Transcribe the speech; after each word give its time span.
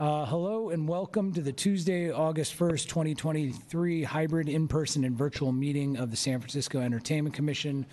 Uh, 0.00 0.24
hello 0.24 0.70
and 0.70 0.88
welcome 0.88 1.30
to 1.30 1.42
the 1.42 1.52
Tuesday, 1.52 2.10
August 2.10 2.58
1st, 2.58 2.88
2023 2.88 4.02
hybrid 4.02 4.48
in 4.48 4.66
person 4.66 5.04
and 5.04 5.14
virtual 5.14 5.52
meeting 5.52 5.98
of 5.98 6.10
the 6.10 6.16
San 6.16 6.40
Francisco 6.40 6.80
Entertainment 6.80 7.34
Commission. 7.34 7.84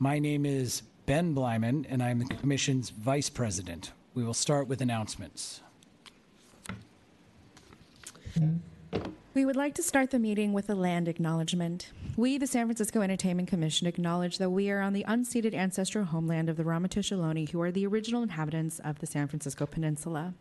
My 0.00 0.18
name 0.18 0.44
is 0.44 0.82
Ben 1.06 1.36
Bleiman 1.36 1.86
and 1.88 2.02
I'm 2.02 2.18
the 2.18 2.24
Commission's 2.24 2.90
Vice 2.90 3.30
President. 3.30 3.92
We 4.12 4.24
will 4.24 4.34
start 4.34 4.66
with 4.66 4.80
announcements. 4.80 5.60
We 9.34 9.46
would 9.46 9.56
like 9.56 9.74
to 9.76 9.82
start 9.82 10.10
the 10.10 10.18
meeting 10.18 10.52
with 10.52 10.68
a 10.68 10.74
land 10.74 11.08
acknowledgement. 11.08 11.90
We, 12.18 12.36
the 12.36 12.46
San 12.46 12.66
Francisco 12.66 13.00
Entertainment 13.00 13.48
Commission, 13.48 13.86
acknowledge 13.86 14.36
that 14.36 14.50
we 14.50 14.70
are 14.70 14.82
on 14.82 14.92
the 14.92 15.06
unceded 15.08 15.54
ancestral 15.54 16.04
homeland 16.04 16.50
of 16.50 16.58
the 16.58 16.64
Ramaytush 16.64 17.16
Ohlone, 17.16 17.48
who 17.48 17.62
are 17.62 17.72
the 17.72 17.86
original 17.86 18.22
inhabitants 18.22 18.78
of 18.80 18.98
the 18.98 19.06
San 19.06 19.28
Francisco 19.28 19.64
Peninsula. 19.64 20.34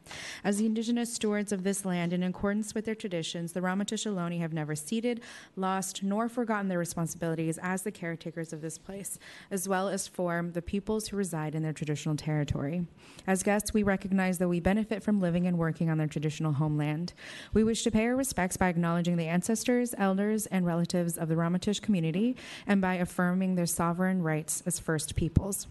As 0.43 0.57
the 0.57 0.65
indigenous 0.65 1.13
stewards 1.13 1.53
of 1.53 1.63
this 1.63 1.85
land, 1.85 2.11
in 2.11 2.21
accordance 2.21 2.75
with 2.75 2.83
their 2.83 2.93
traditions, 2.93 3.53
the 3.53 3.61
Ramaytush 3.61 4.11
Ohlone 4.11 4.41
have 4.41 4.51
never 4.51 4.75
ceded, 4.75 5.21
lost, 5.55 6.03
nor 6.03 6.27
forgotten 6.27 6.67
their 6.67 6.77
responsibilities 6.77 7.57
as 7.59 7.83
the 7.83 7.91
caretakers 7.91 8.51
of 8.51 8.59
this 8.59 8.77
place, 8.77 9.17
as 9.49 9.69
well 9.69 9.87
as 9.87 10.05
for 10.05 10.45
the 10.51 10.61
peoples 10.61 11.07
who 11.07 11.15
reside 11.15 11.55
in 11.55 11.63
their 11.63 11.71
traditional 11.71 12.17
territory. 12.17 12.85
As 13.25 13.41
guests, 13.41 13.73
we 13.73 13.83
recognize 13.83 14.37
that 14.39 14.49
we 14.49 14.59
benefit 14.59 15.01
from 15.01 15.21
living 15.21 15.47
and 15.47 15.57
working 15.57 15.89
on 15.89 15.97
their 15.97 16.07
traditional 16.07 16.51
homeland. 16.51 17.13
We 17.53 17.63
wish 17.63 17.83
to 17.83 17.91
pay 17.91 18.07
our 18.07 18.17
respects 18.17 18.57
by 18.57 18.73
acknowledging 18.81 19.15
the 19.15 19.27
ancestors, 19.27 19.93
elders, 19.99 20.47
and 20.47 20.65
relatives 20.65 21.15
of 21.15 21.29
the 21.29 21.35
Ramaytush 21.35 21.83
community 21.83 22.35
and 22.65 22.81
by 22.81 22.95
affirming 22.95 23.53
their 23.53 23.67
sovereign 23.67 24.23
rights 24.23 24.63
as 24.65 24.79
First 24.79 25.15
Peoples. 25.15 25.67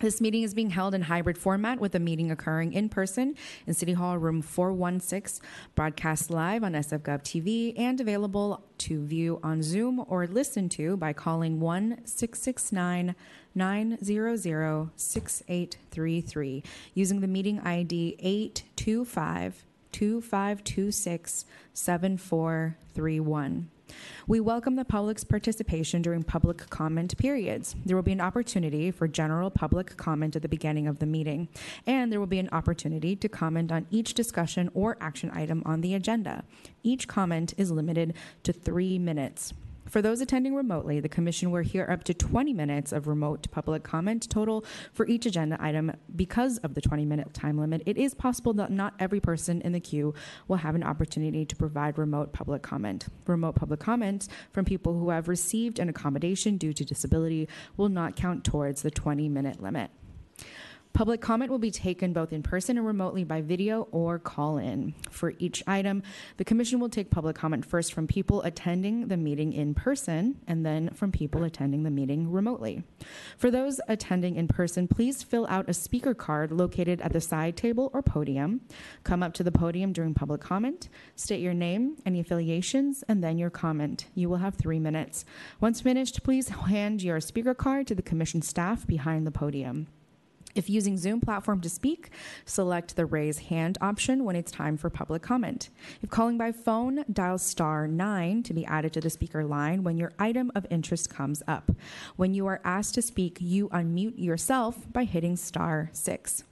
This 0.00 0.20
meeting 0.20 0.42
is 0.42 0.52
being 0.52 0.68
held 0.68 0.94
in 0.94 1.00
hybrid 1.00 1.38
format 1.38 1.80
with 1.80 1.92
the 1.92 1.98
meeting 1.98 2.30
occurring 2.30 2.74
in 2.74 2.90
person 2.90 3.34
in 3.66 3.72
City 3.72 3.94
Hall 3.94 4.18
Room 4.18 4.42
416, 4.42 5.42
broadcast 5.74 6.30
live 6.30 6.62
on 6.62 6.74
SFGov 6.74 7.22
TV, 7.22 7.72
and 7.78 7.98
available 7.98 8.62
to 8.76 9.06
view 9.06 9.40
on 9.42 9.62
Zoom 9.62 10.04
or 10.06 10.26
listen 10.26 10.68
to 10.68 10.98
by 10.98 11.14
calling 11.14 11.60
1 11.60 12.02
669 12.04 13.16
900 13.54 14.90
6833 14.94 16.62
using 16.92 17.20
the 17.22 17.26
meeting 17.26 17.58
ID 17.60 18.16
825 18.20 19.64
2526 19.92 21.44
7431. 21.72 23.70
We 24.26 24.40
welcome 24.40 24.76
the 24.76 24.84
public's 24.84 25.24
participation 25.24 26.02
during 26.02 26.22
public 26.22 26.68
comment 26.70 27.16
periods. 27.16 27.74
There 27.84 27.96
will 27.96 28.02
be 28.02 28.12
an 28.12 28.20
opportunity 28.20 28.90
for 28.90 29.08
general 29.08 29.50
public 29.50 29.96
comment 29.96 30.36
at 30.36 30.42
the 30.42 30.48
beginning 30.48 30.86
of 30.86 30.98
the 30.98 31.06
meeting, 31.06 31.48
and 31.86 32.12
there 32.12 32.20
will 32.20 32.26
be 32.26 32.38
an 32.38 32.50
opportunity 32.52 33.16
to 33.16 33.28
comment 33.28 33.72
on 33.72 33.86
each 33.90 34.14
discussion 34.14 34.70
or 34.74 34.96
action 35.00 35.30
item 35.32 35.62
on 35.64 35.80
the 35.80 35.94
agenda. 35.94 36.44
Each 36.82 37.08
comment 37.08 37.54
is 37.56 37.70
limited 37.70 38.14
to 38.42 38.52
three 38.52 38.98
minutes. 38.98 39.54
For 39.88 40.02
those 40.02 40.20
attending 40.20 40.54
remotely, 40.54 41.00
the 41.00 41.08
Commission 41.08 41.50
will 41.50 41.62
hear 41.62 41.86
up 41.90 42.04
to 42.04 42.14
20 42.14 42.52
minutes 42.52 42.92
of 42.92 43.06
remote 43.06 43.50
public 43.50 43.82
comment 43.82 44.28
total 44.28 44.64
for 44.92 45.06
each 45.06 45.24
agenda 45.24 45.56
item. 45.60 45.92
Because 46.14 46.58
of 46.58 46.74
the 46.74 46.80
20 46.80 47.04
minute 47.06 47.32
time 47.32 47.58
limit, 47.58 47.82
it 47.86 47.96
is 47.96 48.14
possible 48.14 48.52
that 48.54 48.70
not 48.70 48.94
every 48.98 49.20
person 49.20 49.60
in 49.62 49.72
the 49.72 49.80
queue 49.80 50.14
will 50.46 50.58
have 50.58 50.74
an 50.74 50.82
opportunity 50.82 51.44
to 51.46 51.56
provide 51.56 51.96
remote 51.96 52.32
public 52.32 52.62
comment. 52.62 53.06
Remote 53.26 53.54
public 53.54 53.80
comments 53.80 54.28
from 54.52 54.64
people 54.64 54.98
who 54.98 55.10
have 55.10 55.28
received 55.28 55.78
an 55.78 55.88
accommodation 55.88 56.58
due 56.58 56.72
to 56.72 56.84
disability 56.84 57.48
will 57.76 57.88
not 57.88 58.16
count 58.16 58.44
towards 58.44 58.82
the 58.82 58.90
20 58.90 59.28
minute 59.28 59.62
limit. 59.62 59.90
Public 60.92 61.20
comment 61.20 61.50
will 61.50 61.58
be 61.58 61.70
taken 61.70 62.12
both 62.12 62.32
in 62.32 62.42
person 62.42 62.76
and 62.76 62.86
remotely 62.86 63.22
by 63.22 63.40
video 63.40 63.86
or 63.92 64.18
call 64.18 64.58
in. 64.58 64.94
For 65.10 65.34
each 65.38 65.62
item, 65.66 66.02
the 66.38 66.44
Commission 66.44 66.80
will 66.80 66.88
take 66.88 67.10
public 67.10 67.36
comment 67.36 67.64
first 67.64 67.92
from 67.92 68.06
people 68.06 68.42
attending 68.42 69.06
the 69.06 69.16
meeting 69.16 69.52
in 69.52 69.74
person 69.74 70.40
and 70.48 70.66
then 70.66 70.90
from 70.90 71.12
people 71.12 71.44
attending 71.44 71.84
the 71.84 71.90
meeting 71.90 72.30
remotely. 72.32 72.82
For 73.36 73.50
those 73.50 73.80
attending 73.86 74.34
in 74.36 74.48
person, 74.48 74.88
please 74.88 75.22
fill 75.22 75.46
out 75.48 75.68
a 75.68 75.74
speaker 75.74 76.14
card 76.14 76.50
located 76.50 77.00
at 77.00 77.12
the 77.12 77.20
side 77.20 77.56
table 77.56 77.90
or 77.92 78.02
podium. 78.02 78.62
Come 79.04 79.22
up 79.22 79.34
to 79.34 79.44
the 79.44 79.52
podium 79.52 79.92
during 79.92 80.14
public 80.14 80.40
comment, 80.40 80.88
state 81.14 81.40
your 81.40 81.54
name, 81.54 81.96
any 82.06 82.18
affiliations, 82.20 83.04
and 83.08 83.22
then 83.22 83.38
your 83.38 83.50
comment. 83.50 84.06
You 84.14 84.28
will 84.28 84.38
have 84.38 84.56
three 84.56 84.80
minutes. 84.80 85.24
Once 85.60 85.80
finished, 85.80 86.22
please 86.24 86.48
hand 86.68 87.02
your 87.02 87.20
speaker 87.20 87.54
card 87.54 87.86
to 87.86 87.94
the 87.94 88.02
Commission 88.02 88.42
staff 88.42 88.86
behind 88.86 89.26
the 89.26 89.30
podium. 89.30 89.86
If 90.54 90.70
using 90.70 90.96
Zoom 90.96 91.20
platform 91.20 91.60
to 91.60 91.68
speak, 91.68 92.10
select 92.44 92.96
the 92.96 93.06
raise 93.06 93.38
hand 93.38 93.78
option 93.80 94.24
when 94.24 94.36
it's 94.36 94.50
time 94.50 94.76
for 94.76 94.90
public 94.90 95.22
comment. 95.22 95.68
If 96.02 96.10
calling 96.10 96.38
by 96.38 96.52
phone, 96.52 97.04
dial 97.12 97.38
star 97.38 97.86
9 97.86 98.42
to 98.44 98.54
be 98.54 98.64
added 98.64 98.92
to 98.94 99.00
the 99.00 99.10
speaker 99.10 99.44
line 99.44 99.84
when 99.84 99.98
your 99.98 100.12
item 100.18 100.50
of 100.54 100.66
interest 100.70 101.10
comes 101.10 101.42
up. 101.46 101.70
When 102.16 102.34
you 102.34 102.46
are 102.46 102.60
asked 102.64 102.94
to 102.94 103.02
speak, 103.02 103.38
you 103.40 103.68
unmute 103.68 104.18
yourself 104.18 104.90
by 104.92 105.04
hitting 105.04 105.36
star 105.36 105.90
6. 105.92 106.44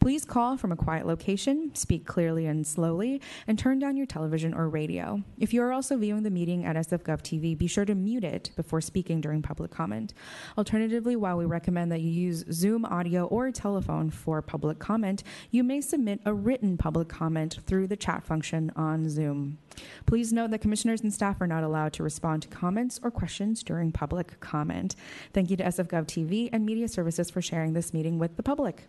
Please 0.00 0.24
call 0.24 0.56
from 0.56 0.72
a 0.72 0.76
quiet 0.76 1.06
location, 1.06 1.70
speak 1.74 2.06
clearly 2.06 2.46
and 2.46 2.66
slowly, 2.66 3.20
and 3.46 3.58
turn 3.58 3.78
down 3.78 3.96
your 3.96 4.06
television 4.06 4.54
or 4.54 4.68
radio. 4.68 5.22
If 5.38 5.52
you 5.52 5.62
are 5.62 5.72
also 5.72 5.96
viewing 5.96 6.22
the 6.22 6.30
meeting 6.30 6.64
at 6.64 6.76
SFGov 6.76 7.22
TV, 7.22 7.56
be 7.56 7.66
sure 7.66 7.84
to 7.84 7.94
mute 7.94 8.24
it 8.24 8.50
before 8.56 8.80
speaking 8.80 9.20
during 9.20 9.42
public 9.42 9.70
comment. 9.70 10.14
Alternatively, 10.56 11.16
while 11.16 11.36
we 11.36 11.44
recommend 11.44 11.90
that 11.92 12.00
you 12.00 12.10
use 12.10 12.44
Zoom 12.52 12.84
audio 12.84 13.26
or 13.26 13.50
telephone 13.50 14.10
for 14.10 14.40
public 14.40 14.78
comment, 14.78 15.22
you 15.50 15.64
may 15.64 15.80
submit 15.80 16.20
a 16.24 16.32
written 16.32 16.76
public 16.76 17.08
comment 17.08 17.58
through 17.66 17.86
the 17.86 17.96
chat 17.96 18.24
function 18.24 18.70
on 18.76 19.08
Zoom. 19.08 19.58
Please 20.06 20.32
note 20.32 20.50
that 20.50 20.60
commissioners 20.60 21.02
and 21.02 21.12
staff 21.12 21.40
are 21.40 21.46
not 21.46 21.64
allowed 21.64 21.92
to 21.94 22.02
respond 22.02 22.42
to 22.42 22.48
comments 22.48 23.00
or 23.02 23.10
questions 23.10 23.62
during 23.62 23.92
public 23.92 24.40
comment. 24.40 24.96
Thank 25.32 25.50
you 25.50 25.56
to 25.56 25.64
SFGov 25.64 26.06
TV 26.06 26.48
and 26.52 26.64
Media 26.64 26.88
Services 26.88 27.30
for 27.30 27.42
sharing 27.42 27.72
this 27.72 27.92
meeting 27.92 28.18
with 28.18 28.36
the 28.36 28.42
public. 28.42 28.88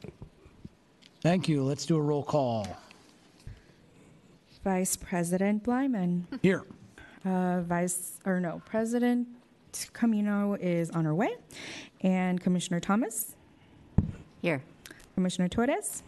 Thank 1.22 1.50
you. 1.50 1.64
Let's 1.64 1.86
do 1.86 1.98
a 1.98 2.02
roll 2.02 2.24
call. 2.24 2.66
Vice 4.64 4.96
President 4.96 5.64
Bleiman. 5.64 6.28
Here. 6.42 6.64
Uh, 7.26 7.62
Vice, 7.62 8.20
or 8.26 8.40
no, 8.40 8.62
President 8.66 9.28
Caminong 9.74 10.58
is 10.60 10.90
on 10.92 11.06
her 11.06 11.14
way. 11.14 11.36
And 12.02 12.40
Commissioner 12.40 12.80
Thomas, 12.80 13.36
Here. 14.42 14.64
Commissioner 15.16 15.50
Torres, 15.50 16.04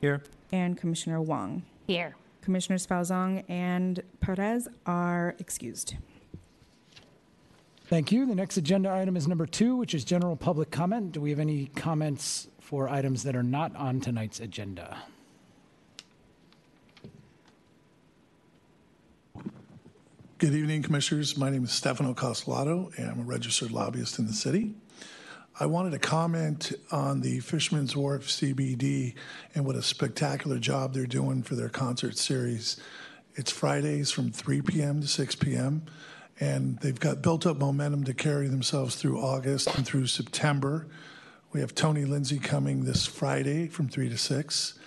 Here. 0.00 0.22
and 0.52 0.76
Commissioner 0.76 1.22
Wong. 1.22 1.62
Here. 1.86 2.14
Commissioners 2.42 2.86
Falzong 2.86 3.44
and 3.48 4.02
Perez 4.20 4.68
are 4.84 5.34
excused. 5.38 5.94
Thank 7.86 8.12
you. 8.12 8.26
The 8.26 8.34
next 8.34 8.56
agenda 8.56 8.90
item 8.90 9.16
is 9.16 9.26
number 9.28 9.46
two, 9.46 9.76
which 9.76 9.94
is 9.94 10.04
general 10.04 10.36
public 10.36 10.70
comment. 10.70 11.12
Do 11.12 11.20
we 11.20 11.30
have 11.30 11.38
any 11.38 11.66
comments 11.66 12.48
for 12.72 12.88
items 12.88 13.22
that 13.24 13.36
are 13.36 13.42
not 13.42 13.76
on 13.76 14.00
tonight's 14.00 14.40
agenda? 14.40 14.96
Good 20.38 20.54
evening, 20.54 20.82
Commissioners. 20.82 21.36
My 21.36 21.50
name 21.50 21.64
is 21.64 21.70
Stefano 21.70 22.14
Cassolato, 22.14 22.90
and 22.96 23.10
I'm 23.10 23.20
a 23.20 23.24
registered 23.24 23.72
lobbyist 23.72 24.18
in 24.18 24.26
the 24.26 24.32
city. 24.32 24.72
I 25.60 25.66
wanted 25.66 25.90
to 25.90 25.98
comment 25.98 26.72
on 26.90 27.20
the 27.20 27.40
Fisherman's 27.40 27.94
Wharf 27.94 28.26
CBD 28.28 29.16
and 29.54 29.66
what 29.66 29.76
a 29.76 29.82
spectacular 29.82 30.58
job 30.58 30.94
they're 30.94 31.04
doing 31.04 31.42
for 31.42 31.56
their 31.56 31.68
concert 31.68 32.16
series. 32.16 32.80
It's 33.34 33.50
Fridays 33.50 34.10
from 34.10 34.32
3 34.32 34.62
p.m. 34.62 35.02
to 35.02 35.06
6 35.06 35.34
p.m., 35.34 35.82
and 36.40 36.78
they've 36.78 36.98
got 36.98 37.20
built 37.20 37.44
up 37.44 37.58
momentum 37.58 38.04
to 38.04 38.14
carry 38.14 38.48
themselves 38.48 38.96
through 38.96 39.20
August 39.20 39.76
and 39.76 39.84
through 39.84 40.06
September. 40.06 40.86
We 41.52 41.60
have 41.60 41.74
Tony 41.74 42.06
Lindsay 42.06 42.38
coming 42.38 42.86
this 42.86 43.04
Friday 43.04 43.68
from 43.68 43.86
3 43.86 44.08
to 44.08 44.16
6, 44.16 44.78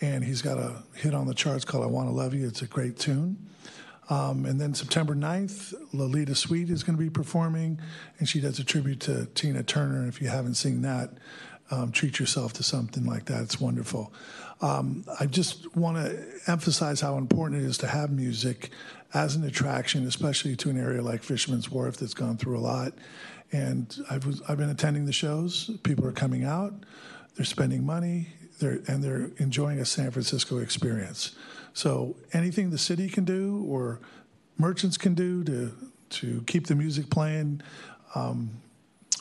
and 0.00 0.22
he's 0.22 0.42
got 0.42 0.58
a 0.58 0.84
hit 0.94 1.12
on 1.12 1.26
the 1.26 1.34
charts 1.34 1.64
called 1.64 1.82
I 1.82 1.88
Want 1.88 2.08
to 2.08 2.14
Love 2.14 2.34
You. 2.34 2.46
It's 2.46 2.62
a 2.62 2.68
great 2.68 2.96
tune. 2.96 3.50
Um, 4.08 4.46
and 4.46 4.60
then 4.60 4.74
September 4.74 5.16
9th, 5.16 5.74
Lolita 5.92 6.36
Sweet 6.36 6.70
is 6.70 6.84
going 6.84 6.96
to 6.96 7.02
be 7.02 7.10
performing, 7.10 7.80
and 8.20 8.28
she 8.28 8.40
does 8.40 8.60
a 8.60 8.64
tribute 8.64 9.00
to 9.00 9.26
Tina 9.34 9.64
Turner. 9.64 10.06
If 10.06 10.22
you 10.22 10.28
haven't 10.28 10.54
seen 10.54 10.82
that, 10.82 11.10
um, 11.72 11.90
treat 11.90 12.20
yourself 12.20 12.52
to 12.54 12.62
something 12.62 13.04
like 13.04 13.24
that. 13.24 13.42
It's 13.42 13.60
wonderful. 13.60 14.12
Um, 14.60 15.04
I 15.18 15.26
just 15.26 15.74
want 15.74 15.96
to 15.96 16.24
emphasize 16.46 17.00
how 17.00 17.18
important 17.18 17.60
it 17.60 17.66
is 17.66 17.78
to 17.78 17.88
have 17.88 18.12
music 18.12 18.70
as 19.14 19.34
an 19.34 19.42
attraction, 19.42 20.06
especially 20.06 20.54
to 20.56 20.70
an 20.70 20.78
area 20.78 21.02
like 21.02 21.24
Fisherman's 21.24 21.70
Wharf 21.70 21.96
that's 21.96 22.14
gone 22.14 22.36
through 22.36 22.56
a 22.56 22.60
lot. 22.60 22.92
And 23.54 24.04
I've, 24.10 24.26
I've 24.48 24.58
been 24.58 24.70
attending 24.70 25.06
the 25.06 25.12
shows. 25.12 25.70
People 25.84 26.04
are 26.06 26.12
coming 26.12 26.44
out, 26.44 26.74
they're 27.36 27.44
spending 27.44 27.86
money, 27.86 28.30
they're, 28.58 28.80
and 28.88 29.00
they're 29.00 29.30
enjoying 29.36 29.78
a 29.78 29.84
San 29.84 30.10
Francisco 30.10 30.58
experience. 30.58 31.36
So 31.72 32.16
anything 32.32 32.70
the 32.70 32.78
city 32.78 33.08
can 33.08 33.24
do 33.24 33.64
or 33.68 34.00
merchants 34.58 34.96
can 34.98 35.14
do 35.14 35.44
to, 35.44 35.72
to 36.10 36.42
keep 36.48 36.66
the 36.66 36.74
music 36.74 37.10
playing 37.10 37.62
um, 38.16 38.50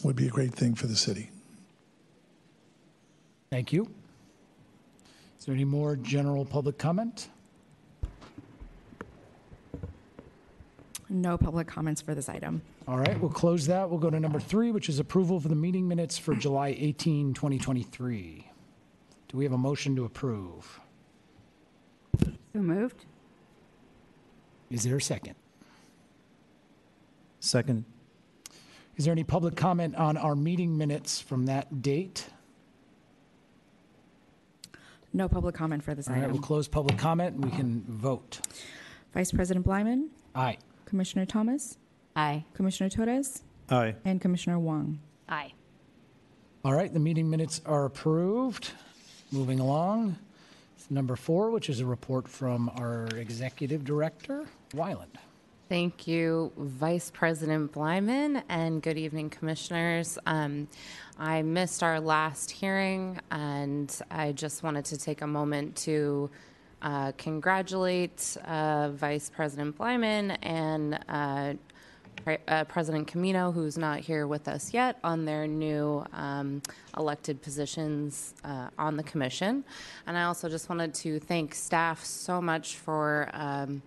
would 0.04 0.16
be 0.16 0.26
a 0.26 0.32
great 0.32 0.56
thing 0.56 0.74
for 0.74 0.88
the 0.88 0.96
city. 0.96 1.30
Thank 3.52 3.72
you. 3.72 3.88
Is 5.38 5.46
there 5.46 5.54
any 5.54 5.64
more 5.64 5.96
general 5.96 6.44
public 6.44 6.80
comment? 6.80 7.28
No 11.08 11.38
public 11.38 11.68
comments 11.68 12.02
for 12.02 12.16
this 12.16 12.28
item. 12.28 12.64
All 12.88 12.98
right, 12.98 13.18
we'll 13.20 13.30
close 13.32 13.66
that. 13.68 13.90
We'll 13.90 14.00
go 14.00 14.10
to 14.10 14.20
number 14.20 14.40
three, 14.40 14.72
which 14.72 14.90
is 14.90 15.00
approval 15.00 15.38
of 15.38 15.48
the 15.48 15.56
meeting 15.56 15.88
minutes 15.88 16.18
for 16.18 16.36
July 16.36 16.76
18, 16.78 17.34
2023. 17.34 18.50
Do 19.30 19.38
we 19.38 19.46
have 19.46 19.54
a 19.54 19.58
motion 19.58 19.96
to 19.96 20.04
approve? 20.06 20.80
So 22.22 22.60
moved. 22.60 23.06
Is 24.70 24.84
there 24.84 24.98
a 24.98 25.02
second? 25.02 25.36
Second. 27.40 27.86
Is 28.98 29.06
there 29.06 29.12
any 29.14 29.24
public 29.24 29.56
comment 29.56 29.96
on 29.96 30.18
our 30.18 30.36
meeting 30.36 30.78
minutes 30.78 31.20
from 31.22 31.46
that 31.46 31.82
date? 31.82 32.28
No 35.14 35.30
public 35.30 35.56
comment 35.56 35.84
for 35.84 35.96
this 35.96 36.08
All 36.08 36.14
right, 36.14 36.22
we'll 36.24 36.32
item. 36.32 36.42
close 36.44 36.68
public 36.68 36.98
comment 36.98 37.36
and 37.36 37.46
we 37.46 37.52
can 37.52 37.84
vote. 37.88 38.40
Vice 39.14 39.32
President 39.32 39.66
Bleiman, 39.66 40.10
Aye. 40.36 40.58
Commissioner 40.86 41.26
Thomas, 41.26 41.78
Aye. 42.15 42.44
Commissioner 42.54 42.89
Torres, 42.89 43.44
Aye. 43.69 43.95
and 44.06 44.21
Commissioner 44.21 44.60
Wong. 44.60 45.00
Aye. 45.27 45.54
All 46.63 46.74
right, 46.74 46.94
the 46.94 47.00
meeting 47.00 47.30
minutes 47.30 47.62
are 47.65 47.86
approved. 47.86 48.71
Moving 49.31 49.60
along. 49.60 50.18
Number 50.89 51.15
four, 51.15 51.50
which 51.50 51.69
is 51.69 51.80
a 51.80 51.86
report 51.86 52.27
from 52.27 52.69
our 52.77 53.07
executive 53.15 53.83
director, 53.83 54.45
Weiland. 54.75 55.15
Thank 55.69 56.07
you, 56.07 56.51
Vice 56.57 57.10
President 57.10 57.71
Bleiman, 57.71 58.44
and 58.48 58.81
good 58.81 58.98
evening, 58.98 59.30
Commissioners. 59.31 60.19
Um, 60.25 60.68
I 61.18 61.42
missed 61.42 61.81
our 61.81 62.00
last 62.00 62.51
hearing, 62.51 63.19
and 63.31 63.98
I 64.12 64.33
just 64.33 64.62
wanted 64.62 64.86
to 64.86 64.98
take 64.98 65.21
a 65.21 65.27
moment 65.27 65.77
to 65.77 66.30
uh, 66.81 67.13
congratulate 67.18 68.38
uh, 68.45 68.89
Vice 68.92 69.31
President 69.33 69.75
Bleiman 69.77 70.31
and 70.44 71.00
uh, 71.10 71.54
Pre- 72.24 72.38
uh, 72.48 72.64
President 72.66 73.08
Caminong, 73.08 73.54
who's 73.54 73.78
not 73.78 74.00
here 74.00 74.28
with 74.28 74.48
us 74.48 74.74
yet, 74.74 74.98
on 75.04 75.25
their 75.25 75.46
new 75.48 76.06
um, 76.14 76.62
elected 76.98 77.42
positions 77.42 78.34
uh, 78.44 78.70
on 78.78 78.96
the 78.96 79.04
commission. 79.04 79.64
And 80.08 80.18
I 80.18 80.24
also 80.24 80.48
just 80.48 80.70
wanted 80.70 80.94
to 80.96 81.20
thank 81.20 81.54
staff 81.54 82.04
so 82.04 82.42
much 82.42 82.78
for. 82.78 83.30
Um, 83.34 83.81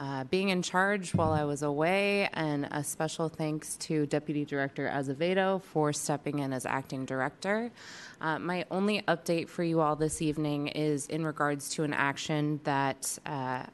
uh, 0.00 0.24
being 0.24 0.48
in 0.48 0.62
charge 0.62 1.14
while 1.14 1.30
I 1.30 1.44
was 1.44 1.62
away, 1.62 2.30
and 2.32 2.66
a 2.70 2.82
special 2.82 3.28
thanks 3.28 3.76
to 3.76 4.06
Deputy 4.06 4.46
Director 4.46 4.88
Azevedo 4.88 5.60
for 5.60 5.92
stepping 5.92 6.38
in 6.38 6.54
as 6.54 6.64
acting 6.64 7.04
director. 7.04 7.70
Uh, 8.18 8.38
my 8.38 8.64
only 8.70 9.02
update 9.02 9.50
for 9.50 9.62
you 9.62 9.80
all 9.80 9.96
this 9.96 10.22
evening 10.22 10.68
is 10.68 11.06
in 11.08 11.26
regards 11.26 11.68
to 11.74 11.82
an 11.82 11.92
action 11.92 12.60
that 12.64 13.18
uh, 13.26 13.64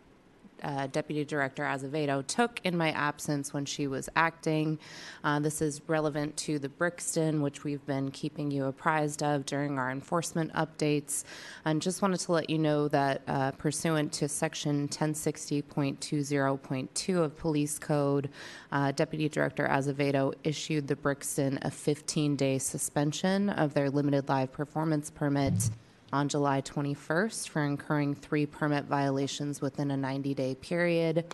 uh, 0.63 0.87
Deputy 0.89 1.25
Director 1.25 1.65
Azevedo 1.65 2.21
took 2.23 2.61
in 2.65 2.77
my 2.77 2.91
absence 2.93 3.55
when 3.55 3.65
she 3.65 3.87
was 3.87 4.09
acting. 4.17 4.79
Uh, 5.25 5.41
this 5.41 5.63
is 5.63 5.81
relevant 5.87 6.37
to 6.39 6.59
the 6.59 6.69
Brixton, 6.69 7.43
which 7.43 7.63
we've 7.65 7.85
been 7.87 8.11
keeping 8.11 8.51
you 8.51 8.67
apprised 8.67 9.23
of 9.23 9.47
during 9.47 9.79
our 9.79 9.91
enforcement 9.91 10.53
updates. 10.55 11.25
And 11.65 11.83
just 11.83 12.03
wanted 12.03 12.21
to 12.21 12.33
let 12.33 12.51
you 12.51 12.59
know 12.59 12.89
that 12.89 13.23
uh, 13.27 13.53
pursuant 13.53 14.13
to 14.15 14.29
Section 14.29 14.89
1060.20.2 14.89 17.17
of 17.17 17.37
Police 17.37 17.79
Code, 17.79 18.31
uh, 18.73 18.91
Deputy 18.93 19.29
Director 19.29 19.67
Azevedo 19.67 20.33
issued 20.45 20.89
the 20.89 20.97
Brixton 20.97 21.59
a 21.63 21.71
15 21.71 22.37
day 22.37 22.59
suspension 22.59 23.51
of 23.51 23.75
their 23.75 23.91
limited 23.91 24.29
live 24.29 24.53
performance 24.53 25.11
permit 25.11 25.71
on 26.13 26.29
July 26.29 26.63
21st 26.63 27.49
for 27.49 27.63
incurring 27.63 28.15
three 28.15 28.47
permit 28.47 28.85
violations 28.85 29.61
within 29.61 29.91
a 29.91 29.97
90 29.97 30.35
day 30.35 30.55
period. 30.55 31.25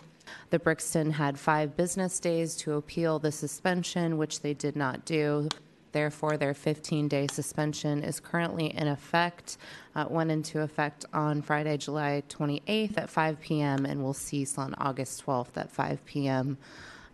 The 0.49 0.59
Brixton 0.59 1.11
had 1.11 1.37
five 1.39 1.75
business 1.75 2.19
days 2.19 2.55
to 2.57 2.73
appeal 2.73 3.19
the 3.19 3.31
suspension, 3.31 4.17
which 4.17 4.41
they 4.41 4.53
did 4.53 4.75
not 4.75 5.05
do. 5.05 5.49
Therefore, 5.91 6.37
their 6.37 6.55
15 6.55 7.07
day 7.07 7.27
suspension 7.27 8.03
is 8.03 8.19
currently 8.19 8.75
in 8.75 8.87
effect. 8.87 9.57
Uh, 9.95 10.05
went 10.09 10.31
into 10.31 10.61
effect 10.61 11.05
on 11.13 11.41
Friday, 11.41 11.77
July 11.77 12.23
28th 12.29 12.97
at 12.97 13.09
5 13.09 13.39
p.m., 13.39 13.85
and 13.85 14.03
will 14.03 14.13
cease 14.13 14.57
on 14.57 14.73
August 14.79 15.25
12th 15.25 15.55
at 15.55 15.71
5 15.71 16.03
p.m. 16.05 16.57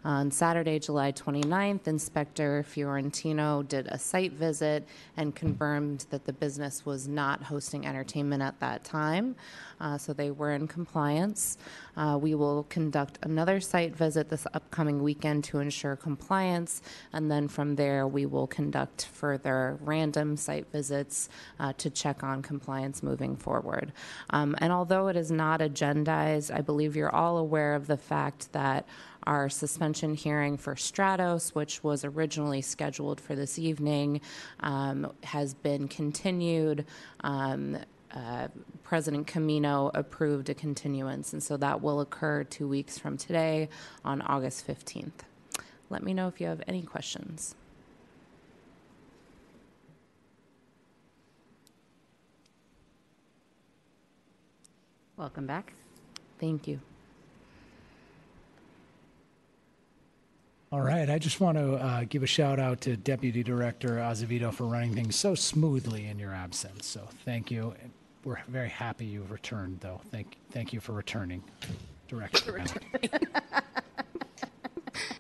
On 0.10 0.32
Saturday, 0.32 0.80
July 0.80 1.12
29th, 1.12 1.88
Inspector 1.88 2.64
Fiorentino 2.64 3.62
did 3.62 3.86
a 3.90 4.00
site 4.00 4.32
visit 4.32 4.88
and 5.18 5.36
confirmed 5.36 6.08
that 6.10 6.26
the 6.26 6.34
business 6.34 6.84
was 6.84 7.08
not 7.08 7.44
hosting 7.44 7.86
entertainment 7.86 8.42
at 8.42 8.60
that 8.60 8.84
time, 8.84 9.36
uh, 9.80 10.00
so 10.00 10.12
they 10.12 10.32
were 10.32 10.54
in 10.54 10.68
compliance. 10.68 11.60
Uh, 11.96 12.18
we 12.20 12.34
will 12.34 12.64
conduct 12.70 13.20
another 13.22 13.60
site 13.60 13.96
visit 13.96 14.30
this 14.30 14.48
upcoming 14.56 15.04
weekend 15.04 15.44
to 15.44 15.60
ensure 15.60 15.96
compliance, 15.96 16.82
and 17.14 17.30
then 17.30 17.48
from 17.48 17.76
there, 17.76 18.08
we 18.08 18.26
will 18.26 18.48
conduct 18.48 19.06
further 19.14 19.78
random 19.82 20.36
site 20.36 20.66
visits 20.72 21.30
uh, 21.60 21.72
to 21.74 21.88
check 21.88 22.24
on 22.24 22.42
compliance 22.42 23.04
moving 23.04 23.36
forward. 23.36 23.94
Um, 24.32 24.56
and 24.58 24.74
although 24.74 25.08
it 25.08 25.16
is 25.16 25.30
not 25.30 25.60
agendized, 25.60 26.52
I 26.52 26.62
believe 26.62 26.96
you're 26.96 27.14
all 27.14 27.38
aware 27.38 27.76
of 27.76 27.86
the 27.86 27.98
fact 27.98 28.52
that 28.54 28.88
our 29.24 29.50
suspension 29.50 30.14
hearing 30.14 30.58
for 30.58 30.76
Stratos, 30.76 31.50
which 31.56 31.84
was 31.84 32.06
originally 32.06 32.62
scheduled 32.62 33.20
for 33.20 33.36
this 33.36 33.60
evening, 33.60 34.22
um, 34.62 35.12
has 35.24 35.54
been 35.54 35.88
continued. 35.88 36.86
Um, 37.22 37.78
uh, 38.12 38.48
President 38.84 39.28
Caminong 39.28 39.92
approved 39.94 40.50
a 40.50 40.54
continuance, 40.54 41.34
and 41.34 41.44
so 41.44 41.58
that 41.58 41.82
will 41.82 42.02
occur 42.02 42.44
two 42.44 42.68
weeks 42.68 42.98
from 42.98 43.18
today 43.18 43.70
on 44.04 44.22
August 44.22 44.66
15th. 44.68 45.12
Let 45.90 46.04
me 46.04 46.14
know 46.14 46.28
if 46.28 46.42
you 46.42 46.48
have 46.48 46.64
any 46.68 46.82
questions. 46.82 47.56
Welcome 55.18 55.46
back. 55.46 55.74
Thank 56.40 56.66
you. 56.66 56.80
All 60.72 60.82
right, 60.82 61.10
I 61.10 61.18
just 61.18 61.40
want 61.42 61.58
to 61.58 61.74
uh, 61.76 62.04
give 62.08 62.22
a 62.22 62.28
shout 62.28 62.60
out 62.60 62.82
to 62.82 62.96
Deputy 62.96 63.42
Director 63.42 63.98
Azevedo 63.98 64.52
for 64.52 64.66
running 64.66 64.94
things 64.94 65.16
so 65.16 65.34
smoothly 65.34 66.06
in 66.06 66.20
your 66.20 66.32
absence. 66.32 66.86
So 66.86 67.08
thank 67.26 67.50
you. 67.50 67.74
We're 68.24 68.38
very 68.48 68.70
happy 68.70 69.06
you've 69.06 69.32
returned, 69.32 69.80
though. 69.80 70.00
Thank, 70.12 70.38
thank 70.52 70.72
you 70.72 70.80
for 70.80 70.92
returning, 70.92 71.44
Director. 72.08 72.64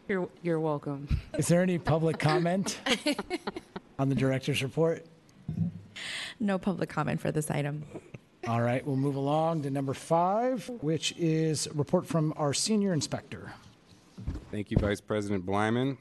You're, 0.07 0.27
you're 0.41 0.59
welcome. 0.59 1.19
Is 1.37 1.47
there 1.47 1.61
any 1.61 1.77
public 1.77 2.17
comment 2.17 2.79
on 3.99 4.09
the 4.09 4.15
director's 4.15 4.63
report? 4.63 5.05
No 6.39 6.57
public 6.57 6.89
comment 6.89 7.21
for 7.21 7.31
this 7.31 7.51
item. 7.51 7.83
All 8.47 8.61
right, 8.61 8.83
we'll 8.83 8.95
move 8.95 9.15
along 9.15 9.61
to 9.63 9.69
number 9.69 9.93
five, 9.93 10.67
which 10.81 11.13
is 11.15 11.67
a 11.67 11.73
report 11.73 12.07
from 12.07 12.33
our 12.37 12.55
senior 12.55 12.91
inspector. 12.91 13.51
Thank 14.51 14.71
you, 14.71 14.77
Vice 14.77 15.01
President 15.01 15.45
Bleiman. 15.45 15.97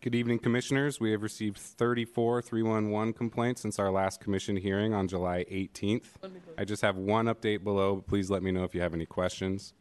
Good 0.00 0.14
evening, 0.14 0.40
Commissioners. 0.40 0.98
We 0.98 1.12
have 1.12 1.22
received 1.22 1.58
34 1.58 2.42
311 2.42 3.12
complaints 3.12 3.62
since 3.62 3.78
our 3.78 3.90
last 3.90 4.20
commission 4.20 4.56
hearing 4.56 4.92
on 4.94 5.06
July 5.06 5.44
18th. 5.50 6.06
I 6.58 6.64
just 6.64 6.82
have 6.82 6.96
one 6.96 7.26
update 7.26 7.62
below, 7.62 7.96
but 7.96 8.06
please 8.08 8.28
let 8.28 8.42
me 8.42 8.50
know 8.50 8.64
if 8.64 8.74
you 8.74 8.80
have 8.80 8.94
any 8.94 9.06
questions. 9.06 9.74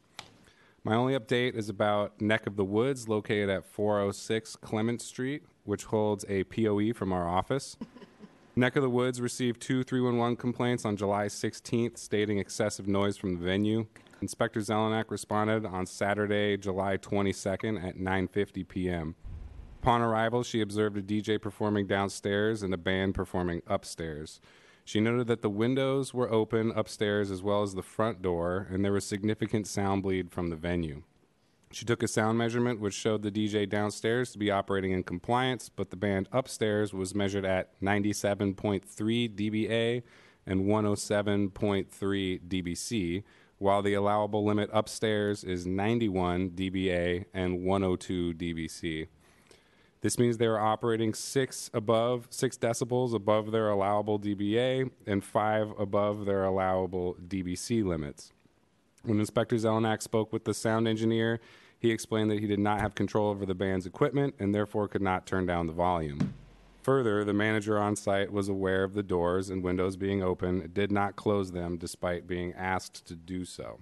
My 0.84 0.96
only 0.96 1.14
update 1.18 1.56
is 1.56 1.70
about 1.70 2.22
Neck 2.22 2.48
of 2.48 2.56
the 2.56 2.66
Woods, 2.66 3.08
located 3.08 3.50
at 3.50 3.66
406 3.66 4.56
Clement 4.58 5.02
Street, 5.02 5.44
which 5.64 5.86
holds 5.86 6.26
a 6.30 6.44
POE 6.46 6.94
from 6.94 7.12
our 7.14 7.28
office. 7.28 7.78
Neck 8.56 8.76
of 8.76 8.84
the 8.84 8.90
Woods 8.90 9.22
received 9.22 9.62
two 9.62 9.84
311 9.84 10.36
complaints 10.38 10.84
on 10.86 10.98
July 10.98 11.28
16th 11.28 11.98
stating 11.98 12.38
excessive 12.38 12.88
noise 12.88 13.18
from 13.18 13.38
the 13.38 13.44
venue. 13.44 13.88
Inspector 14.22 14.60
Zelenak 14.60 15.10
responded 15.10 15.66
on 15.66 15.88
Saturday, 15.88 16.56
July 16.56 16.98
22nd 16.98 17.84
at 17.84 17.98
9:50 17.98 18.68
p.m. 18.68 19.16
Upon 19.82 20.02
arrival, 20.02 20.44
she 20.44 20.62
observed 20.62 20.96
a 20.96 21.02
DJ 21.02 21.42
performing 21.42 21.88
downstairs 21.88 22.62
and 22.62 22.72
a 22.72 22.78
band 22.78 23.16
performing 23.16 23.64
upstairs. 23.66 24.40
She 24.86 25.00
noted 25.00 25.26
that 25.26 25.42
the 25.42 25.50
windows 25.50 26.14
were 26.14 26.32
open 26.32 26.72
upstairs 26.76 27.32
as 27.32 27.42
well 27.42 27.64
as 27.64 27.74
the 27.74 27.82
front 27.82 28.22
door, 28.22 28.68
and 28.70 28.86
there 28.86 28.92
was 28.92 29.06
significant 29.06 29.66
sound 29.66 30.04
bleed 30.04 30.32
from 30.32 30.50
the 30.50 30.56
venue. 30.56 31.02
She 31.72 31.86
took 31.86 32.04
a 32.04 32.08
sound 32.08 32.38
measurement 32.38 32.80
which 32.80 32.94
showed 32.94 33.24
the 33.24 33.32
DJ 33.32 33.68
downstairs 33.68 34.32
to 34.32 34.38
be 34.38 34.52
operating 34.52 34.92
in 34.92 35.04
compliance, 35.04 35.70
but 35.70 35.90
the 35.90 35.96
band 35.96 36.28
upstairs 36.32 36.94
was 36.94 37.16
measured 37.16 37.46
at 37.46 37.80
97.3 37.82 38.84
dBA 38.86 40.04
and 40.46 40.66
107.3 40.66 42.40
dBc, 42.48 43.24
while 43.62 43.84
the 43.84 43.94
allowable 43.94 44.44
limit 44.44 44.70
upstairs 44.74 45.44
is 45.44 45.68
91 45.68 46.50
dBA 46.50 47.26
and 47.32 47.64
102 47.64 48.34
dBc. 48.34 49.08
This 50.02 50.18
means 50.18 50.40
they 50.40 50.48
were 50.48 50.60
operating 50.60 51.14
six 51.14 51.70
above, 51.72 52.26
six 52.32 52.58
decibels 52.58 53.14
above 53.14 53.52
their 53.52 53.70
allowable 53.70 54.20
dBA 54.20 54.90
and 55.06 55.24
five 55.24 55.72
above 55.78 56.26
their 56.26 56.44
allowable 56.44 57.16
dBc 57.28 57.86
limits. 57.86 58.34
When 59.04 59.20
Inspector 59.20 59.56
Zelenak 59.56 60.02
spoke 60.02 60.34
with 60.34 60.46
the 60.46 60.56
sound 60.56 60.88
engineer, 60.88 61.40
He 61.82 61.90
explained 61.90 62.30
that 62.30 62.40
he 62.40 62.46
did 62.46 62.60
not 62.60 62.80
have 62.80 62.94
control 62.94 63.32
over 63.32 63.44
the 63.44 63.56
band's 63.56 63.88
equipment 63.88 64.36
and 64.38 64.54
therefore 64.54 64.88
could 64.88 65.02
not 65.02 65.26
turn 65.26 65.48
down 65.48 65.66
the 65.66 65.74
volume. 65.74 66.36
Further, 66.84 67.24
the 67.24 67.34
manager 67.34 67.78
on 67.78 67.96
site 67.96 68.32
was 68.32 68.50
aware 68.50 68.84
of 68.84 68.96
the 68.96 69.04
doors 69.04 69.52
and 69.52 69.64
windows 69.64 69.98
being 69.98 70.24
open, 70.24 70.62
it 70.62 70.74
did 70.74 70.92
not 70.92 71.16
close 71.16 71.52
them 71.52 71.78
despite 71.78 72.26
being 72.26 72.54
asked 72.54 73.06
to 73.06 73.16
do 73.16 73.46
so. 73.46 73.82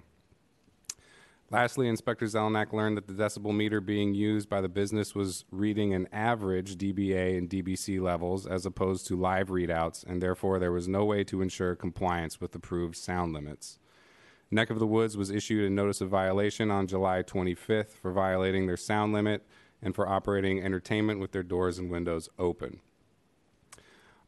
Lastly, 1.50 1.88
Inspector 1.88 2.24
Zelenak 2.26 2.72
learned 2.72 2.96
that 2.96 3.08
the 3.08 3.14
decibel 3.14 3.56
meter 3.56 3.80
being 3.80 4.14
used 4.14 4.48
by 4.48 4.60
the 4.60 4.68
business 4.68 5.14
was 5.14 5.46
reading 5.50 5.94
an 5.94 6.08
average 6.12 6.76
dBA 6.76 7.38
and 7.38 7.48
dBc 7.50 8.00
levels 8.00 8.46
as 8.46 8.66
opposed 8.66 9.06
to 9.06 9.16
live 9.16 9.48
readouts, 9.48 10.04
and 10.06 10.22
therefore 10.22 10.58
there 10.58 10.70
was 10.70 10.86
no 10.86 11.04
way 11.04 11.24
to 11.24 11.42
ensure 11.42 11.74
compliance 11.74 12.40
with 12.40 12.54
approved 12.54 12.96
sound 12.96 13.32
limits. 13.32 13.78
Neck 14.50 14.68
of 14.68 14.78
the 14.78 14.86
Woods 14.86 15.16
was 15.16 15.30
issued 15.30 15.64
a 15.64 15.74
notice 15.74 16.00
of 16.00 16.08
violation 16.08 16.70
on 16.70 16.86
July 16.86 17.22
25th 17.22 17.94
for 17.94 18.12
violating 18.12 18.66
their 18.66 18.76
sound 18.76 19.12
limit 19.12 19.44
and 19.82 19.94
for 19.94 20.06
operating 20.06 20.62
entertainment 20.62 21.18
with 21.18 21.32
their 21.32 21.42
doors 21.42 21.78
and 21.78 21.90
windows 21.90 22.28
open. 22.38 22.80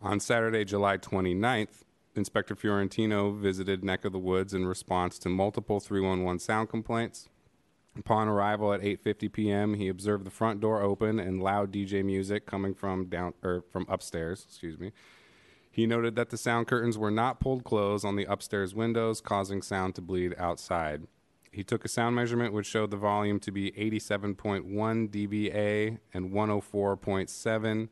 On 0.04 0.18
Saturday, 0.18 0.64
July 0.64 0.99
29th, 0.99 1.85
Inspector 2.16 2.56
Fiorentino 2.56 3.30
visited 3.30 3.85
Neck 3.85 4.04
of 4.04 4.11
the 4.11 4.18
Woods 4.18 4.52
in 4.52 4.66
response 4.66 5.16
to 5.21 5.28
multiple 5.28 5.78
311 5.78 6.40
sound 6.40 6.68
complaints. 6.68 7.28
Upon 7.97 8.26
arrival 8.26 8.73
at 8.73 8.80
8:50 8.80 9.32
p.m., 9.32 9.75
he 9.75 9.87
observed 9.87 10.26
the 10.26 10.30
front 10.30 10.61
door 10.61 10.82
open 10.82 11.21
and 11.21 11.40
loud 11.40 11.73
DJ 11.73 12.04
music 12.04 12.47
coming 12.47 12.75
from 12.75 13.04
down 13.04 13.35
or 13.44 13.62
from 13.71 13.87
upstairs, 13.88 14.44
excuse 14.49 14.76
me. 14.76 14.90
He 15.71 15.87
noted 15.87 16.16
that 16.16 16.30
the 16.30 16.37
sound 16.37 16.66
curtains 16.66 16.99
were 16.99 17.12
not 17.12 17.38
pulled 17.38 17.62
close 17.62 18.04
on 18.04 18.16
the 18.16 18.25
upstairs 18.25 18.75
windows, 18.75 19.21
causing 19.21 19.62
sound 19.62 19.94
to 19.94 20.02
bleed 20.02 20.35
outside. 20.37 21.06
He 21.52 21.62
took 21.62 21.85
a 21.85 21.88
sound 21.88 22.16
measurement 22.16 22.52
which 22.52 22.66
showed 22.66 22.90
the 22.90 22.97
volume 22.97 23.38
to 23.38 23.52
be 23.52 23.71
87.1 23.71 24.66
dBA 25.11 25.99
and 26.12 26.32
104.7 26.32 27.88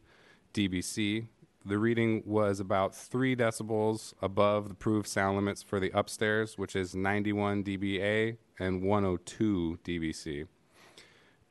dBc. 0.52 1.26
The 1.62 1.76
reading 1.76 2.23
was 2.25 2.59
about 2.59 2.95
3 2.95 3.37
decibels 3.37 4.14
above 4.23 4.69
the 4.69 4.73
approved 4.73 5.07
sound 5.07 5.37
limits 5.37 5.62
for 5.62 5.79
the 5.79 5.90
upstairs, 5.90 6.57
which 6.57 6.75
is 6.75 6.95
91 6.95 7.64
dBA 7.64 8.38
and 8.59 8.83
102 8.83 9.79
dBc. 9.85 10.47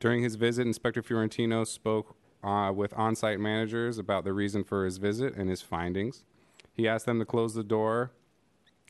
During 0.00 0.24
his 0.24 0.34
visit, 0.34 0.66
Inspector 0.66 1.00
Fiorentino 1.02 1.62
spoke 1.62 2.16
uh, 2.42 2.72
with 2.74 2.92
on 2.94 3.14
site 3.14 3.38
managers 3.38 3.98
about 3.98 4.24
the 4.24 4.32
reason 4.32 4.64
for 4.64 4.84
his 4.84 4.98
visit 4.98 5.36
and 5.36 5.48
his 5.48 5.62
findings. 5.62 6.24
He 6.72 6.88
asked 6.88 7.06
them 7.06 7.20
to 7.20 7.24
close 7.24 7.54
the 7.54 7.62
door, 7.62 8.10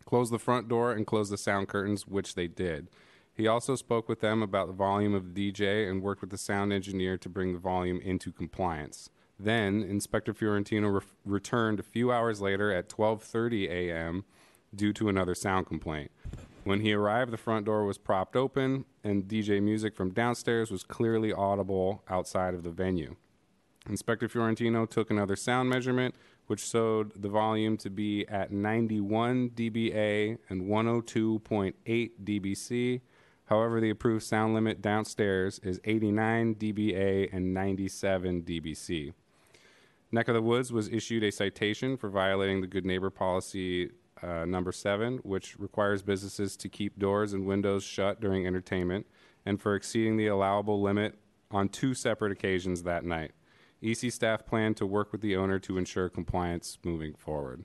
close 0.06 0.30
the 0.30 0.38
front 0.38 0.68
door, 0.68 0.92
and 0.92 1.06
close 1.06 1.28
the 1.28 1.36
sound 1.36 1.68
curtains, 1.68 2.06
which 2.06 2.34
they 2.34 2.48
did. 2.48 2.88
He 3.34 3.46
also 3.46 3.74
spoke 3.74 4.08
with 4.08 4.20
them 4.20 4.42
about 4.42 4.68
the 4.68 4.72
volume 4.72 5.14
of 5.14 5.34
the 5.34 5.52
DJ 5.52 5.86
and 5.90 6.02
worked 6.02 6.22
with 6.22 6.30
the 6.30 6.38
sound 6.38 6.72
engineer 6.72 7.18
to 7.18 7.28
bring 7.28 7.52
the 7.52 7.58
volume 7.58 8.00
into 8.00 8.32
compliance. 8.32 9.10
Then, 9.42 9.82
Inspector 9.82 10.35
Fiorentino 10.35 10.88
re- 10.88 11.00
returned 11.25 11.80
a 11.80 11.82
few 11.82 12.12
hours 12.12 12.42
later 12.42 12.70
at 12.73 12.90
12:30 12.90 13.70
a.m. 13.70 14.25
due 14.75 14.92
to 14.92 15.09
another 15.09 15.35
sound 15.35 15.66
complaint. 15.66 16.11
When 16.64 16.80
he 16.80 16.92
arrived, 16.92 17.30
the 17.30 17.38
front 17.38 17.64
door 17.64 17.87
was 17.87 17.97
propped 17.97 18.37
open, 18.37 18.85
and 19.02 19.26
DJ 19.26 19.62
music 19.62 19.97
from 19.97 20.11
downstairs 20.11 20.70
was 20.70 20.85
clearly 20.85 21.32
audible 21.32 22.02
outside 22.09 22.52
of 22.52 22.64
the 22.64 22.70
venue. 22.70 23.16
Inspector 23.88 24.28
Fiorentino 24.28 24.85
took 24.85 25.11
another 25.11 25.37
sound 25.37 25.70
measurement, 25.70 26.14
which 26.47 26.61
showed 26.66 27.23
the 27.23 27.30
volume 27.30 27.78
to 27.78 27.88
be 27.88 28.28
at 28.28 28.52
91 28.52 29.50
dBA 29.50 30.37
and 30.50 30.62
102.8 30.64 32.11
dBc. 32.23 33.00
However, 33.47 33.80
the 33.80 33.90
approved 33.90 34.23
sound 34.23 34.52
limit 34.52 34.82
downstairs 34.82 35.59
is 35.61 35.80
89 35.85 36.56
dBA 36.56 37.30
and 37.32 37.54
97 37.54 38.42
dBc. 38.42 39.14
Neck 40.12 40.28
of 40.28 40.34
the 40.34 40.42
Woods 40.42 40.72
was 40.72 40.88
issued 40.88 41.22
a 41.22 41.30
citation 41.30 41.96
for 41.96 42.08
violating 42.08 42.60
the 42.60 42.66
Good 42.66 42.84
Neighbor 42.84 43.10
Policy 43.10 43.90
uh, 44.22 44.44
number 44.44 44.72
seven, 44.72 45.18
which 45.18 45.58
requires 45.58 46.02
businesses 46.02 46.56
to 46.56 46.68
keep 46.68 46.98
doors 46.98 47.32
and 47.32 47.46
windows 47.46 47.84
shut 47.84 48.20
during 48.20 48.46
entertainment, 48.46 49.06
and 49.46 49.60
for 49.60 49.74
exceeding 49.74 50.16
the 50.16 50.26
allowable 50.26 50.80
limit 50.82 51.16
on 51.50 51.68
two 51.68 51.94
separate 51.94 52.32
occasions 52.32 52.82
that 52.82 53.04
night. 53.04 53.32
EC 53.82 54.12
staff 54.12 54.44
plan 54.44 54.74
to 54.74 54.84
work 54.84 55.12
with 55.12 55.20
the 55.20 55.36
owner 55.36 55.58
to 55.58 55.78
ensure 55.78 56.08
compliance 56.08 56.78
moving 56.84 57.14
forward. 57.14 57.64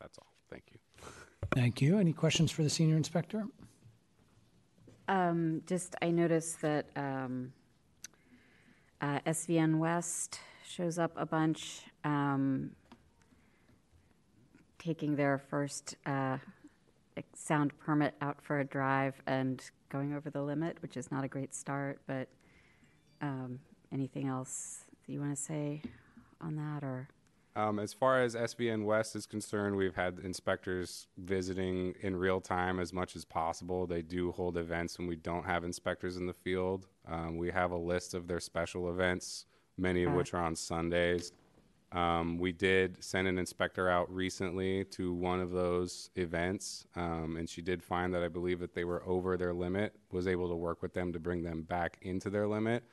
That's 0.00 0.18
all. 0.18 0.32
Thank 0.50 0.64
you. 0.72 0.78
Thank 1.52 1.82
you. 1.82 1.98
Any 1.98 2.12
questions 2.12 2.50
for 2.52 2.62
the 2.62 2.70
senior 2.70 2.96
inspector? 2.96 3.46
Um, 5.10 5.62
just, 5.66 5.96
I 6.00 6.12
noticed 6.12 6.60
that, 6.60 6.86
um, 6.94 7.52
uh, 9.00 9.18
SVN 9.26 9.78
West 9.78 10.38
shows 10.64 11.00
up 11.00 11.10
a 11.16 11.26
bunch, 11.26 11.82
um, 12.04 12.70
taking 14.78 15.16
their 15.16 15.36
first, 15.36 15.96
uh, 16.06 16.38
sound 17.34 17.76
permit 17.80 18.14
out 18.20 18.40
for 18.40 18.60
a 18.60 18.64
drive 18.64 19.20
and 19.26 19.60
going 19.88 20.14
over 20.14 20.30
the 20.30 20.42
limit, 20.42 20.80
which 20.80 20.96
is 20.96 21.10
not 21.10 21.24
a 21.24 21.28
great 21.28 21.56
start, 21.56 22.00
but, 22.06 22.28
um, 23.20 23.58
anything 23.90 24.28
else 24.28 24.84
that 25.04 25.12
you 25.12 25.18
want 25.18 25.34
to 25.34 25.42
say 25.42 25.82
on 26.40 26.54
that, 26.54 26.84
or? 26.84 27.08
Um, 27.60 27.78
as 27.78 27.92
far 27.92 28.22
as 28.22 28.34
SVN 28.34 28.84
West 28.84 29.14
is 29.14 29.26
concerned, 29.26 29.76
we've 29.76 29.94
had 29.94 30.20
inspectors 30.24 31.08
visiting 31.18 31.94
in 32.00 32.16
real 32.16 32.40
time 32.40 32.80
as 32.80 32.90
much 32.92 33.14
as 33.16 33.26
possible. 33.26 33.86
They 33.86 34.00
do 34.00 34.32
hold 34.32 34.56
events 34.56 34.96
when 34.98 35.06
we 35.06 35.16
don't 35.16 35.44
have 35.44 35.62
inspectors 35.62 36.16
in 36.16 36.26
the 36.26 36.32
field. 36.32 36.86
Um, 37.06 37.36
we 37.36 37.50
have 37.50 37.70
a 37.70 37.76
list 37.76 38.14
of 38.14 38.28
their 38.28 38.40
special 38.40 38.88
events, 38.88 39.44
many 39.76 40.04
of 40.04 40.14
which 40.14 40.32
are 40.32 40.42
on 40.42 40.56
Sundays. 40.56 41.32
Um, 41.92 42.38
we 42.38 42.52
did 42.52 43.02
send 43.04 43.28
an 43.28 43.36
inspector 43.36 43.90
out 43.90 44.10
recently 44.14 44.84
to 44.84 45.12
one 45.12 45.40
of 45.40 45.50
those 45.50 46.08
events, 46.16 46.86
um, 46.96 47.36
and 47.36 47.48
she 47.48 47.60
did 47.60 47.82
find 47.82 48.14
that 48.14 48.22
I 48.22 48.28
believe 48.28 48.60
that 48.60 48.74
they 48.74 48.84
were 48.84 49.02
over 49.04 49.36
their 49.36 49.52
limit. 49.52 49.92
Was 50.12 50.26
able 50.26 50.48
to 50.48 50.56
work 50.56 50.80
with 50.80 50.94
them 50.94 51.12
to 51.12 51.18
bring 51.18 51.42
them 51.42 51.62
back 51.62 51.98
into 52.00 52.30
their 52.30 52.46
limit. 52.46 52.84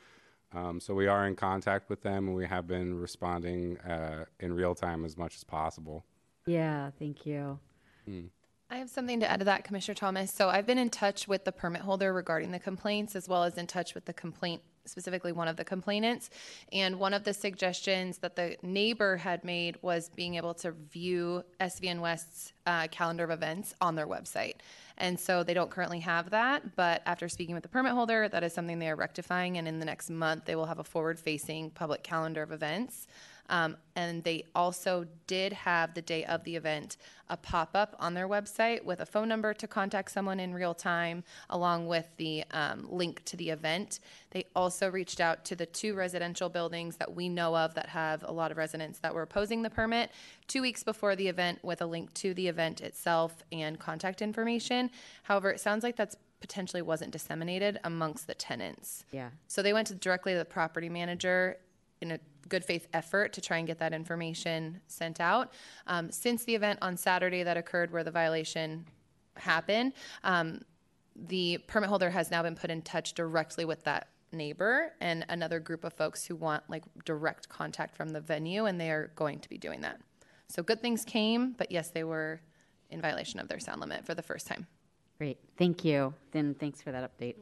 Um, 0.54 0.80
so 0.80 0.94
we 0.94 1.08
are 1.08 1.28
in 1.28 1.36
contact 1.36 1.90
with 1.90 2.02
them, 2.02 2.28
and 2.28 2.36
we 2.36 2.46
have 2.46 2.68
been 2.68 2.98
responding 3.00 3.78
uh, 3.80 4.26
in 4.40 4.54
real 4.54 4.74
time 4.76 5.04
as 5.06 5.18
much 5.18 5.36
as 5.36 5.44
possible. 5.44 6.06
Yeah, 6.46 6.92
thank 6.98 7.26
you. 7.26 7.60
I 8.70 8.78
have 8.78 8.90
something 8.90 9.20
to 9.20 9.30
add 9.30 9.40
to 9.40 9.46
that, 9.46 9.66
Commissioner 9.66 9.96
Thomas. 9.96 10.32
So 10.32 10.50
I've 10.50 10.66
been 10.66 10.78
in 10.78 10.90
touch 10.90 11.28
with 11.28 11.44
the 11.44 11.52
permit 11.52 11.82
holder 11.82 12.14
regarding 12.14 12.52
the 12.52 12.60
complaints, 12.60 13.16
as 13.16 13.28
well 13.28 13.44
as 13.44 13.58
in 13.58 13.68
touch 13.68 13.94
with 13.94 14.06
the 14.06 14.14
complaint, 14.14 14.62
specifically 14.88 15.32
one 15.32 15.48
of 15.48 15.56
the 15.56 15.64
complainants. 15.64 16.30
And 16.72 17.00
one 17.00 17.14
of 17.14 17.24
the 17.24 17.34
suggestions 17.34 18.18
that 18.20 18.36
the 18.36 18.58
neighbor 18.62 19.18
had 19.18 19.44
made 19.44 19.78
was 19.82 20.10
being 20.16 20.36
able 20.36 20.54
to 20.56 20.72
view 20.72 21.44
SVN 21.60 22.00
West's 22.00 22.54
uh, 22.66 22.88
calendar 22.90 23.24
of 23.24 23.32
events 23.32 23.74
on 23.82 23.96
their 23.96 24.08
website. 24.08 24.56
And 24.98 25.20
so 25.20 25.44
they 25.44 25.54
don't 25.54 25.70
currently 25.70 26.00
have 26.00 26.32
that, 26.32 26.76
but 26.76 27.04
after 27.06 27.30
speaking 27.30 27.54
with 27.54 27.62
the 27.62 27.70
permit 27.70 27.94
holder, 27.94 28.28
that 28.30 28.44
is 28.44 28.52
something 28.54 28.80
they 28.80 28.90
are 28.90 28.96
rectifying. 28.96 29.58
And 29.58 29.68
in 29.68 29.80
the 29.80 29.86
next 29.86 30.10
month, 30.10 30.46
they 30.46 30.56
will 30.56 30.66
have 30.66 30.80
a 30.80 30.84
forward 30.84 31.20
facing 31.20 31.70
public 31.70 32.04
calendar 32.04 32.42
of 32.42 32.52
events. 32.52 33.08
Um, 33.50 33.78
and 33.96 34.24
they 34.24 34.44
also 34.54 35.06
did 35.26 35.54
have 35.54 35.94
the 35.94 36.02
day 36.02 36.26
of 36.26 36.44
the 36.44 36.56
event 36.56 36.98
a 37.30 37.38
pop 37.38 37.72
up 37.74 37.96
on 38.00 38.14
their 38.14 38.28
website 38.28 38.84
with 38.84 39.00
a 39.00 39.06
phone 39.06 39.28
number 39.28 39.54
to 39.54 39.68
contact 39.68 40.12
someone 40.12 40.40
in 40.40 40.54
real 40.54 40.74
time, 40.74 41.24
along 41.50 41.88
with 41.88 42.08
the 42.18 42.44
um, 42.52 42.88
link 42.90 43.24
to 43.26 43.36
the 43.38 43.50
event. 43.50 44.00
They 44.32 44.46
also 44.56 44.90
reached 44.90 45.20
out 45.20 45.44
to 45.46 45.56
the 45.56 45.66
two 45.66 45.94
residential 45.94 46.50
buildings 46.50 46.98
that 46.98 47.16
we 47.16 47.28
know 47.30 47.56
of 47.56 47.74
that 47.74 47.90
have 47.90 48.24
a 48.24 48.32
lot 48.32 48.52
of 48.52 48.58
residents 48.58 49.00
that 49.00 49.14
were 49.14 49.24
opposing 49.24 49.62
the 49.62 49.70
permit 49.70 50.12
two 50.48 50.62
weeks 50.62 50.84
before 50.84 51.16
the 51.16 51.28
event 51.28 51.60
with 51.64 51.82
a 51.82 51.86
link 51.86 52.14
to 52.16 52.34
the 52.34 52.48
event 52.48 52.82
itself 52.82 53.44
and 53.52 53.80
contact 53.80 54.22
information. 54.22 54.90
However, 55.24 55.50
it 55.50 55.60
sounds 55.60 55.84
like 55.84 55.96
that's 55.96 56.16
potentially 56.40 56.82
wasn't 56.82 57.12
disseminated 57.12 57.80
amongst 57.84 58.28
the 58.28 58.36
tenants. 58.36 59.04
Yeah. 59.12 59.30
So 59.48 59.62
they 59.62 59.74
went 59.74 59.88
to 59.88 59.96
directly 59.96 60.34
to 60.34 60.40
the 60.40 60.46
property 60.46 60.90
manager 60.90 61.58
in 62.02 62.12
a 62.12 62.20
good 62.48 62.64
faith 62.64 62.88
effort 62.94 63.34
to 63.34 63.42
try 63.42 63.58
and 63.58 63.68
get 63.68 63.80
that 63.80 63.94
information 63.94 64.80
sent 64.88 65.20
out. 65.20 65.54
Um, 65.86 66.12
since 66.12 66.44
the 66.46 66.56
event 66.56 66.80
on 66.82 66.98
Saturday 66.98 67.44
that 67.44 67.58
occurred 67.58 67.92
where 67.92 68.04
the 68.04 68.12
violation 68.12 68.86
happened, 69.36 69.94
um, 70.24 70.62
the 71.16 71.58
permit 71.68 71.90
holder 71.90 72.10
has 72.10 72.32
now 72.32 72.44
been 72.44 72.56
put 72.56 72.70
in 72.70 72.82
touch 72.82 73.14
directly 73.14 73.66
with 73.66 73.84
that 73.84 74.10
neighbor 74.32 74.94
and 75.02 75.26
another 75.30 75.60
group 75.60 75.84
of 75.84 75.94
folks 75.94 76.26
who 76.26 76.36
want 76.36 76.64
like 76.70 76.84
direct 77.06 77.50
contact 77.50 77.96
from 77.96 78.10
the 78.10 78.22
venue, 78.22 78.66
and 78.66 78.80
they 78.80 78.92
are 78.92 79.12
going 79.16 79.40
to 79.40 79.50
be 79.50 79.58
doing 79.58 79.82
that. 79.82 80.00
So 80.48 80.64
good 80.64 80.82
things 80.82 81.04
came, 81.04 81.54
but 81.58 81.72
yes, 81.72 81.90
they 81.90 82.04
were 82.04 82.42
in 82.90 83.02
violation 83.02 83.40
of 83.40 83.48
their 83.48 83.60
sound 83.60 83.82
limit 83.82 84.06
for 84.06 84.16
the 84.16 84.22
first 84.22 84.48
time. 84.48 84.68
Great, 85.18 85.38
thank 85.58 85.84
you. 85.84 86.14
Then 86.32 86.54
thanks 86.54 86.82
for 86.82 86.92
that 86.92 87.18
update. 87.18 87.36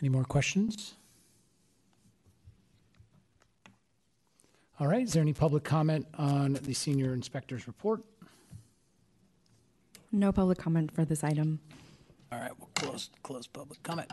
Any 0.00 0.08
more 0.08 0.24
questions? 0.24 0.94
All 4.80 4.86
right, 4.86 5.02
is 5.02 5.12
there 5.12 5.20
any 5.20 5.34
public 5.34 5.62
comment 5.62 6.06
on 6.16 6.54
the 6.54 6.72
senior 6.72 7.12
inspector's 7.12 7.66
report? 7.66 8.02
No 10.10 10.32
public 10.32 10.56
comment 10.56 10.90
for 10.90 11.04
this 11.04 11.22
item. 11.22 11.60
All 12.32 12.40
right, 12.40 12.50
we'll 12.58 12.70
close, 12.74 13.10
close 13.22 13.46
public 13.46 13.82
comment. 13.82 14.10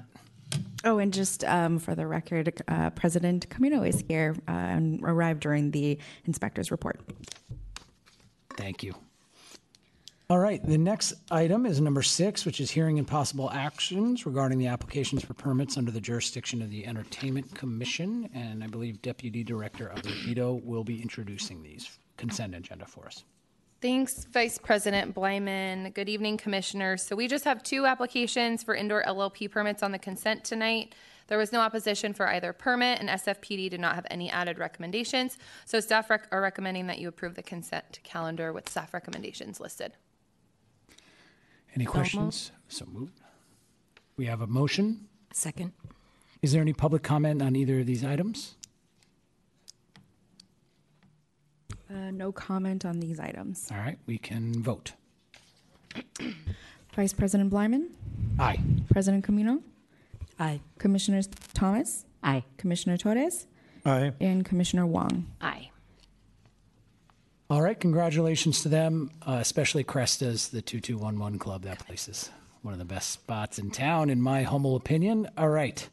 Oh, 0.84 0.98
and 1.00 1.14
just 1.14 1.46
um, 1.46 1.80
for 1.80 1.96
the 1.96 2.06
record, 2.06 2.62
uh, 2.68 2.90
President 2.90 3.48
Caminong 3.48 3.88
is 3.88 4.04
here 4.10 4.36
uh, 4.50 4.52
and 4.52 5.02
arrived 5.04 5.40
during 5.40 5.72
the 5.72 5.98
inspector's 6.26 6.70
report. 6.70 7.00
Thank 8.58 8.84
you. 8.84 8.94
All 10.30 10.40
right, 10.40 10.62
the 10.62 10.78
next 10.78 11.14
item 11.32 11.66
is 11.66 11.80
number 11.80 12.02
six, 12.02 12.46
which 12.46 12.60
is 12.60 12.70
hearing 12.70 13.00
and 13.00 13.08
possible 13.08 13.50
actions 13.50 14.26
regarding 14.26 14.58
the 14.58 14.68
applications 14.68 15.24
for 15.24 15.34
permits 15.34 15.78
under 15.78 15.90
the 15.90 16.02
jurisdiction 16.02 16.62
of 16.62 16.70
the 16.70 16.86
Entertainment 16.86 17.56
Commission. 17.56 18.30
And 18.34 18.62
I 18.62 18.68
believe 18.68 19.02
Deputy 19.02 19.42
Director 19.42 19.88
of 19.88 20.00
Azevedo 20.00 20.56
will 20.66 20.84
be 20.84 21.02
introducing 21.02 21.64
these 21.64 21.98
consent 22.18 22.56
agenda 22.56 22.86
for 22.86 23.06
us. 23.06 23.24
Thanks, 23.80 24.26
Vice 24.26 24.58
President 24.58 25.16
Bleiman. 25.16 25.94
Good 25.94 26.10
evening, 26.10 26.36
Commissioners. 26.36 27.04
So 27.04 27.16
we 27.16 27.30
just 27.30 27.46
have 27.46 27.64
two 27.64 27.86
applications 27.86 28.64
for 28.64 28.76
indoor 28.76 29.04
LLP 29.04 29.50
permits 29.50 29.82
on 29.82 29.94
the 29.94 30.00
consent 30.00 30.44
tonight. 30.44 30.94
There 31.28 31.38
was 31.38 31.54
no 31.54 31.62
opposition 31.62 32.14
for 32.14 32.28
either 32.28 32.52
permit, 32.52 33.00
and 33.00 33.08
SFPD 33.08 33.70
did 33.70 33.80
not 33.80 33.96
have 33.96 34.06
any 34.12 34.30
added 34.30 34.58
recommendations. 34.58 35.38
So 35.64 35.80
staff 35.80 36.10
rec- 36.10 36.28
are 36.34 36.42
recommending 36.42 36.88
that 36.88 37.00
you 37.00 37.08
approve 37.08 37.36
the 37.36 37.44
consent 37.44 38.02
calendar 38.04 38.52
with 38.52 38.68
staff 38.68 38.94
recommendations 38.94 39.62
listed. 39.62 39.94
Any 41.76 41.86
questions? 41.86 42.52
So 42.68 42.86
moved. 42.86 43.14
We 44.18 44.26
have 44.26 44.42
a 44.42 44.48
motion. 44.48 45.08
Second. 45.34 45.74
Is 46.42 46.52
there 46.52 46.62
any 46.62 46.74
public 46.74 47.04
comment 47.04 47.42
on 47.42 47.56
either 47.56 47.80
of 47.80 47.86
these 47.86 48.04
items? 48.04 48.56
Uh, 51.90 52.12
no 52.12 52.32
comment 52.32 52.86
on 52.86 53.00
these 53.00 53.20
items. 53.20 53.68
All 53.72 53.78
right, 53.78 53.98
we 54.06 54.18
can 54.18 54.62
vote. 54.62 54.94
Vice 56.96 57.14
President 57.14 57.50
Bleiman, 57.50 57.90
Aye. 58.40 58.60
President 58.92 59.26
Caminong, 59.26 59.62
Aye. 60.40 60.60
Commissioners 60.80 61.28
Thomas, 61.54 62.06
Aye. 62.24 62.44
Commissioner 62.58 62.98
Torres, 62.98 63.48
Aye. 63.86 64.12
and 64.20 64.44
Commissioner 64.44 64.86
Wong. 64.86 65.28
Aye. 65.42 65.57
All 67.50 67.62
right, 67.62 67.80
congratulations 67.80 68.62
to 68.64 68.70
them, 68.70 69.10
uh, 69.26 69.38
especially 69.40 69.86
Cresta's, 69.86 70.50
the 70.50 70.62
2211 70.62 71.40
Club. 71.40 71.62
That 71.62 71.80
place 71.80 72.10
is 72.10 72.30
one 72.62 72.74
of 72.74 72.78
the 72.78 72.84
best 72.84 73.10
spots 73.10 73.58
in 73.58 73.72
town, 73.72 74.10
in 74.10 74.22
my 74.22 74.44
humble 74.44 74.76
opinion. 74.76 75.30
All 75.38 75.48
right, 75.48 75.88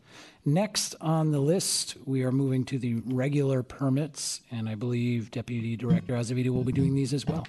next 0.44 0.96
on 1.00 1.30
the 1.30 1.38
list, 1.38 1.94
we 2.06 2.25
are 2.25 2.32
moving 2.32 2.64
to 2.64 2.78
the 2.80 2.94
regular 3.06 3.62
permits, 3.62 4.40
and 4.50 4.68
I 4.68 4.75
believe 4.75 5.30
Deputy 5.30 5.76
Director 5.76 6.16
Azevedo 6.16 6.50
will 6.50 6.64
be 6.64 6.73
doing 6.73 6.96
these 6.96 7.14
as 7.14 7.25
well. 7.25 7.46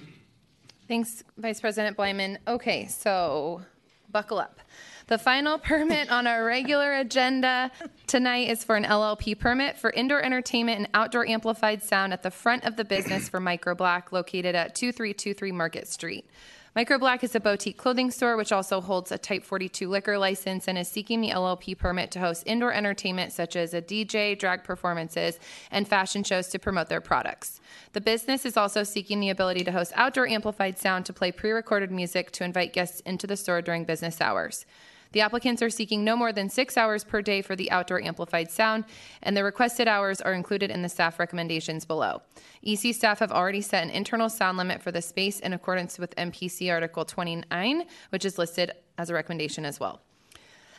Thanks, 0.86 1.24
Vice 1.36 1.60
President 1.60 1.96
Bleiman. 1.96 2.38
Okay, 2.46 2.86
so 2.86 3.62
buckle 4.10 4.38
up. 4.38 4.60
The 5.08 5.18
final 5.18 5.58
permit 5.58 6.10
on 6.10 6.26
our 6.26 6.44
regular 6.44 6.94
agenda 6.94 7.70
tonight 8.06 8.48
is 8.50 8.64
for 8.64 8.76
an 8.76 8.84
LLP 8.84 9.38
permit 9.38 9.78
for 9.78 9.90
indoor 9.90 10.20
entertainment 10.22 10.78
and 10.78 10.88
outdoor 10.94 11.26
amplified 11.26 11.82
sound 11.82 12.12
at 12.12 12.22
the 12.22 12.30
front 12.30 12.64
of 12.64 12.76
the 12.76 12.84
business 12.84 13.28
for 13.28 13.38
Micro 13.38 13.74
Black 13.74 14.10
located 14.10 14.54
at 14.54 14.74
2323 14.74 15.52
Market 15.52 15.86
Street. 15.86 16.28
Micro 16.76 16.98
Black 16.98 17.24
is 17.24 17.34
a 17.34 17.40
boutique 17.40 17.78
clothing 17.78 18.10
store 18.10 18.36
which 18.36 18.52
also 18.52 18.82
holds 18.82 19.10
a 19.10 19.16
Type 19.16 19.42
42 19.42 19.88
liquor 19.88 20.18
license 20.18 20.68
and 20.68 20.76
is 20.76 20.88
seeking 20.88 21.22
the 21.22 21.30
LLP 21.30 21.78
permit 21.78 22.10
to 22.10 22.20
host 22.20 22.42
indoor 22.44 22.70
entertainment 22.70 23.32
such 23.32 23.56
as 23.56 23.72
a 23.72 23.80
DJ, 23.80 24.38
drag 24.38 24.62
performances, 24.62 25.38
and 25.70 25.88
fashion 25.88 26.22
shows 26.22 26.48
to 26.48 26.58
promote 26.58 26.90
their 26.90 27.00
products. 27.00 27.62
The 27.94 28.02
business 28.02 28.44
is 28.44 28.58
also 28.58 28.82
seeking 28.82 29.20
the 29.20 29.30
ability 29.30 29.64
to 29.64 29.72
host 29.72 29.94
outdoor 29.94 30.26
amplified 30.26 30.76
sound 30.76 31.06
to 31.06 31.14
play 31.14 31.32
pre 31.32 31.50
recorded 31.50 31.90
music 31.90 32.30
to 32.32 32.44
invite 32.44 32.74
guests 32.74 33.00
into 33.06 33.26
the 33.26 33.38
store 33.38 33.62
during 33.62 33.84
business 33.84 34.20
hours. 34.20 34.66
The 35.12 35.20
applicants 35.20 35.62
are 35.62 35.70
seeking 35.70 36.04
no 36.04 36.16
more 36.16 36.32
than 36.32 36.48
six 36.48 36.76
hours 36.76 37.04
per 37.04 37.22
day 37.22 37.42
for 37.42 37.56
the 37.56 37.70
outdoor 37.70 38.02
amplified 38.02 38.50
sound, 38.50 38.84
and 39.22 39.36
the 39.36 39.44
requested 39.44 39.88
hours 39.88 40.20
are 40.20 40.32
included 40.32 40.70
in 40.70 40.82
the 40.82 40.88
staff 40.88 41.18
recommendations 41.18 41.84
below. 41.84 42.22
EC 42.62 42.94
staff 42.94 43.18
have 43.20 43.32
already 43.32 43.60
set 43.60 43.84
an 43.84 43.90
internal 43.90 44.28
sound 44.28 44.58
limit 44.58 44.82
for 44.82 44.92
the 44.92 45.02
space 45.02 45.40
in 45.40 45.52
accordance 45.52 45.98
with 45.98 46.14
MPC 46.16 46.70
Article 46.70 47.04
29, 47.04 47.84
which 48.10 48.24
is 48.24 48.38
listed 48.38 48.72
as 48.98 49.10
a 49.10 49.14
recommendation 49.14 49.64
as 49.64 49.78
well. 49.78 50.00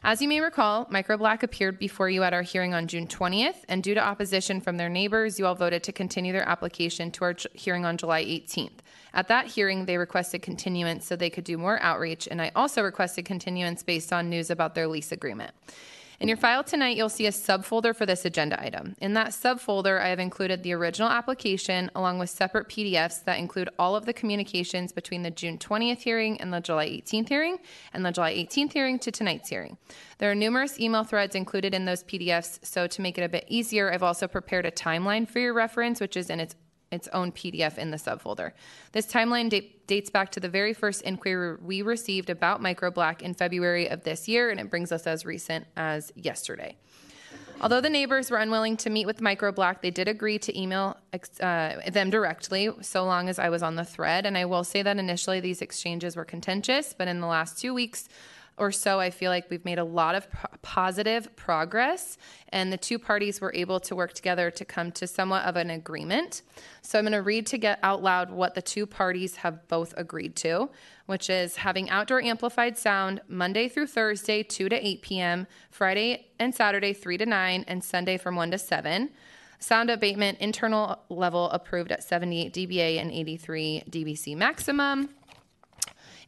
As 0.03 0.21
you 0.21 0.27
may 0.27 0.39
recall, 0.39 0.85
Microblack 0.85 1.41
appeared 1.41 1.79
before 1.79 2.09
you 2.09 2.23
at 2.23 2.33
our 2.33 2.43
hearing 2.43 2.73
on 2.73 2.87
June 2.87 3.07
20th, 3.07 3.63
and 3.67 3.81
due 3.81 3.95
to 3.95 3.99
opposition 3.99 4.61
from 4.61 4.77
their 4.77 4.89
neighbors, 4.89 5.39
you 5.39 5.45
all 5.47 5.55
voted 5.55 5.83
to 5.83 5.91
continue 5.91 6.31
their 6.31 6.47
application 6.47 7.11
to 7.11 7.23
our 7.23 7.35
hearing 7.53 7.83
on 7.83 7.97
July 7.97 8.23
18th. 8.23 8.79
At 9.13 9.27
that 9.27 9.47
hearing, 9.47 9.85
they 9.85 9.97
requested 9.97 10.41
continuance 10.41 11.05
so 11.05 11.15
they 11.15 11.29
could 11.29 11.43
do 11.43 11.57
more 11.57 11.81
outreach, 11.81 12.27
and 12.29 12.41
I 12.41 12.51
also 12.55 12.81
requested 12.81 13.25
continuance 13.25 13.83
based 13.83 14.13
on 14.13 14.29
news 14.29 14.49
about 14.49 14.75
their 14.75 14.87
lease 14.87 15.11
agreement. 15.11 15.53
In 16.19 16.27
your 16.27 16.37
file 16.37 16.63
tonight, 16.63 16.97
you'll 16.97 17.09
see 17.09 17.27
a 17.27 17.31
subfolder 17.31 17.95
for 17.95 18.07
this 18.07 18.25
agenda 18.25 18.59
item. 18.59 18.95
In 18.99 19.13
that 19.13 19.27
subfolder, 19.27 20.01
I 20.01 20.07
have 20.07 20.17
included 20.17 20.63
the 20.63 20.73
original 20.73 21.09
application 21.09 21.91
along 21.93 22.17
with 22.17 22.31
separate 22.31 22.69
PDFs 22.69 23.23
that 23.25 23.37
include 23.37 23.69
all 23.77 23.95
of 23.95 24.07
the 24.07 24.13
communications 24.13 24.91
between 24.91 25.21
the 25.21 25.29
June 25.29 25.59
20th 25.59 25.99
hearing 25.99 26.41
and 26.41 26.51
the 26.51 26.59
July 26.59 26.87
18th 26.87 27.29
hearing, 27.29 27.59
and 27.93 28.03
the 28.03 28.11
July 28.11 28.33
18th 28.33 28.73
hearing 28.73 28.97
to 28.97 29.11
tonight's 29.11 29.49
hearing. 29.49 29.77
There 30.17 30.31
are 30.31 30.35
numerous 30.35 30.79
email 30.79 31.03
threads 31.03 31.35
included 31.35 31.75
in 31.75 31.85
those 31.85 32.03
PDFs, 32.03 32.65
so 32.65 32.87
to 32.87 33.01
make 33.03 33.19
it 33.19 33.23
a 33.23 33.29
bit 33.29 33.45
easier, 33.47 33.93
I've 33.93 34.01
also 34.01 34.27
prepared 34.27 34.65
a 34.65 34.71
timeline 34.71 35.29
for 35.29 35.37
your 35.37 35.53
reference, 35.53 36.01
which 36.01 36.17
is 36.17 36.31
in 36.31 36.39
its 36.39 36.55
its 36.91 37.07
own 37.09 37.31
PDF 37.31 37.77
in 37.77 37.91
the 37.91 37.97
subfolder. 37.97 38.51
This 38.91 39.05
timeline 39.05 39.49
date, 39.49 39.87
dates 39.87 40.09
back 40.09 40.31
to 40.31 40.39
the 40.39 40.49
very 40.49 40.73
first 40.73 41.01
inquiry 41.01 41.57
we 41.61 41.81
received 41.81 42.29
about 42.29 42.61
Microblack 42.61 43.21
in 43.21 43.33
February 43.33 43.87
of 43.87 44.03
this 44.03 44.27
year, 44.27 44.49
and 44.49 44.59
it 44.59 44.69
brings 44.69 44.91
us 44.91 45.07
as 45.07 45.25
recent 45.25 45.65
as 45.75 46.11
yesterday. 46.15 46.75
Although 47.59 47.81
the 47.81 47.89
neighbors 47.89 48.29
were 48.29 48.37
unwilling 48.37 48.77
to 48.77 48.89
meet 48.89 49.07
with 49.07 49.19
Microblack, 49.19 49.81
they 49.81 49.89
did 49.89 50.07
agree 50.07 50.37
to 50.39 50.59
email 50.59 50.95
uh, 51.41 51.89
them 51.89 52.11
directly 52.11 52.69
so 52.81 53.03
long 53.03 53.29
as 53.29 53.39
I 53.39 53.49
was 53.49 53.63
on 53.63 53.75
the 53.75 53.83
thread. 53.83 54.27
And 54.27 54.37
I 54.37 54.45
will 54.45 54.63
say 54.63 54.83
that 54.83 54.97
initially 54.97 55.39
these 55.39 55.63
exchanges 55.63 56.15
were 56.15 56.25
contentious, 56.25 56.93
but 56.95 57.07
in 57.07 57.19
the 57.19 57.25
last 57.25 57.57
two 57.57 57.73
weeks, 57.73 58.09
or 58.57 58.71
so, 58.71 58.99
I 58.99 59.11
feel 59.11 59.29
like 59.29 59.49
we've 59.49 59.63
made 59.63 59.77
a 59.77 59.83
lot 59.83 60.15
of 60.15 60.27
positive 60.63 61.35
progress, 61.35 62.17
and 62.49 62.73
the 62.73 62.77
two 62.77 62.97
parties 62.97 63.39
were 63.39 63.53
able 63.53 63.79
to 63.81 63.95
work 63.95 64.13
together 64.13 64.49
to 64.51 64.65
come 64.65 64.91
to 64.93 65.05
somewhat 65.05 65.45
of 65.45 65.55
an 65.55 65.69
agreement. 65.69 66.41
So 66.81 66.97
I'm 66.97 67.05
going 67.05 67.13
to 67.13 67.21
read 67.21 67.45
to 67.47 67.57
get 67.57 67.79
out 67.83 68.01
loud 68.01 68.31
what 68.31 68.55
the 68.55 68.61
two 68.61 68.87
parties 68.87 69.37
have 69.37 69.67
both 69.67 69.93
agreed 69.95 70.35
to, 70.37 70.69
which 71.05 71.29
is 71.29 71.57
having 71.57 71.89
outdoor 71.89 72.21
amplified 72.21 72.77
sound 72.77 73.21
Monday 73.27 73.69
through 73.69 73.87
Thursday, 73.87 74.41
2 74.41 74.69
to 74.69 74.87
8 74.87 75.01
p.m., 75.03 75.47
Friday 75.69 76.27
and 76.39 76.53
Saturday, 76.53 76.93
3 76.93 77.17
to 77.19 77.25
9, 77.25 77.65
and 77.67 77.83
Sunday 77.83 78.17
from 78.17 78.35
1 78.35 78.51
to 78.51 78.57
7. 78.57 79.11
Sound 79.59 79.89
abatement 79.89 80.39
internal 80.39 80.99
level 81.09 81.49
approved 81.49 81.91
at 81.91 82.03
78 82.03 82.53
dBA 82.53 83.01
and 83.01 83.11
83 83.11 83.83
dBc 83.89 84.35
maximum. 84.35 85.09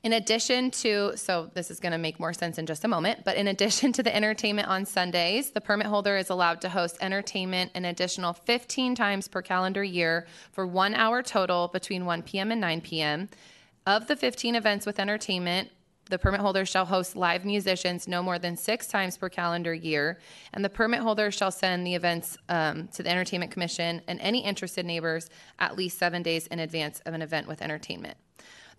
In 0.02 0.14
addition 0.14 0.72
to, 0.72 1.18
so 1.18 1.52
this 1.54 1.70
is 1.70 1.82
going 1.82 1.92
to 1.92 1.98
make 1.98 2.22
more 2.22 2.32
sense 2.32 2.58
in 2.58 2.66
just 2.66 2.86
a 2.86 2.88
moment, 2.88 3.26
but 3.26 3.36
in 3.36 3.50
addition 3.50 3.92
to 3.94 4.04
the 4.04 4.16
entertainment 4.16 4.68
on 4.70 4.86
Sundays, 4.86 5.52
the 5.52 5.62
permit 5.62 5.88
holder 5.88 6.16
is 6.16 6.30
allowed 6.30 6.62
to 6.62 6.70
host 6.70 6.98
entertainment 7.02 7.72
an 7.76 7.86
additional 7.86 8.34
15 8.34 8.96
times 8.96 9.28
per 9.28 9.42
calendar 9.42 9.84
year 9.84 10.26
for 10.52 10.66
one 10.66 10.94
hour 10.94 11.22
total 11.22 11.68
between 11.68 12.06
1 12.06 12.24
p.m. 12.24 12.52
and 12.52 12.62
9 12.62 12.82
p.m. 12.82 13.30
Of 13.86 14.08
the 14.08 14.16
15 14.16 14.56
events 14.56 14.86
with 14.86 15.00
entertainment, 15.00 15.70
the 16.10 16.18
permit 16.18 16.40
holder 16.40 16.66
shall 16.66 16.86
host 16.86 17.16
live 17.16 17.46
musicians 17.46 18.08
no 18.08 18.24
more 18.24 18.40
than 18.40 18.56
six 18.56 18.88
times 18.88 19.18
per 19.18 19.30
calendar 19.30 19.74
year, 19.74 20.18
and 20.54 20.66
the 20.66 20.70
permit 20.70 21.02
holder 21.02 21.30
shall 21.30 21.52
send 21.52 21.86
the 21.86 21.94
events 21.94 22.38
um, 22.48 22.88
to 22.90 23.04
the 23.04 23.10
Entertainment 23.10 23.52
Commission 23.52 24.02
and 24.08 24.20
any 24.20 24.44
interested 24.44 24.86
neighbors 24.86 25.30
at 25.60 25.76
least 25.76 26.00
seven 26.00 26.24
days 26.24 26.48
in 26.48 26.60
advance 26.60 27.00
of 27.06 27.14
an 27.14 27.22
event 27.22 27.48
with 27.48 27.62
entertainment. 27.62 28.18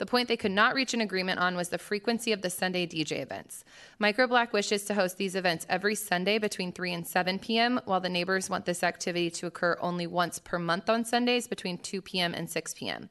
The 0.00 0.06
point 0.06 0.28
they 0.28 0.36
could 0.38 0.50
not 0.50 0.74
reach 0.74 0.94
an 0.94 1.02
agreement 1.02 1.40
on 1.40 1.56
was 1.56 1.68
the 1.68 1.76
frequency 1.76 2.32
of 2.32 2.40
the 2.40 2.48
Sunday 2.48 2.86
DJ 2.86 3.20
events. 3.20 3.64
Microblack 4.00 4.50
wishes 4.50 4.86
to 4.86 4.94
host 4.94 5.18
these 5.18 5.34
events 5.34 5.66
every 5.68 5.94
Sunday 5.94 6.38
between 6.38 6.72
3 6.72 6.94
and 6.94 7.06
7 7.06 7.38
p.m., 7.38 7.82
while 7.84 8.00
the 8.00 8.08
neighbors 8.08 8.48
want 8.48 8.64
this 8.64 8.82
activity 8.82 9.28
to 9.28 9.46
occur 9.46 9.76
only 9.78 10.06
once 10.06 10.38
per 10.38 10.58
month 10.58 10.88
on 10.88 11.04
Sundays 11.04 11.46
between 11.46 11.76
2 11.76 12.00
p.m. 12.00 12.32
and 12.32 12.48
6 12.48 12.72
p.m. 12.72 13.10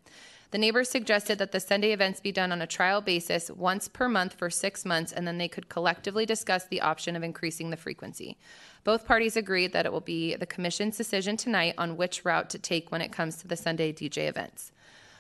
The 0.50 0.58
neighbors 0.58 0.90
suggested 0.90 1.38
that 1.38 1.52
the 1.52 1.60
Sunday 1.60 1.92
events 1.92 2.22
be 2.22 2.32
done 2.32 2.52
on 2.52 2.60
a 2.60 2.66
trial 2.66 3.02
basis 3.02 3.52
once 3.52 3.88
per 3.88 4.10
month 4.10 4.34
for 4.34 4.50
six 4.50 4.84
months, 4.84 5.12
and 5.12 5.28
then 5.28 5.38
they 5.38 5.48
could 5.48 5.70
collectively 5.70 6.26
discuss 6.26 6.66
the 6.66 6.82
option 6.82 7.16
of 7.16 7.22
increasing 7.22 7.70
the 7.70 7.78
frequency. 7.78 8.36
Both 8.84 9.06
parties 9.06 9.38
agreed 9.38 9.74
that 9.74 9.86
it 9.86 9.92
will 9.92 10.02
be 10.02 10.36
the 10.36 10.48
Commission's 10.48 10.98
decision 10.98 11.38
tonight 11.38 11.76
on 11.78 11.98
which 11.98 12.26
route 12.26 12.50
to 12.50 12.58
take 12.58 12.92
when 12.92 13.02
it 13.02 13.12
comes 13.12 13.36
to 13.36 13.48
the 13.48 13.56
Sunday 13.56 13.94
DJ 13.94 14.28
events. 14.28 14.72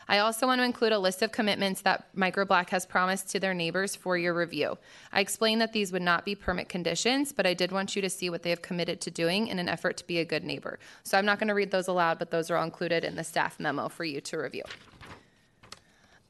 I 0.09 0.17
also 0.17 0.47
want 0.47 0.59
to 0.59 0.65
include 0.65 0.91
a 0.91 0.97
list 0.97 1.21
of 1.21 1.31
commitments 1.31 1.81
that 1.81 2.03
Microblack 2.15 2.69
has 2.69 2.83
promised 2.83 3.29
to 3.29 3.39
their 3.39 3.53
neighbors 3.53 3.95
for 3.95 4.17
your 4.17 4.33
review. 4.33 4.75
I 5.13 5.19
explained 5.19 5.61
that 5.61 5.71
these 5.71 5.91
would 5.91 6.01
not 6.01 6.25
be 6.25 6.33
permit 6.33 6.67
conditions, 6.67 7.31
but 7.31 7.45
I 7.45 7.53
did 7.53 7.71
want 7.71 7.95
you 7.95 8.01
to 8.01 8.09
see 8.09 8.31
what 8.31 8.41
they 8.41 8.49
have 8.49 8.63
committed 8.63 9.01
to 9.01 9.11
doing 9.11 9.49
in 9.49 9.59
an 9.59 9.69
effort 9.69 9.97
to 9.97 10.07
be 10.07 10.17
a 10.17 10.25
good 10.25 10.43
neighbor. 10.43 10.79
So 11.03 11.15
I'm 11.15 11.25
not 11.25 11.37
going 11.37 11.49
to 11.49 11.53
read 11.53 11.69
those 11.69 11.87
aloud, 11.87 12.17
but 12.17 12.31
those 12.31 12.49
are 12.49 12.57
all 12.57 12.63
included 12.63 13.03
in 13.03 13.15
the 13.15 13.23
staff 13.23 13.59
memo 13.59 13.87
for 13.87 14.03
you 14.03 14.19
to 14.19 14.37
review. 14.37 14.63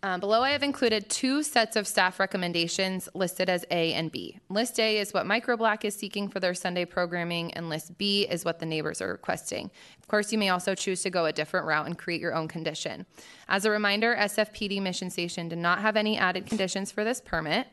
Um, 0.01 0.21
below, 0.21 0.41
I 0.41 0.51
have 0.51 0.63
included 0.63 1.09
two 1.09 1.43
sets 1.43 1.75
of 1.75 1.85
staff 1.85 2.21
recommendations 2.21 3.09
listed 3.13 3.49
as 3.49 3.65
A 3.69 3.93
and 3.93 4.09
B. 4.09 4.39
List 4.47 4.79
A 4.79 4.97
is 4.97 5.13
what 5.13 5.25
Microblack 5.25 5.83
is 5.83 5.93
seeking 5.93 6.29
for 6.29 6.39
their 6.39 6.53
Sunday 6.53 6.85
programming, 6.85 7.53
and 7.53 7.67
List 7.67 7.97
B 7.97 8.25
is 8.29 8.45
what 8.45 8.59
the 8.59 8.65
neighbors 8.65 9.01
are 9.01 9.09
requesting. 9.09 9.69
Of 9.99 10.07
course, 10.07 10.31
you 10.31 10.37
may 10.37 10.49
also 10.49 10.73
choose 10.73 11.01
to 11.01 11.09
go 11.09 11.25
a 11.25 11.33
different 11.33 11.65
route 11.65 11.85
and 11.85 11.97
create 11.97 12.21
your 12.21 12.33
own 12.33 12.47
condition. 12.47 13.05
As 13.49 13.65
a 13.65 13.71
reminder, 13.71 14.15
SFPD 14.15 14.81
Mission 14.81 15.09
Station 15.09 15.49
did 15.49 15.59
not 15.59 15.79
have 15.79 15.97
any 15.97 16.17
added 16.17 16.45
conditions 16.45 16.93
for 16.93 17.03
this 17.03 17.19
permit. 17.19 17.67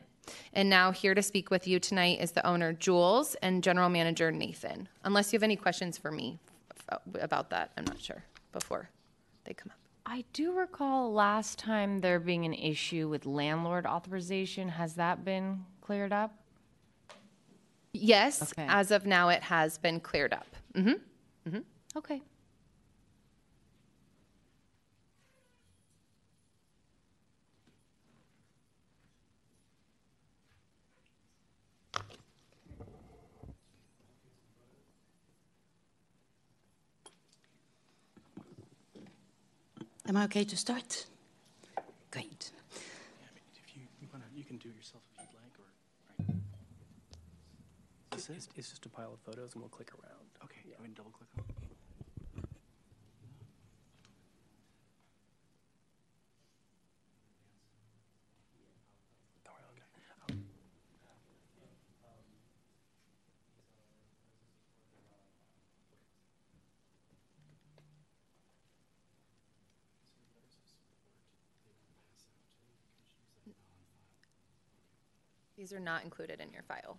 And 0.51 0.69
now, 0.69 0.91
here 0.91 1.15
to 1.15 1.23
speak 1.23 1.49
with 1.49 1.65
you 1.65 1.79
tonight 1.79 2.19
is 2.19 2.33
the 2.33 2.45
owner, 2.45 2.73
Jules, 2.73 3.35
and 3.35 3.63
General 3.63 3.87
Manager, 3.87 4.33
Nathan. 4.33 4.89
Unless 5.05 5.31
you 5.31 5.37
have 5.37 5.43
any 5.43 5.55
questions 5.55 5.97
for 5.97 6.11
me 6.11 6.39
about 7.21 7.51
that, 7.51 7.71
I'm 7.77 7.85
not 7.85 8.01
sure 8.01 8.25
before 8.51 8.89
they 9.45 9.53
come 9.53 9.71
up. 9.71 9.86
I 10.09 10.23
do 10.31 10.53
recall 10.53 11.11
last 11.11 11.59
time 11.59 11.99
there 11.99 12.17
being 12.19 12.45
an 12.45 12.53
issue 12.53 13.09
with 13.09 13.25
landlord 13.25 13.85
authorization. 13.85 14.69
Has 14.69 14.95
that 14.95 15.25
been 15.25 15.65
cleared 15.81 16.13
up? 16.13 16.33
Yes, 17.91 18.41
Okay. 18.41 18.65
as 18.69 18.91
of 18.91 19.05
now, 19.05 19.27
it 19.29 19.43
has 19.43 19.77
been 19.77 19.99
cleared 19.99 20.31
up. 20.33 20.47
hmm 20.75 20.93
Okay. 21.95 22.21
Am 40.07 40.15
I 40.15 40.23
okay 40.23 40.45
to 40.45 40.55
start? 40.55 41.05
Great. 42.11 42.51
If 43.55 43.75
you, 43.75 43.81
you 44.01 44.07
wanna, 44.13 44.23
you 44.33 44.45
can 44.45 44.55
do 44.57 44.69
it 44.69 44.75
yourself 44.77 45.03
if 45.13 45.19
you'd 45.19 45.35
like, 45.35 45.51
or, 45.59 46.23
mm-hmm. 46.23 46.31
right? 46.31 46.41
This 48.11 48.29
is, 48.29 48.47
It's 48.55 48.69
just 48.69 48.85
a 48.85 48.89
pile 48.89 49.13
of 49.13 49.19
photos 49.19 49.53
and 49.53 49.61
we'll 49.61 49.69
click 49.69 49.91
around. 49.91 50.27
okay, 50.45 50.61
yeah. 50.65 50.75
I'm 50.79 50.85
gonna 50.85 50.95
double 50.95 51.11
click 51.11 51.27
on 51.37 51.43
it. 51.43 51.55
Don't 59.43 59.53
worry, 59.53 59.63
I'll 59.67 59.75
get 59.75 59.83
it. 59.83 59.87
These 75.57 75.73
are 75.73 75.79
not 75.79 76.03
included 76.03 76.39
in 76.39 76.51
your 76.53 76.61
file. 76.63 76.97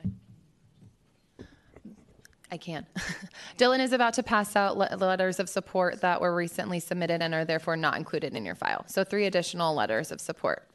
I 2.51 2.57
can't. 2.57 2.87
Dylan 3.59 3.79
is 3.79 3.93
about 3.93 4.15
to 4.15 4.23
pass 4.23 4.57
out 4.57 4.77
le- 4.77 4.97
letters 4.97 5.39
of 5.39 5.49
support 5.49 6.01
that 6.01 6.21
were 6.21 6.35
recently 6.35 6.81
submitted 6.81 7.23
and 7.23 7.35
are 7.35 7.45
therefore 7.45 7.77
not 7.77 7.97
included 7.99 8.35
in 8.35 8.45
your 8.45 8.55
file. 8.57 8.85
So, 8.89 9.05
three 9.05 9.27
additional 9.27 9.75
letters 9.75 10.11
of 10.11 10.21
support. 10.21 10.67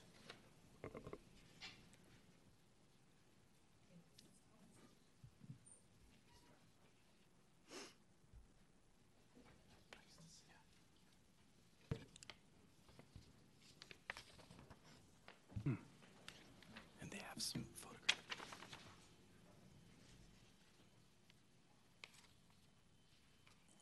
And 17.01 17.09
they 17.11 17.17
have 17.29 17.41
some 17.41 17.65
photographs. 17.75 18.19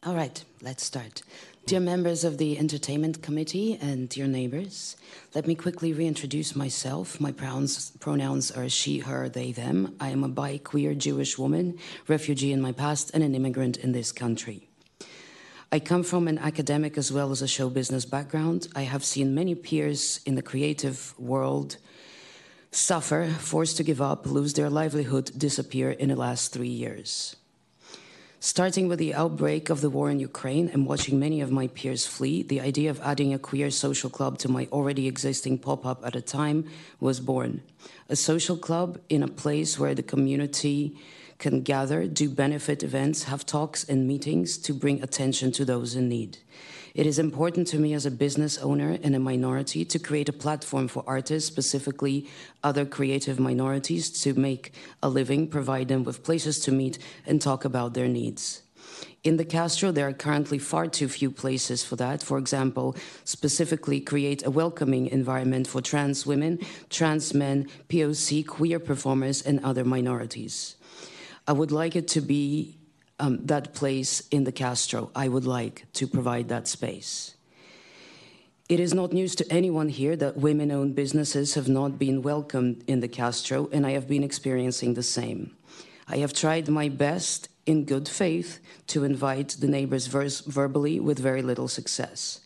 All 0.03 0.15
right, 0.15 0.43
start. 0.81 1.21
Dear 1.67 1.79
members 1.79 2.23
of 2.23 2.37
the 2.37 2.57
Entertainment 2.57 3.21
Committee 3.21 3.77
and 3.79 4.09
dear 4.09 4.27
neighbors, 4.27 4.97
let 5.35 5.45
me 5.45 5.53
quickly 5.53 5.93
reintroduce 5.93 6.55
myself. 6.55 7.21
My 7.21 7.31
pronouns, 7.31 7.91
pronouns 7.99 8.51
are 8.51 8.67
she, 8.67 8.99
her, 8.99 9.29
they, 9.29 9.51
them. 9.51 9.95
I 9.99 10.09
am 10.09 10.23
a 10.23 10.27
bi 10.27 10.57
queer 10.57 10.93
Jewish 10.95 11.37
woman, 11.37 11.77
refugee 12.07 12.51
in 12.51 12.61
my 12.61 12.71
past, 12.71 13.11
and 13.13 13.23
an 13.23 13.35
immigrant 13.35 13.77
in 13.77 13.91
this 13.91 14.11
country. 14.11 14.67
I 15.71 15.79
come 15.79 16.03
from 16.03 16.27
an 16.27 16.39
academic 16.39 16.97
as 16.97 17.11
well 17.13 17.31
as 17.31 17.41
a 17.41 17.47
show 17.47 17.69
business 17.69 18.03
background. 18.03 18.67
I 18.75 18.81
have 18.81 19.05
seen 19.05 19.35
many 19.35 19.55
peers 19.55 20.19
in 20.25 20.35
the 20.35 20.41
creative 20.41 21.13
world 21.17 21.77
suffer, 22.71 23.27
forced 23.39 23.77
to 23.77 23.83
give 23.83 24.01
up, 24.01 24.25
lose 24.25 24.53
their 24.53 24.69
livelihood, 24.69 25.31
disappear 25.37 25.91
in 25.91 26.09
the 26.09 26.15
last 26.15 26.51
three 26.51 26.67
years. 26.67 27.35
Starting 28.43 28.87
with 28.87 28.97
the 28.97 29.13
outbreak 29.13 29.69
of 29.69 29.81
the 29.81 29.89
war 29.91 30.09
in 30.09 30.19
Ukraine 30.19 30.67
and 30.73 30.87
watching 30.87 31.19
many 31.19 31.41
of 31.41 31.51
my 31.51 31.67
peers 31.67 32.07
flee, 32.07 32.41
the 32.41 32.59
idea 32.59 32.89
of 32.89 32.99
adding 33.01 33.35
a 33.35 33.37
queer 33.37 33.69
social 33.69 34.09
club 34.09 34.39
to 34.39 34.49
my 34.49 34.67
already 34.71 35.07
existing 35.07 35.59
pop 35.59 35.85
up 35.85 36.03
at 36.03 36.15
a 36.15 36.21
time 36.21 36.65
was 36.99 37.19
born. 37.19 37.61
A 38.09 38.15
social 38.15 38.57
club 38.57 38.99
in 39.09 39.21
a 39.21 39.27
place 39.27 39.77
where 39.77 39.93
the 39.93 40.01
community 40.01 40.97
can 41.37 41.61
gather, 41.61 42.07
do 42.07 42.31
benefit 42.31 42.81
events, 42.81 43.25
have 43.25 43.45
talks 43.45 43.83
and 43.83 44.07
meetings 44.07 44.57
to 44.57 44.73
bring 44.73 45.03
attention 45.03 45.51
to 45.51 45.63
those 45.63 45.95
in 45.95 46.09
need. 46.09 46.39
It 46.93 47.05
is 47.05 47.19
important 47.19 47.67
to 47.67 47.79
me 47.79 47.93
as 47.93 48.05
a 48.05 48.11
business 48.11 48.57
owner 48.57 48.97
and 49.01 49.15
a 49.15 49.19
minority 49.19 49.85
to 49.85 49.97
create 49.97 50.27
a 50.27 50.33
platform 50.33 50.89
for 50.89 51.03
artists, 51.07 51.47
specifically 51.47 52.27
other 52.63 52.85
creative 52.85 53.39
minorities, 53.39 54.09
to 54.23 54.33
make 54.33 54.73
a 55.01 55.07
living, 55.07 55.47
provide 55.47 55.87
them 55.87 56.03
with 56.03 56.23
places 56.23 56.59
to 56.61 56.71
meet 56.71 56.99
and 57.25 57.41
talk 57.41 57.63
about 57.63 57.93
their 57.93 58.09
needs. 58.09 58.63
In 59.23 59.37
the 59.37 59.45
Castro, 59.45 59.91
there 59.91 60.07
are 60.07 60.13
currently 60.13 60.57
far 60.57 60.87
too 60.87 61.07
few 61.07 61.31
places 61.31 61.81
for 61.81 61.95
that. 61.95 62.21
For 62.21 62.37
example, 62.37 62.95
specifically 63.23 64.01
create 64.01 64.45
a 64.45 64.51
welcoming 64.51 65.07
environment 65.07 65.67
for 65.67 65.81
trans 65.81 66.25
women, 66.25 66.59
trans 66.89 67.33
men, 67.33 67.69
POC, 67.87 68.45
queer 68.45 68.79
performers, 68.79 69.41
and 69.41 69.63
other 69.63 69.85
minorities. 69.85 70.75
I 71.47 71.53
would 71.53 71.71
like 71.71 71.95
it 71.95 72.07
to 72.09 72.21
be 72.21 72.80
um, 73.21 73.45
that 73.45 73.73
place 73.73 74.27
in 74.29 74.43
the 74.43 74.51
Castro. 74.51 75.11
I 75.15 75.27
would 75.27 75.45
like 75.45 75.85
to 75.93 76.07
provide 76.07 76.49
that 76.49 76.67
space. 76.67 77.35
It 78.67 78.79
is 78.79 78.93
not 78.93 79.13
news 79.13 79.35
to 79.35 79.51
anyone 79.51 79.89
here 79.89 80.15
that 80.15 80.37
women 80.37 80.71
owned 80.71 80.95
businesses 80.95 81.53
have 81.53 81.69
not 81.69 81.99
been 81.99 82.21
welcomed 82.21 82.83
in 82.87 82.99
the 82.99 83.07
Castro, 83.07 83.69
and 83.71 83.85
I 83.85 83.91
have 83.91 84.07
been 84.07 84.23
experiencing 84.23 84.95
the 84.95 85.03
same. 85.03 85.55
I 86.07 86.17
have 86.17 86.33
tried 86.33 86.67
my 86.67 86.89
best 86.89 87.49
in 87.65 87.85
good 87.85 88.09
faith 88.09 88.59
to 88.87 89.03
invite 89.03 89.49
the 89.59 89.67
neighbors 89.67 90.07
verbally 90.07 90.99
with 90.99 91.19
very 91.19 91.41
little 91.41 91.67
success. 91.67 92.41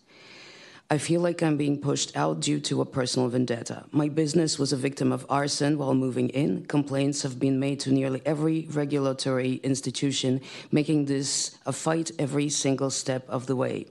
I 0.88 1.00
feel 1.00 1.20
like 1.20 1.42
I'm 1.42 1.58
being 1.58 1.80
pushed 1.80 2.16
out 2.16 2.42
due 2.42 2.60
to 2.60 2.82
a 2.82 2.86
personal 2.86 3.28
vendetta. 3.28 3.86
My 3.92 4.08
business 4.08 4.60
was 4.60 4.72
a 4.72 4.78
victim 4.78 5.12
of 5.12 5.26
arson 5.30 5.80
while 5.80 5.96
moving 5.96 6.30
in. 6.30 6.64
Complaints 6.68 7.24
have 7.24 7.40
been 7.40 7.60
made 7.60 7.80
to 7.82 7.92
nearly 7.92 8.22
every 8.24 8.68
regulatory 8.70 9.56
institution, 9.64 10.42
making 10.72 11.06
this 11.06 11.58
a 11.66 11.74
fight 11.74 12.12
every 12.20 12.50
single 12.50 12.92
step 12.92 13.28
of 13.28 13.48
the 13.48 13.56
way. 13.56 13.88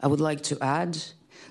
I 0.00 0.06
would 0.06 0.22
like 0.22 0.42
to 0.44 0.58
add 0.62 0.96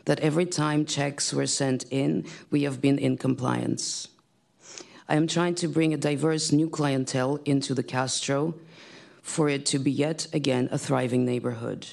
that 0.05 0.19
every 0.21 0.47
time 0.47 0.83
checks 0.83 1.31
were 1.31 1.45
sent 1.45 1.85
in, 1.91 2.25
we 2.49 2.63
have 2.63 2.81
been 2.81 2.97
in 2.97 3.17
compliance. 3.17 4.07
I 5.07 5.15
am 5.15 5.27
trying 5.27 5.53
to 5.55 5.67
bring 5.67 5.93
a 5.93 5.97
diverse 5.97 6.51
new 6.51 6.69
clientele 6.69 7.39
into 7.45 7.75
the 7.75 7.83
Castro 7.83 8.55
for 9.21 9.47
it 9.47 9.63
to 9.67 9.77
be 9.77 9.91
yet 9.91 10.25
again 10.33 10.69
a 10.71 10.79
thriving 10.79 11.23
neighborhood. 11.23 11.85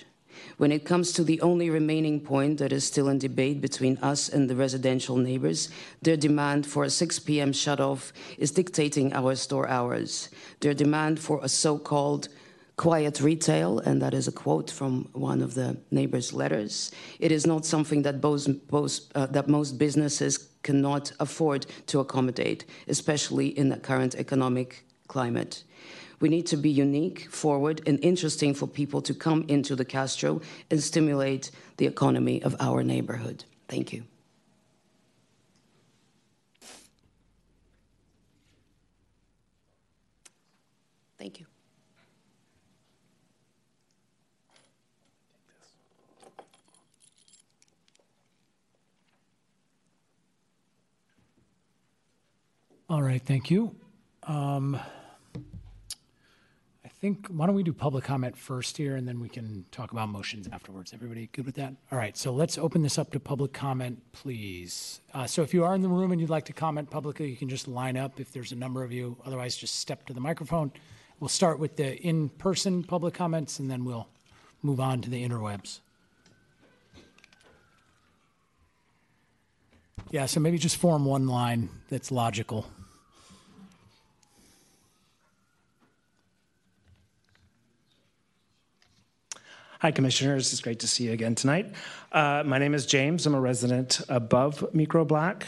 When 0.57 0.73
it 0.73 0.85
comes 0.85 1.13
to 1.13 1.25
the 1.25 1.41
only 1.41 1.71
remaining 1.71 2.21
point 2.21 2.59
that 2.59 2.73
is 2.73 2.85
still 2.85 3.09
in 3.09 3.19
debate 3.19 3.61
between 3.61 3.99
us 3.99 4.29
and 4.29 4.49
the 4.49 4.57
residential 4.57 5.17
neighbors, 5.17 5.69
their 6.03 6.17
demand 6.17 6.67
for 6.67 6.85
a 6.85 6.91
6 6.91 7.19
p.m. 7.21 7.53
shutoff 7.53 8.13
is 8.39 8.51
dictating 8.51 9.13
our 9.13 9.35
store 9.35 9.69
hours. 9.69 10.29
Their 10.61 10.75
demand 10.75 11.19
for 11.21 11.41
a 11.43 11.49
so 11.49 11.79
called 11.79 12.29
quiet 12.77 13.21
retail, 13.21 13.79
and 13.79 14.03
that 14.03 14.15
is 14.15 14.27
a 14.27 14.33
quote 14.33 14.71
from 14.71 15.09
one 15.13 15.41
of 15.41 15.55
the 15.55 15.77
neighbors' 15.91 16.33
letters, 16.33 16.91
it 17.21 17.31
is 17.31 17.47
not 17.47 17.65
something 17.65 18.03
that, 18.03 18.21
both, 18.21 18.49
both, 18.69 19.01
uh, 19.15 19.27
that 19.27 19.49
most 19.49 19.79
businesses 19.79 20.49
cannot 20.63 21.13
afford 21.21 21.67
to 21.87 22.01
accommodate, 22.01 22.65
especially 22.89 23.49
in 23.49 23.69
the 23.69 23.77
current 23.77 24.15
economic 24.17 24.85
climate. 25.07 25.63
We 26.25 26.31
need 26.31 26.47
to 26.47 26.57
be 26.57 26.71
unique, 26.71 27.31
forward, 27.31 27.83
and 27.87 28.03
interesting 28.03 28.55
for 28.55 28.67
people 28.67 29.03
to 29.03 29.13
come 29.13 29.45
into 29.47 29.77
the 29.77 29.85
Castro 29.85 30.41
and 30.71 30.83
stimulate 30.83 31.51
the 31.77 31.85
economy 31.85 32.43
of 32.43 32.57
our 32.61 32.83
neighborhood. 32.83 33.45
Thank 33.69 33.93
you. 33.93 34.05
Thank 41.19 41.41
you. 41.41 41.47
All 52.89 53.03
right, 53.03 53.21
thank 53.21 53.51
you. 53.51 53.77
Um, 54.23 54.81
think, 57.05 57.27
why 57.29 57.45
don't 57.45 57.55
we 57.55 57.63
do 57.63 57.75
public 57.75 58.03
comment 58.03 58.35
first 58.35 58.79
here, 58.79 58.97
and 58.97 59.07
then 59.07 59.21
we 59.21 59.29
can 59.29 59.67
talk 59.71 59.93
about 59.93 60.09
motions 60.09 60.49
afterwards. 60.51 60.95
Everybody 60.95 61.29
good 61.33 61.45
with 61.45 61.57
that? 61.57 61.75
All 61.93 61.99
right, 61.99 62.17
so 62.17 62.33
let's 62.33 62.57
open 62.57 62.81
this 62.81 62.97
up 62.97 63.11
to 63.11 63.21
public 63.21 63.53
comment, 63.53 64.01
please. 64.13 65.01
Uh, 65.13 65.27
So 65.27 65.43
if 65.43 65.53
you 65.53 65.65
are 65.65 65.75
in 65.75 65.83
the 65.83 65.89
room 65.89 66.13
and 66.13 66.21
you'd 66.21 66.31
like 66.31 66.47
to 66.47 66.55
comment 66.55 66.89
publicly, 66.89 67.29
you 67.29 67.37
can 67.37 67.51
just 67.51 67.69
line 67.69 67.99
up 67.99 68.21
if 68.21 68.33
there's 68.33 68.53
a 68.53 68.57
number 68.57 68.83
of 68.83 68.91
you. 68.91 69.19
Otherwise, 69.27 69.55
just 69.55 69.81
step 69.81 70.07
to 70.07 70.15
the 70.15 70.21
microphone. 70.21 70.73
We'll 71.21 71.29
start 71.29 71.59
with 71.59 71.77
the 71.77 71.95
in-person 72.01 72.85
public 72.85 73.13
comments, 73.13 73.59
and 73.59 73.71
then 73.71 73.85
we'll 73.85 74.09
move 74.63 74.81
on 74.81 75.03
to 75.03 75.11
the 75.11 75.29
interwebs. 75.29 75.81
Yeah, 80.11 80.25
so 80.25 80.41
maybe 80.41 80.57
just 80.57 80.79
form 80.79 81.05
one 81.05 81.27
line 81.27 81.69
that's 81.91 82.11
logical. 82.11 82.67
Hi, 89.85 89.91
Commissioners. 89.91 90.51
It's 90.51 90.63
great 90.63 90.79
to 90.79 90.87
see 90.87 91.05
you 91.05 91.13
again 91.13 91.35
tonight. 91.35 91.71
Uh, 92.11 92.43
my 92.47 92.57
name 92.57 92.73
is 92.73 92.87
James. 92.87 93.27
I'm 93.27 93.35
a 93.35 93.41
resident 93.41 94.01
above 94.09 94.65
Micro 94.73 95.05
Black. 95.05 95.47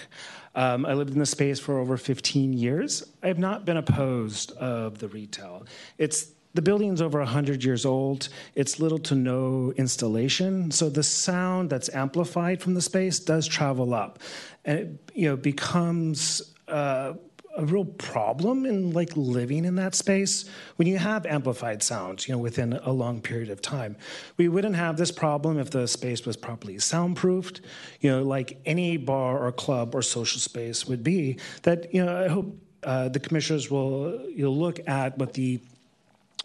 Um, 0.55 0.85
I 0.85 0.93
lived 0.93 1.15
in 1.15 1.19
the 1.19 1.25
space 1.25 1.59
for 1.59 1.79
over 1.79 1.97
15 1.97 2.53
years. 2.53 3.03
I 3.23 3.29
have 3.29 3.39
not 3.39 3.65
been 3.65 3.79
opposed 3.79 4.53
of 4.59 4.99
the 4.99 5.09
retail. 5.09 5.65
It's 5.97 6.33
the 6.53 6.61
building's 6.61 7.01
over 7.01 7.19
100 7.21 7.65
years 7.65 7.87
old. 7.87 8.29
It's 8.55 8.79
little 8.79 8.99
to 8.99 9.15
no 9.15 9.73
installation, 9.79 10.71
so 10.71 10.91
the 10.91 11.03
sound 11.03 11.71
that's 11.71 11.89
amplified 11.95 12.61
from 12.61 12.75
the 12.75 12.83
space 12.83 13.19
does 13.19 13.47
travel 13.47 13.95
up, 13.95 14.19
and 14.67 14.79
it 14.79 15.13
you 15.15 15.31
know 15.31 15.37
becomes 15.39 16.53
uh, 16.69 17.15
a 17.57 17.65
real 17.65 17.85
problem 17.85 18.67
in 18.67 18.93
like 18.93 19.11
living 19.17 19.65
in 19.65 19.75
that 19.77 19.95
space 19.95 20.45
when 20.77 20.87
you 20.87 20.99
have 20.99 21.27
amplified 21.27 21.83
sound, 21.83 22.27
you 22.27 22.35
know, 22.35 22.39
within 22.39 22.75
a 22.85 22.93
long 22.93 23.21
period 23.21 23.51
of 23.51 23.61
time. 23.63 23.97
We 24.37 24.49
wouldn't 24.49 24.77
have 24.77 24.97
this 24.97 25.11
problem 25.11 25.59
if 25.59 25.71
the 25.71 25.89
space 25.89 26.25
was 26.25 26.37
properly 26.37 26.79
soundproofed, 26.79 27.61
you 28.01 28.11
know, 28.11 28.23
like 28.23 28.59
any 28.67 28.97
bar 28.97 29.45
or 29.45 29.53
club 29.53 29.95
or 29.95 30.03
social 30.03 30.41
space 30.41 30.87
would 30.87 31.03
be. 31.03 31.39
That 31.63 31.93
you 31.95 32.05
know, 32.05 32.25
I 32.25 32.29
hope 32.29 32.57
uh, 32.83 33.09
the 33.09 33.21
commissioners 33.21 33.71
will 33.71 34.21
you'll 34.29 34.57
look 34.57 34.87
at 34.89 35.17
what 35.19 35.33
the 35.33 35.61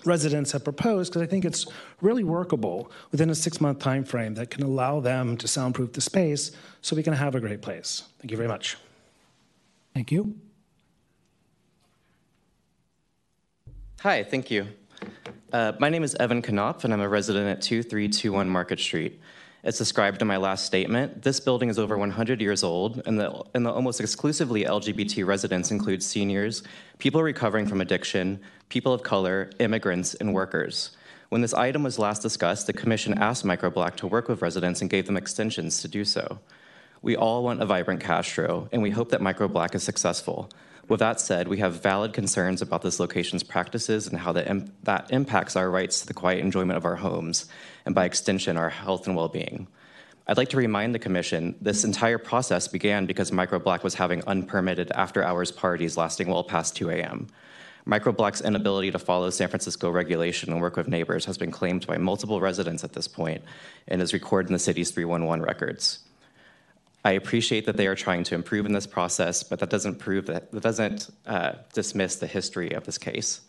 residents 0.04 0.52
have 0.52 0.64
proposed 0.64 1.12
because 1.12 1.22
I 1.22 1.28
think 1.28 1.46
it's 1.46 1.68
really 2.02 2.24
workable 2.24 2.92
within 3.12 3.30
a 3.30 3.36
six-month 3.36 3.80
time 3.80 4.04
frame 4.04 4.34
that 4.36 4.50
can 4.50 4.64
allow 4.64 5.00
them 5.00 5.38
to 5.38 5.48
soundproof 5.48 5.94
the 5.94 6.02
space 6.02 6.52
so 6.82 6.96
we 6.96 7.04
can 7.04 7.14
have 7.14 7.36
a 7.36 7.40
great 7.40 7.62
place. 7.62 8.04
Thank 8.20 8.32
you 8.32 8.38
very 8.38 8.50
much. 8.50 8.78
Thank 9.94 10.12
you. 10.12 10.36
Hi, 14.02 14.24
thank 14.24 14.50
you. 14.50 14.66
Uh, 15.54 15.74
my 15.78 15.88
name 15.88 16.02
is 16.02 16.16
Evan 16.16 16.42
Knopf, 16.42 16.86
and 16.86 16.92
I'm 16.92 17.02
a 17.02 17.08
resident 17.08 17.48
at 17.48 17.62
2321 17.62 18.50
Market 18.50 18.80
Street. 18.80 19.22
As 19.64 19.78
described 19.78 20.24
in 20.24 20.28
my 20.28 20.38
last 20.38 20.66
statement, 20.66 21.22
this 21.22 21.40
building 21.40 21.70
is 21.70 21.78
over 21.78 21.96
100 22.00 22.42
years 22.42 22.64
old, 22.64 23.04
and 23.06 23.20
the, 23.20 23.44
and 23.54 23.64
the 23.64 23.72
almost 23.72 24.02
exclusively 24.02 24.64
LGBT 24.64 25.24
residents 25.24 25.70
include 25.70 26.02
seniors, 26.02 26.64
people 26.98 27.22
recovering 27.22 27.68
from 27.68 27.80
addiction, 27.80 28.40
people 28.70 28.92
of 28.92 29.04
color, 29.04 29.52
immigrants, 29.60 30.16
and 30.16 30.34
workers. 30.34 30.98
When 31.30 31.42
this 31.42 31.54
item 31.54 31.84
was 31.84 32.00
last 32.00 32.24
discussed, 32.24 32.66
the 32.66 32.74
Commission 32.74 33.20
asked 33.20 33.46
Microblack 33.46 33.98
to 33.98 34.08
work 34.08 34.28
with 34.28 34.42
residents 34.42 34.82
and 34.82 34.90
gave 34.90 35.06
them 35.06 35.16
extensions 35.16 35.80
to 35.84 35.88
do 35.88 36.06
so. 36.06 36.40
We 37.04 37.16
all 37.16 37.44
want 37.44 37.62
a 37.62 37.68
vibrant 37.68 38.02
Castro, 38.02 38.68
and 38.72 38.82
we 38.82 38.90
hope 38.90 39.10
that 39.10 39.22
Microblack 39.22 39.76
is 39.76 39.84
successful. 39.84 40.50
With 40.92 41.00
that 41.00 41.22
said, 41.22 41.48
we 41.48 41.60
have 41.60 41.82
valid 41.82 42.12
concerns 42.12 42.62
about 42.62 42.82
this 42.82 43.00
location's 43.00 43.44
practices 43.44 44.08
and 44.08 44.20
how 44.20 44.34
that, 44.34 44.68
that 44.84 45.10
impacts 45.10 45.56
our 45.56 45.72
rights 45.72 46.02
to 46.02 46.08
the 46.08 46.14
quiet 46.14 46.40
enjoyment 46.40 46.76
of 46.76 46.84
our 46.84 46.98
homes, 46.98 47.46
and 47.86 47.96
by 47.96 48.04
extension, 48.04 48.58
our 48.58 48.70
health 48.70 49.08
and 49.08 49.16
well 49.16 49.30
being. 49.30 49.68
I'd 50.28 50.36
like 50.36 50.50
to 50.50 50.58
remind 50.58 50.94
the 50.94 51.00
Commission 51.00 51.56
this 51.62 51.86
entire 51.86 52.18
process 52.18 52.68
began 52.68 53.06
because 53.06 53.32
Microblack 53.32 53.84
was 53.84 53.94
having 53.94 54.22
unpermitted 54.26 54.92
after 54.92 55.24
hours 55.24 55.50
parties 55.50 55.96
lasting 55.96 56.28
well 56.28 56.44
past 56.44 56.76
2 56.76 56.90
a.m. 56.90 57.28
Microblack's 57.88 58.42
inability 58.42 58.92
to 58.92 59.00
follow 59.00 59.30
San 59.30 59.48
Francisco 59.48 59.90
regulation 59.90 60.52
and 60.52 60.60
work 60.60 60.76
with 60.76 60.90
neighbors 60.90 61.24
has 61.24 61.38
been 61.38 61.52
claimed 61.52 61.88
by 61.88 61.96
multiple 61.96 62.42
residents 62.42 62.84
at 62.84 62.92
this 62.92 63.08
point 63.08 63.42
and 63.88 64.02
is 64.02 64.12
recorded 64.12 64.50
in 64.50 64.54
the 64.54 64.60
city's 64.60 64.92
311 64.92 65.42
records. 65.42 66.00
I 67.04 67.14
appreciate 67.14 67.66
that 67.66 67.78
they 67.78 67.88
are 67.88 67.96
trying 67.96 68.24
to 68.26 68.36
improve 68.36 68.66
in 68.66 68.74
this 68.74 68.86
process, 68.86 69.42
but 69.42 69.60
that 69.60 69.70
doesn't 69.70 69.96
prove 69.96 70.28
that 70.28 70.52
that 70.52 70.62
doesn't 70.62 71.10
uh, 71.26 71.54
dismiss 71.74 72.18
the 72.18 72.28
history 72.28 72.72
of 72.74 72.84
this 72.84 72.98
case. 72.98 73.42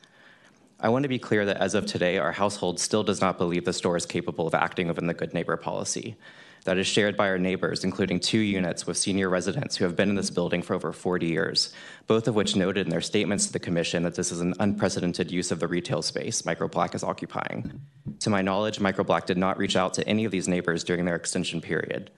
I 0.80 0.88
want 0.88 1.04
to 1.04 1.08
be 1.08 1.18
clear 1.18 1.44
that 1.44 1.58
as 1.58 1.74
of 1.74 1.86
today, 1.86 2.18
our 2.18 2.32
household 2.32 2.80
still 2.80 3.04
does 3.04 3.20
not 3.20 3.38
believe 3.38 3.64
the 3.64 3.72
store 3.72 3.96
is 3.96 4.06
capable 4.06 4.46
of 4.46 4.54
acting 4.54 4.88
within 4.88 5.06
the 5.06 5.14
good 5.14 5.32
neighbor 5.34 5.56
policy. 5.56 6.16
That 6.64 6.78
is 6.78 6.86
shared 6.86 7.16
by 7.16 7.28
our 7.28 7.38
neighbors, 7.38 7.84
including 7.84 8.20
two 8.20 8.38
units 8.38 8.86
with 8.86 8.96
senior 8.96 9.28
residents 9.28 9.76
who 9.76 9.84
have 9.84 9.96
been 9.96 10.08
in 10.08 10.14
this 10.14 10.30
building 10.30 10.62
for 10.62 10.74
over 10.74 10.92
40 10.92 11.26
years, 11.26 11.72
both 12.06 12.26
of 12.28 12.36
which 12.36 12.56
noted 12.56 12.86
in 12.86 12.90
their 12.90 13.00
statements 13.00 13.46
to 13.46 13.52
the 13.52 13.58
Commission 13.58 14.04
that 14.04 14.14
this 14.14 14.32
is 14.32 14.40
an 14.40 14.54
unprecedented 14.60 15.30
use 15.30 15.50
of 15.50 15.60
the 15.60 15.68
retail 15.68 16.02
space 16.02 16.42
Microblack 16.42 16.94
is 16.94 17.04
occupying. 17.04 17.80
To 18.20 18.30
my 18.30 18.42
knowledge, 18.42 18.78
Microblack 18.78 19.26
did 19.26 19.38
not 19.38 19.58
reach 19.58 19.76
out 19.76 19.94
to 19.94 20.08
any 20.08 20.24
of 20.24 20.30
these 20.32 20.48
neighbors 20.48 20.84
during 20.84 21.04
their 21.04 21.16
extension 21.16 21.60
period. 21.60 22.10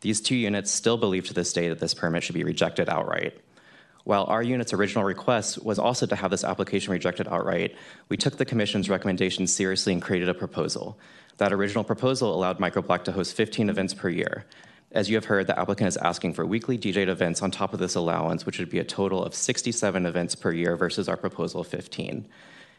These 0.00 0.20
two 0.20 0.36
units 0.36 0.70
still 0.70 0.96
believe 0.96 1.26
to 1.26 1.34
this 1.34 1.52
day 1.52 1.68
that 1.68 1.80
this 1.80 1.94
permit 1.94 2.22
should 2.22 2.34
be 2.34 2.44
rejected 2.44 2.88
outright. 2.88 3.40
While 4.04 4.24
our 4.24 4.42
unit's 4.42 4.72
original 4.72 5.04
request 5.04 5.62
was 5.62 5.78
also 5.78 6.06
to 6.06 6.16
have 6.16 6.30
this 6.30 6.44
application 6.44 6.92
rejected 6.92 7.28
outright, 7.28 7.76
we 8.08 8.16
took 8.16 8.38
the 8.38 8.44
Commission's 8.44 8.88
recommendation 8.88 9.46
seriously 9.46 9.92
and 9.92 10.00
created 10.00 10.28
a 10.28 10.34
proposal. 10.34 10.98
That 11.36 11.52
original 11.52 11.84
proposal 11.84 12.34
allowed 12.34 12.58
Microblack 12.58 13.04
to 13.04 13.12
host 13.12 13.36
15 13.36 13.68
events 13.68 13.92
per 13.92 14.08
year. 14.08 14.46
As 14.92 15.10
you 15.10 15.16
have 15.16 15.26
heard, 15.26 15.46
the 15.46 15.58
applicant 15.58 15.88
is 15.88 15.98
asking 15.98 16.32
for 16.32 16.46
weekly 16.46 16.78
DJed 16.78 17.08
events 17.08 17.42
on 17.42 17.50
top 17.50 17.74
of 17.74 17.80
this 17.80 17.94
allowance, 17.94 18.46
which 18.46 18.58
would 18.58 18.70
be 18.70 18.78
a 18.78 18.84
total 18.84 19.22
of 19.22 19.34
67 19.34 20.06
events 20.06 20.34
per 20.34 20.52
year 20.52 20.76
versus 20.76 21.08
our 21.08 21.16
proposal 21.18 21.60
of 21.60 21.66
15. 21.66 22.26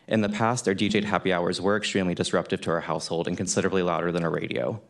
In 0.07 0.21
the 0.21 0.29
past, 0.29 0.65
their 0.65 0.73
DJed 0.73 1.03
happy 1.03 1.31
hours 1.31 1.61
were 1.61 1.77
extremely 1.77 2.15
disruptive 2.15 2.61
to 2.61 2.71
our 2.71 2.81
household 2.81 3.27
and 3.27 3.37
considerably 3.37 3.83
louder 3.83 4.11
than 4.11 4.23
a 4.23 4.29
radio. 4.29 4.81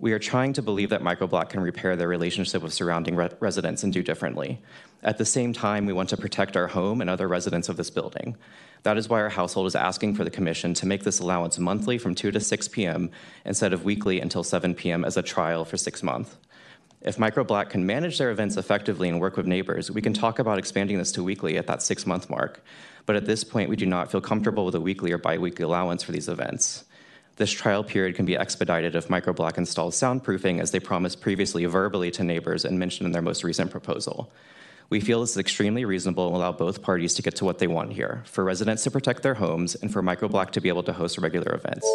We 0.00 0.12
are 0.12 0.20
trying 0.20 0.52
to 0.52 0.62
believe 0.62 0.90
that 0.90 1.02
Microblack 1.02 1.48
can 1.48 1.60
repair 1.60 1.96
their 1.96 2.06
relationship 2.06 2.62
with 2.62 2.72
surrounding 2.72 3.16
re- 3.16 3.30
residents 3.40 3.82
and 3.82 3.92
do 3.92 4.00
differently. 4.00 4.62
At 5.02 5.18
the 5.18 5.24
same 5.24 5.52
time, 5.52 5.86
we 5.86 5.92
want 5.92 6.08
to 6.10 6.16
protect 6.16 6.56
our 6.56 6.68
home 6.68 7.00
and 7.00 7.10
other 7.10 7.26
residents 7.26 7.68
of 7.68 7.76
this 7.76 7.90
building. 7.90 8.36
That 8.84 8.96
is 8.96 9.08
why 9.08 9.20
our 9.20 9.28
household 9.28 9.66
is 9.66 9.74
asking 9.74 10.14
for 10.14 10.22
the 10.22 10.30
Commission 10.30 10.72
to 10.74 10.86
make 10.86 11.02
this 11.02 11.18
allowance 11.18 11.58
monthly 11.58 11.98
from 11.98 12.14
2 12.14 12.30
to 12.30 12.38
6 12.38 12.68
p.m. 12.68 13.10
instead 13.44 13.72
of 13.72 13.84
weekly 13.84 14.20
until 14.20 14.44
7 14.44 14.72
p.m. 14.76 15.04
as 15.04 15.16
a 15.16 15.22
trial 15.22 15.64
for 15.64 15.76
six 15.76 16.00
months. 16.00 16.36
If 17.00 17.16
microblack 17.16 17.70
can 17.70 17.84
manage 17.84 18.18
their 18.18 18.30
events 18.30 18.56
effectively 18.56 19.08
and 19.08 19.20
work 19.20 19.36
with 19.36 19.46
neighbors, 19.46 19.90
we 19.90 20.02
can 20.02 20.12
talk 20.12 20.38
about 20.38 20.58
expanding 20.58 20.98
this 20.98 21.10
to 21.12 21.24
weekly 21.24 21.58
at 21.58 21.66
that 21.66 21.82
six 21.82 22.06
month 22.06 22.30
mark. 22.30 22.62
But 23.04 23.16
at 23.16 23.26
this 23.26 23.42
point, 23.42 23.68
we 23.68 23.76
do 23.76 23.86
not 23.86 24.12
feel 24.12 24.20
comfortable 24.20 24.64
with 24.64 24.76
a 24.76 24.80
weekly 24.80 25.10
or 25.10 25.18
bi 25.18 25.38
weekly 25.38 25.64
allowance 25.64 26.04
for 26.04 26.12
these 26.12 26.28
events. 26.28 26.84
This 27.38 27.52
trial 27.52 27.84
period 27.84 28.16
can 28.16 28.26
be 28.26 28.36
expedited 28.36 28.96
if 28.96 29.06
Microblack 29.06 29.58
installs 29.58 29.94
soundproofing 29.94 30.60
as 30.60 30.72
they 30.72 30.80
promised 30.80 31.20
previously 31.20 31.64
verbally 31.66 32.10
to 32.10 32.24
neighbors 32.24 32.64
and 32.64 32.80
mentioned 32.80 33.06
in 33.06 33.12
their 33.12 33.22
most 33.22 33.44
recent 33.44 33.70
proposal. 33.70 34.32
We 34.90 34.98
feel 35.00 35.20
this 35.20 35.32
is 35.32 35.36
extremely 35.36 35.84
reasonable 35.84 36.24
and 36.24 36.32
will 36.32 36.40
allow 36.40 36.50
both 36.50 36.82
parties 36.82 37.14
to 37.14 37.22
get 37.22 37.36
to 37.36 37.44
what 37.44 37.60
they 37.60 37.68
want 37.68 37.92
here 37.92 38.22
for 38.24 38.42
residents 38.42 38.82
to 38.84 38.90
protect 38.90 39.22
their 39.22 39.34
homes 39.34 39.76
and 39.76 39.92
for 39.92 40.02
Microblack 40.02 40.50
to 40.50 40.60
be 40.60 40.68
able 40.68 40.82
to 40.82 40.92
host 40.92 41.16
regular 41.18 41.54
events. 41.54 41.86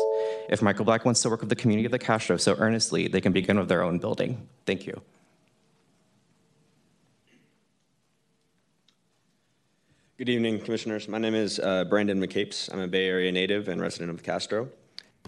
If 0.48 0.62
Microblack 0.62 1.04
wants 1.04 1.22
to 1.24 1.30
work 1.30 1.42
with 1.42 1.50
the 1.50 1.58
community 1.58 1.88
of 1.88 1.92
the 1.92 2.00
Castro 2.00 2.38
so 2.38 2.56
earnestly, 2.58 3.10
they 3.10 3.20
can 3.20 3.34
begin 3.34 3.60
with 3.60 3.68
their 3.68 3.84
own 3.84 4.00
building. 4.00 4.48
Thank 4.66 4.88
you. 4.88 5.02
Good 10.18 10.30
evening, 10.30 10.62
Commissioners. 10.62 11.10
My 11.10 11.18
name 11.18 11.36
is 11.36 11.60
uh, 11.60 11.84
Brandon 11.84 12.22
McCapes. 12.22 12.72
I'm 12.72 12.80
a 12.80 12.88
Bay 12.88 13.08
Area 13.10 13.30
native 13.30 13.68
and 13.68 13.82
resident 13.82 14.10
of 14.10 14.24
Castro, 14.24 14.70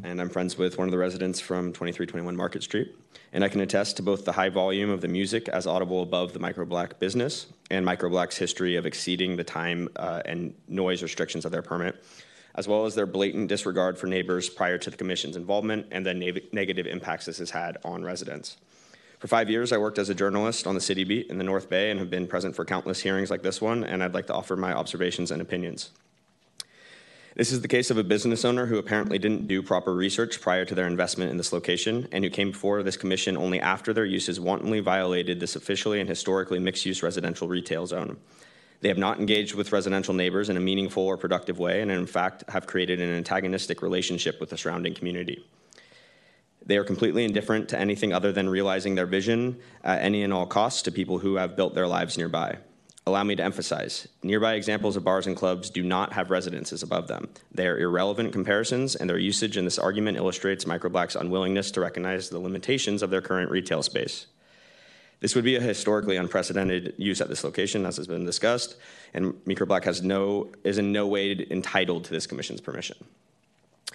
and 0.05 0.21
I'm 0.21 0.29
friends 0.29 0.57
with 0.57 0.77
one 0.77 0.87
of 0.87 0.91
the 0.91 0.97
residents 0.97 1.39
from 1.39 1.67
2321 1.73 2.35
Market 2.35 2.63
Street. 2.63 2.95
And 3.33 3.43
I 3.43 3.49
can 3.49 3.61
attest 3.61 3.97
to 3.97 4.03
both 4.03 4.23
the 4.23 4.31
high 4.31 4.49
volume 4.49 4.89
of 4.89 5.01
the 5.01 5.07
music 5.07 5.49
as 5.49 5.67
audible 5.67 6.03
above 6.03 6.31
the 6.31 6.39
Microblack 6.39 6.99
business 6.99 7.47
and 7.69 7.85
Microblack's 7.85 8.37
history 8.37 8.75
of 8.75 8.85
exceeding 8.85 9.35
the 9.35 9.43
time 9.43 9.89
uh, 9.95 10.21
and 10.25 10.53
noise 10.67 11.03
restrictions 11.03 11.43
of 11.43 11.51
their 11.51 11.61
permit, 11.61 12.01
as 12.55 12.67
well 12.67 12.85
as 12.85 12.95
their 12.95 13.05
blatant 13.05 13.49
disregard 13.49 13.97
for 13.97 14.07
neighbors 14.07 14.47
prior 14.47 14.77
to 14.77 14.89
the 14.89 14.95
Commission's 14.95 15.35
involvement 15.35 15.87
and 15.91 16.05
the 16.05 16.13
ne- 16.13 16.47
negative 16.53 16.87
impacts 16.87 17.25
this 17.25 17.39
has 17.39 17.49
had 17.49 17.77
on 17.83 18.03
residents. 18.03 18.57
For 19.19 19.27
five 19.27 19.49
years, 19.49 19.71
I 19.71 19.77
worked 19.77 19.97
as 19.97 20.09
a 20.09 20.15
journalist 20.15 20.67
on 20.67 20.75
the 20.75 20.81
City 20.81 21.03
Beat 21.03 21.27
in 21.29 21.37
the 21.37 21.43
North 21.43 21.69
Bay 21.69 21.89
and 21.89 21.99
have 21.99 22.09
been 22.09 22.27
present 22.27 22.55
for 22.55 22.63
countless 22.63 23.01
hearings 23.01 23.31
like 23.31 23.41
this 23.41 23.61
one, 23.61 23.83
and 23.83 24.03
I'd 24.03 24.13
like 24.13 24.27
to 24.27 24.33
offer 24.33 24.55
my 24.55 24.73
observations 24.73 25.31
and 25.31 25.41
opinions. 25.41 25.89
This 27.35 27.51
is 27.51 27.59
the 27.59 27.67
case 27.67 27.91
of 27.91 27.97
a 27.97 28.03
business 28.03 28.45
owner 28.45 28.65
who 28.65 28.77
apparently 28.77 29.19
didn't 29.19 29.49
do 29.49 29.61
proper 29.61 29.93
research 29.93 30.39
prior 30.39 30.63
to 30.63 30.73
their 30.73 30.87
investment 30.87 31.31
in 31.31 31.35
this 31.35 31.51
location 31.51 32.07
and 32.13 32.23
who 32.23 32.29
came 32.29 32.51
before 32.51 32.81
this 32.81 32.95
commission 32.95 33.35
only 33.35 33.59
after 33.59 33.91
their 33.91 34.05
uses 34.05 34.39
wantonly 34.39 34.79
violated 34.79 35.41
this 35.41 35.57
officially 35.57 35.99
and 35.99 36.07
historically 36.07 36.59
mixed 36.59 36.85
use 36.85 37.03
residential 37.03 37.49
retail 37.49 37.85
zone. 37.85 38.15
They 38.79 38.87
have 38.87 38.97
not 38.97 39.19
engaged 39.19 39.53
with 39.53 39.73
residential 39.73 40.13
neighbors 40.13 40.47
in 40.47 40.55
a 40.55 40.61
meaningful 40.61 41.03
or 41.03 41.17
productive 41.17 41.59
way, 41.59 41.81
and 41.81 41.91
in 41.91 42.05
fact 42.05 42.45
have 42.47 42.67
created 42.67 43.01
an 43.01 43.13
antagonistic 43.13 43.81
relationship 43.81 44.39
with 44.39 44.49
the 44.49 44.57
surrounding 44.57 44.93
community. 44.93 45.45
They 46.65 46.77
are 46.77 46.85
completely 46.85 47.25
indifferent 47.25 47.67
to 47.69 47.77
anything 47.77 48.13
other 48.13 48.31
than 48.31 48.47
realizing 48.47 48.95
their 48.95 49.05
vision 49.05 49.59
at 49.83 50.01
any 50.01 50.23
and 50.23 50.31
all 50.31 50.45
costs 50.45 50.83
to 50.83 50.91
people 50.91 51.19
who 51.19 51.35
have 51.35 51.57
built 51.57 51.75
their 51.75 51.87
lives 51.87 52.17
nearby. 52.17 52.59
Allow 53.07 53.23
me 53.23 53.35
to 53.35 53.43
emphasize 53.43 54.07
nearby 54.23 54.55
examples 54.55 54.95
of 54.95 55.03
bars 55.03 55.27
and 55.27 55.35
clubs 55.35 55.69
do 55.69 55.83
not 55.83 56.13
have 56.13 56.31
residences 56.31 56.81
above 56.81 57.07
them. 57.07 57.29
They 57.53 57.67
are 57.67 57.77
irrelevant 57.77 58.33
comparisons, 58.33 58.95
and 58.95 59.07
their 59.07 59.19
usage 59.19 59.57
in 59.57 59.65
this 59.65 59.77
argument 59.77 60.17
illustrates 60.17 60.65
Microblack's 60.65 61.15
unwillingness 61.15 61.69
to 61.71 61.81
recognize 61.81 62.29
the 62.29 62.39
limitations 62.39 63.03
of 63.03 63.11
their 63.11 63.21
current 63.21 63.51
retail 63.51 63.83
space. 63.83 64.25
This 65.19 65.35
would 65.35 65.43
be 65.43 65.55
a 65.55 65.61
historically 65.61 66.17
unprecedented 66.17 66.95
use 66.97 67.21
at 67.21 67.29
this 67.29 67.43
location, 67.43 67.85
as 67.85 67.97
has 67.97 68.07
been 68.07 68.25
discussed, 68.25 68.75
and 69.13 69.33
Microblack 69.45 69.83
has 69.83 70.01
no, 70.01 70.51
is 70.63 70.79
in 70.79 70.91
no 70.91 71.05
way 71.05 71.45
entitled 71.51 72.05
to 72.05 72.11
this 72.11 72.25
commission's 72.25 72.59
permission. 72.59 72.97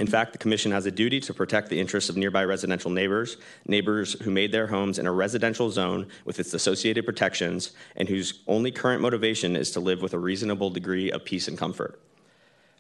In 0.01 0.07
fact, 0.07 0.33
the 0.33 0.39
Commission 0.39 0.73
has 0.73 0.87
a 0.87 0.91
duty 0.91 1.21
to 1.21 1.35
protect 1.35 1.69
the 1.69 1.79
interests 1.79 2.09
of 2.09 2.17
nearby 2.17 2.43
residential 2.47 2.91
neighbors, 2.91 3.37
neighbors 3.67 4.15
who 4.23 4.31
made 4.31 4.51
their 4.51 4.67
homes 4.67 4.99
in 4.99 5.07
a 5.07 5.13
residential 5.13 5.71
zone 5.71 6.07
with 6.25 6.41
its 6.41 6.55
associated 6.55 7.05
protections, 7.05 7.73
and 7.97 8.09
whose 8.09 8.41
only 8.47 8.71
current 8.71 9.03
motivation 9.03 9.57
is 9.57 9.71
to 9.73 9.81
live 9.81 10.01
with 10.01 10.15
a 10.15 10.19
reasonable 10.19 10.71
degree 10.71 11.13
of 11.13 11.23
peace 11.27 11.49
and 11.49 11.59
comfort, 11.59 12.01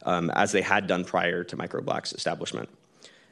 um, 0.06 0.30
as 0.30 0.52
they 0.52 0.62
had 0.62 0.86
done 0.86 1.04
prior 1.04 1.44
to 1.44 1.58
Microblack's 1.58 2.14
establishment. 2.14 2.70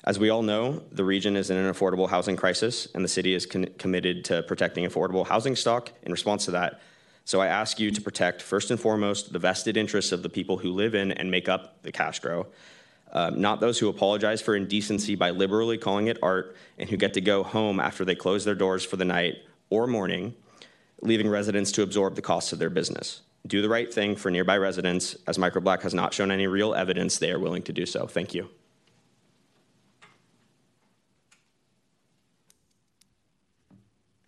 As 0.05 0.19
we 0.19 0.29
all 0.29 0.43
know, 0.43 0.83
the 0.93 1.03
region 1.03 1.35
is 1.35 1.49
in 1.49 1.57
an 1.57 1.73
affordable 1.73 2.11
housing 2.11 2.37
crisis, 2.37 2.89
and 2.95 3.03
the 3.03 3.09
city 3.09 3.33
is 3.33 3.47
con- 3.47 3.71
committed 3.79 4.23
to 4.27 4.43
protecting 4.43 4.85
affordable 4.85 5.27
housing 5.27 5.57
stock 5.57 5.93
in 6.03 6.13
response 6.13 6.45
to 6.45 6.51
that. 6.51 6.83
So 7.25 7.41
I 7.41 7.47
ask 7.47 7.81
you 7.81 7.91
to 7.91 8.03
protect, 8.03 8.43
first 8.43 8.71
and 8.71 8.79
foremost, 8.79 9.33
the 9.33 9.39
vested 9.39 9.79
interests 9.79 10.13
of 10.13 10.23
the 10.23 10.29
people 10.29 10.59
who 10.59 10.75
live 10.75 10.95
in 10.95 11.11
and 11.13 11.31
make 11.31 11.49
up 11.49 11.83
the 11.85 11.93
Castro, 11.93 12.49
um, 13.13 13.41
not 13.41 13.61
those 13.61 13.79
who 13.79 13.89
apologize 13.89 14.41
for 14.41 14.55
indecency 14.55 15.15
by 15.15 15.31
liberally 15.31 15.79
calling 15.79 16.09
it 16.09 16.19
art 16.23 16.57
and 16.79 16.89
who 16.89 16.97
get 16.97 17.15
to 17.15 17.21
go 17.21 17.43
home 17.43 17.81
after 17.81 18.05
they 18.05 18.15
close 18.15 18.45
their 18.45 18.55
doors 18.55 18.85
for 18.85 18.97
the 18.97 19.05
night 19.05 19.37
or 19.71 19.87
morning, 19.87 20.35
leaving 21.01 21.29
residents 21.29 21.73
to 21.73 21.83
absorb 21.83 22.15
the 22.15 22.23
costs 22.23 22.53
of 22.53 22.59
their 22.59 22.71
business. 22.71 23.23
Do 23.47 23.63
the 23.63 23.69
right 23.69 23.93
thing 23.93 24.17
for 24.17 24.31
nearby 24.31 24.59
residents, 24.59 25.17
as 25.27 25.39
Microblack 25.39 25.83
has 25.83 25.95
not 25.95 26.13
shown 26.13 26.31
any 26.31 26.47
real 26.47 26.75
evidence 26.75 27.19
they 27.19 27.31
are 27.31 27.39
willing 27.39 27.63
to 27.63 27.73
do 27.73 27.87
so. 27.87 28.07
Thank 28.07 28.35
you. 28.35 28.51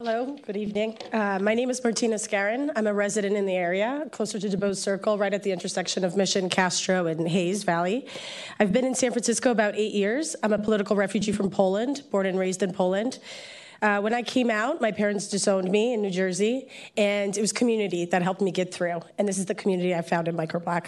Hello, 0.03 0.35
good 0.47 0.57
evening. 0.57 0.97
Uh, 1.13 1.39
my 1.43 1.55
name 1.55 1.69
is 1.69 1.85
Martina 1.85 2.15
Scarin. 2.15 2.71
I'm 2.75 2.87
a 2.87 2.95
resident 2.95 3.37
in 3.37 3.45
the 3.45 3.55
area, 3.55 4.07
closer 4.11 4.39
to 4.39 4.49
Duboce 4.49 4.79
Circle, 4.79 5.19
right 5.19 5.35
at 5.35 5.43
the 5.43 5.53
intersection 5.53 6.05
of 6.05 6.17
Mission, 6.17 6.49
Castro, 6.49 7.05
and 7.05 7.29
Hayes 7.29 7.65
Valley. 7.65 8.07
I've 8.59 8.73
been 8.73 8.87
in 8.87 8.95
San 8.95 9.13
Francisco 9.13 9.51
about 9.51 9.75
eight 9.77 9.93
years. 9.93 10.35
I'm 10.43 10.55
a 10.55 10.59
political 10.59 10.97
refugee 10.97 11.33
from 11.33 11.51
Poland, 11.51 12.05
born 12.11 12.25
and 12.25 12.39
raised 12.39 12.63
in 12.63 12.73
Poland. 12.73 13.19
Uh, 13.83 14.01
when 14.01 14.15
I 14.15 14.23
came 14.23 14.49
out, 14.49 14.81
my 14.81 14.91
parents 14.91 15.29
disowned 15.29 15.71
me 15.71 15.93
in 15.93 16.01
New 16.01 16.11
Jersey, 16.11 16.69
and 16.97 17.37
it 17.37 17.41
was 17.43 17.53
community 17.53 18.07
that 18.07 18.23
helped 18.23 18.41
me 18.41 18.53
get 18.53 18.73
through. 18.73 19.03
And 19.19 19.29
this 19.29 19.37
is 19.37 19.45
the 19.45 19.55
community 19.55 19.95
I 19.95 20.01
found 20.01 20.29
in 20.29 20.35
Microblack. 20.35 20.87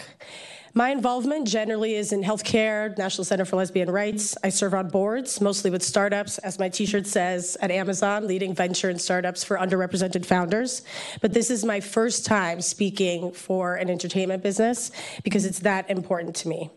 My 0.75 0.89
involvement 0.89 1.47
generally 1.47 1.93
is 1.93 2.11
in 2.13 2.23
healthcare, 2.23 2.97
National 2.97 3.23
Center 3.25 3.45
for 3.45 3.57
Lesbian 3.57 3.91
Rights. 3.91 4.35
I 4.43 4.49
serve 4.49 4.73
on 4.73 4.89
boards, 4.89 5.39
mostly 5.39 5.69
with 5.69 5.83
startups, 5.83 6.39
as 6.39 6.57
my 6.57 6.67
t 6.67 6.87
shirt 6.87 7.05
says, 7.05 7.55
at 7.61 7.69
Amazon, 7.69 8.25
leading 8.25 8.55
venture 8.55 8.89
and 8.89 8.99
startups 8.99 9.43
for 9.43 9.55
underrepresented 9.55 10.25
founders. 10.25 10.81
But 11.21 11.31
this 11.31 11.51
is 11.51 11.63
my 11.63 11.79
first 11.79 12.25
time 12.25 12.59
speaking 12.59 13.33
for 13.33 13.75
an 13.75 13.87
entertainment 13.87 14.41
business 14.41 14.89
because 15.23 15.45
it's 15.45 15.59
that 15.59 15.91
important 15.91 16.35
to 16.37 16.47
me. 16.47 16.71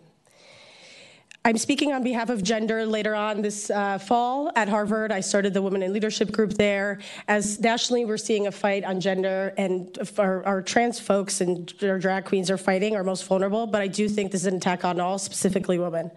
I'm 1.47 1.59
speaking 1.59 1.93
on 1.93 2.03
behalf 2.03 2.29
of 2.29 2.43
gender 2.43 2.85
later 2.85 3.15
on 3.15 3.41
this 3.41 3.71
uh, 3.71 3.99
fall 3.99 4.51
at 4.57 4.69
Harvard. 4.69 5.13
I 5.13 5.21
started 5.21 5.55
the 5.55 5.63
Women 5.63 5.81
in 5.81 5.93
Leadership 5.93 6.33
group 6.33 6.55
there. 6.55 6.99
As 7.29 7.61
nationally, 7.61 8.05
we're 8.05 8.17
seeing 8.17 8.49
a 8.49 8.51
fight 8.51 8.83
on 8.83 9.01
gender, 9.01 9.55
and 9.57 9.97
our, 10.19 10.45
our 10.45 10.61
trans 10.61 10.99
folks 10.99 11.41
and 11.41 11.73
our 11.85 12.01
drag 12.01 12.25
queens 12.25 12.51
are 12.51 12.59
fighting, 12.59 12.97
are 12.97 13.05
most 13.05 13.25
vulnerable. 13.27 13.69
But 13.69 13.81
I 13.81 13.87
do 13.87 14.09
think 14.09 14.33
this 14.33 14.41
is 14.41 14.49
an 14.49 14.57
attack 14.57 14.85
on 14.85 14.99
all, 14.99 15.21
specifically 15.21 15.79
women. 15.79 16.11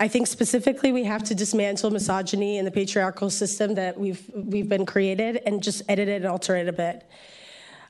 I 0.00 0.08
think 0.08 0.26
specifically 0.26 0.90
we 0.90 1.04
have 1.04 1.22
to 1.24 1.34
dismantle 1.36 1.92
misogyny 1.92 2.58
and 2.58 2.66
the 2.66 2.72
patriarchal 2.72 3.30
system 3.30 3.76
that 3.76 4.00
we've 4.00 4.28
we've 4.34 4.68
been 4.68 4.84
created 4.84 5.42
and 5.46 5.62
just 5.62 5.82
edit 5.88 6.08
it 6.08 6.22
and 6.22 6.26
alter 6.26 6.56
it 6.56 6.66
a 6.66 6.72
bit. 6.72 7.08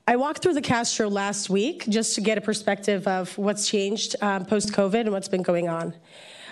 I 0.07 0.16
walked 0.16 0.42
through 0.42 0.55
the 0.55 0.61
Castro 0.61 1.09
last 1.09 1.49
week 1.49 1.87
just 1.88 2.16
to 2.16 2.20
get 2.20 2.37
a 2.37 2.42
perspective 2.42 3.09
of 3.09 3.38
what's 3.38 3.66
changed 3.66 4.14
um, 4.20 4.44
post 4.44 4.75
COVID 4.75 5.01
and 5.01 5.12
what's 5.12 5.29
been 5.29 5.42
going 5.42 5.66
on. 5.66 5.94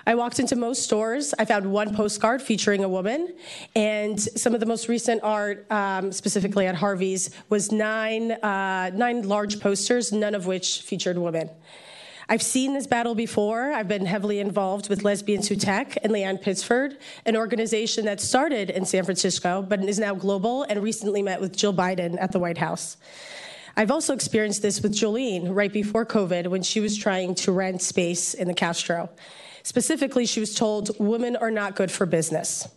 I 0.09 0.15
walked 0.15 0.41
into 0.41 0.57
most 0.57 0.85
stores. 0.85 1.35
I 1.39 1.45
found 1.45 1.71
one 1.71 1.95
postcard 1.95 2.41
featuring 2.41 2.83
a 2.83 2.89
woman, 2.89 3.35
and 3.77 4.19
some 4.19 4.55
of 4.55 4.61
the 4.61 4.65
most 4.65 4.89
recent 4.89 5.23
art, 5.23 5.71
um, 5.71 6.13
specifically 6.13 6.67
at 6.67 6.75
Harvey's, 6.75 7.29
was 7.51 7.71
nine 7.71 8.33
uh, 8.33 8.91
nine 8.95 9.29
large 9.29 9.61
posters, 9.61 10.11
none 10.11 10.35
of 10.35 10.47
which 10.47 10.81
featured 10.81 11.19
women. 11.19 11.51
I've 12.27 12.41
seen 12.41 12.73
this 12.73 12.87
battle 12.87 13.15
before. 13.15 13.71
I've 13.71 13.87
been 13.87 14.07
heavily 14.07 14.41
involved 14.41 14.89
with 14.89 15.05
Lesbians 15.05 15.47
Who 15.47 15.57
Tech 15.57 15.99
and 16.03 16.11
Leanne 16.11 16.41
Pittsford, 16.41 16.97
an 17.27 17.37
organization 17.37 18.07
that 18.07 18.19
started 18.19 18.71
in 18.71 18.87
San 18.87 19.05
Francisco 19.05 19.61
but 19.61 19.85
is 19.85 19.99
now 19.99 20.15
global 20.15 20.63
and 20.63 20.83
recently 20.83 21.21
met 21.21 21.39
with 21.39 21.55
Jill 21.55 21.75
Biden 21.75 22.17
at 22.19 22.33
the 22.33 22.39
White 22.39 22.57
House. 22.57 22.97
I've 23.77 23.91
also 23.91 24.15
experienced 24.15 24.63
this 24.63 24.81
with 24.81 24.95
Jolene 24.95 25.55
right 25.55 25.73
before 25.73 26.07
COVID 26.07 26.47
when 26.47 26.63
she 26.63 26.81
was 26.81 26.97
trying 26.97 27.35
to 27.37 27.53
rent 27.53 27.83
space 27.83 28.33
in 28.33 28.49
the 28.49 28.55
Castro. 28.55 29.11
Specifically, 29.63 30.27
she 30.27 30.41
was 30.41 30.55
told 30.55 30.91
women 30.99 31.37
are 31.37 31.51
not 31.51 31.77
good 31.77 31.91
for 31.91 32.07
business. 32.07 32.69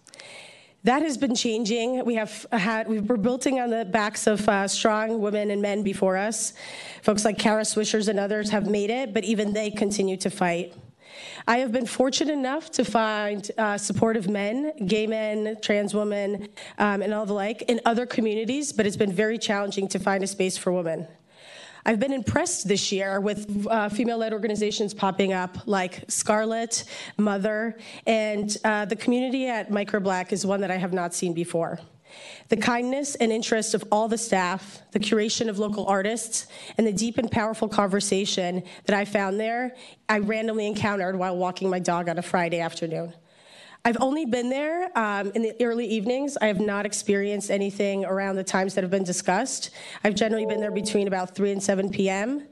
That 0.83 1.03
has 1.03 1.15
been 1.15 1.35
changing. 1.35 2.03
We 2.05 2.15
have 2.15 2.47
had 2.51 2.87
we're 2.87 3.17
building 3.17 3.59
on 3.59 3.69
the 3.69 3.85
backs 3.85 4.25
of 4.25 4.47
uh, 4.49 4.67
strong 4.67 5.21
women 5.21 5.51
and 5.51 5.61
men 5.61 5.83
before 5.83 6.17
us. 6.17 6.53
Folks 7.03 7.23
like 7.23 7.37
Kara 7.37 7.61
Swishers 7.61 8.07
and 8.07 8.19
others 8.19 8.49
have 8.49 8.67
made 8.67 8.89
it, 8.89 9.13
but 9.13 9.23
even 9.23 9.53
they 9.53 9.69
continue 9.69 10.17
to 10.17 10.31
fight. 10.31 10.73
I 11.47 11.57
have 11.57 11.71
been 11.71 11.85
fortunate 11.85 12.33
enough 12.33 12.71
to 12.71 12.85
find 12.85 13.49
uh, 13.57 13.77
supportive 13.77 14.27
men, 14.27 14.73
gay 14.87 15.05
men, 15.05 15.57
trans 15.61 15.93
women, 15.93 16.47
um, 16.79 17.01
and 17.01 17.13
all 17.13 17.25
the 17.25 17.33
like 17.33 17.63
in 17.63 17.79
other 17.85 18.07
communities, 18.07 18.71
but 18.73 18.87
it's 18.87 18.97
been 18.97 19.11
very 19.11 19.37
challenging 19.37 19.87
to 19.89 19.99
find 19.99 20.23
a 20.23 20.27
space 20.27 20.57
for 20.57 20.71
women. 20.71 21.07
I've 21.85 21.99
been 21.99 22.13
impressed 22.13 22.67
this 22.67 22.91
year 22.91 23.19
with 23.19 23.67
uh, 23.67 23.89
female 23.89 24.19
led 24.19 24.33
organizations 24.33 24.93
popping 24.93 25.33
up 25.33 25.57
like 25.65 26.03
Scarlet, 26.09 26.83
Mother, 27.17 27.77
and 28.05 28.55
uh, 28.63 28.85
the 28.85 28.95
community 28.95 29.47
at 29.47 29.71
Microblack 29.71 30.31
is 30.31 30.45
one 30.45 30.61
that 30.61 30.71
I 30.71 30.77
have 30.77 30.93
not 30.93 31.13
seen 31.13 31.33
before. 31.33 31.79
The 32.49 32.57
kindness 32.57 33.15
and 33.15 33.31
interest 33.31 33.73
of 33.73 33.83
all 33.91 34.07
the 34.07 34.17
staff, 34.17 34.81
the 34.91 34.99
curation 34.99 35.47
of 35.47 35.59
local 35.59 35.85
artists, 35.87 36.47
and 36.77 36.85
the 36.85 36.91
deep 36.91 37.17
and 37.17 37.31
powerful 37.31 37.67
conversation 37.67 38.63
that 38.85 38.95
I 38.95 39.05
found 39.05 39.39
there, 39.39 39.75
I 40.09 40.19
randomly 40.19 40.67
encountered 40.67 41.15
while 41.15 41.37
walking 41.37 41.69
my 41.69 41.79
dog 41.79 42.09
on 42.09 42.17
a 42.17 42.21
Friday 42.21 42.59
afternoon. 42.59 43.13
I've 43.83 43.97
only 43.99 44.25
been 44.25 44.49
there 44.49 44.95
um, 44.97 45.31
in 45.33 45.41
the 45.41 45.55
early 45.63 45.87
evenings. 45.87 46.37
I 46.39 46.45
have 46.45 46.59
not 46.59 46.85
experienced 46.85 47.49
anything 47.49 48.05
around 48.05 48.35
the 48.35 48.43
times 48.43 48.75
that 48.75 48.83
have 48.83 48.91
been 48.91 49.03
discussed. 49.03 49.71
I've 50.03 50.13
generally 50.13 50.45
been 50.45 50.59
there 50.59 50.71
between 50.71 51.07
about 51.07 51.33
3 51.33 51.53
and 51.53 51.63
7 51.63 51.89
p.m. 51.89 52.47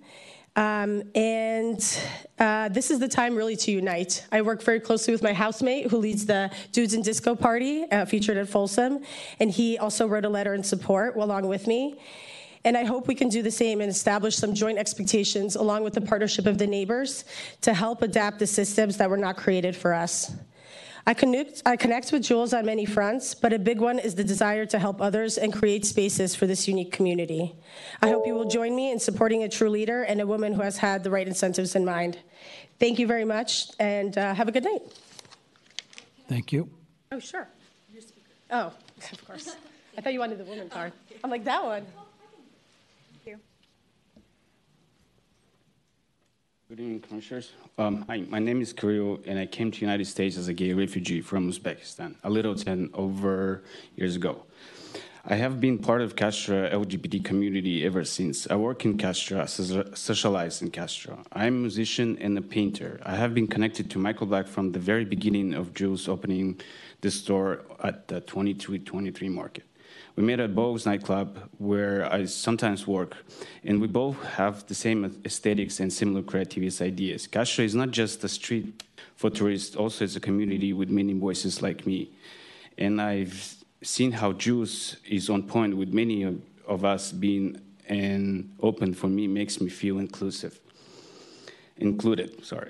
Um, 0.55 1.03
and 1.13 2.01
uh, 2.39 2.69
this 2.69 2.89
is 2.89 2.97
the 2.97 3.07
time 3.07 3.35
really 3.35 3.55
to 3.57 3.71
unite. 3.71 4.25
I 4.31 4.41
work 4.41 4.63
very 4.63 4.79
closely 4.79 5.13
with 5.13 5.21
my 5.21 5.31
housemate 5.33 5.91
who 5.91 5.97
leads 5.97 6.25
the 6.25 6.49
Dudes 6.71 6.95
and 6.95 7.03
Disco 7.03 7.35
Party 7.35 7.83
uh, 7.91 8.05
featured 8.05 8.37
at 8.37 8.49
Folsom, 8.49 9.03
and 9.39 9.51
he 9.51 9.77
also 9.77 10.07
wrote 10.07 10.25
a 10.25 10.29
letter 10.29 10.55
in 10.55 10.63
support 10.63 11.15
along 11.15 11.47
with 11.47 11.67
me. 11.67 11.99
And 12.65 12.75
I 12.75 12.83
hope 12.83 13.07
we 13.07 13.15
can 13.15 13.29
do 13.29 13.43
the 13.43 13.51
same 13.51 13.81
and 13.81 13.89
establish 13.89 14.35
some 14.35 14.55
joint 14.55 14.79
expectations 14.79 15.55
along 15.55 15.83
with 15.83 15.93
the 15.93 16.01
partnership 16.01 16.47
of 16.47 16.57
the 16.57 16.67
neighbors 16.67 17.23
to 17.61 17.73
help 17.73 18.01
adapt 18.01 18.39
the 18.39 18.47
systems 18.47 18.97
that 18.97 19.09
were 19.09 19.15
not 19.15 19.37
created 19.37 19.75
for 19.75 19.93
us. 19.93 20.33
I 21.09 21.15
connect, 21.15 21.63
I 21.65 21.75
connect 21.75 22.11
with 22.11 22.21
Jules 22.21 22.53
on 22.53 22.67
many 22.67 22.85
fronts, 22.85 23.33
but 23.33 23.51
a 23.51 23.57
big 23.57 23.81
one 23.81 23.97
is 23.97 24.13
the 24.13 24.23
desire 24.23 24.67
to 24.67 24.77
help 24.77 25.01
others 25.01 25.39
and 25.39 25.51
create 25.51 25.83
spaces 25.83 26.35
for 26.35 26.45
this 26.45 26.67
unique 26.67 26.91
community. 26.91 27.55
I 27.99 28.09
hope 28.09 28.27
you 28.27 28.35
will 28.35 28.47
join 28.47 28.75
me 28.75 28.91
in 28.91 28.99
supporting 28.99 29.41
a 29.41 29.49
true 29.49 29.71
leader 29.71 30.03
and 30.03 30.21
a 30.21 30.27
woman 30.27 30.53
who 30.53 30.61
has 30.61 30.77
had 30.77 31.03
the 31.03 31.09
right 31.09 31.27
incentives 31.27 31.75
in 31.75 31.83
mind. 31.83 32.19
Thank 32.79 32.99
you 32.99 33.07
very 33.07 33.25
much, 33.25 33.71
and 33.79 34.15
uh, 34.19 34.35
have 34.35 34.49
a 34.49 34.51
good 34.51 34.63
night. 34.63 34.83
Thank 36.27 36.51
you. 36.51 36.69
Oh, 37.11 37.17
sure. 37.17 37.47
Oh, 38.51 38.71
of 39.11 39.25
course. 39.25 39.55
I 39.97 40.01
thought 40.01 40.13
you 40.13 40.19
wanted 40.19 40.37
the 40.37 40.43
woman 40.43 40.69
card. 40.69 40.93
I'm 41.23 41.31
like, 41.31 41.43
that 41.45 41.65
one. 41.65 41.87
Good 46.69 46.81
evening, 46.81 46.99
Commissioners. 46.99 47.53
Um, 47.79 48.05
hi, 48.07 48.23
my 48.29 48.37
name 48.37 48.61
is 48.61 48.73
Kirill, 48.73 49.21
and 49.25 49.39
I 49.39 49.47
came 49.47 49.71
to 49.71 49.79
the 49.79 49.81
United 49.83 50.05
States 50.05 50.37
as 50.37 50.49
a 50.49 50.53
gay 50.53 50.71
refugee 50.71 51.19
from 51.19 51.51
Uzbekistan, 51.51 52.13
a 52.23 52.29
little 52.29 52.53
10 52.53 52.91
over 52.93 53.63
years 53.95 54.15
ago. 54.15 54.43
I 55.25 55.33
have 55.33 55.59
been 55.59 55.79
part 55.79 56.01
of 56.01 56.15
Castro 56.15 56.69
LGBT 56.69 57.25
community 57.25 57.83
ever 57.87 58.03
since. 58.03 58.47
I 58.51 58.55
work 58.55 58.85
in 58.85 58.99
Castro, 58.99 59.41
I 59.41 59.45
socialize 59.47 60.61
in 60.61 60.69
Castro. 60.69 61.23
I'm 61.33 61.55
a 61.55 61.59
musician 61.61 62.19
and 62.21 62.37
a 62.37 62.41
painter. 62.43 62.99
I 63.03 63.15
have 63.15 63.33
been 63.33 63.47
connected 63.47 63.89
to 63.89 63.97
Microblack 63.97 64.47
from 64.47 64.71
the 64.71 64.79
very 64.79 65.05
beginning 65.05 65.55
of 65.55 65.73
Jules 65.73 66.07
opening 66.07 66.61
the 67.01 67.09
store 67.09 67.63
at 67.83 68.07
the 68.07 68.21
2223 68.21 69.27
market. 69.27 69.63
We 70.15 70.23
met 70.23 70.39
at 70.39 70.53
Bogue's 70.53 70.85
nightclub, 70.85 71.39
where 71.57 72.11
I 72.11 72.25
sometimes 72.25 72.85
work, 72.85 73.15
and 73.63 73.79
we 73.79 73.87
both 73.87 74.21
have 74.23 74.65
the 74.67 74.75
same 74.75 75.21
aesthetics 75.25 75.79
and 75.79 75.91
similar 75.91 76.21
creativist 76.21 76.81
ideas. 76.81 77.27
Castro 77.27 77.63
is 77.63 77.75
not 77.75 77.91
just 77.91 78.23
a 78.23 78.27
street 78.27 78.83
for 79.15 79.29
tourists, 79.29 79.75
also 79.75 80.03
it's 80.03 80.15
a 80.15 80.19
community 80.19 80.73
with 80.73 80.89
many 80.89 81.13
voices 81.13 81.61
like 81.61 81.85
me. 81.85 82.11
And 82.77 83.01
I've 83.01 83.55
seen 83.81 84.11
how 84.11 84.33
Jules 84.33 84.97
is 85.07 85.29
on 85.29 85.43
point 85.43 85.77
with 85.77 85.93
many 85.93 86.23
of, 86.23 86.41
of 86.67 86.83
us 86.83 87.11
being 87.11 87.61
and 87.87 88.55
open 88.61 88.93
for 88.93 89.07
me 89.07 89.27
makes 89.27 89.59
me 89.59 89.69
feel 89.69 89.97
inclusive, 89.97 90.59
included. 91.77 92.45
Sorry. 92.45 92.69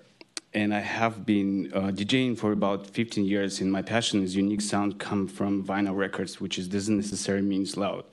And 0.53 0.73
I 0.73 0.79
have 0.79 1.25
been 1.25 1.71
uh, 1.75 1.91
DJing 1.91 2.35
for 2.35 2.51
about 2.51 2.87
15 2.87 3.23
years, 3.23 3.61
and 3.61 3.71
my 3.71 3.83
passion 3.83 4.23
is 4.23 4.35
unique 4.35 4.61
sound 4.61 4.97
come 4.97 5.27
from 5.27 5.63
vinyl 5.63 5.95
records, 5.95 6.41
which 6.41 6.57
is, 6.57 6.67
doesn't 6.67 6.95
necessarily 6.95 7.45
means 7.45 7.77
loud. 7.77 8.03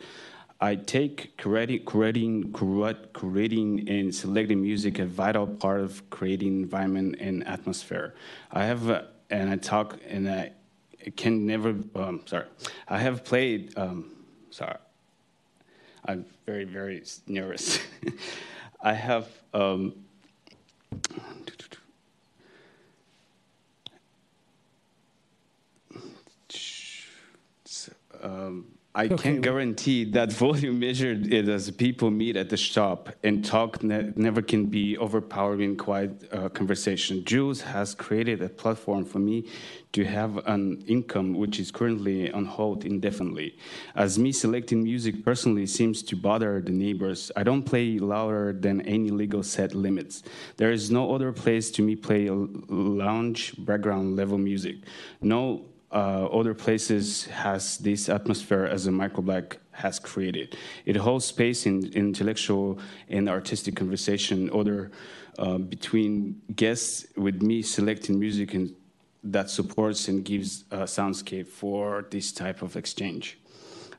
I 0.61 0.75
take 0.75 1.37
curat, 1.39 1.85
curating, 3.13 3.91
and 3.91 4.15
selecting 4.15 4.63
music 4.63 4.99
a 4.99 5.07
vital 5.07 5.47
part 5.47 5.81
of 5.81 6.09
creating 6.11 6.63
environment 6.63 7.17
and 7.21 7.47
atmosphere. 7.47 8.15
I 8.53 8.65
have, 8.65 8.89
uh, 8.89 9.03
and 9.31 9.51
I 9.51 9.57
talk, 9.57 9.99
and 10.07 10.29
I 10.29 10.53
can 11.17 11.47
never. 11.47 11.75
Um, 11.95 12.23
sorry, 12.27 12.47
I 12.89 12.99
have 12.99 13.23
played. 13.25 13.77
Um, 13.77 14.13
sorry, 14.51 14.77
I'm 16.07 16.25
very, 16.47 16.65
very 16.65 17.03
nervous. 17.27 17.79
I 18.83 18.95
have. 18.95 19.29
Um, 19.53 19.93
um, 28.27 28.65
I 28.95 29.05
Okay. 29.09 29.17
can't 29.25 29.43
guarantee 29.43 30.05
that 30.13 30.33
volume 30.47 30.79
measured 30.81 31.31
it 31.31 31.47
as 31.51 31.71
people 31.71 32.11
meet 32.11 32.35
at 32.43 32.49
the 32.49 32.57
shop 32.57 33.11
and 33.23 33.45
talk 33.45 33.83
ne- 33.83 34.11
never 34.17 34.41
can 34.41 34.63
be 34.79 34.97
overpowering 34.97 35.77
quiet 35.77 36.13
uh, 36.33 36.49
conversation. 36.49 37.23
Jules 37.23 37.61
has 37.61 37.95
created 37.95 38.41
a 38.41 38.49
platform 38.49 39.05
for 39.05 39.19
me 39.19 39.37
to 39.93 40.05
have 40.05 40.33
an 40.47 40.83
income 40.87 41.35
which 41.35 41.61
is 41.61 41.71
currently 41.71 42.33
on 42.33 42.47
hold 42.47 42.87
indefinitely. 42.87 43.59
As 43.95 44.19
me 44.19 44.33
selecting 44.33 44.83
music 44.83 45.23
personally 45.23 45.67
seems 45.67 46.03
to 46.05 46.17
bother 46.17 46.63
the 46.63 46.73
neighbors, 46.73 47.31
I 47.37 47.43
don't 47.43 47.65
play 47.65 47.99
louder 47.99 48.55
than 48.59 48.81
any 48.97 49.11
legal 49.11 49.43
set 49.43 49.75
limits. 49.75 50.23
There 50.57 50.73
is 50.73 50.91
no 50.91 51.15
other 51.15 51.33
place 51.33 51.71
to 51.73 51.83
me 51.83 51.97
play 51.97 52.31
lounge 52.31 53.41
background 53.59 54.17
level 54.17 54.39
music. 54.39 54.77
No 55.21 55.67
uh, 55.93 56.27
other 56.27 56.55
places 56.55 57.27
has 57.27 57.79
this 57.79 58.09
atmosphere 58.09 58.65
as 58.65 58.87
a 58.87 58.91
Microblack 58.91 59.57
has 59.73 59.99
created. 59.99 60.57
It 60.85 60.97
holds 60.97 61.25
space 61.25 61.67
in 61.67 61.93
intellectual 61.93 62.79
and 63.09 63.29
artistic 63.29 63.77
conversation, 63.77 64.51
other 64.53 64.91
uh, 65.39 65.59
between 65.59 66.41
guests 66.55 67.07
with 67.17 67.43
me 67.43 67.63
selecting 67.63 68.19
music 68.19 68.55
and 68.55 68.75
that 69.23 69.51
supports 69.51 70.09
and 70.09 70.25
gives 70.25 70.65
a 70.71 70.85
soundscape 70.85 71.49
for 71.49 72.07
this 72.11 72.33
type 72.33 72.63
of 72.63 72.77
exchange. 72.77 73.39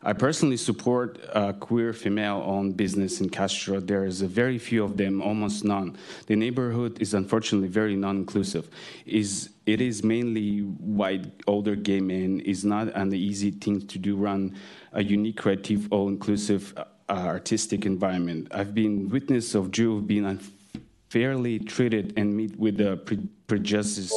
I 0.04 0.14
personally 0.14 0.58
support 0.58 1.20
uh, 1.34 1.54
queer 1.54 1.92
female-owned 1.92 2.78
business 2.78 3.20
in 3.20 3.30
Castro. 3.30 3.80
There 3.80 4.06
is 4.06 4.22
a 4.22 4.28
very 4.28 4.58
few 4.58 4.84
of 4.84 4.96
them, 4.96 5.22
almost 5.22 5.64
none. 5.66 5.98
The 6.28 6.36
neighborhood 6.36 7.02
is 7.02 7.14
unfortunately 7.14 7.68
very 7.68 7.96
non-inclusive. 7.96 8.70
Is 9.06 9.50
it 9.66 9.82
is 9.82 10.04
mainly 10.04 10.60
white, 10.60 11.26
older 11.46 11.76
gay 11.76 12.00
men. 12.00 12.42
It's 12.46 12.64
not 12.64 12.88
an 12.96 13.14
easy 13.14 13.52
thing 13.52 13.86
to 13.88 14.00
do. 14.00 14.16
Run 14.16 14.56
a 14.94 15.04
unique, 15.04 15.38
creative, 15.38 15.92
all-inclusive, 15.92 16.74
uh, 16.78 16.86
artistic 17.10 17.86
environment. 17.86 18.48
I've 18.52 18.74
been 18.74 19.10
witness 19.10 19.56
of 19.56 19.72
Jew 19.72 20.02
being 20.02 20.26
unfairly 20.26 21.60
treated 21.60 22.14
and 22.16 22.36
meet 22.36 22.58
with 22.58 22.78
the 22.78 22.98
pre- 22.98 23.28
prejudices 23.48 24.14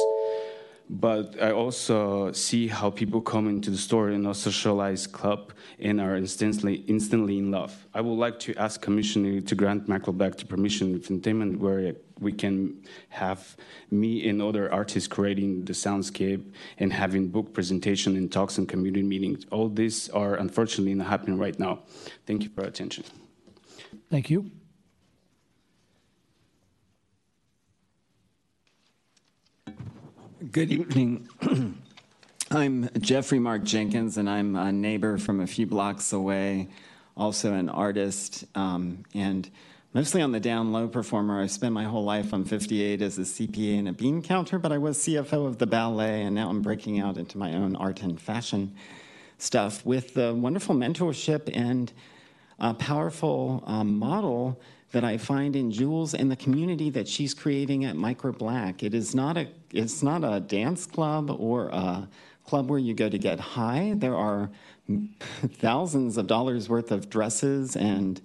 but 0.91 1.41
I 1.41 1.53
also 1.53 2.33
see 2.33 2.67
how 2.67 2.89
people 2.89 3.21
come 3.21 3.47
into 3.47 3.71
the 3.71 3.77
store 3.77 4.09
in 4.09 4.25
a 4.25 4.33
socialized 4.33 5.13
club 5.13 5.53
and 5.79 6.01
are 6.01 6.17
instantly 6.17 6.83
instantly 6.87 7.37
in 7.37 7.49
love. 7.49 7.87
I 7.93 8.01
would 8.01 8.15
like 8.15 8.39
to 8.39 8.53
ask 8.55 8.81
Commissioner 8.81 9.39
to 9.39 9.55
grant 9.55 9.87
Microblack 9.87 10.35
the 10.37 10.45
permission 10.45 10.93
of 10.95 11.09
entertainment 11.09 11.59
where 11.61 11.95
we 12.19 12.33
can 12.33 12.83
have 13.07 13.55
me 13.89 14.27
and 14.27 14.41
other 14.41 14.71
artists 14.71 15.07
creating 15.07 15.63
the 15.63 15.73
soundscape 15.73 16.51
and 16.77 16.91
having 16.91 17.29
book 17.29 17.53
presentation 17.53 18.17
and 18.17 18.29
talks 18.29 18.57
and 18.57 18.67
community 18.67 19.01
meetings. 19.01 19.45
All 19.49 19.69
these 19.69 20.09
are 20.09 20.35
unfortunately 20.35 20.93
not 20.93 21.07
happening 21.07 21.39
right 21.39 21.57
now. 21.57 21.79
Thank 22.27 22.43
you 22.43 22.49
for 22.49 22.63
attention. 22.65 23.05
Thank 24.09 24.29
you. 24.29 24.51
Good 30.49 30.71
evening. 30.71 31.29
I'm 32.51 32.89
Jeffrey 32.99 33.37
Mark 33.37 33.63
Jenkins, 33.63 34.17
and 34.17 34.27
I'm 34.27 34.55
a 34.55 34.71
neighbor 34.71 35.19
from 35.19 35.39
a 35.39 35.45
few 35.45 35.67
blocks 35.67 36.13
away, 36.13 36.69
also 37.15 37.53
an 37.53 37.69
artist, 37.69 38.45
um, 38.55 39.05
and 39.13 39.47
mostly 39.93 40.19
on 40.19 40.31
the 40.31 40.39
down 40.39 40.71
low 40.71 40.87
performer. 40.87 41.39
I 41.39 41.45
spent 41.45 41.73
my 41.73 41.83
whole 41.83 42.03
life 42.03 42.33
on 42.33 42.43
58 42.43 43.03
as 43.03 43.19
a 43.19 43.21
CPA 43.21 43.77
and 43.77 43.89
a 43.89 43.93
bean 43.93 44.23
counter, 44.23 44.57
but 44.57 44.71
I 44.71 44.79
was 44.79 44.97
CFO 44.97 45.45
of 45.45 45.59
the 45.59 45.67
ballet, 45.67 46.23
and 46.23 46.33
now 46.33 46.49
I'm 46.49 46.63
breaking 46.63 46.99
out 46.99 47.17
into 47.17 47.37
my 47.37 47.53
own 47.53 47.75
art 47.75 48.01
and 48.01 48.19
fashion 48.19 48.73
stuff 49.37 49.85
with 49.85 50.15
the 50.15 50.33
wonderful 50.33 50.73
mentorship 50.73 51.55
and 51.55 51.93
powerful 52.79 53.63
um, 53.67 53.99
model 53.99 54.59
that 54.91 55.03
I 55.03 55.17
find 55.17 55.55
in 55.55 55.71
Jules 55.71 56.13
and 56.13 56.29
the 56.29 56.35
community 56.35 56.89
that 56.91 57.07
she's 57.07 57.33
creating 57.33 57.85
at 57.85 57.95
Microblack. 57.95 58.83
It 58.83 58.93
is 58.93 59.15
not 59.15 59.37
a 59.37 59.47
it's 59.71 60.03
not 60.03 60.23
a 60.23 60.39
dance 60.39 60.85
club 60.85 61.31
or 61.31 61.69
a 61.69 62.07
club 62.45 62.69
where 62.69 62.79
you 62.79 62.93
go 62.93 63.07
to 63.07 63.17
get 63.17 63.39
high. 63.39 63.93
There 63.95 64.15
are 64.15 64.49
thousands 65.59 66.17
of 66.17 66.27
dollars 66.27 66.67
worth 66.67 66.91
of 66.91 67.09
dresses 67.09 67.75
and 67.75 68.21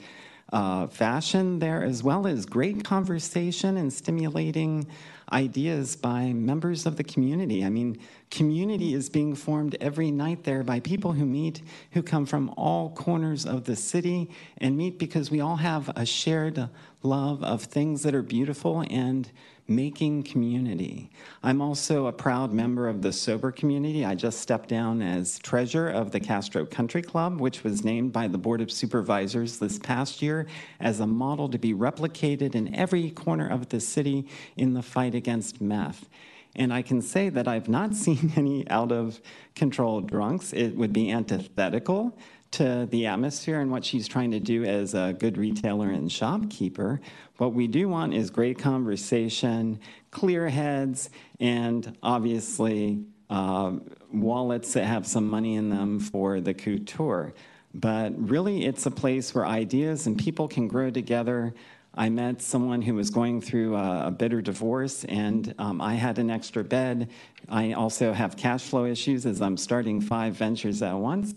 uh, 0.52 0.86
fashion 0.88 1.58
there, 1.58 1.82
as 1.82 2.02
well 2.02 2.26
as 2.26 2.46
great 2.46 2.84
conversation 2.84 3.76
and 3.76 3.92
stimulating 3.92 4.86
ideas 5.32 5.96
by 5.96 6.32
members 6.32 6.86
of 6.86 6.96
the 6.96 7.04
community. 7.04 7.64
I 7.64 7.68
mean, 7.68 7.98
community 8.30 8.94
is 8.94 9.08
being 9.08 9.34
formed 9.34 9.76
every 9.80 10.10
night 10.10 10.44
there 10.44 10.62
by 10.62 10.80
people 10.80 11.12
who 11.12 11.26
meet, 11.26 11.62
who 11.92 12.02
come 12.02 12.26
from 12.26 12.52
all 12.56 12.90
corners 12.90 13.44
of 13.44 13.64
the 13.64 13.76
city 13.76 14.30
and 14.58 14.76
meet 14.76 14.98
because 14.98 15.30
we 15.30 15.40
all 15.40 15.56
have 15.56 15.90
a 15.96 16.06
shared 16.06 16.68
love 17.02 17.42
of 17.42 17.62
things 17.62 18.02
that 18.02 18.14
are 18.14 18.22
beautiful 18.22 18.84
and 18.90 19.30
making 19.68 20.22
community. 20.22 21.10
I'm 21.42 21.60
also 21.60 22.06
a 22.06 22.12
proud 22.12 22.52
member 22.52 22.88
of 22.88 23.02
the 23.02 23.12
sober 23.12 23.50
community. 23.50 24.04
I 24.04 24.14
just 24.14 24.40
stepped 24.40 24.68
down 24.68 25.02
as 25.02 25.38
treasurer 25.38 25.90
of 25.90 26.12
the 26.12 26.20
Castro 26.20 26.64
Country 26.64 27.02
Club, 27.02 27.40
which 27.40 27.64
was 27.64 27.84
named 27.84 28.12
by 28.12 28.28
the 28.28 28.38
Board 28.38 28.60
of 28.60 28.70
Supervisors 28.70 29.58
this 29.58 29.78
past 29.78 30.22
year 30.22 30.46
as 30.80 31.00
a 31.00 31.06
model 31.06 31.48
to 31.48 31.58
be 31.58 31.74
replicated 31.74 32.54
in 32.54 32.74
every 32.74 33.10
corner 33.10 33.48
of 33.48 33.68
the 33.68 33.80
city 33.80 34.26
in 34.56 34.74
the 34.74 34.82
fight 34.82 35.14
against 35.14 35.60
meth. 35.60 36.08
And 36.54 36.72
I 36.72 36.82
can 36.82 37.02
say 37.02 37.28
that 37.28 37.46
I've 37.46 37.68
not 37.68 37.94
seen 37.94 38.32
any 38.36 38.68
out 38.70 38.92
of 38.92 39.20
control 39.54 40.00
drunks. 40.00 40.52
It 40.52 40.76
would 40.76 40.92
be 40.92 41.10
antithetical 41.10 42.16
to 42.52 42.86
the 42.90 43.06
atmosphere 43.06 43.60
and 43.60 43.70
what 43.70 43.84
she's 43.84 44.08
trying 44.08 44.30
to 44.30 44.40
do 44.40 44.64
as 44.64 44.94
a 44.94 45.14
good 45.18 45.36
retailer 45.36 45.90
and 45.90 46.10
shopkeeper. 46.10 47.00
What 47.38 47.52
we 47.52 47.66
do 47.66 47.88
want 47.88 48.14
is 48.14 48.30
great 48.30 48.58
conversation, 48.58 49.80
clear 50.10 50.48
heads, 50.48 51.10
and 51.38 51.96
obviously 52.02 53.04
uh, 53.28 53.72
wallets 54.12 54.72
that 54.72 54.84
have 54.84 55.06
some 55.06 55.28
money 55.28 55.56
in 55.56 55.68
them 55.68 56.00
for 56.00 56.40
the 56.40 56.54
couture. 56.54 57.34
But 57.74 58.14
really, 58.16 58.64
it's 58.64 58.86
a 58.86 58.90
place 58.90 59.34
where 59.34 59.44
ideas 59.44 60.06
and 60.06 60.18
people 60.18 60.48
can 60.48 60.66
grow 60.66 60.90
together. 60.90 61.54
I 61.94 62.08
met 62.08 62.40
someone 62.40 62.80
who 62.80 62.94
was 62.94 63.10
going 63.10 63.42
through 63.42 63.76
a, 63.76 64.06
a 64.06 64.10
bitter 64.10 64.40
divorce, 64.40 65.04
and 65.04 65.54
um, 65.58 65.80
I 65.80 65.94
had 65.94 66.18
an 66.18 66.30
extra 66.30 66.64
bed. 66.64 67.10
I 67.48 67.72
also 67.72 68.14
have 68.14 68.36
cash 68.36 68.62
flow 68.62 68.86
issues 68.86 69.26
as 69.26 69.42
I'm 69.42 69.58
starting 69.58 70.00
five 70.00 70.34
ventures 70.34 70.80
at 70.80 70.94
once. 70.94 71.34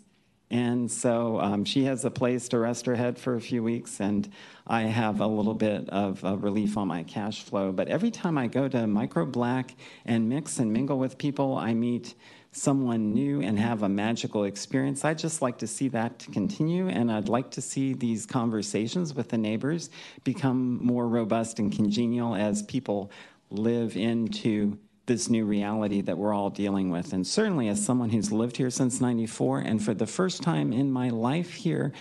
And 0.52 0.90
so 0.90 1.40
um, 1.40 1.64
she 1.64 1.84
has 1.84 2.06
a 2.06 2.10
place 2.10 2.50
to 2.50 2.60
rest 2.60 2.88
her 2.88 2.96
head 2.96 3.20
for 3.20 3.36
a 3.36 3.42
few 3.42 3.62
weeks, 3.62 4.00
and 4.00 4.28
I 4.66 4.82
have 4.82 5.22
a 5.22 5.28
little 5.28 5.54
bit 5.54 5.88
of 5.90 6.26
uh, 6.26 6.38
relief 6.38 6.76
on 6.76 6.88
my 6.88 7.04
cash 7.04 7.44
flow. 7.44 7.72
But 7.72 7.88
every 7.88 8.10
time 8.10 8.38
I 8.38 8.48
go 8.48 8.68
to 8.68 8.78
Microblack 8.78 9.76
and 10.06 10.28
mix 10.28 10.58
and 10.58 10.74
mingle 10.74 10.98
with 10.98 11.20
people, 11.20 11.56
I 11.56 11.76
meet 11.76 12.16
someone 12.52 13.14
new 13.14 13.42
and 13.42 13.60
have 13.60 13.84
a 13.84 13.90
magical 13.90 14.46
experience. 14.46 15.06
I'd 15.06 15.20
just 15.20 15.44
like 15.44 15.60
to 15.60 15.68
see 15.68 15.88
that 15.90 16.26
continue, 16.32 16.88
and 16.88 17.12
I'd 17.12 17.30
like 17.30 17.52
to 17.52 17.62
see 17.62 17.94
these 17.94 18.26
conversations 18.26 19.14
with 19.14 19.30
the 19.30 19.38
neighbors 19.38 19.92
become 20.24 20.84
more 20.84 21.08
robust 21.08 21.60
and 21.60 21.72
congenial 21.72 22.34
as 22.34 22.64
people 22.64 23.12
live 23.52 23.96
into 23.96 24.80
this 25.10 25.28
new 25.28 25.44
reality 25.44 26.02
that 26.02 26.18
we're 26.18 26.34
all 26.34 26.52
dealing 26.52 26.92
with. 26.92 27.12
And 27.12 27.26
certainly, 27.26 27.68
as 27.68 27.84
someone 27.84 28.12
who's 28.12 28.32
lived 28.32 28.58
here 28.58 28.70
since 28.70 29.02
94, 29.02 29.60
and 29.60 29.84
for 29.84 29.96
the 29.96 30.08
first 30.08 30.44
time 30.44 30.72
in 30.72 30.92
my 30.92 31.10
life 31.10 31.56
here 31.56 31.92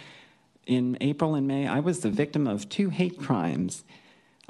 in 0.67 0.99
April 1.01 1.35
and 1.35 1.49
May, 1.49 1.67
I 1.67 1.81
was 1.81 2.01
the 2.01 2.11
victim 2.11 2.47
of 2.47 2.69
two 2.69 2.91
hate 2.91 3.19
crimes. 3.19 3.83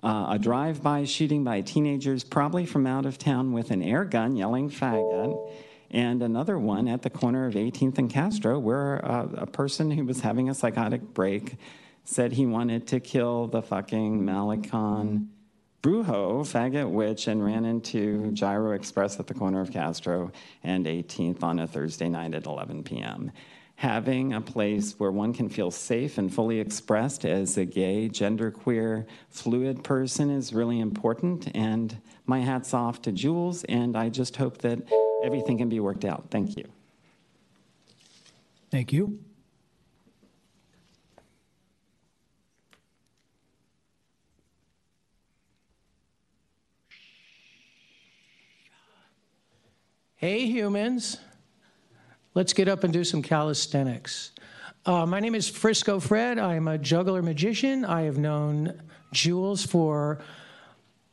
Uh, 0.03 0.27
a 0.31 0.39
drive 0.39 0.83
by 0.83 1.05
shooting 1.05 1.45
by 1.45 1.61
teenagers, 1.61 2.25
probably 2.25 2.67
from 2.67 2.87
out 2.87 3.07
of 3.07 3.17
town, 3.17 3.53
with 3.53 3.71
an 3.71 3.83
air 3.83 4.05
gun 4.05 4.37
yelling 4.37 4.69
faggot, 4.69 5.51
and 5.93 6.21
another 6.21 6.59
one 6.59 6.89
at 6.89 7.03
the 7.03 7.11
corner 7.11 7.47
of 7.47 7.55
18th 7.55 7.99
and 7.99 8.11
Castro, 8.11 8.59
where 8.59 9.05
uh, 9.05 9.29
a 9.35 9.47
person 9.47 9.93
who 9.93 10.05
was 10.05 10.21
having 10.21 10.49
a 10.49 10.55
psychotic 10.55 11.15
break 11.15 11.57
said 12.05 12.33
he 12.33 12.45
wanted 12.45 12.89
to 12.89 12.99
kill 12.99 13.47
the 13.47 13.63
fucking 13.63 14.21
Malecon 14.21 15.29
Brujo, 15.83 16.41
faggot 16.41 16.91
witch, 16.91 17.29
and 17.29 17.45
ran 17.45 17.65
into 17.65 18.33
Gyro 18.33 18.73
Express 18.73 19.21
at 19.21 19.29
the 19.29 19.35
corner 19.35 19.61
of 19.61 19.71
Castro 19.71 20.33
and 20.65 20.87
18th 20.87 21.43
on 21.45 21.61
a 21.61 21.69
Thursday 21.69 22.09
night 22.09 22.35
at 22.35 22.47
11 22.47 22.83
p.m. 22.83 23.31
Having 23.77 24.33
a 24.33 24.41
place 24.41 24.99
where 24.99 25.13
one 25.13 25.33
can 25.33 25.49
feel 25.49 25.71
safe 25.71 26.19
and 26.19 26.35
fully 26.35 26.59
expressed 26.59 27.25
as 27.25 27.57
a 27.57 27.65
gay, 27.65 28.09
genderqueer, 28.09 29.07
fluid 29.31 29.85
person 29.85 30.31
is 30.31 30.53
really 30.53 30.81
important. 30.81 31.49
And 31.55 31.97
my 32.27 32.41
hat's 32.41 32.75
off 32.75 33.01
to 33.03 33.13
Jules, 33.13 33.63
and 33.65 33.97
I 33.97 34.09
just 34.09 34.35
hope 34.35 34.59
that 34.59 34.81
everything 35.23 35.59
can 35.59 35.69
be 35.69 35.79
worked 35.79 36.05
out. 36.05 36.25
Thank 36.29 36.57
you. 36.57 36.65
Thank 38.73 38.93
you. 38.93 39.21
Hey, 50.21 50.47
humans. 50.47 51.19
Let's 52.35 52.53
get 52.53 52.67
up 52.67 52.83
and 52.83 52.93
do 52.93 53.05
some 53.05 53.23
calisthenics. 53.23 54.33
Uh, 54.85 55.07
my 55.07 55.21
name 55.21 55.37
is 55.37 55.49
Frisco 55.49 56.01
Fred. 56.01 56.41
I'm 56.41 56.67
a 56.67 56.77
juggler 56.77 57.23
magician. 57.23 57.85
I 57.85 58.03
have 58.03 58.19
known 58.19 58.83
Jules 59.13 59.65
for 59.65 60.19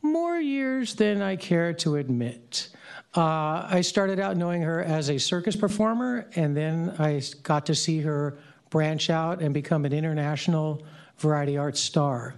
more 0.02 0.40
years 0.40 0.96
than 0.96 1.22
I 1.22 1.36
care 1.36 1.72
to 1.74 1.98
admit. 1.98 2.70
Uh, 3.16 3.68
I 3.70 3.82
started 3.82 4.20
out 4.20 4.38
knowing 4.38 4.64
her 4.64 4.82
as 4.84 5.12
a 5.12 5.20
circus 5.20 5.56
performer, 5.56 6.28
and 6.36 6.58
then 6.58 6.96
I 6.98 7.22
got 7.44 7.68
to 7.68 7.76
see 7.76 8.02
her 8.02 8.40
branch 8.72 9.12
out 9.12 9.40
and 9.40 9.54
become 9.54 9.86
an 9.86 9.94
international 9.94 10.84
variety 11.20 11.60
arts 11.60 11.80
star. 11.80 12.34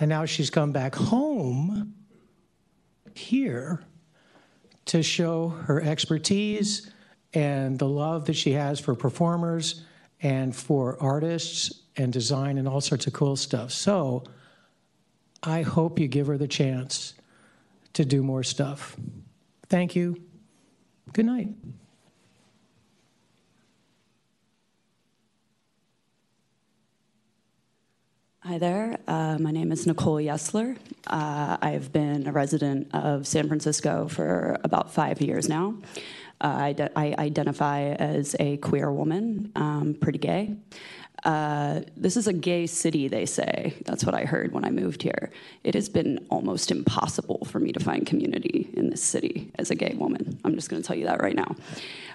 And 0.00 0.08
now 0.08 0.24
she's 0.24 0.50
come 0.50 0.72
back 0.72 0.96
home 0.96 1.94
here 3.14 3.84
to 4.86 5.02
show 5.02 5.48
her 5.48 5.80
expertise 5.80 6.90
and 7.34 7.78
the 7.78 7.88
love 7.88 8.24
that 8.26 8.34
she 8.34 8.52
has 8.52 8.80
for 8.80 8.94
performers 8.94 9.84
and 10.22 10.54
for 10.54 11.00
artists 11.00 11.82
and 11.96 12.12
design 12.12 12.58
and 12.58 12.66
all 12.66 12.80
sorts 12.80 13.06
of 13.06 13.12
cool 13.12 13.36
stuff. 13.36 13.70
So 13.70 14.24
I 15.42 15.62
hope 15.62 15.98
you 15.98 16.08
give 16.08 16.26
her 16.26 16.36
the 16.36 16.48
chance 16.48 17.14
to 17.94 18.04
do 18.04 18.22
more 18.22 18.42
stuff. 18.42 18.96
Thank 19.68 19.96
you. 19.96 20.20
Good 21.12 21.26
night. 21.26 21.48
Hi 28.50 28.58
there. 28.58 28.98
Uh, 29.06 29.38
my 29.38 29.52
name 29.52 29.70
is 29.70 29.86
Nicole 29.86 30.16
Yesler. 30.16 30.76
Uh, 31.06 31.56
I 31.62 31.70
have 31.70 31.92
been 31.92 32.26
a 32.26 32.32
resident 32.32 32.92
of 32.92 33.24
San 33.24 33.46
Francisco 33.46 34.08
for 34.08 34.58
about 34.64 34.92
five 34.92 35.20
years 35.20 35.48
now. 35.48 35.76
Uh, 36.40 36.56
I, 36.58 36.72
de- 36.72 36.98
I, 36.98 37.14
identify 37.16 37.82
as 37.82 38.34
a 38.40 38.56
queer 38.56 38.90
woman, 38.90 39.52
um, 39.54 39.94
pretty 40.00 40.18
gay. 40.18 40.56
Uh, 41.22 41.82
this 41.96 42.16
is 42.16 42.26
a 42.26 42.32
gay 42.32 42.66
city, 42.66 43.06
they 43.06 43.24
say. 43.24 43.72
That's 43.84 44.04
what 44.04 44.16
I 44.16 44.24
heard 44.24 44.50
when 44.50 44.64
I 44.64 44.70
moved 44.70 45.04
here. 45.04 45.30
It 45.62 45.74
has 45.74 45.88
been 45.88 46.26
almost 46.28 46.72
impossible 46.72 47.44
for 47.44 47.60
me 47.60 47.70
to 47.70 47.78
find 47.78 48.04
community 48.04 48.68
in 48.72 48.90
this 48.90 49.00
city 49.00 49.52
as 49.60 49.70
a 49.70 49.76
gay 49.76 49.94
woman. 49.94 50.40
I'm 50.44 50.56
just 50.56 50.68
going 50.68 50.82
to 50.82 50.86
tell 50.88 50.96
you 50.96 51.06
that 51.06 51.22
right 51.22 51.36
now. 51.36 51.54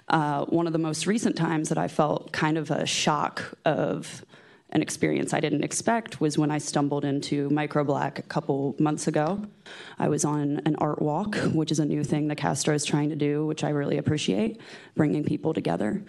Uh, 0.10 0.44
one 0.48 0.68
of 0.68 0.74
the 0.74 0.80
most 0.80 1.08
recent 1.08 1.38
times 1.38 1.70
that 1.70 1.78
I 1.78 1.88
felt 1.88 2.34
kind 2.34 2.58
of 2.58 2.72
a 2.72 2.86
shock 2.86 3.58
of 3.64 4.26
an 4.72 4.82
experience 4.82 5.34
I 5.34 5.39
didn't 5.39 5.63
expect 5.63 6.20
was 6.20 6.38
when 6.38 6.51
I 6.51 6.57
stumbled 6.57 7.05
into 7.05 7.49
Microblack 7.49 8.20
a 8.20 8.24
couple 8.24 8.76
months 8.80 9.07
ago. 9.07 9.45
I 9.99 10.09
was 10.09 10.26
on 10.26 10.61
an 10.66 10.76
art 10.78 11.01
walk, 11.01 11.36
which 11.53 11.72
is 11.72 11.80
a 11.80 11.86
new 11.86 12.03
thing 12.03 12.28
the 12.28 12.36
Castro 12.36 12.74
is 12.74 12.84
trying 12.84 13.09
to 13.09 13.16
do, 13.16 13.45
which 13.45 13.63
I 13.63 13.70
really 13.70 13.97
appreciate, 13.97 14.59
bringing 14.95 15.24
people 15.24 15.53
together. 15.53 16.03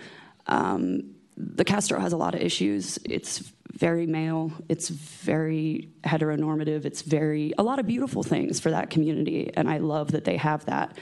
Um, 0.47 1.15
the 1.37 1.65
Castro 1.65 2.01
has 2.01 2.13
a 2.13 2.17
lot 2.17 2.35
of 2.35 2.41
issues. 2.41 2.99
It's 3.05 3.53
very 3.73 4.07
male, 4.07 4.53
it's 4.71 4.89
very 4.89 5.91
heteronormative, 6.05 6.87
it's 6.87 7.03
very, 7.03 7.53
a 7.59 7.63
lot 7.63 7.79
of 7.79 7.87
beautiful 7.87 8.23
things 8.23 8.59
for 8.59 8.71
that 8.71 8.89
community, 8.89 9.51
and 9.55 9.69
I 9.69 9.79
love 9.79 10.13
that 10.13 10.25
they 10.25 10.39
have 10.39 10.65
that. 10.65 10.97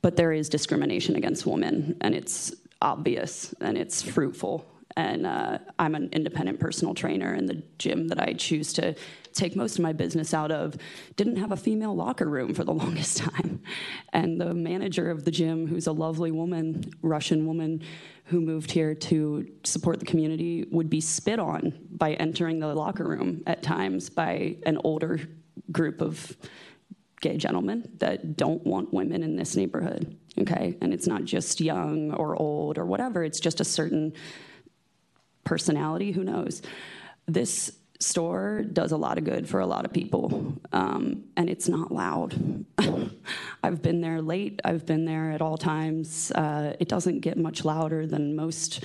But 0.00 0.16
there 0.16 0.32
is 0.32 0.48
discrimination 0.48 1.16
against 1.16 1.44
women, 1.44 1.98
and 2.00 2.14
it's 2.14 2.54
obvious 2.80 3.54
and 3.60 3.76
it's 3.76 4.00
fruitful 4.00 4.64
and 4.98 5.26
uh, 5.26 5.58
I'm 5.78 5.94
an 5.94 6.08
independent 6.12 6.58
personal 6.58 6.92
trainer, 6.92 7.32
and 7.32 7.48
the 7.48 7.62
gym 7.78 8.08
that 8.08 8.20
I 8.20 8.32
choose 8.32 8.72
to 8.74 8.96
take 9.32 9.54
most 9.54 9.78
of 9.78 9.82
my 9.84 9.92
business 9.92 10.34
out 10.34 10.50
of 10.50 10.76
didn't 11.14 11.36
have 11.36 11.52
a 11.52 11.56
female 11.56 11.94
locker 11.94 12.28
room 12.28 12.52
for 12.52 12.64
the 12.64 12.72
longest 12.82 13.18
time. 13.18 13.62
And 14.12 14.40
the 14.40 14.52
manager 14.52 15.08
of 15.08 15.24
the 15.24 15.30
gym, 15.30 15.68
who's 15.68 15.86
a 15.86 15.92
lovely 15.92 16.32
woman, 16.32 16.90
Russian 17.00 17.46
woman, 17.46 17.80
who 18.24 18.40
moved 18.40 18.72
here 18.72 18.92
to 18.92 19.48
support 19.62 20.00
the 20.00 20.04
community, 20.04 20.66
would 20.72 20.90
be 20.90 21.00
spit 21.00 21.38
on 21.38 21.78
by 21.92 22.14
entering 22.14 22.58
the 22.58 22.74
locker 22.74 23.04
room 23.04 23.44
at 23.46 23.62
times 23.62 24.10
by 24.10 24.56
an 24.66 24.78
older 24.82 25.20
group 25.70 26.00
of 26.00 26.36
gay 27.20 27.36
gentlemen 27.36 27.88
that 27.98 28.36
don't 28.36 28.66
want 28.66 28.92
women 28.92 29.22
in 29.22 29.36
this 29.36 29.54
neighborhood. 29.54 30.18
Okay, 30.40 30.76
and 30.80 30.92
it's 30.92 31.06
not 31.06 31.24
just 31.24 31.60
young 31.60 32.12
or 32.14 32.34
old 32.34 32.78
or 32.78 32.84
whatever, 32.84 33.22
it's 33.22 33.38
just 33.38 33.60
a 33.60 33.64
certain 33.64 34.12
personality, 35.48 36.12
who 36.12 36.22
knows? 36.22 36.60
This 37.26 37.72
store 38.00 38.62
does 38.62 38.92
a 38.92 38.96
lot 38.96 39.16
of 39.16 39.24
good 39.24 39.48
for 39.48 39.60
a 39.60 39.66
lot 39.66 39.86
of 39.86 39.92
people, 39.92 40.54
um, 40.72 41.24
and 41.38 41.48
it's 41.48 41.68
not 41.68 41.90
loud. 41.90 42.64
I've 43.62 43.80
been 43.80 44.02
there 44.02 44.20
late, 44.20 44.60
I've 44.62 44.84
been 44.84 45.06
there 45.06 45.32
at 45.32 45.40
all 45.40 45.56
times. 45.56 46.30
Uh, 46.32 46.76
it 46.78 46.88
doesn't 46.88 47.20
get 47.20 47.38
much 47.38 47.64
louder 47.64 48.06
than 48.06 48.36
most 48.36 48.84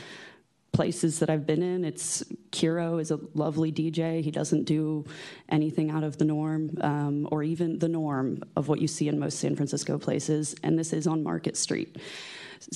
places 0.71 1.19
that 1.19 1.29
I've 1.29 1.45
been 1.45 1.61
in. 1.61 1.83
It's 1.83 2.23
Kiro 2.51 2.99
is 2.99 3.11
a 3.11 3.19
lovely 3.33 3.71
DJ. 3.71 4.23
He 4.23 4.31
doesn't 4.31 4.63
do 4.63 5.05
anything 5.49 5.91
out 5.91 6.03
of 6.03 6.17
the 6.17 6.25
norm 6.25 6.71
um, 6.81 7.27
or 7.29 7.43
even 7.43 7.77
the 7.77 7.89
norm 7.89 8.41
of 8.55 8.69
what 8.69 8.81
you 8.81 8.87
see 8.87 9.09
in 9.09 9.19
most 9.19 9.37
San 9.37 9.55
Francisco 9.55 9.99
places. 9.99 10.55
And 10.63 10.79
this 10.79 10.93
is 10.93 11.07
on 11.07 11.23
Market 11.23 11.57
Street 11.57 11.97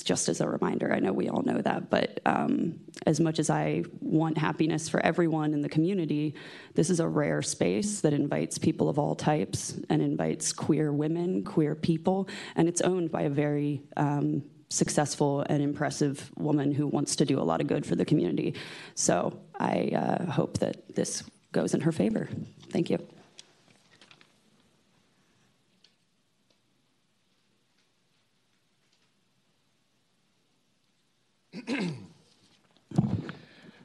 just 0.02 0.28
as 0.28 0.40
a 0.40 0.48
reminder. 0.48 0.92
I 0.92 0.98
know 0.98 1.12
we 1.12 1.28
all 1.28 1.42
know 1.42 1.60
that, 1.60 1.90
but 1.90 2.20
um, 2.26 2.80
as 3.06 3.20
much 3.20 3.38
as 3.38 3.50
I 3.50 3.84
want 4.00 4.38
happiness 4.38 4.88
for 4.88 5.00
everyone 5.00 5.52
in 5.52 5.62
the 5.62 5.68
community, 5.68 6.34
this 6.74 6.90
is 6.90 7.00
a 7.00 7.08
rare 7.08 7.42
space 7.42 8.00
that 8.00 8.12
invites 8.12 8.58
people 8.58 8.88
of 8.88 8.98
all 8.98 9.14
types 9.14 9.78
and 9.88 10.02
invites 10.02 10.52
queer 10.52 10.92
women, 10.92 11.44
queer 11.44 11.74
people, 11.74 12.28
and 12.56 12.68
it's 12.68 12.80
owned 12.80 13.10
by 13.10 13.22
a 13.22 13.30
very 13.30 13.82
um, 13.96 14.42
successful 14.68 15.44
and 15.48 15.62
impressive 15.62 16.30
woman 16.36 16.72
who 16.72 16.86
wants 16.86 17.16
to 17.16 17.24
do 17.24 17.40
a 17.40 17.42
lot 17.42 17.60
of 17.60 17.66
good 17.66 17.86
for 17.86 17.96
the 17.96 18.04
community. 18.04 18.54
So 18.94 19.38
I 19.58 19.90
uh, 19.94 20.30
hope 20.30 20.58
that 20.58 20.94
this 20.94 21.22
goes 21.52 21.74
in 21.74 21.80
her 21.80 21.92
favor. 21.92 22.28
Thank 22.70 22.90
you. 22.90 22.98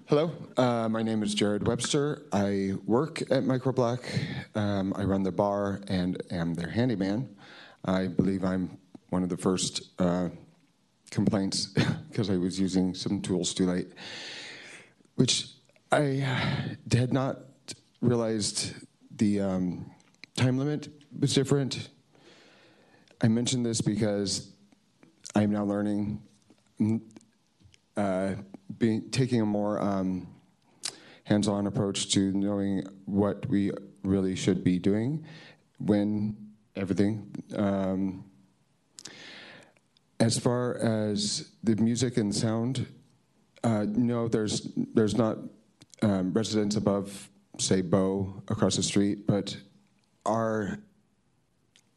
Hello, 0.06 0.32
uh, 0.56 0.88
my 0.88 1.04
name 1.04 1.22
is 1.22 1.34
Jared 1.34 1.68
Webster. 1.68 2.22
I 2.32 2.76
work 2.86 3.22
at 3.24 3.44
Microblack. 3.44 4.00
Um, 4.56 4.94
I 4.96 5.04
run 5.04 5.24
the 5.24 5.34
bar 5.34 5.82
and 5.90 6.22
am 6.32 6.54
their 6.54 6.70
handyman. 6.70 7.36
I 7.84 8.08
believe 8.08 8.46
I'm 8.46 8.78
one 9.10 9.24
of 9.24 9.28
the 9.30 9.36
first 9.36 9.90
uh, 10.00 10.30
complaints 11.12 11.66
because 12.10 12.30
I 12.30 12.38
was 12.38 12.58
using 12.58 12.94
some 12.94 13.22
tools 13.22 13.54
too 13.54 13.66
late, 13.66 13.92
which 15.16 15.50
I 15.92 16.26
had 16.92 17.12
not 17.12 17.40
realized 18.02 18.76
the 19.18 19.42
um, 19.42 19.92
time 20.38 20.58
limit 20.58 20.88
was 21.20 21.34
different. 21.34 21.90
I 23.22 23.28
mentioned 23.28 23.66
this 23.66 23.82
because 23.82 24.54
I'm 25.36 25.52
now 25.52 25.66
learning 25.66 26.22
uh, 27.98 28.36
being, 28.78 29.10
taking 29.12 29.42
a 29.42 29.46
more 29.46 29.82
um, 29.82 30.28
hands-on 31.24 31.68
approach 31.68 32.12
to 32.14 32.32
knowing 32.32 32.84
what 33.06 33.48
we 33.48 33.72
really 34.04 34.36
should 34.36 34.64
be 34.64 34.80
doing 34.80 35.26
when 35.80 36.36
everything. 36.76 37.32
Um, 37.56 38.26
as 40.20 40.40
far 40.40 40.78
as 40.78 41.52
the 41.64 41.76
music 41.76 42.18
and 42.18 42.34
sound, 42.34 42.88
uh, 43.64 43.86
no, 43.88 44.28
there's 44.28 44.70
there's 44.94 45.16
not 45.16 45.38
um, 46.02 46.34
residents 46.34 46.76
above, 46.76 47.30
say, 47.60 47.82
Beaux 47.82 48.42
across 48.48 48.76
the 48.76 48.84
street, 48.84 49.26
but 49.28 49.56
our 50.26 50.80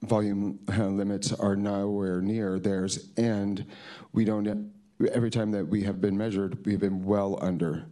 volume 0.03 0.59
uh, 0.69 0.87
limits 0.87 1.33
are 1.33 1.57
nowhere 1.57 2.21
near 2.21 2.59
theirs, 2.59 3.11
and 3.17 3.67
we 4.13 4.25
don't. 4.25 4.73
Every 5.13 5.31
time 5.31 5.51
that 5.53 5.69
we 5.69 5.83
have 5.83 6.01
been 6.01 6.17
measured, 6.17 6.65
we've 6.65 6.81
been 6.81 7.05
well 7.05 7.39
under 7.43 7.87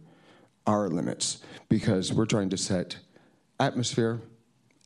our 0.65 0.89
limits 0.89 1.41
because 1.69 2.11
we're 2.11 2.25
trying 2.25 2.49
to 2.49 2.57
set 2.57 2.97
atmosphere, 3.59 4.21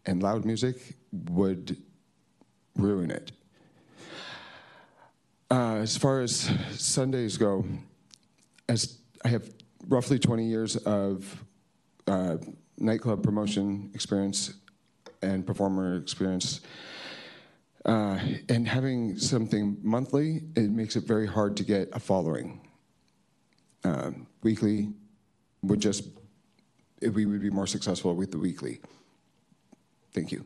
and 0.05 0.22
loud 0.22 0.45
music 0.45 0.95
would 1.11 1.78
ruin 2.76 3.11
it. 3.11 3.32
Uh, 5.49 5.78
as 5.78 5.97
far 5.97 6.22
as 6.22 6.51
Sundays 6.72 7.38
go, 7.38 7.65
as 8.67 8.99
I 9.26 9.30
have 9.30 9.49
roughly 9.88 10.20
20 10.20 10.45
years 10.45 10.76
of 10.76 11.43
uh, 12.05 12.38
nightclub 12.78 13.24
promotion 13.24 13.91
experience 13.93 14.53
and 15.22 15.45
performer 15.45 15.95
experience, 15.95 16.61
uh, 17.86 18.20
and 18.50 18.68
having 18.68 19.18
something 19.18 19.78
monthly, 19.82 20.42
it 20.56 20.70
makes 20.70 20.96
it 20.96 21.06
very 21.06 21.28
hard 21.28 21.56
to 21.58 21.64
get 21.64 21.90
a 21.94 22.00
following. 22.00 22.62
Um, 23.84 24.28
weekly 24.44 24.90
would 25.64 25.80
just, 25.80 26.04
we 27.02 27.26
would 27.26 27.42
be 27.42 27.50
more 27.50 27.68
successful 27.68 28.16
with 28.16 28.32
the 28.32 28.38
weekly. 28.38 28.82
Thank 30.12 30.32
you. 30.32 30.46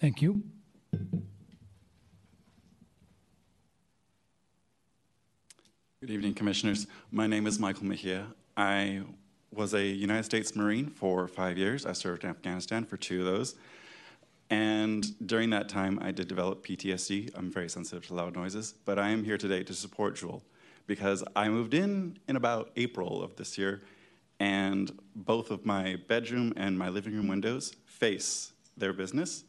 Thank 0.00 0.22
you. 0.22 0.42
Good 6.00 6.10
evening, 6.10 6.32
Commissioners. 6.32 6.86
My 7.10 7.26
name 7.26 7.46
is 7.46 7.58
Michael 7.58 7.84
Mejia. 7.84 8.28
I 8.56 9.02
was 9.52 9.74
a 9.74 9.84
United 9.84 10.24
States 10.24 10.56
Marine 10.56 10.88
for 10.88 11.28
five 11.28 11.58
years. 11.58 11.84
I 11.84 11.92
served 11.92 12.24
in 12.24 12.30
Afghanistan 12.30 12.86
for 12.86 12.96
two 12.96 13.20
of 13.20 13.26
those. 13.26 13.56
And 14.50 15.26
during 15.26 15.50
that 15.50 15.68
time, 15.68 16.00
I 16.02 16.10
did 16.10 16.26
develop 16.26 16.66
PTSD. 16.66 17.30
I'm 17.36 17.50
very 17.50 17.68
sensitive 17.68 18.06
to 18.08 18.14
loud 18.14 18.34
noises, 18.34 18.74
but 18.84 18.98
I 18.98 19.10
am 19.10 19.22
here 19.22 19.38
today 19.38 19.62
to 19.62 19.72
support 19.72 20.16
Jules 20.16 20.42
because 20.88 21.22
I 21.36 21.48
moved 21.48 21.72
in 21.72 22.18
in 22.26 22.34
about 22.34 22.72
April 22.74 23.22
of 23.22 23.36
this 23.36 23.56
year, 23.56 23.82
and 24.40 24.90
both 25.14 25.52
of 25.52 25.64
my 25.64 25.96
bedroom 26.08 26.52
and 26.56 26.76
my 26.76 26.88
living 26.88 27.14
room 27.14 27.28
windows 27.28 27.76
face 27.86 28.52
their 28.76 28.92
business. 28.92 29.44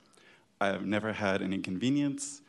I 0.59 0.67
have 0.67 0.85
never 0.85 1.13
had 1.13 1.41
an 1.41 1.51
inconvenience, 1.51 2.41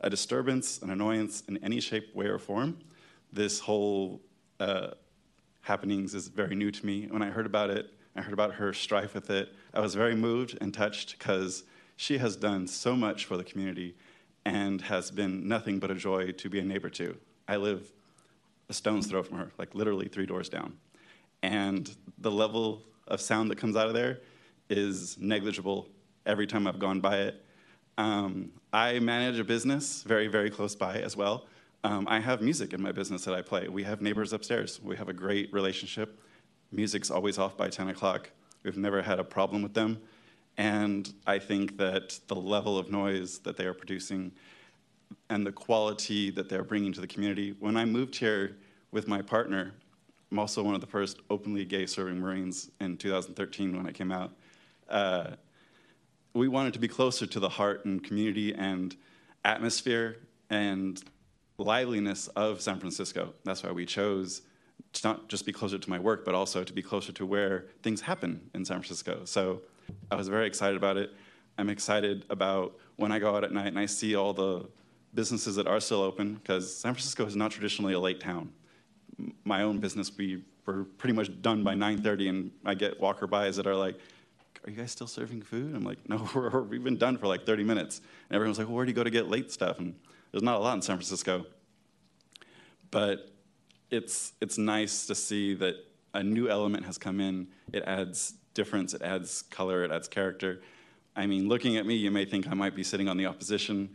a 0.00 0.08
disturbance, 0.08 0.80
an 0.82 0.90
annoyance 0.90 1.42
in 1.48 1.56
any 1.64 1.80
shape, 1.80 2.14
way, 2.14 2.26
or 2.26 2.38
form. 2.38 2.78
This 3.32 3.58
whole 3.58 4.20
uh, 4.60 4.90
happenings 5.62 6.14
is 6.14 6.28
very 6.28 6.54
new 6.54 6.70
to 6.70 6.86
me. 6.86 7.08
When 7.10 7.22
I 7.22 7.30
heard 7.30 7.46
about 7.46 7.70
it, 7.70 7.90
I 8.14 8.22
heard 8.22 8.32
about 8.32 8.54
her 8.54 8.72
strife 8.72 9.14
with 9.14 9.28
it. 9.30 9.52
I 9.74 9.80
was 9.80 9.96
very 9.96 10.14
moved 10.14 10.56
and 10.60 10.72
touched 10.72 11.18
because 11.18 11.64
she 11.96 12.18
has 12.18 12.36
done 12.36 12.66
so 12.66 12.94
much 12.94 13.24
for 13.24 13.36
the 13.36 13.44
community 13.44 13.96
and 14.44 14.80
has 14.82 15.10
been 15.10 15.48
nothing 15.48 15.78
but 15.78 15.90
a 15.90 15.94
joy 15.94 16.30
to 16.30 16.48
be 16.48 16.60
a 16.60 16.64
neighbor 16.64 16.90
to. 16.90 17.16
I 17.48 17.56
live 17.56 17.90
a 18.68 18.72
stone's 18.72 19.06
throw 19.06 19.22
from 19.22 19.38
her, 19.38 19.50
like 19.58 19.74
literally 19.74 20.08
three 20.08 20.26
doors 20.26 20.48
down. 20.48 20.76
And 21.42 21.94
the 22.18 22.30
level 22.30 22.82
of 23.08 23.20
sound 23.20 23.50
that 23.50 23.58
comes 23.58 23.76
out 23.76 23.88
of 23.88 23.94
there 23.94 24.20
is 24.68 25.16
negligible 25.18 25.88
every 26.26 26.46
time 26.46 26.66
I've 26.66 26.78
gone 26.78 27.00
by 27.00 27.18
it. 27.18 27.44
Um, 27.98 28.50
I 28.72 28.98
manage 28.98 29.38
a 29.38 29.44
business 29.44 30.02
very, 30.02 30.26
very 30.26 30.50
close 30.50 30.74
by 30.74 31.00
as 31.00 31.16
well. 31.16 31.46
Um, 31.84 32.06
I 32.08 32.18
have 32.18 32.42
music 32.42 32.72
in 32.72 32.82
my 32.82 32.92
business 32.92 33.24
that 33.24 33.34
I 33.34 33.42
play. 33.42 33.68
We 33.68 33.84
have 33.84 34.02
neighbors 34.02 34.32
upstairs. 34.32 34.80
We 34.82 34.96
have 34.96 35.08
a 35.08 35.12
great 35.12 35.52
relationship. 35.52 36.20
Music's 36.72 37.10
always 37.10 37.38
off 37.38 37.56
by 37.56 37.68
10 37.68 37.88
o'clock. 37.88 38.30
We've 38.64 38.76
never 38.76 39.02
had 39.02 39.20
a 39.20 39.24
problem 39.24 39.62
with 39.62 39.72
them. 39.72 40.00
And 40.58 41.12
I 41.26 41.38
think 41.38 41.76
that 41.78 42.18
the 42.28 42.36
level 42.36 42.78
of 42.78 42.90
noise 42.90 43.38
that 43.40 43.56
they 43.56 43.66
are 43.66 43.74
producing 43.74 44.32
and 45.30 45.46
the 45.46 45.52
quality 45.52 46.30
that 46.30 46.48
they're 46.48 46.64
bringing 46.64 46.92
to 46.92 47.00
the 47.00 47.06
community. 47.06 47.54
When 47.58 47.76
I 47.76 47.84
moved 47.84 48.16
here 48.16 48.56
with 48.90 49.06
my 49.06 49.22
partner, 49.22 49.72
I'm 50.30 50.38
also 50.38 50.62
one 50.62 50.74
of 50.74 50.80
the 50.80 50.86
first 50.86 51.20
openly 51.30 51.64
gay 51.64 51.86
serving 51.86 52.18
Marines 52.18 52.70
in 52.80 52.96
2013 52.96 53.76
when 53.76 53.86
I 53.86 53.92
came 53.92 54.10
out. 54.10 54.32
Uh, 54.88 55.30
we 56.34 56.48
wanted 56.48 56.72
to 56.74 56.78
be 56.78 56.88
closer 56.88 57.26
to 57.26 57.40
the 57.40 57.48
heart 57.48 57.84
and 57.84 58.02
community 58.02 58.54
and 58.54 58.96
atmosphere 59.44 60.18
and 60.50 61.02
liveliness 61.58 62.28
of 62.28 62.60
San 62.60 62.78
Francisco. 62.78 63.32
That's 63.44 63.62
why 63.62 63.72
we 63.72 63.86
chose 63.86 64.42
to 64.92 65.08
not 65.08 65.28
just 65.28 65.46
be 65.46 65.52
closer 65.52 65.78
to 65.78 65.90
my 65.90 65.98
work, 65.98 66.24
but 66.24 66.34
also 66.34 66.64
to 66.64 66.72
be 66.72 66.82
closer 66.82 67.12
to 67.12 67.24
where 67.24 67.66
things 67.82 68.00
happen 68.02 68.50
in 68.54 68.64
San 68.64 68.78
Francisco. 68.78 69.24
So 69.24 69.62
I 70.10 70.16
was 70.16 70.28
very 70.28 70.46
excited 70.46 70.76
about 70.76 70.96
it. 70.96 71.12
I'm 71.58 71.70
excited 71.70 72.24
about 72.30 72.76
when 72.96 73.12
I 73.12 73.18
go 73.18 73.34
out 73.34 73.44
at 73.44 73.52
night 73.52 73.68
and 73.68 73.78
I 73.78 73.86
see 73.86 74.14
all 74.14 74.32
the 74.32 74.68
businesses 75.14 75.56
that 75.56 75.66
are 75.66 75.80
still 75.80 76.02
open, 76.02 76.34
because 76.34 76.74
San 76.76 76.92
Francisco 76.92 77.24
is 77.26 77.34
not 77.34 77.50
traditionally 77.50 77.94
a 77.94 78.00
late 78.00 78.20
town. 78.20 78.52
My 79.44 79.62
own 79.62 79.78
business, 79.78 80.12
we 80.16 80.44
were 80.66 80.84
pretty 80.84 81.14
much 81.14 81.30
done 81.40 81.64
by 81.64 81.74
9:30, 81.74 82.28
and 82.28 82.50
I 82.64 82.74
get 82.74 83.00
walker 83.00 83.26
bys 83.26 83.56
that 83.56 83.66
are 83.66 83.74
like, 83.74 83.98
"Are 84.64 84.70
you 84.70 84.76
guys 84.76 84.92
still 84.92 85.06
serving 85.06 85.42
food?" 85.42 85.74
I'm 85.74 85.84
like, 85.84 86.06
"No, 86.08 86.16
we 86.68 86.76
have 86.76 86.84
been 86.84 86.98
done 86.98 87.16
for 87.16 87.26
like 87.26 87.46
30 87.46 87.64
minutes." 87.64 88.00
And 88.28 88.36
everyone's 88.36 88.58
like, 88.58 88.68
"Well, 88.68 88.76
where 88.76 88.84
do 88.84 88.90
you 88.90 88.94
go 88.94 89.04
to 89.04 89.10
get 89.10 89.28
late 89.28 89.50
stuff?" 89.50 89.78
And 89.78 89.94
there's 90.30 90.42
not 90.42 90.56
a 90.56 90.58
lot 90.58 90.74
in 90.74 90.82
San 90.82 90.96
Francisco, 90.96 91.46
but 92.90 93.30
it's 93.90 94.34
it's 94.40 94.58
nice 94.58 95.06
to 95.06 95.14
see 95.14 95.54
that 95.54 95.76
a 96.12 96.22
new 96.22 96.48
element 96.48 96.84
has 96.84 96.98
come 96.98 97.20
in. 97.20 97.48
It 97.72 97.84
adds 97.84 98.34
difference, 98.56 98.94
it 98.94 99.02
adds 99.02 99.42
color, 99.42 99.84
it 99.84 99.92
adds 99.92 100.08
character. 100.08 100.60
I 101.14 101.26
mean, 101.26 101.46
looking 101.46 101.76
at 101.76 101.86
me, 101.86 101.94
you 101.94 102.10
may 102.10 102.24
think 102.24 102.48
I 102.48 102.54
might 102.54 102.74
be 102.74 102.82
sitting 102.82 103.08
on 103.08 103.16
the 103.16 103.26
opposition. 103.26 103.90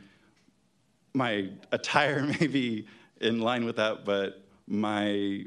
My 1.14 1.50
attire 1.74 2.24
may 2.40 2.48
be 2.48 2.88
in 3.20 3.42
line 3.42 3.66
with 3.66 3.76
that, 3.76 4.06
but 4.06 4.42
my 4.68 5.46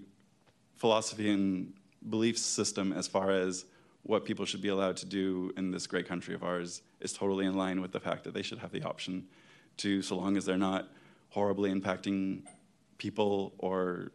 philosophy 0.77 1.31
and 1.31 1.73
belief 2.11 2.37
system 2.37 2.93
as 2.93 3.09
far 3.09 3.31
as 3.31 3.65
what 4.03 4.27
people 4.27 4.45
should 4.45 4.61
be 4.61 4.69
allowed 4.69 4.99
to 4.99 5.07
do 5.07 5.51
in 5.57 5.71
this 5.71 5.87
great 5.87 6.07
country 6.07 6.35
of 6.35 6.45
ours 6.45 6.83
is 7.01 7.15
totally 7.15 7.47
in 7.47 7.55
line 7.55 7.81
with 7.81 7.93
the 7.93 8.01
fact 8.01 8.25
that 8.25 8.35
they 8.35 8.43
should 8.43 8.59
have 8.59 8.71
the 8.71 8.83
option 8.83 9.27
to, 9.79 10.03
so 10.03 10.15
long 10.17 10.37
as 10.37 10.45
they're 10.45 10.59
not 10.59 10.89
horribly 11.31 11.73
impacting 11.73 12.43
people 12.99 13.55
or 13.59 14.13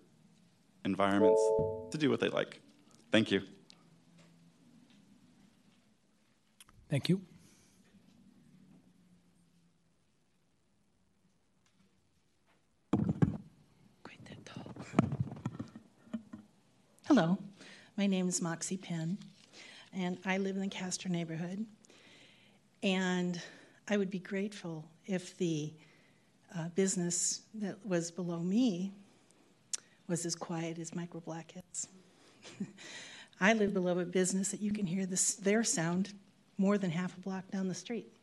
environments, 0.85 1.41
to 1.91 1.97
do 1.97 2.09
what 2.09 2.19
they 2.19 2.29
like. 2.29 2.61
Thank 3.11 3.31
you. 3.31 3.41
Thank 6.89 7.07
you. 7.07 7.21
Hello, 17.05 17.39
my 17.97 18.05
name 18.05 18.27
is 18.27 18.41
Moxie 18.41 18.77
Penn, 18.77 19.17
and 19.93 20.19
I 20.25 20.37
live 20.37 20.55
in 20.55 20.61
the 20.61 20.67
Castro 20.67 21.11
neighborhood. 21.11 21.65
And 22.83 23.41
I 23.87 23.97
would 23.97 24.11
be 24.11 24.19
grateful 24.19 24.85
if 25.05 25.35
the 25.37 25.73
uh, 26.55 26.69
business 26.69 27.41
that 27.55 27.83
was 27.85 28.11
below 28.11 28.39
me 28.39 28.93
was 30.07 30.25
as 30.25 30.35
quiet 30.35 30.77
as 30.79 30.91
Microblack 30.91 31.45
is. 31.71 31.87
I 33.41 33.53
live 33.53 33.73
below 33.73 33.97
a 33.99 34.05
business 34.05 34.49
that 34.51 34.61
you 34.61 34.71
can 34.71 34.85
hear 34.85 35.07
this, 35.07 35.33
their 35.33 35.63
sound 35.63 36.13
more 36.59 36.77
than 36.77 36.91
half 36.91 37.17
a 37.17 37.21
block 37.21 37.49
down 37.49 37.67
the 37.67 37.73
street. 37.73 38.13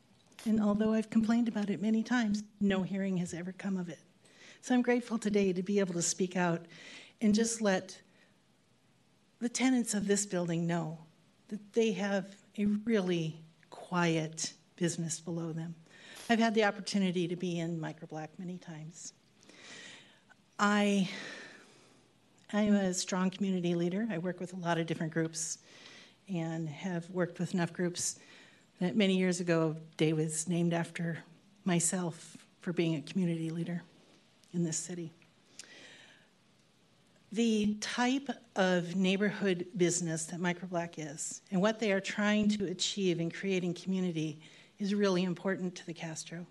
And 0.44 0.60
although 0.60 0.92
I've 0.92 1.10
complained 1.10 1.48
about 1.48 1.70
it 1.70 1.82
many 1.82 2.02
times, 2.02 2.44
no 2.60 2.82
hearing 2.82 3.16
has 3.16 3.34
ever 3.34 3.52
come 3.52 3.76
of 3.76 3.88
it. 3.88 3.98
So 4.60 4.74
I'm 4.74 4.82
grateful 4.82 5.18
today 5.18 5.52
to 5.52 5.62
be 5.62 5.80
able 5.80 5.94
to 5.94 6.02
speak 6.02 6.36
out 6.36 6.66
and 7.20 7.34
just 7.34 7.60
let 7.60 7.98
the 9.40 9.48
tenants 9.48 9.94
of 9.94 10.06
this 10.06 10.26
building 10.26 10.66
know 10.66 10.98
that 11.48 11.72
they 11.72 11.92
have 11.92 12.36
a 12.58 12.66
really 12.66 13.40
quiet 13.70 14.52
business 14.76 15.18
below 15.18 15.52
them. 15.52 15.74
I've 16.28 16.38
had 16.38 16.54
the 16.54 16.64
opportunity 16.64 17.26
to 17.28 17.36
be 17.36 17.58
in 17.58 17.80
Microblack 17.80 18.28
many 18.38 18.58
times. 18.58 19.12
I 20.58 21.08
I'm 22.52 22.74
a 22.74 22.94
strong 22.94 23.30
community 23.30 23.74
leader. 23.74 24.06
I 24.10 24.18
work 24.18 24.38
with 24.38 24.52
a 24.52 24.56
lot 24.56 24.78
of 24.78 24.86
different 24.86 25.12
groups 25.12 25.58
and 26.28 26.68
have 26.68 27.08
worked 27.10 27.38
with 27.38 27.54
enough 27.54 27.72
groups 27.72 28.18
that 28.80 28.96
many 28.96 29.16
years 29.16 29.40
ago, 29.40 29.76
day 29.96 30.12
was 30.12 30.48
named 30.48 30.72
after 30.72 31.18
myself 31.64 32.36
for 32.60 32.72
being 32.72 32.96
a 32.96 33.00
community 33.02 33.50
leader. 33.50 33.82
in 34.56 34.64
this 34.64 34.76
city. 34.76 35.12
The 37.32 37.76
type 37.80 38.30
of 38.56 38.96
neighborhood 38.96 39.66
business 39.76 40.24
that 40.26 40.40
Microblack 40.40 40.94
is 40.96 41.42
and 41.50 41.60
what 41.60 41.78
they 41.78 41.92
are 41.92 42.00
trying 42.00 42.48
to 42.50 42.66
achieve 42.66 43.20
in 43.20 43.30
creating 43.30 43.74
community 43.74 44.40
is 44.78 44.94
really 44.94 45.24
important 45.24 45.74
to 45.76 45.86
the 45.86 45.92
Castro. 45.92 46.46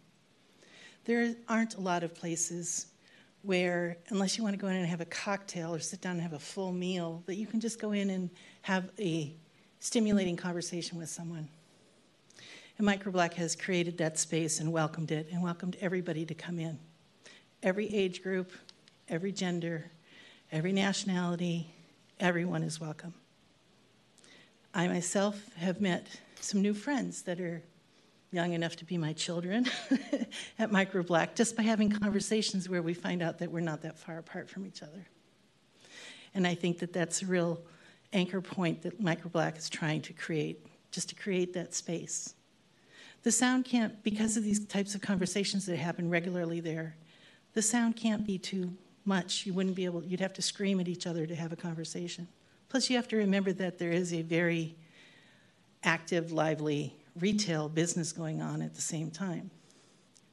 There 1.05 1.35
aren't 1.47 1.75
a 1.75 1.81
lot 1.81 2.03
of 2.03 2.13
places 2.13 2.87
where, 3.41 3.97
unless 4.09 4.37
you 4.37 4.43
want 4.43 4.53
to 4.55 4.59
go 4.59 4.67
in 4.67 4.75
and 4.75 4.85
have 4.85 5.01
a 5.01 5.05
cocktail 5.05 5.73
or 5.73 5.79
sit 5.79 6.01
down 6.01 6.13
and 6.13 6.21
have 6.21 6.33
a 6.33 6.39
full 6.39 6.71
meal, 6.71 7.23
that 7.25 7.35
you 7.35 7.47
can 7.47 7.59
just 7.59 7.79
go 7.79 7.91
in 7.91 8.09
and 8.09 8.29
have 8.61 8.89
a 8.99 9.35
stimulating 9.79 10.35
conversation 10.35 10.97
with 10.97 11.09
someone. 11.09 11.47
And 12.77 12.87
Microblack 12.87 13.33
has 13.35 13.55
created 13.55 13.97
that 13.99 14.19
space 14.19 14.59
and 14.59 14.71
welcomed 14.71 15.11
it 15.11 15.27
and 15.31 15.41
welcomed 15.41 15.77
everybody 15.79 16.25
to 16.25 16.33
come 16.33 16.59
in. 16.59 16.77
Every 17.63 17.87
age 17.93 18.21
group, 18.21 18.51
every 19.07 19.31
gender, 19.31 19.91
every 20.51 20.73
nationality, 20.73 21.73
everyone 22.19 22.63
is 22.63 22.79
welcome. 22.79 23.13
I 24.73 24.87
myself 24.87 25.41
have 25.55 25.79
met 25.79 26.07
some 26.41 26.61
new 26.61 26.73
friends 26.73 27.21
that 27.23 27.39
are 27.39 27.63
young 28.31 28.51
enough 28.51 28.75
to 28.75 28.85
be 28.85 28.97
my 28.97 29.13
children 29.13 29.65
at 30.59 30.69
Microblack 30.69 31.35
just 31.35 31.55
by 31.55 31.63
having 31.63 31.89
conversations 31.89 32.67
where 32.67 32.81
we 32.81 32.93
find 32.93 33.23
out 33.23 33.39
that 33.39 33.49
we're 33.49 33.61
not 33.61 33.81
that 33.83 33.97
far 33.97 34.17
apart 34.17 34.49
from 34.49 34.65
each 34.65 34.83
other. 34.83 35.05
And 36.33 36.45
I 36.45 36.53
think 36.53 36.79
that 36.79 36.91
that's 36.91 37.21
a 37.21 37.25
real 37.25 37.61
anchor 38.15 38.41
point 38.41 38.81
that 38.81 39.01
Microblack 39.01 39.57
is 39.57 39.69
trying 39.69 40.01
to 40.01 40.13
create, 40.13 40.65
just 40.91 41.09
to 41.09 41.15
create 41.15 41.53
that 41.53 41.75
space. 41.75 42.33
The 43.23 43.31
sound 43.31 43.65
can't, 43.65 44.01
because 44.03 44.37
of 44.37 44.43
these 44.43 44.65
types 44.65 44.95
of 44.95 45.01
conversations 45.01 45.65
that 45.65 45.77
happen 45.77 46.09
regularly 46.09 46.59
there, 46.59 46.95
the 47.53 47.61
sound 47.61 47.95
can't 47.95 48.25
be 48.25 48.37
too 48.37 48.73
much. 49.03 49.45
You 49.45 49.53
wouldn't 49.53 49.75
be 49.75 49.85
able, 49.85 50.03
you'd 50.03 50.19
have 50.19 50.33
to 50.33 50.41
scream 50.41 50.79
at 50.79 50.87
each 50.87 51.05
other 51.05 51.25
to 51.25 51.35
have 51.35 51.51
a 51.51 51.55
conversation. 51.55 52.27
Plus, 52.69 52.89
you 52.89 52.95
have 52.95 53.07
to 53.09 53.17
remember 53.17 53.53
that 53.53 53.77
there 53.77 53.91
is 53.91 54.13
a 54.13 54.21
very 54.21 54.75
active, 55.83 56.31
lively 56.31 56.95
retail 57.19 57.69
business 57.69 58.11
going 58.11 58.41
on 58.41 58.61
at 58.61 58.75
the 58.75 58.81
same 58.81 59.11
time. 59.11 59.51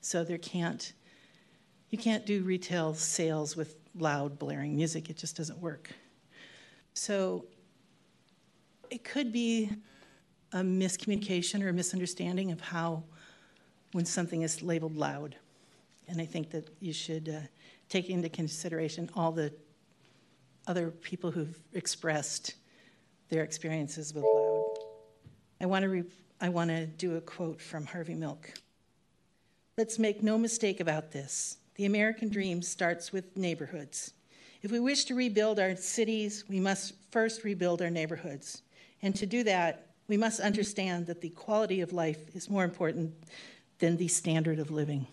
So 0.00 0.24
there 0.24 0.38
can't, 0.38 0.92
you 1.90 1.98
can't 1.98 2.26
do 2.26 2.42
retail 2.42 2.94
sales 2.94 3.56
with 3.56 3.76
loud, 3.98 4.38
blaring 4.38 4.74
music. 4.74 5.10
It 5.10 5.16
just 5.16 5.36
doesn't 5.36 5.58
work. 5.58 5.90
So 6.94 7.44
it 8.92 9.04
could 9.04 9.32
be 9.32 9.70
a 10.52 10.58
miscommunication 10.58 11.62
or 11.64 11.70
a 11.70 11.72
misunderstanding 11.72 12.52
of 12.52 12.60
how, 12.60 13.02
when 13.92 14.04
something 14.04 14.42
is 14.42 14.62
labeled 14.62 14.96
loud. 14.96 15.34
And 16.08 16.20
I 16.20 16.26
think 16.26 16.50
that 16.50 16.68
you 16.78 16.92
should 16.92 17.30
uh, 17.30 17.40
take 17.88 18.10
into 18.10 18.28
consideration 18.28 19.08
all 19.16 19.32
the 19.32 19.50
other 20.66 20.90
people 20.90 21.30
who've 21.30 21.58
expressed 21.72 22.56
their 23.30 23.42
experiences 23.42 24.12
with 24.12 24.24
loud. 24.24 24.74
I 25.62 25.66
want 25.66 25.84
to 25.84 25.88
re- 25.88 26.04
I 26.42 26.50
want 26.50 26.68
to 26.70 26.86
do 26.86 27.16
a 27.16 27.20
quote 27.20 27.62
from 27.62 27.86
Harvey 27.86 28.14
Milk. 28.14 28.52
Let's 29.78 29.98
make 29.98 30.22
no 30.22 30.36
mistake 30.36 30.80
about 30.80 31.12
this. 31.12 31.56
The 31.76 31.86
American 31.86 32.28
dream 32.28 32.60
starts 32.60 33.10
with 33.10 33.36
neighborhoods. 33.38 34.12
If 34.60 34.70
we 34.70 34.80
wish 34.80 35.06
to 35.06 35.14
rebuild 35.14 35.58
our 35.58 35.76
cities, 35.76 36.44
we 36.48 36.60
must 36.60 36.92
first 37.10 37.42
rebuild 37.42 37.80
our 37.80 37.90
neighborhoods. 37.90 38.62
And 39.02 39.14
to 39.16 39.26
do 39.26 39.42
that, 39.44 39.86
we 40.08 40.16
must 40.16 40.40
understand 40.40 41.06
that 41.06 41.20
the 41.20 41.30
quality 41.30 41.80
of 41.80 41.92
life 41.92 42.34
is 42.36 42.48
more 42.48 42.64
important 42.64 43.12
than 43.78 43.96
the 43.96 44.08
standard 44.08 44.58
of 44.58 44.70
living. 44.70 45.06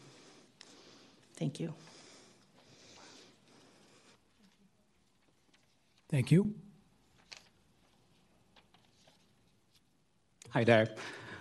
Thank 1.35 1.59
you. 1.59 1.73
Thank 6.09 6.31
you. 6.31 6.53
Hi 10.51 10.63
there. 10.63 10.89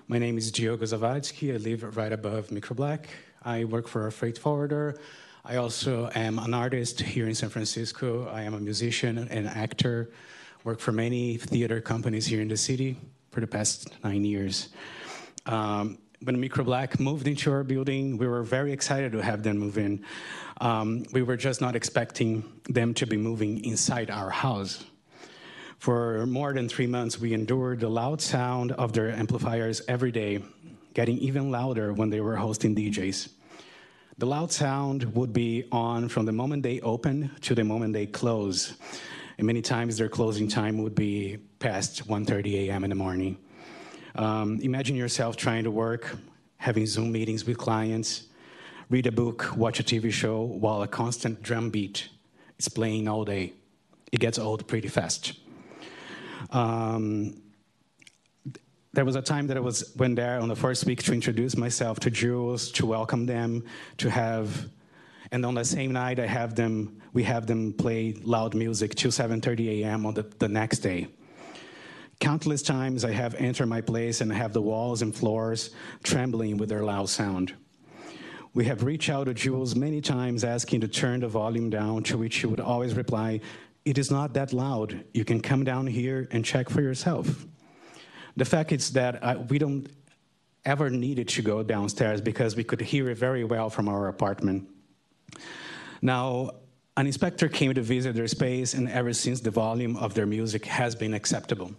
My 0.09 0.19
name 0.19 0.39
is 0.39 0.51
Diogo 0.51 0.85
Zawadzki. 0.85 1.53
I 1.53 1.57
live 1.57 1.97
right 1.97 2.13
above 2.13 2.49
Microblack. 2.49 3.07
I 3.43 3.65
work 3.65 3.89
for 3.89 4.07
a 4.07 4.13
freight 4.13 4.39
forwarder. 4.39 4.99
I 5.45 5.57
also 5.57 6.11
am 6.15 6.39
an 6.39 6.55
artist 6.55 7.01
here 7.01 7.27
in 7.27 7.35
San 7.35 7.49
Francisco. 7.49 8.29
I 8.29 8.43
am 8.43 8.55
a 8.55 8.61
musician 8.61 9.19
and 9.31 9.47
actor. 9.47 10.11
Work 10.65 10.81
for 10.81 10.93
many 10.93 11.37
theater 11.37 11.81
companies 11.81 12.27
here 12.27 12.41
in 12.41 12.49
the 12.49 12.57
city 12.57 12.97
for 13.31 13.41
the 13.41 13.47
past 13.47 13.89
nine 14.03 14.25
years. 14.25 14.69
Um, 15.47 15.99
when 16.21 16.37
Microblack 16.37 16.99
moved 16.99 17.29
into 17.29 17.53
our 17.53 17.63
building, 17.63 18.19
we 18.19 18.27
were 18.27 18.43
very 18.43 18.73
excited 18.73 19.13
to 19.13 19.23
have 19.23 19.45
them 19.45 19.59
move 19.59 19.79
in. 19.79 20.05
Um, 20.61 21.05
we 21.13 21.23
were 21.23 21.37
just 21.37 21.61
not 21.61 21.77
expecting 21.77 22.61
them 22.69 22.93
to 22.95 23.07
be 23.07 23.17
moving 23.17 23.65
inside 23.65 24.11
our 24.11 24.31
house. 24.31 24.85
For 25.79 26.27
more 26.27 26.53
than 26.53 26.69
three 26.69 26.89
months, 26.89 27.21
we 27.21 27.35
endured 27.35 27.79
the 27.79 27.89
loud 27.89 28.21
sound 28.21 28.73
of 28.73 28.93
their 28.93 29.13
amplifiers 29.13 29.81
every 29.87 30.11
day, 30.11 30.43
getting 30.93 31.19
even 31.19 31.53
louder 31.53 31.93
when 31.93 32.11
they 32.11 32.21
were 32.21 32.35
hosting 32.35 32.75
DJs. 32.75 33.29
The 34.19 34.27
loud 34.27 34.51
sound 34.51 35.15
would 35.15 35.33
be 35.33 35.69
on 35.71 36.09
from 36.09 36.27
the 36.27 36.33
moment 36.33 36.65
they 36.65 36.81
opened 36.81 37.31
to 37.43 37.55
the 37.55 37.63
moment 37.63 37.93
they 37.93 38.07
close. 38.07 38.75
And 39.39 39.47
many 39.47 39.63
times 39.63 39.97
their 39.97 40.09
closing 40.09 40.49
time 40.49 40.83
would 40.83 40.95
be 40.95 41.39
past 41.61 42.09
1.30 42.09 42.69
a.m. 42.69 42.85
in 42.85 42.91
the 42.91 42.97
morning. 42.97 43.39
Um, 44.17 44.59
imagine 44.61 44.97
yourself 44.97 45.37
trying 45.37 45.65
to 45.65 45.71
work, 45.71 46.17
having 46.57 46.85
Zoom 46.87 47.13
meetings 47.13 47.47
with 47.47 47.57
clients, 47.57 48.25
read 48.91 49.07
a 49.07 49.13
book, 49.13 49.57
watch 49.57 49.79
a 49.79 49.85
TV 49.85 50.11
show, 50.11 50.43
while 50.43 50.83
a 50.83 50.89
constant 50.89 51.41
drum 51.43 51.71
beat 51.71 52.09
is 52.59 52.69
playing 52.69 53.07
all 53.07 53.25
day. 53.25 53.53
It 54.11 54.19
gets 54.19 54.39
old 54.39 54.67
pretty 54.67 54.89
fast. 54.89 55.35
Um, 56.51 57.41
there 58.93 59.05
was 59.05 59.15
a 59.15 59.23
time 59.23 59.47
that 59.49 59.57
I 59.57 59.61
was 59.61 59.95
went 59.97 60.17
there 60.17 60.41
on 60.41 60.49
the 60.49 60.57
first 60.57 60.85
week 60.85 61.03
to 61.05 61.13
introduce 61.13 61.57
myself 61.57 62.01
to 62.01 62.11
Jules, 62.11 62.73
to 62.73 62.87
welcome 62.87 63.27
them, 63.27 63.65
to 63.99 64.11
have, 64.11 64.69
and 65.33 65.45
on 65.45 65.55
the 65.55 65.65
same 65.65 65.93
night 65.93 66.19
I 66.19 66.27
have 66.27 66.55
them, 66.55 67.01
we 67.13 67.23
have 67.25 67.47
them 67.47 67.73
play 67.73 68.15
loud 68.23 68.55
music 68.55 68.95
till 68.95 69.11
7:30 69.11 69.83
a.m. 69.83 70.07
on 70.07 70.15
the, 70.15 70.23
the 70.39 70.49
next 70.49 70.79
day. 70.79 71.09
Countless 72.21 72.63
times 72.63 73.05
I 73.05 73.13
have 73.13 73.35
entered 73.37 73.67
my 73.67 73.81
place 73.81 74.21
and 74.21 74.33
have 74.33 74.53
the 74.53 74.63
walls 74.63 75.03
and 75.03 75.15
floors 75.15 75.71
trembling 76.03 76.57
with 76.57 76.69
their 76.69 76.83
loud 76.83 77.09
sound. 77.09 77.55
We 78.55 78.65
have 78.65 78.83
reached 78.83 79.09
out 79.09 79.25
to 79.25 79.35
Jules 79.35 79.77
many 79.77 80.01
times 80.01 80.43
asking 80.43 80.81
to 80.81 80.89
turn 80.89 81.21
the 81.21 81.29
volume 81.29 81.71
down, 81.71 82.03
to 82.05 82.19
which 82.19 82.35
she 82.35 82.47
would 82.47 82.59
always 82.59 82.95
reply, 82.95 83.41
it 83.85 83.99
is 83.99 84.11
not 84.11 84.35
that 84.35 84.53
loud. 84.53 85.05
You 85.15 85.25
can 85.25 85.41
come 85.41 85.63
down 85.65 85.87
here 85.87 86.27
and 86.33 86.45
check 86.45 86.69
for 86.69 86.83
yourself. 86.83 87.47
The 88.37 88.45
fact 88.45 88.73
is 88.73 88.93
that 88.95 89.23
I, 89.23 89.37
we 89.37 89.59
don't 89.59 89.89
ever 90.65 90.91
needed 90.91 91.29
to 91.29 91.43
go 91.43 91.63
downstairs 91.63 92.21
because 92.21 92.57
we 92.57 92.65
could 92.65 92.81
hear 92.81 93.09
it 93.11 93.17
very 93.17 93.45
well 93.45 93.71
from 93.71 93.89
our 93.89 94.09
apartment. 94.09 94.69
Now, 96.01 96.51
an 96.97 97.07
inspector 97.07 97.49
came 97.49 97.75
to 97.75 97.83
visit 97.83 98.15
their 98.15 98.29
space, 98.29 98.75
and 98.75 98.89
ever 98.89 99.13
since 99.13 99.41
the 99.41 99.51
volume 99.51 99.97
of 99.97 100.15
their 100.15 100.27
music 100.27 100.65
has 100.67 100.95
been 100.95 101.15
acceptable. 101.15 101.73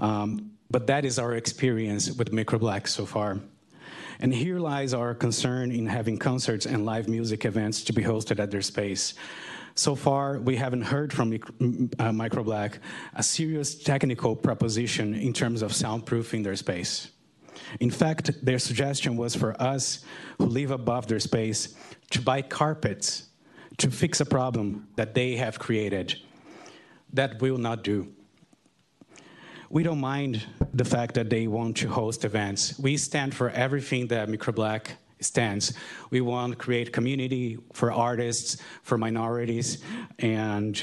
Um, 0.00 0.52
but 0.70 0.86
that 0.88 1.04
is 1.04 1.18
our 1.18 1.34
experience 1.34 2.10
with 2.10 2.32
Microblack 2.32 2.88
so 2.88 3.06
far. 3.06 3.38
And 4.20 4.34
here 4.34 4.58
lies 4.58 4.92
our 4.92 5.14
concern 5.14 5.70
in 5.70 5.86
having 5.86 6.18
concerts 6.18 6.66
and 6.66 6.84
live 6.84 7.08
music 7.08 7.44
events 7.44 7.84
to 7.84 7.92
be 7.92 8.02
hosted 8.02 8.40
at 8.40 8.50
their 8.50 8.62
space. 8.62 9.14
So 9.76 9.94
far, 9.94 10.40
we 10.40 10.56
haven't 10.56 10.82
heard 10.82 11.12
from 11.12 11.32
uh, 11.32 11.36
Microblack 12.10 12.80
a 13.14 13.22
serious 13.22 13.76
technical 13.76 14.34
proposition 14.34 15.14
in 15.14 15.32
terms 15.32 15.62
of 15.62 15.70
soundproofing 15.70 16.42
their 16.42 16.56
space. 16.56 17.12
In 17.80 17.90
fact, 17.90 18.44
their 18.44 18.58
suggestion 18.58 19.16
was 19.16 19.34
for 19.34 19.60
us 19.60 20.04
who 20.38 20.46
live 20.46 20.70
above 20.70 21.06
their 21.06 21.20
space 21.20 21.74
to 22.10 22.20
buy 22.20 22.42
carpets 22.42 23.28
to 23.78 23.90
fix 23.90 24.20
a 24.20 24.26
problem 24.26 24.88
that 24.96 25.14
they 25.14 25.36
have 25.36 25.58
created. 25.58 26.16
That 27.12 27.40
will 27.40 27.58
not 27.58 27.84
do. 27.84 28.08
We 29.70 29.82
don't 29.82 30.00
mind 30.00 30.46
the 30.72 30.84
fact 30.84 31.14
that 31.14 31.30
they 31.30 31.46
want 31.46 31.76
to 31.78 31.88
host 31.88 32.24
events. 32.24 32.78
We 32.78 32.96
stand 32.96 33.34
for 33.34 33.50
everything 33.50 34.08
that 34.08 34.28
Microblack 34.28 34.88
stands. 35.20 35.74
We 36.10 36.20
want 36.20 36.52
to 36.52 36.56
create 36.56 36.92
community 36.92 37.58
for 37.72 37.92
artists, 37.92 38.56
for 38.82 38.96
minorities, 38.96 39.82
and 40.18 40.80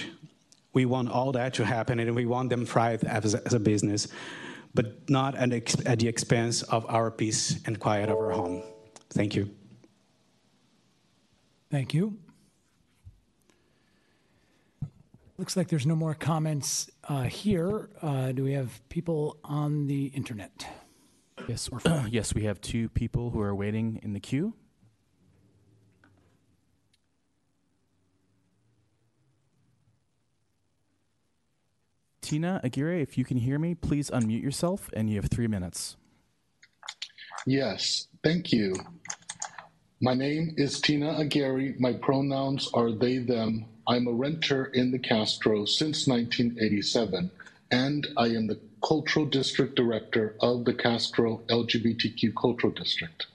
we 0.74 0.86
want 0.86 1.10
all 1.10 1.32
that 1.32 1.54
to 1.56 1.66
happen, 1.66 2.00
and 2.00 2.16
we 2.16 2.26
want 2.26 2.50
them 2.50 2.66
thrive 2.66 3.04
as 3.04 3.34
as 3.34 3.54
a 3.54 3.60
business, 3.60 4.08
but 4.76 5.10
not 5.10 5.36
at, 5.36 5.52
at 5.88 6.00
the 6.00 6.08
expense 6.08 6.62
of 6.64 6.86
our 6.90 7.10
peace 7.10 7.60
and 7.66 7.80
quiet 7.80 8.10
of 8.10 8.18
our 8.18 8.32
home. 8.32 8.62
Thank 9.10 9.36
you. 9.36 9.50
Thank 11.72 11.94
you. 11.94 12.18
Looks 15.38 15.58
like 15.58 15.68
there's 15.68 15.86
no 15.86 15.96
more 15.96 16.14
comments 16.14 16.90
uh, 17.10 17.24
here. 17.24 17.90
Uh, 18.02 18.32
do 18.32 18.44
we 18.44 18.54
have 18.54 18.88
people 18.90 19.38
on 19.44 19.88
the 19.88 20.06
internet? 20.08 20.66
Yes, 21.48 21.70
yes, 22.10 22.34
we 22.34 22.44
have 22.44 22.62
two 22.62 22.90
people 22.90 23.32
who 23.32 23.42
are 23.42 23.54
waiting 23.54 24.00
in 24.04 24.14
the 24.14 24.20
queue. 24.20 24.54
Tina 32.26 32.60
Aguirre, 32.64 33.02
if 33.02 33.20
you 33.20 33.24
can 33.24 33.38
hear 33.38 33.60
me, 33.60 33.76
please 33.76 34.10
unmute 34.10 34.42
yourself, 34.42 34.90
and 34.94 35.12
you 35.12 35.18
have 35.18 35.30
three 35.30 35.46
minutes. 35.46 35.96
Yes, 37.46 38.08
thank 38.24 38.52
you. 38.52 38.74
My 40.02 40.16
name 40.16 40.56
is 40.58 40.82
Tina 40.82 41.20
Aguirre. 41.20 41.76
My 41.78 41.94
pronouns 41.94 42.68
are 42.74 42.92
they, 42.92 43.20
them. 43.20 43.66
I'm 43.88 44.08
a 44.08 44.12
renter 44.12 44.66
in 44.66 44.90
the 44.90 44.98
Castro 44.98 45.66
since 45.66 46.08
1987, 46.08 47.30
and 47.70 48.08
I 48.18 48.26
am 48.30 48.48
the 48.48 48.60
Cultural 48.84 49.28
District 49.28 49.76
Director 49.76 50.36
of 50.42 50.66
the 50.66 50.74
Castro 50.74 51.44
LGBTQ 51.50 52.34
Cultural 52.36 52.74
District. 52.74 53.28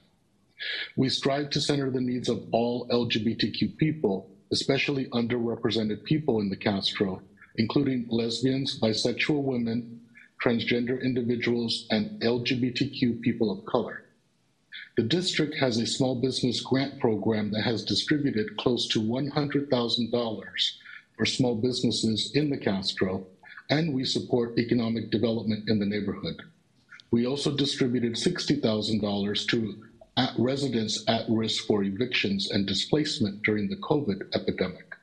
We 0.97 1.11
strive 1.11 1.51
to 1.51 1.61
center 1.61 1.93
the 1.93 2.01
needs 2.01 2.29
of 2.29 2.43
all 2.51 2.89
LGBTQ 2.89 3.77
people, 3.77 4.29
especially 4.51 5.07
underrepresented 5.11 6.03
people 6.03 6.41
in 6.41 6.49
the 6.49 6.57
Castro, 6.57 7.23
including 7.61 8.07
lesbians, 8.09 8.81
bisexual 8.81 9.43
women, 9.43 10.01
transgender 10.43 10.99
individuals, 11.03 11.87
and 11.91 12.19
LGBTQ 12.23 13.21
people 13.21 13.51
of 13.51 13.67
color. 13.67 14.05
The 14.97 15.03
district 15.03 15.55
has 15.59 15.77
a 15.77 15.87
small 15.87 16.15
business 16.15 16.63
grant 16.63 16.99
program 16.99 17.51
that 17.51 17.65
has 17.65 17.85
distributed 17.85 18.57
close 18.57 18.89
to 18.89 19.03
$100,000 19.03 20.71
for 21.19 21.27
small 21.27 21.55
businesses 21.55 22.33
in 22.35 22.49
the 22.49 22.57
Castro, 22.57 23.27
and 23.69 23.93
we 23.93 24.07
support 24.07 24.59
economic 24.59 25.11
development 25.11 25.69
in 25.69 25.79
the 25.79 25.93
neighborhood. 25.95 26.41
We 27.11 27.27
also 27.27 27.55
distributed 27.55 28.15
$60,000 28.15 29.49
to 29.49 29.85
at 30.17 30.33
residents 30.39 31.05
at 31.09 31.29
risk 31.29 31.67
for 31.67 31.83
evictions 31.83 32.51
and 32.51 32.67
displacement 32.67 33.43
during 33.43 33.69
the 33.69 33.77
COVID 33.77 34.35
epidemic. 34.35 34.95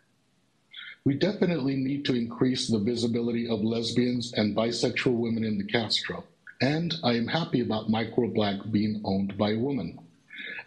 We 1.07 1.13
definitely 1.13 1.77
need 1.77 2.03
to 2.07 2.15
increase 2.15 2.67
the 2.67 2.79
visibility 2.79 3.47
of 3.47 3.63
lesbians 3.63 4.33
and 4.33 4.53
bisexual 4.53 5.13
women 5.13 5.45
in 5.45 5.57
the 5.57 5.63
Castro, 5.63 6.25
and 6.59 6.93
I 7.01 7.13
am 7.13 7.27
happy 7.27 7.61
about 7.61 7.87
Microblack 7.87 8.73
being 8.73 8.99
owned 9.05 9.37
by 9.37 9.51
a 9.51 9.57
woman. 9.57 9.99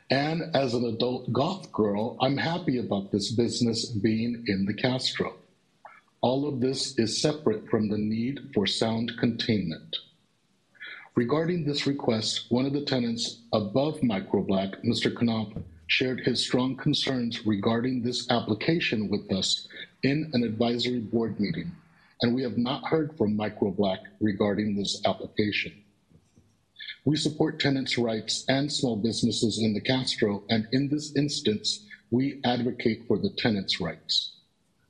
And 0.08 0.44
as 0.56 0.72
an 0.72 0.86
adult 0.86 1.30
goth 1.30 1.70
girl, 1.72 2.16
I'm 2.22 2.38
happy 2.38 2.78
about 2.78 3.12
this 3.12 3.30
business 3.32 3.84
being 3.84 4.42
in 4.46 4.64
the 4.64 4.72
Castro. 4.72 5.34
All 6.22 6.48
of 6.48 6.58
this 6.58 6.98
is 6.98 7.20
separate 7.20 7.68
from 7.68 7.90
the 7.90 7.98
need 7.98 8.40
for 8.54 8.66
sound 8.66 9.12
containment. 9.20 9.94
Regarding 11.16 11.66
this 11.66 11.86
request, 11.86 12.46
one 12.48 12.64
of 12.64 12.72
the 12.72 12.86
tenants 12.86 13.42
above 13.52 14.00
Microblack, 14.00 14.82
Mr. 14.86 15.12
Knopf, 15.14 15.62
shared 15.86 16.20
his 16.20 16.40
strong 16.40 16.76
concerns 16.76 17.44
regarding 17.44 18.00
this 18.00 18.30
application 18.30 19.10
with 19.10 19.30
us 19.32 19.68
in 20.02 20.30
an 20.32 20.42
advisory 20.42 21.00
board 21.00 21.38
meeting, 21.40 21.72
and 22.22 22.34
we 22.34 22.42
have 22.42 22.58
not 22.58 22.88
heard 22.88 23.16
from 23.16 23.36
Microblack 23.36 23.98
regarding 24.20 24.76
this 24.76 25.00
application. 25.06 25.72
We 27.04 27.16
support 27.16 27.60
tenants' 27.60 27.98
rights 27.98 28.44
and 28.48 28.70
small 28.70 28.96
businesses 28.96 29.58
in 29.58 29.74
the 29.74 29.80
Castro, 29.80 30.42
and 30.48 30.66
in 30.72 30.88
this 30.88 31.14
instance, 31.16 31.86
we 32.10 32.40
advocate 32.44 33.06
for 33.06 33.18
the 33.18 33.30
tenants' 33.30 33.80
rights. 33.80 34.32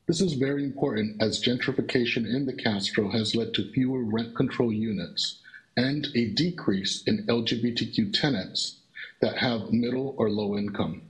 This 0.06 0.20
is 0.20 0.32
very 0.32 0.64
important 0.64 1.22
as 1.22 1.40
gentrification 1.40 2.26
in 2.26 2.46
the 2.46 2.52
Castro 2.52 3.10
has 3.10 3.36
led 3.36 3.54
to 3.54 3.70
fewer 3.72 4.02
rent 4.02 4.34
control 4.34 4.72
units 4.72 5.38
and 5.76 6.08
a 6.16 6.30
decrease 6.30 7.04
in 7.06 7.26
LGBTQ 7.26 8.12
tenants 8.12 8.78
that 9.20 9.38
have 9.38 9.72
middle 9.72 10.14
or 10.18 10.28
low 10.28 10.56
income. 10.58 11.02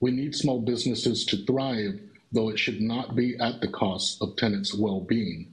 We 0.00 0.10
need 0.10 0.34
small 0.34 0.60
businesses 0.60 1.24
to 1.26 1.44
thrive, 1.46 1.98
though 2.32 2.48
it 2.48 2.58
should 2.58 2.80
not 2.80 3.14
be 3.14 3.36
at 3.38 3.60
the 3.60 3.68
cost 3.68 4.20
of 4.20 4.36
tenants' 4.36 4.74
well 4.74 5.00
being. 5.00 5.52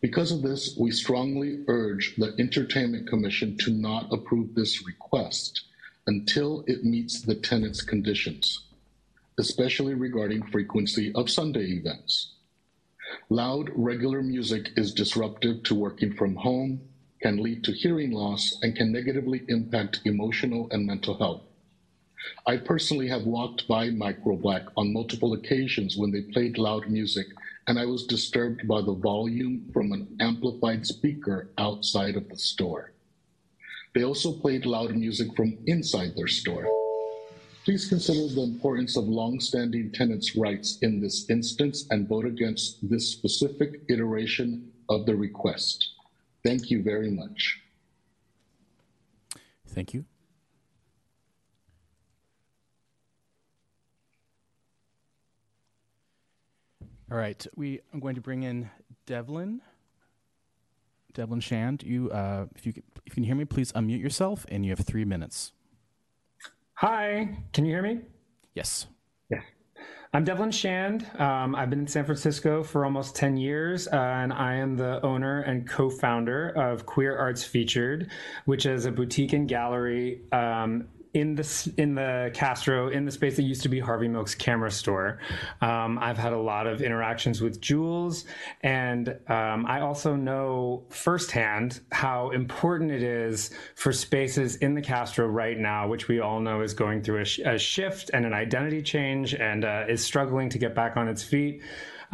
Because 0.00 0.30
of 0.32 0.42
this, 0.42 0.76
we 0.76 0.90
strongly 0.90 1.64
urge 1.66 2.14
the 2.16 2.34
Entertainment 2.38 3.08
Commission 3.08 3.56
to 3.58 3.70
not 3.70 4.12
approve 4.12 4.54
this 4.54 4.86
request 4.86 5.62
until 6.06 6.62
it 6.66 6.84
meets 6.84 7.22
the 7.22 7.34
tenant's 7.34 7.80
conditions, 7.80 8.66
especially 9.38 9.94
regarding 9.94 10.42
frequency 10.42 11.10
of 11.14 11.30
Sunday 11.30 11.70
events. 11.72 12.34
Loud, 13.30 13.70
regular 13.74 14.22
music 14.22 14.72
is 14.76 14.92
disruptive 14.92 15.62
to 15.62 15.74
working 15.74 16.12
from 16.12 16.36
home, 16.36 16.82
can 17.22 17.38
lead 17.38 17.64
to 17.64 17.72
hearing 17.72 18.10
loss, 18.10 18.58
and 18.60 18.76
can 18.76 18.92
negatively 18.92 19.42
impact 19.48 20.00
emotional 20.04 20.68
and 20.70 20.86
mental 20.86 21.16
health. 21.16 21.42
I 22.46 22.56
personally 22.56 23.08
have 23.08 23.24
walked 23.24 23.66
by 23.68 23.88
Microblack 23.88 24.68
on 24.76 24.92
multiple 24.92 25.32
occasions 25.34 25.96
when 25.96 26.10
they 26.10 26.22
played 26.22 26.58
loud 26.58 26.88
music, 26.88 27.26
and 27.66 27.78
I 27.78 27.86
was 27.86 28.06
disturbed 28.06 28.66
by 28.68 28.82
the 28.82 28.94
volume 28.94 29.70
from 29.72 29.92
an 29.92 30.16
amplified 30.20 30.86
speaker 30.86 31.50
outside 31.58 32.16
of 32.16 32.28
the 32.28 32.36
store. 32.36 32.92
They 33.94 34.04
also 34.04 34.32
played 34.32 34.66
loud 34.66 34.94
music 34.94 35.34
from 35.36 35.56
inside 35.66 36.16
their 36.16 36.28
store. 36.28 36.66
Please 37.64 37.88
consider 37.88 38.28
the 38.34 38.42
importance 38.42 38.96
of 38.96 39.04
long-standing 39.04 39.92
tenants' 39.92 40.36
rights 40.36 40.78
in 40.82 41.00
this 41.00 41.30
instance 41.30 41.86
and 41.90 42.06
vote 42.06 42.26
against 42.26 42.86
this 42.88 43.08
specific 43.08 43.80
iteration 43.88 44.70
of 44.90 45.06
the 45.06 45.16
request. 45.16 45.94
Thank 46.42 46.70
you 46.70 46.82
very 46.82 47.10
much. 47.10 47.60
Thank 49.68 49.94
you. 49.94 50.04
All 57.10 57.18
right, 57.18 57.46
we 57.54 57.80
I'm 57.92 58.00
going 58.00 58.14
to 58.14 58.20
bring 58.20 58.44
in 58.44 58.70
Devlin. 59.06 59.60
Devlin 61.12 61.40
Shand, 61.40 61.82
you 61.82 62.10
uh, 62.10 62.46
if 62.56 62.66
you 62.66 62.72
if 63.04 63.12
you 63.12 63.12
can 63.12 63.24
hear 63.24 63.34
me, 63.34 63.44
please 63.44 63.72
unmute 63.72 64.00
yourself, 64.00 64.46
and 64.48 64.64
you 64.64 64.70
have 64.70 64.80
three 64.80 65.04
minutes. 65.04 65.52
Hi, 66.74 67.36
can 67.52 67.66
you 67.66 67.72
hear 67.72 67.82
me? 67.82 68.00
Yes. 68.54 68.86
Yeah. 69.30 69.40
I'm 70.12 70.24
Devlin 70.24 70.50
Shand. 70.50 71.06
Um, 71.18 71.54
I've 71.54 71.70
been 71.70 71.80
in 71.80 71.86
San 71.86 72.04
Francisco 72.04 72.62
for 72.62 72.84
almost 72.84 73.14
10 73.14 73.36
years, 73.36 73.86
uh, 73.86 73.96
and 73.96 74.32
I 74.32 74.54
am 74.54 74.76
the 74.76 75.04
owner 75.04 75.42
and 75.42 75.68
co 75.68 75.90
founder 75.90 76.48
of 76.50 76.86
Queer 76.86 77.16
Arts 77.16 77.44
Featured, 77.44 78.10
which 78.44 78.66
is 78.66 78.86
a 78.86 78.90
boutique 78.90 79.32
and 79.34 79.48
gallery 79.48 80.22
um, 80.32 80.88
in 81.14 81.36
the 81.36 81.72
in 81.78 81.94
the 81.94 82.30
Castro 82.34 82.88
in 82.88 83.04
the 83.04 83.12
space 83.12 83.36
that 83.36 83.42
used 83.42 83.62
to 83.62 83.68
be 83.68 83.78
Harvey 83.78 84.08
Milk's 84.08 84.34
camera 84.34 84.70
store. 84.70 85.20
Um, 85.60 85.98
I've 86.00 86.18
had 86.18 86.32
a 86.32 86.38
lot 86.38 86.66
of 86.66 86.82
interactions 86.82 87.40
with 87.40 87.60
Jules, 87.60 88.24
and 88.62 89.08
um, 89.28 89.64
I 89.66 89.80
also 89.80 90.16
know 90.16 90.84
firsthand 90.90 91.80
how 91.92 92.30
important 92.30 92.90
it 92.90 93.02
is 93.02 93.50
for 93.76 93.92
spaces 93.92 94.56
in 94.56 94.74
the 94.74 94.82
Castro 94.82 95.26
right 95.28 95.58
now, 95.58 95.86
which 95.86 96.08
we 96.08 96.18
all 96.18 96.40
know 96.40 96.60
is 96.60 96.74
going 96.74 97.02
through 97.02 97.20
a, 97.20 97.24
sh- 97.24 97.38
a 97.38 97.58
shift 97.58 98.10
and 98.12 98.26
an 98.26 98.34
identity 98.34 98.82
change, 98.82 99.34
and 99.34 99.64
uh, 99.64 99.84
is 99.88 100.02
struggling 100.02 100.48
to 100.50 100.58
get 100.58 100.74
back 100.74 100.96
on 100.96 101.06
its 101.06 101.22
feet 101.22 101.62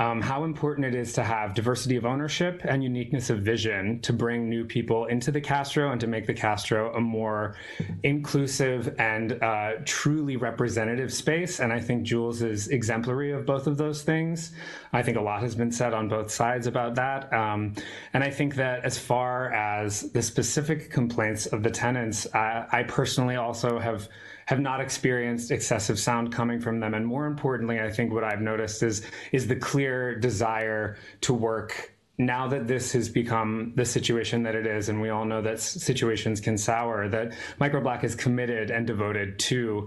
um, 0.01 0.23
how 0.23 0.45
important 0.45 0.87
it 0.87 0.95
is 0.95 1.13
to 1.13 1.23
have 1.23 1.53
diversity 1.53 1.95
of 1.95 2.07
ownership 2.07 2.63
and 2.65 2.83
uniqueness 2.83 3.29
of 3.29 3.41
vision 3.41 4.01
to 4.01 4.15
bring 4.15 4.49
new 4.49 4.65
people 4.65 5.05
into 5.05 5.31
the 5.31 5.43
Castro 5.43 5.93
and 5.93 6.01
to 6.01 6.07
make 6.07 6.27
the 6.27 6.33
Castro 6.33 6.91
a 6.95 7.01
more 7.03 7.55
inclusive 8.03 8.95
and 8.99 9.35
uh, 9.43 9.73
truly 9.85 10.37
representative 10.37 11.13
space. 11.13 11.61
And 11.61 11.71
I 11.71 11.81
think 11.81 12.05
Jules 12.05 12.41
is 12.41 12.69
exemplary 12.69 13.33
of 13.33 13.45
both 13.45 13.67
of 13.67 13.77
those 13.77 14.01
things. 14.01 14.53
I 14.95 15.03
think 15.03 15.19
a 15.19 15.21
lot 15.21 15.43
has 15.43 15.55
been 15.55 15.71
said 15.71 15.93
on 15.93 16.09
both 16.09 16.31
sides 16.31 16.67
about 16.67 16.95
that. 16.95 17.31
Um, 17.35 17.75
and 18.15 18.25
I 18.25 18.31
think 18.31 18.55
that 18.55 18.83
as 18.87 18.97
far 18.99 19.53
as 19.53 20.11
the 20.13 20.23
specific 20.23 20.91
complaints 20.91 21.45
of 21.45 21.63
the 21.63 21.71
tenants, 21.71 22.27
I, 22.35 22.65
I 22.73 22.83
personally 22.85 23.37
also 23.37 23.79
have 23.79 24.09
have 24.51 24.59
not 24.59 24.81
experienced 24.81 25.53
excessive 25.53 25.97
sound 25.97 26.33
coming 26.33 26.61
from 26.61 26.81
them. 26.81 26.93
And 26.93 27.07
more 27.07 27.27
importantly, 27.27 27.79
I 27.79 27.89
think 27.89 28.13
what 28.13 28.25
I've 28.25 28.41
noticed 28.41 28.83
is 28.83 29.07
is 29.31 29.47
the 29.47 29.55
clear 29.55 30.17
desire 30.17 30.97
to 31.21 31.33
work 31.33 31.95
now 32.19 32.49
that 32.49 32.67
this 32.67 32.91
has 32.91 33.09
become 33.09 33.73
the 33.77 33.85
situation 33.85 34.43
that 34.43 34.57
it 34.57 34.67
is, 34.67 34.89
and 34.89 35.01
we 35.01 35.09
all 35.09 35.25
know 35.25 35.41
that 35.41 35.61
situations 35.61 36.41
can 36.41 36.59
sour, 36.59 37.09
that 37.09 37.33
Microblack 37.61 38.03
is 38.03 38.17
committed 38.17 38.73
and 38.73 38.89
devoted 38.89 39.39
to 39.39 39.87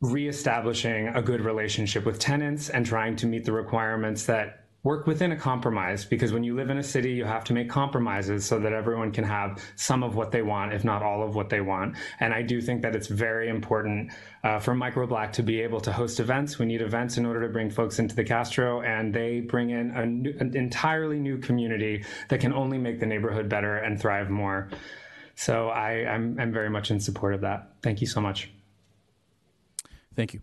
reestablishing 0.00 1.06
a 1.14 1.22
good 1.22 1.40
relationship 1.40 2.04
with 2.04 2.18
tenants 2.18 2.68
and 2.68 2.84
trying 2.84 3.14
to 3.14 3.28
meet 3.28 3.44
the 3.44 3.52
requirements 3.52 4.26
that 4.26 4.61
work 4.84 5.06
within 5.06 5.30
a 5.30 5.36
compromise 5.36 6.04
because 6.04 6.32
when 6.32 6.42
you 6.42 6.56
live 6.56 6.68
in 6.68 6.78
a 6.78 6.82
city, 6.82 7.12
you 7.12 7.24
have 7.24 7.44
to 7.44 7.52
make 7.52 7.70
compromises 7.70 8.44
so 8.44 8.58
that 8.58 8.72
everyone 8.72 9.12
can 9.12 9.22
have 9.22 9.62
some 9.76 10.02
of 10.02 10.16
what 10.16 10.32
they 10.32 10.42
want, 10.42 10.72
if 10.72 10.84
not 10.84 11.02
all 11.02 11.22
of 11.22 11.36
what 11.36 11.48
they 11.48 11.60
want. 11.60 11.96
And 12.18 12.34
I 12.34 12.42
do 12.42 12.60
think 12.60 12.82
that 12.82 12.96
it's 12.96 13.06
very 13.06 13.48
important 13.48 14.10
uh, 14.42 14.58
for 14.58 14.74
Microblack 14.74 15.32
to 15.34 15.42
be 15.42 15.60
able 15.60 15.80
to 15.82 15.92
host 15.92 16.18
events. 16.18 16.58
We 16.58 16.66
need 16.66 16.82
events 16.82 17.16
in 17.16 17.24
order 17.24 17.40
to 17.42 17.48
bring 17.48 17.70
folks 17.70 18.00
into 18.00 18.16
the 18.16 18.24
Castro, 18.24 18.82
and 18.82 19.14
they 19.14 19.40
bring 19.40 19.70
in 19.70 20.22
new, 20.22 20.34
an 20.40 20.56
entirely 20.56 21.20
new 21.20 21.38
community 21.38 22.04
that 22.28 22.40
can 22.40 22.52
only 22.52 22.78
make 22.78 22.98
the 22.98 23.06
neighborhood 23.06 23.48
better 23.48 23.76
and 23.76 24.00
thrive 24.00 24.30
more. 24.30 24.68
So 25.36 25.70
I'm 25.70 26.52
very 26.52 26.70
much 26.70 26.90
in 26.90 26.98
support 26.98 27.34
of 27.34 27.42
that. 27.42 27.70
Thank 27.82 28.00
you 28.00 28.06
so 28.06 28.20
much. 28.20 28.50
Thank 30.14 30.34
you. 30.34 30.42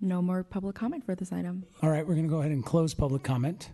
No 0.00 0.22
more 0.22 0.44
public 0.44 0.76
comment 0.76 1.04
for 1.04 1.14
this 1.14 1.32
item. 1.32 1.64
All 1.82 1.90
right, 1.90 2.06
we're 2.06 2.14
going 2.14 2.26
to 2.26 2.30
go 2.30 2.40
ahead 2.40 2.52
and 2.52 2.64
close 2.64 2.94
public 2.94 3.22
comment. 3.22 3.70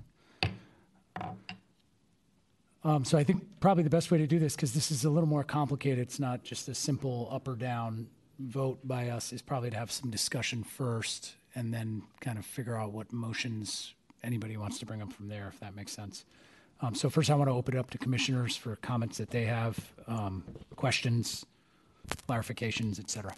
Um, 2.82 3.04
so 3.04 3.16
I 3.16 3.24
think 3.24 3.42
probably 3.60 3.82
the 3.82 3.90
best 3.90 4.10
way 4.10 4.18
to 4.18 4.26
do 4.26 4.38
this, 4.38 4.54
because 4.54 4.74
this 4.74 4.90
is 4.90 5.04
a 5.04 5.10
little 5.10 5.28
more 5.28 5.44
complicated, 5.44 6.00
it's 6.00 6.20
not 6.20 6.44
just 6.44 6.68
a 6.68 6.74
simple 6.74 7.28
up 7.30 7.48
or 7.48 7.56
down 7.56 8.08
vote 8.38 8.78
by 8.86 9.08
us, 9.08 9.32
is 9.32 9.40
probably 9.40 9.70
to 9.70 9.76
have 9.76 9.90
some 9.90 10.10
discussion 10.10 10.62
first 10.62 11.34
and 11.54 11.72
then 11.72 12.02
kind 12.20 12.38
of 12.38 12.44
figure 12.44 12.76
out 12.76 12.92
what 12.92 13.12
motions 13.12 13.94
anybody 14.22 14.56
wants 14.56 14.78
to 14.80 14.86
bring 14.86 15.00
up 15.00 15.12
from 15.12 15.28
there, 15.28 15.48
if 15.48 15.60
that 15.60 15.74
makes 15.74 15.92
sense. 15.92 16.24
Um, 16.80 16.94
so 16.94 17.08
first, 17.08 17.30
I 17.30 17.36
want 17.36 17.48
to 17.48 17.54
open 17.54 17.76
it 17.76 17.78
up 17.78 17.90
to 17.90 17.98
commissioners 17.98 18.56
for 18.56 18.76
comments 18.76 19.16
that 19.18 19.30
they 19.30 19.44
have, 19.44 19.78
um, 20.06 20.44
questions, 20.76 21.46
clarifications, 22.28 22.98
et 22.98 23.08
cetera. 23.08 23.34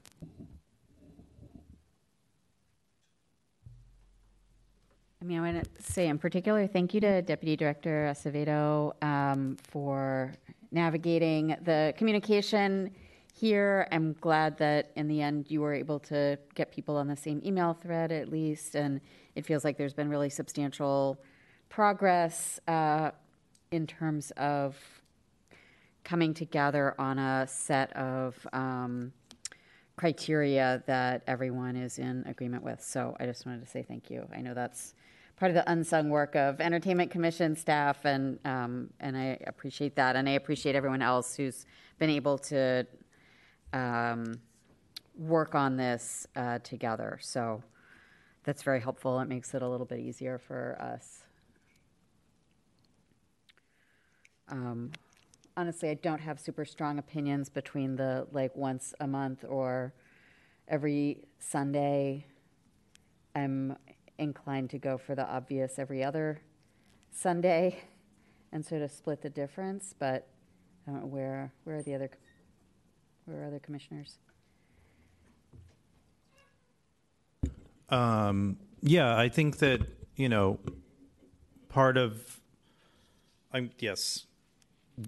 Mean, 5.26 5.38
I 5.38 5.52
want 5.52 5.64
to 5.64 5.82
say 5.82 6.06
in 6.06 6.18
particular, 6.18 6.66
thank 6.66 6.94
you 6.94 7.00
to 7.00 7.20
Deputy 7.20 7.56
Director 7.56 8.08
Acevedo 8.10 8.92
um, 9.02 9.56
for 9.68 10.32
navigating 10.70 11.56
the 11.62 11.92
communication 11.96 12.92
here. 13.34 13.88
I'm 13.90 14.14
glad 14.20 14.56
that 14.58 14.92
in 14.94 15.08
the 15.08 15.20
end 15.20 15.46
you 15.48 15.60
were 15.60 15.74
able 15.74 15.98
to 16.00 16.38
get 16.54 16.70
people 16.70 16.96
on 16.96 17.08
the 17.08 17.16
same 17.16 17.42
email 17.44 17.74
thread 17.74 18.12
at 18.12 18.28
least, 18.28 18.76
and 18.76 19.00
it 19.34 19.44
feels 19.44 19.64
like 19.64 19.76
there's 19.76 19.94
been 19.94 20.08
really 20.08 20.30
substantial 20.30 21.18
progress 21.68 22.60
uh, 22.68 23.10
in 23.72 23.86
terms 23.86 24.30
of 24.36 24.76
coming 26.04 26.34
together 26.34 26.94
on 27.00 27.18
a 27.18 27.46
set 27.48 27.92
of 27.96 28.46
um, 28.52 29.12
criteria 29.96 30.84
that 30.86 31.22
everyone 31.26 31.74
is 31.74 31.98
in 31.98 32.22
agreement 32.28 32.62
with. 32.62 32.80
So 32.80 33.16
I 33.18 33.26
just 33.26 33.44
wanted 33.44 33.64
to 33.64 33.66
say 33.68 33.82
thank 33.82 34.08
you. 34.08 34.28
I 34.32 34.40
know 34.40 34.54
that's 34.54 34.94
part 35.36 35.50
of 35.50 35.54
the 35.54 35.70
unsung 35.70 36.08
work 36.08 36.34
of 36.34 36.60
Entertainment 36.60 37.10
Commission 37.10 37.54
staff, 37.56 38.04
and 38.04 38.38
um, 38.44 38.90
and 39.00 39.16
I 39.16 39.38
appreciate 39.46 39.94
that, 39.96 40.16
and 40.16 40.28
I 40.28 40.32
appreciate 40.32 40.74
everyone 40.74 41.02
else 41.02 41.36
who's 41.36 41.66
been 41.98 42.10
able 42.10 42.38
to 42.38 42.86
um, 43.72 44.40
work 45.16 45.54
on 45.54 45.76
this 45.76 46.26
uh, 46.36 46.58
together. 46.60 47.18
So 47.20 47.62
that's 48.44 48.62
very 48.62 48.80
helpful. 48.80 49.20
It 49.20 49.28
makes 49.28 49.54
it 49.54 49.62
a 49.62 49.68
little 49.68 49.86
bit 49.86 50.00
easier 50.00 50.38
for 50.38 50.76
us. 50.80 51.24
Um, 54.48 54.92
honestly, 55.56 55.90
I 55.90 55.94
don't 55.94 56.20
have 56.20 56.38
super 56.38 56.64
strong 56.64 56.98
opinions 56.98 57.48
between 57.48 57.96
the 57.96 58.26
like 58.30 58.54
once 58.56 58.94
a 59.00 59.06
month 59.06 59.44
or 59.46 59.92
every 60.68 61.24
Sunday. 61.38 62.26
I'm 63.34 63.76
inclined 64.18 64.70
to 64.70 64.78
go 64.78 64.98
for 64.98 65.14
the 65.14 65.26
obvious 65.26 65.78
every 65.78 66.02
other 66.02 66.40
Sunday 67.10 67.82
and 68.52 68.64
sort 68.64 68.82
of 68.82 68.90
split 68.90 69.22
the 69.22 69.30
difference, 69.30 69.94
but 69.98 70.28
I 70.86 70.92
don't 70.92 71.00
know 71.02 71.06
where, 71.06 71.52
where 71.64 71.76
are 71.76 71.82
the 71.82 71.94
other, 71.94 72.10
where 73.24 73.42
are 73.42 73.46
other 73.46 73.58
commissioners? 73.58 74.18
Um, 77.88 78.58
yeah, 78.82 79.16
I 79.16 79.28
think 79.28 79.58
that, 79.58 79.80
you 80.16 80.28
know, 80.28 80.58
part 81.68 81.96
of, 81.96 82.40
I'm, 83.52 83.70
yes, 83.78 84.26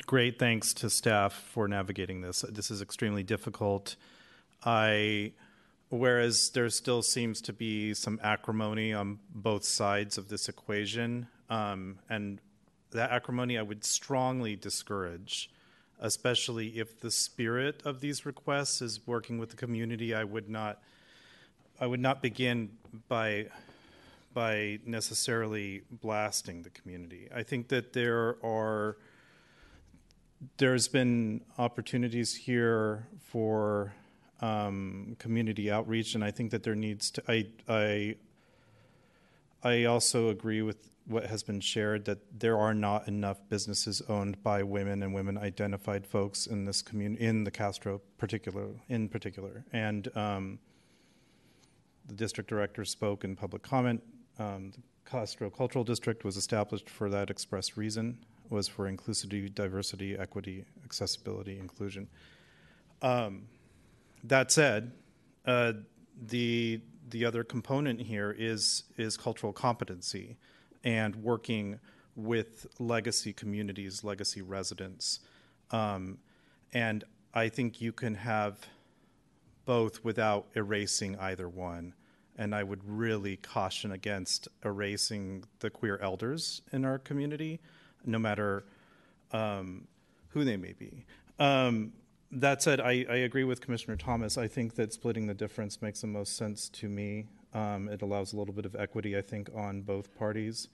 great 0.07 0.39
thanks 0.39 0.75
to 0.75 0.91
staff 0.91 1.33
for 1.33 1.67
navigating 1.67 2.21
this. 2.21 2.45
This 2.49 2.71
is 2.71 2.83
extremely 2.83 3.23
difficult. 3.23 3.97
I, 4.65 5.33
whereas 5.91 6.51
there 6.51 6.69
still 6.71 7.03
seems 7.03 7.41
to 7.43 7.53
be 7.53 7.95
some 7.95 8.21
acrimony 8.23 8.93
on 8.93 9.19
both 9.35 9.65
sides 9.65 10.19
of 10.19 10.29
this 10.29 10.49
equation, 10.49 11.29
um, 11.49 11.99
and 12.09 12.41
that 12.91 13.11
acrimony 13.11 13.59
I 13.59 13.63
would 13.63 13.85
strongly 13.85 14.57
discourage, 14.57 15.51
especially 16.01 16.79
if 16.79 17.01
the 17.01 17.11
spirit 17.11 17.83
of 17.85 18.01
these 18.01 18.27
requests 18.27 18.83
is 18.83 19.07
working 19.07 19.39
with 19.39 19.51
the 19.51 19.57
community. 19.57 20.15
I 20.15 20.25
would 20.25 20.49
not, 20.49 20.83
I 21.81 21.87
would 21.87 22.01
not 22.01 22.23
begin 22.23 22.71
by 23.09 23.49
by 24.35 24.79
necessarily 24.85 25.83
blasting 25.91 26.63
the 26.63 26.71
community. 26.71 27.29
I 27.35 27.43
think 27.43 27.69
that 27.69 27.93
there 27.93 28.37
are 28.45 28.97
there's 30.59 30.87
been 30.87 31.41
opportunities 31.57 32.35
here 32.35 33.09
for 33.19 33.95
um, 34.41 35.17
community 35.19 35.71
outreach, 35.71 36.15
and 36.15 36.25
I 36.25 36.31
think 36.31 36.51
that 36.51 36.63
there 36.63 36.75
needs 36.75 37.11
to. 37.13 37.23
I 37.29 37.47
I 37.69 38.17
I 39.63 39.85
also 39.85 40.29
agree 40.29 40.63
with 40.63 40.91
what 41.07 41.27
has 41.27 41.43
been 41.43 41.61
shared 41.61 42.05
that 42.05 42.19
there 42.39 42.59
are 42.59 42.75
not 42.75 43.09
enough 43.09 43.39
businesses 43.49 44.03
owned 44.09 44.43
by 44.43 44.63
women 44.63 45.03
and 45.03 45.15
women 45.15 45.39
identified 45.39 46.07
folks 46.07 46.47
in 46.47 46.67
this 46.67 46.83
community 46.83 47.25
in 47.25 47.45
the 47.45 47.51
Castro 47.51 48.01
particular 48.19 48.69
in 48.89 49.09
particular, 49.09 49.65
and 49.73 50.15
um, 50.17 50.59
the 52.07 52.15
district 52.15 52.49
director 52.49 52.85
spoke 52.85 53.25
in 53.25 53.35
public 53.37 53.63
comment. 53.63 54.03
Um, 54.39 54.71
the 54.71 55.11
Castro 55.11 55.51
Cultural 55.51 55.85
District 55.85 56.25
was 56.25 56.37
established 56.37 56.89
for 56.89 57.09
that 57.11 57.31
express 57.31 57.77
reason 57.77 58.19
was 58.51 58.69
for 58.69 58.91
inclusivity, 58.91 59.55
diversity, 59.55 60.17
equity, 60.17 60.65
accessibility, 60.85 61.59
inclusion. 61.59 62.09
Um, 63.03 63.43
that 64.25 64.51
said, 64.53 64.93
uh, 65.47 65.73
the 66.21 66.81
the 67.11 67.25
other 67.25 67.45
component 67.45 68.03
here 68.03 68.35
is 68.37 68.85
is 68.97 69.17
cultural 69.17 69.53
competency 69.53 70.37
and 70.85 71.17
working 71.17 71.79
with 72.15 72.67
legacy 72.79 73.33
communities, 73.33 74.03
legacy 74.03 74.43
residents, 74.43 75.21
um, 75.71 76.19
and 76.73 77.05
I 77.35 77.49
think 77.49 77.81
you 77.81 77.93
can 77.93 78.15
have 78.15 78.67
both 79.65 80.03
without 80.03 80.47
erasing 80.57 81.19
either 81.19 81.49
one. 81.49 81.95
And 82.37 82.55
I 82.55 82.63
would 82.63 82.81
really 82.89 83.37
caution 83.37 83.93
against 83.93 84.49
erasing 84.65 85.45
the 85.59 85.71
queer 85.71 85.99
elders 86.01 86.63
in 86.73 86.85
our 86.85 86.99
community, 86.99 87.61
no 88.07 88.19
matter 88.19 88.65
um, 89.33 89.89
who 90.29 90.45
they 90.45 90.57
may 90.57 90.73
be. 90.73 91.05
Um, 91.39 91.93
that 92.31 92.63
said, 92.63 92.81
I, 92.81 93.07
I, 93.09 93.17
agree 93.17 93.45
with 93.45 93.61
Commissioner 93.61 93.97
Thomas. 93.97 94.37
I 94.37 94.49
think 94.49 94.75
that 94.75 94.93
splitting 94.93 95.27
the 95.27 95.35
difference 95.35 95.81
makes 95.81 96.03
the 96.03 96.07
most 96.07 96.37
sense 96.37 96.69
to 96.71 96.89
me. 96.89 97.27
Um, 97.55 97.89
it 97.89 98.03
allows 98.03 98.33
a 98.33 98.37
little 98.37 98.53
bit 98.53 98.67
of 98.67 98.77
equity, 98.77 99.17
I 99.17 99.23
think, 99.23 99.49
on 99.55 99.81
both 99.81 100.15
parties. 100.15 100.69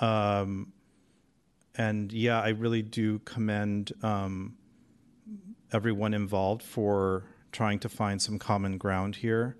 Um, 0.00 0.72
and 1.76 2.10
yeah, 2.12 2.40
I 2.40 2.48
really 2.48 2.82
do 2.82 3.18
commend 3.20 3.92
um, 4.02 4.56
everyone 5.72 6.14
involved 6.14 6.62
for 6.62 7.24
trying 7.52 7.78
to 7.80 7.88
find 7.88 8.20
some 8.20 8.38
common 8.38 8.78
ground 8.78 9.16
here. 9.16 9.56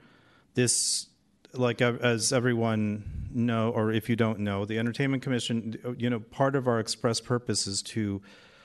This, 0.55 1.09
like 1.53 1.83
as 1.83 2.33
everyone 2.33 3.29
know, 3.31 3.71
or 3.71 3.93
if 3.93 4.09
you 4.09 4.17
don't 4.17 4.41
know, 4.41 4.65
the 4.65 4.79
Entertainment 4.79 5.23
Commission, 5.23 5.77
you 5.99 6.09
know, 6.09 6.21
part 6.21 6.57
of 6.57 6.67
our 6.67 6.81
express 6.81 7.21
purpose 7.21 7.67
is 7.67 7.83
to 7.83 8.23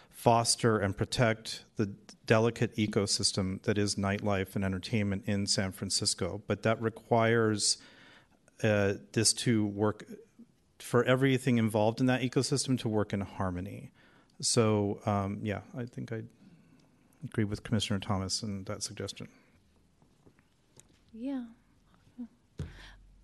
foster 0.09 0.77
and 0.79 0.95
protect 0.95 1.65
the 1.75 1.93
delicate 2.31 2.73
ecosystem 2.77 3.61
that 3.63 3.77
is 3.77 3.95
nightlife 3.95 4.55
and 4.55 4.63
entertainment 4.63 5.21
in 5.25 5.45
San 5.45 5.69
Francisco. 5.73 6.41
But 6.47 6.63
that 6.63 6.81
requires 6.81 7.77
uh, 8.63 8.93
this 9.11 9.33
to 9.33 9.65
work 9.65 10.05
for 10.79 11.03
everything 11.03 11.57
involved 11.57 11.99
in 11.99 12.05
that 12.05 12.21
ecosystem 12.21 12.79
to 12.79 12.87
work 12.87 13.11
in 13.11 13.19
harmony. 13.19 13.91
So, 14.39 14.63
um, 15.05 15.39
yeah, 15.43 15.59
I 15.77 15.83
think 15.83 16.13
I 16.13 16.21
agree 17.25 17.43
with 17.43 17.63
Commissioner 17.63 17.99
Thomas 17.99 18.43
and 18.43 18.65
that 18.65 18.81
suggestion. 18.81 19.27
Yeah. 21.13 21.43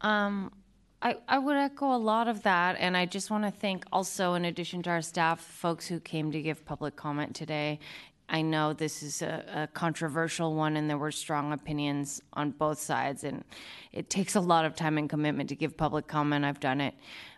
Um, 0.02 0.52
I, 1.02 1.16
I 1.28 1.38
would 1.38 1.56
echo 1.56 1.96
a 1.96 2.02
lot 2.14 2.28
of 2.28 2.42
that, 2.44 2.76
and 2.80 2.98
I 2.98 3.06
just 3.06 3.30
want 3.30 3.44
to 3.44 3.52
thank 3.52 3.86
also, 3.92 4.34
in 4.34 4.46
addition 4.46 4.82
to 4.84 4.90
our 4.90 5.02
staff, 5.02 5.40
folks 5.40 5.88
who 5.88 6.00
came 6.00 6.32
to 6.32 6.42
give 6.42 6.66
public 6.66 6.96
comment 6.96 7.36
today. 7.36 7.80
I 8.30 8.42
know 8.42 8.74
this 8.74 9.04
is 9.04 9.22
a, 9.22 9.44
a, 9.54 9.68
controversial 9.68 10.54
one, 10.54 10.76
and 10.76 10.90
there 10.90 10.98
were 10.98 11.12
strong 11.12 11.54
opinions 11.54 12.22
on 12.34 12.52
both 12.52 12.78
sides, 12.78 13.24
and 13.24 13.44
it 13.94 14.10
takes 14.10 14.36
a 14.36 14.42
lot 14.42 14.66
of 14.66 14.76
time 14.76 14.98
and 14.98 15.10
commitment 15.10 15.48
to 15.50 15.56
give 15.56 15.78
public 15.78 16.08
comment. 16.08 16.44
I've 16.44 16.60
done 16.60 16.82
it 16.82 16.94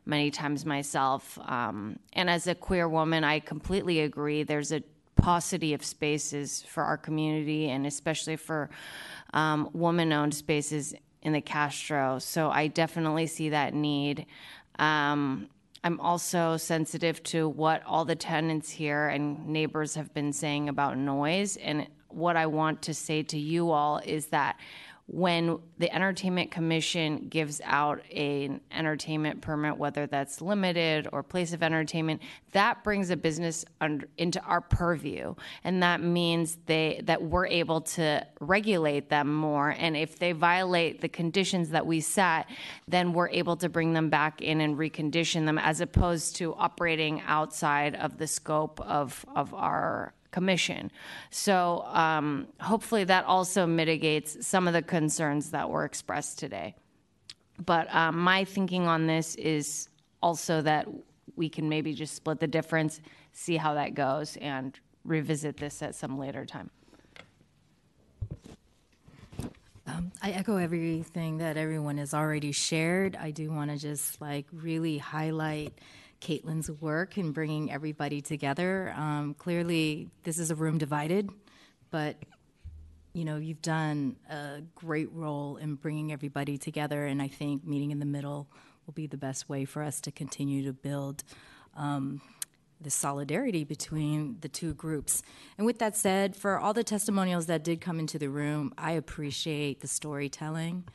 many 0.05 0.31
times 0.31 0.65
myself, 0.65 1.37
um, 1.45 1.99
and 2.13 2.29
as 2.29 2.47
a 2.47 2.55
queer 2.55 2.89
woman, 2.89 3.23
I 3.23 3.39
completely 3.39 3.99
agree. 3.99 4.41
There's 4.41 4.71
a 4.71 4.81
paucity 5.15 5.73
of 5.73 5.85
spaces 5.85 6.63
for 6.63 6.83
our 6.83 6.97
community, 6.97 7.69
and 7.69 7.85
especially 7.85 8.35
for 8.35 8.71
um, 9.33 9.69
woman-owned 9.73 10.33
spaces 10.33 10.95
in 11.21 11.33
the 11.33 11.41
Castro. 11.41 12.17
So 12.17 12.49
I 12.49 12.67
definitely 12.67 13.27
see 13.27 13.49
that 13.49 13.73
need. 13.73 14.25
Um, 14.79 15.49
I'm 15.83 15.99
also 15.99 16.57
sensitive 16.57 17.23
to 17.23 17.47
what 17.47 17.83
all 17.85 18.05
the 18.05 18.15
tenants 18.15 18.69
here 18.69 19.07
and 19.07 19.47
neighbors 19.47 19.95
have 19.95 20.13
been 20.13 20.33
saying 20.33 20.67
about 20.67 20.97
noise. 20.97 21.57
And 21.57 21.87
what 22.09 22.35
I 22.35 22.47
want 22.47 22.81
to 22.83 22.93
say 22.93 23.23
to 23.23 23.37
you 23.37 23.71
all 23.71 23.99
is 23.99 24.27
that 24.27 24.59
when 25.11 25.57
the 25.79 25.91
entertainment 25.93 26.51
commission 26.51 27.27
gives 27.29 27.61
out 27.63 27.99
an 28.11 28.61
entertainment 28.71 29.41
permit, 29.41 29.75
whether 29.75 30.05
that's 30.05 30.39
limited 30.39 31.07
or 31.11 31.23
place 31.23 31.51
of 31.51 31.63
entertainment, 31.63 32.21
that 32.51 32.83
brings 32.83 33.09
a 33.09 33.17
business 33.17 33.65
under, 33.81 34.07
into 34.19 34.39
our 34.41 34.61
purview, 34.61 35.33
and 35.63 35.81
that 35.81 36.01
means 36.01 36.59
they 36.67 37.01
that 37.05 37.23
we're 37.23 37.47
able 37.47 37.81
to 37.81 38.23
regulate 38.39 39.09
them 39.09 39.33
more. 39.33 39.71
And 39.71 39.97
if 39.97 40.19
they 40.19 40.31
violate 40.31 41.01
the 41.01 41.09
conditions 41.09 41.69
that 41.71 41.87
we 41.87 42.01
set, 42.01 42.45
then 42.87 43.11
we're 43.11 43.29
able 43.29 43.57
to 43.57 43.69
bring 43.69 43.93
them 43.93 44.09
back 44.11 44.43
in 44.43 44.61
and 44.61 44.77
recondition 44.77 45.47
them, 45.47 45.57
as 45.57 45.81
opposed 45.81 46.35
to 46.35 46.53
operating 46.53 47.21
outside 47.21 47.95
of 47.95 48.19
the 48.19 48.27
scope 48.27 48.79
of 48.81 49.25
of 49.35 49.55
our 49.55 50.13
commission. 50.31 50.91
So 51.31 51.83
um, 51.87 52.47
hopefully 52.59 53.03
that 53.05 53.25
also 53.25 53.65
mitigates 53.65 54.45
some 54.45 54.67
of 54.67 54.73
the 54.73 54.81
concerns 54.81 55.51
that 55.51 55.69
were 55.69 55.85
expressed 55.85 56.39
today. 56.39 56.75
But 57.65 57.93
um, 57.93 58.17
my 58.19 58.45
thinking 58.45 58.87
on 58.87 59.07
this 59.07 59.35
is 59.35 59.89
also 60.21 60.61
that 60.61 60.87
we 61.35 61.49
can 61.49 61.69
maybe 61.69 61.93
just 61.93 62.15
split 62.15 62.39
the 62.39 62.47
difference, 62.47 63.01
see 63.31 63.57
how 63.57 63.73
that 63.73 63.93
goes, 63.93 64.37
and 64.37 64.79
revisit 65.03 65.57
this 65.57 65.81
at 65.81 65.95
some 65.95 66.17
later 66.17 66.45
time. 66.45 66.69
Um, 69.87 70.11
I 70.21 70.31
echo 70.31 70.57
everything 70.57 71.39
that 71.39 71.57
everyone 71.57 71.97
has 71.97 72.13
already 72.13 72.51
shared. 72.51 73.15
I 73.15 73.31
do 73.31 73.51
want 73.51 73.71
to 73.71 73.77
just 73.77 74.21
like 74.21 74.45
really 74.51 74.99
highlight 74.99 75.73
Caitlin's 76.21 76.69
work 76.69 77.17
in 77.17 77.31
bringing 77.31 77.71
everybody 77.71 78.21
together. 78.21 78.93
Um, 78.95 79.33
clearly, 79.33 80.09
this 80.23 80.37
is 80.37 80.51
a 80.51 80.55
room 80.55 80.77
divided, 80.77 81.29
but 81.91 82.17
you 83.13 83.25
know 83.25 83.37
you've 83.37 83.61
done 83.61 84.15
a 84.29 84.61
great 84.75 85.11
role 85.11 85.57
in 85.57 85.75
bringing 85.75 86.11
everybody 86.11 86.57
together, 86.57 87.05
and 87.05 87.21
I 87.21 87.27
think 87.27 87.65
meeting 87.65 87.91
in 87.91 87.99
the 87.99 88.05
middle 88.05 88.47
will 88.85 88.93
be 88.93 89.07
the 89.07 89.17
best 89.17 89.49
way 89.49 89.65
for 89.65 89.83
us 89.83 90.01
to 90.01 90.11
continue 90.11 90.63
to 90.65 90.73
build. 90.73 91.23
Um, 91.75 92.21
the 92.81 92.89
solidarity 92.89 93.65
between 93.65 94.37
the 94.39 94.47
two 94.47 94.73
groups. 94.73 95.21
And 95.57 95.65
with 95.67 95.79
that 95.79 95.97
said, 95.97 96.35
for 96.35 96.57
all 96.57 96.73
the 96.73 96.83
testimonials 96.83 97.47
that 97.47 97.61
did 97.61 97.81
come 97.81 97.99
into 97.99 98.17
the 98.17 98.29
room, 98.29 98.73
I 98.77 98.91
appreciate 98.91 99.81
the 99.81 99.87
storytelling 99.87 100.85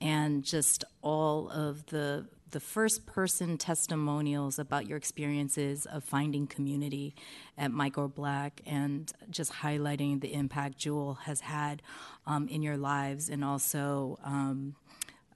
and 0.00 0.42
just 0.42 0.84
all 1.02 1.48
of 1.50 1.86
the 1.86 2.26
the 2.50 2.60
first 2.60 3.06
person 3.06 3.56
testimonials 3.58 4.58
about 4.58 4.86
your 4.86 4.96
experiences 4.96 5.86
of 5.86 6.04
finding 6.04 6.46
community 6.46 7.14
at 7.56 7.70
Microblack 7.70 8.52
and 8.66 9.12
just 9.30 9.52
highlighting 9.52 10.20
the 10.20 10.32
impact 10.32 10.78
Jules 10.78 11.18
has 11.24 11.40
had 11.40 11.82
um, 12.26 12.48
in 12.48 12.62
your 12.62 12.76
lives 12.76 13.28
and 13.28 13.44
also 13.44 14.18
um, 14.24 14.74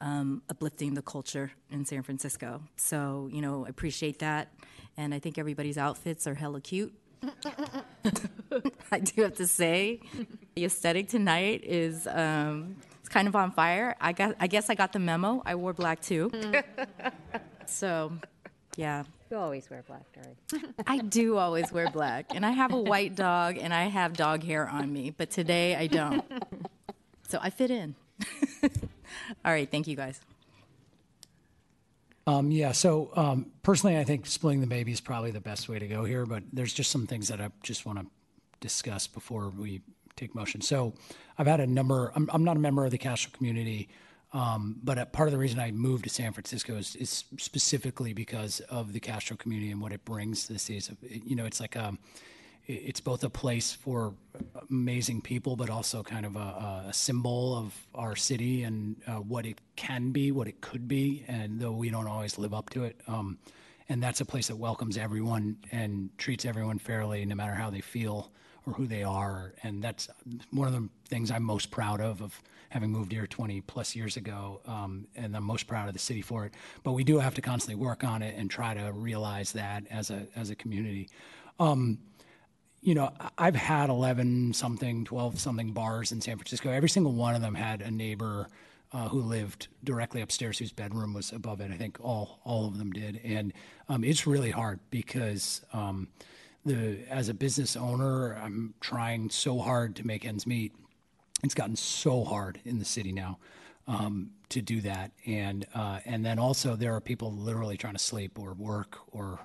um, 0.01 0.43
uplifting 0.51 0.95
the 0.95 1.03
culture 1.03 1.53
in 1.71 1.85
San 1.85 2.03
Francisco. 2.03 2.63
So, 2.77 3.29
you 3.33 3.41
know, 3.41 3.65
I 3.67 3.69
appreciate 3.69 4.19
that. 4.19 4.53
And 4.97 5.15
I 5.15 5.19
think 5.19 5.39
everybody's 5.39 5.79
outfits 5.79 6.27
are 6.27 6.35
hella 6.35 6.61
cute. 6.61 6.93
I 8.93 9.01
do 9.01 9.23
have 9.23 9.35
to 9.35 9.47
say, 9.47 10.01
the 10.55 10.65
aesthetic 10.65 11.09
tonight 11.09 11.63
is 11.65 12.07
um, 12.07 12.77
kind 13.15 13.29
of 13.29 13.37
on 13.37 13.53
fire. 13.53 13.95
I 14.01 14.13
got. 14.13 14.35
I 14.41 14.49
guess 14.49 14.69
I 14.69 14.75
got 14.75 14.93
the 14.93 14.99
memo. 14.99 15.41
I 15.47 15.55
wore 15.55 15.73
black 15.73 16.03
too. 16.03 16.31
so, 17.67 18.13
yeah. 18.77 19.05
You 19.31 19.39
always 19.39 19.71
wear 19.71 19.85
black, 19.87 20.05
Dory. 20.13 20.65
I 20.87 20.99
do 20.99 21.39
always 21.39 21.73
wear 21.73 21.89
black, 21.91 22.35
and 22.35 22.45
I 22.45 22.51
have 22.51 22.73
a 22.73 22.81
white 22.81 23.15
dog, 23.15 23.57
and 23.57 23.73
I 23.73 23.85
have 23.85 24.15
dog 24.15 24.43
hair 24.43 24.69
on 24.69 24.93
me. 24.93 25.11
But 25.17 25.31
today 25.31 25.77
I 25.77 25.87
don't. 25.87 26.25
So 27.27 27.39
I 27.43 27.49
fit 27.49 27.71
in. 27.71 27.95
All 29.45 29.51
right. 29.51 29.69
Thank 29.69 29.89
you, 29.89 29.97
guys. 29.97 30.21
Um, 32.27 32.51
yeah, 32.51 32.73
so 32.73 33.11
um, 33.17 33.47
personally, 33.63 33.99
I 33.99 34.05
think 34.05 34.27
splitting 34.27 34.61
the 34.61 34.67
baby 34.67 34.93
is 34.93 35.01
probably 35.01 35.31
the 35.31 35.41
best 35.41 35.69
way 35.69 35.79
to 35.79 35.89
go 35.89 36.05
here, 36.05 36.27
but 36.27 36.43
there's 36.53 36.73
just 36.73 36.91
some 36.91 37.07
things 37.07 37.29
that 37.29 37.41
I 37.41 37.49
just 37.63 37.87
want 37.87 37.99
to 37.99 38.07
discuss 38.61 39.07
before 39.07 39.49
we 39.49 39.81
take 40.17 40.35
motion. 40.35 40.61
So 40.61 40.95
I've 41.39 41.47
had 41.47 41.61
a 41.61 41.67
number, 41.67 42.13
I'm, 42.15 42.29
I'm 42.33 42.45
not 42.45 42.57
a 42.57 42.61
member 42.61 42.85
of 42.85 42.91
the 42.91 42.99
Castro 42.99 43.33
community, 43.37 43.89
um, 44.33 44.77
but 44.83 44.99
a, 44.99 45.07
part 45.07 45.29
of 45.29 45.33
the 45.33 45.39
reason 45.39 45.61
I 45.61 45.71
moved 45.71 46.05
to 46.05 46.11
San 46.11 46.33
Francisco 46.33 46.77
is, 46.77 46.97
is, 46.97 47.25
specifically 47.39 48.13
because 48.13 48.61
of 48.61 48.93
the 48.93 49.01
Castro 49.01 49.37
community 49.37 49.71
and 49.71 49.81
what 49.81 49.93
it 49.93 50.05
brings 50.05 50.47
to 50.47 50.53
the 50.53 50.59
city. 50.59 50.97
You 51.25 51.37
know, 51.37 51.45
it's 51.47 51.61
like 51.61 51.77
a, 51.77 51.87
um, 51.87 51.99
it's 52.67 53.01
both 53.01 53.23
a 53.25 53.29
place 53.29 53.75
for 53.75 54.15
amazing 54.71 55.21
people, 55.21 55.55
but 55.55 55.69
also 55.69 56.03
kind 56.03 56.25
of 56.25 56.35
a, 56.37 56.85
a 56.89 56.93
symbol 56.93 57.59
of 57.59 57.87
our 57.95 58.17
city 58.17 58.63
and 58.63 58.97
uh, 59.07 59.17
what 59.17 59.45
it 59.45 59.61
can 59.77 60.13
be, 60.13 60.33
what 60.33 60.49
it 60.49 60.63
could 60.63 60.89
be, 60.89 61.25
and 61.29 61.61
though 61.61 61.73
we 61.73 61.91
don't 61.91 62.07
always 62.07 62.39
live 62.39 62.55
up 62.55 62.71
to 62.71 62.85
it. 62.85 62.99
Um, 63.07 63.39
and 63.91 64.03
that's 64.03 64.23
a 64.23 64.25
place 64.25 64.47
that 64.47 64.57
welcomes 64.57 64.97
everyone 64.97 65.59
and 65.73 66.09
treats 66.17 66.47
everyone 66.47 66.79
fairly, 66.79 67.27
no 67.27 67.35
matter 67.35 67.53
how 67.53 67.69
they 67.69 67.83
feel 67.83 68.33
or 68.67 68.73
who 68.73 68.87
they 68.87 69.03
are. 69.03 69.55
And 69.63 69.83
that's 69.83 70.09
one 70.51 70.69
of 70.69 70.75
the 70.75 70.89
things 71.09 71.31
I'm 71.31 71.43
most 71.43 71.71
proud 71.71 72.01
of, 72.01 72.23
of 72.23 72.41
having 72.71 72.91
moved 72.91 73.13
here 73.13 73.27
20 73.27 73.61
plus 73.63 73.95
years 73.95 74.17
ago. 74.17 74.61
Um, 74.67 75.07
and 75.15 75.37
I'm 75.37 75.45
most 75.45 75.67
proud 75.67 75.89
of 75.89 75.95
the 75.95 76.01
city 76.01 76.23
for 76.23 76.47
it. 76.47 76.55
But 76.83 76.93
we 76.93 77.05
do 77.05 77.19
have 77.19 77.35
to 77.35 77.41
constantly 77.43 77.83
work 77.83 78.05
on 78.05 78.23
it 78.23 78.35
and 78.37 78.51
try 78.51 78.75
to 78.75 78.93
realize 78.93 79.53
that 79.53 79.85
as 79.91 80.11
a, 80.11 80.27
as 80.35 80.51
a 80.51 80.55
community. 80.55 81.09
Um, 81.61 81.99
you 82.83 82.95
know, 82.95 83.11
I've 83.39 83.57
had 83.57 83.89
11 83.89 84.53
something, 84.53 85.05
12 85.05 85.41
something 85.41 85.73
bars 85.73 86.13
in 86.13 86.21
San 86.21 86.37
Francisco. 86.37 86.71
Every 86.71 86.89
single 86.89 87.13
one 87.13 87.35
of 87.35 87.41
them 87.41 87.55
had 87.55 87.81
a 87.81 87.91
neighbor 87.91 88.49
uh, 88.95 89.09
who 89.09 89.21
lived 89.21 89.69
directly 89.83 90.21
upstairs, 90.21 90.59
whose 90.59 90.71
bedroom 90.71 91.15
was 91.15 91.33
above 91.33 91.61
it. 91.61 91.71
I 91.71 91.75
think 91.75 91.99
all 92.01 92.39
all 92.45 92.67
of 92.69 92.79
them 92.79 92.93
did, 92.93 93.21
and 93.25 93.53
um, 93.89 94.05
it's 94.05 94.25
really 94.25 94.53
hard 94.53 94.79
because 94.91 95.63
um, 95.73 96.07
the 96.65 96.99
as 97.11 97.29
a 97.29 97.35
business 97.35 97.77
owner, 97.77 98.35
I'm 98.35 98.75
trying 98.81 99.31
so 99.31 99.59
hard 99.59 99.97
to 99.97 100.07
make 100.07 100.25
ends 100.25 100.47
meet. 100.47 100.73
It's 101.43 101.55
gotten 101.55 101.77
so 101.77 102.25
hard 102.25 102.61
in 102.65 102.79
the 102.79 102.85
city 102.85 103.13
now 103.13 103.39
um, 103.87 104.31
to 104.49 104.63
do 104.63 104.81
that, 104.83 105.13
and 105.27 105.67
uh, 105.75 106.01
and 106.05 106.25
then 106.25 106.39
also 106.39 106.77
there 106.77 106.95
are 106.95 107.01
people 107.01 107.33
literally 107.33 107.77
trying 107.77 107.95
to 107.95 107.99
sleep 107.99 108.39
or 108.39 108.55
work 108.55 108.99
or 109.13 109.41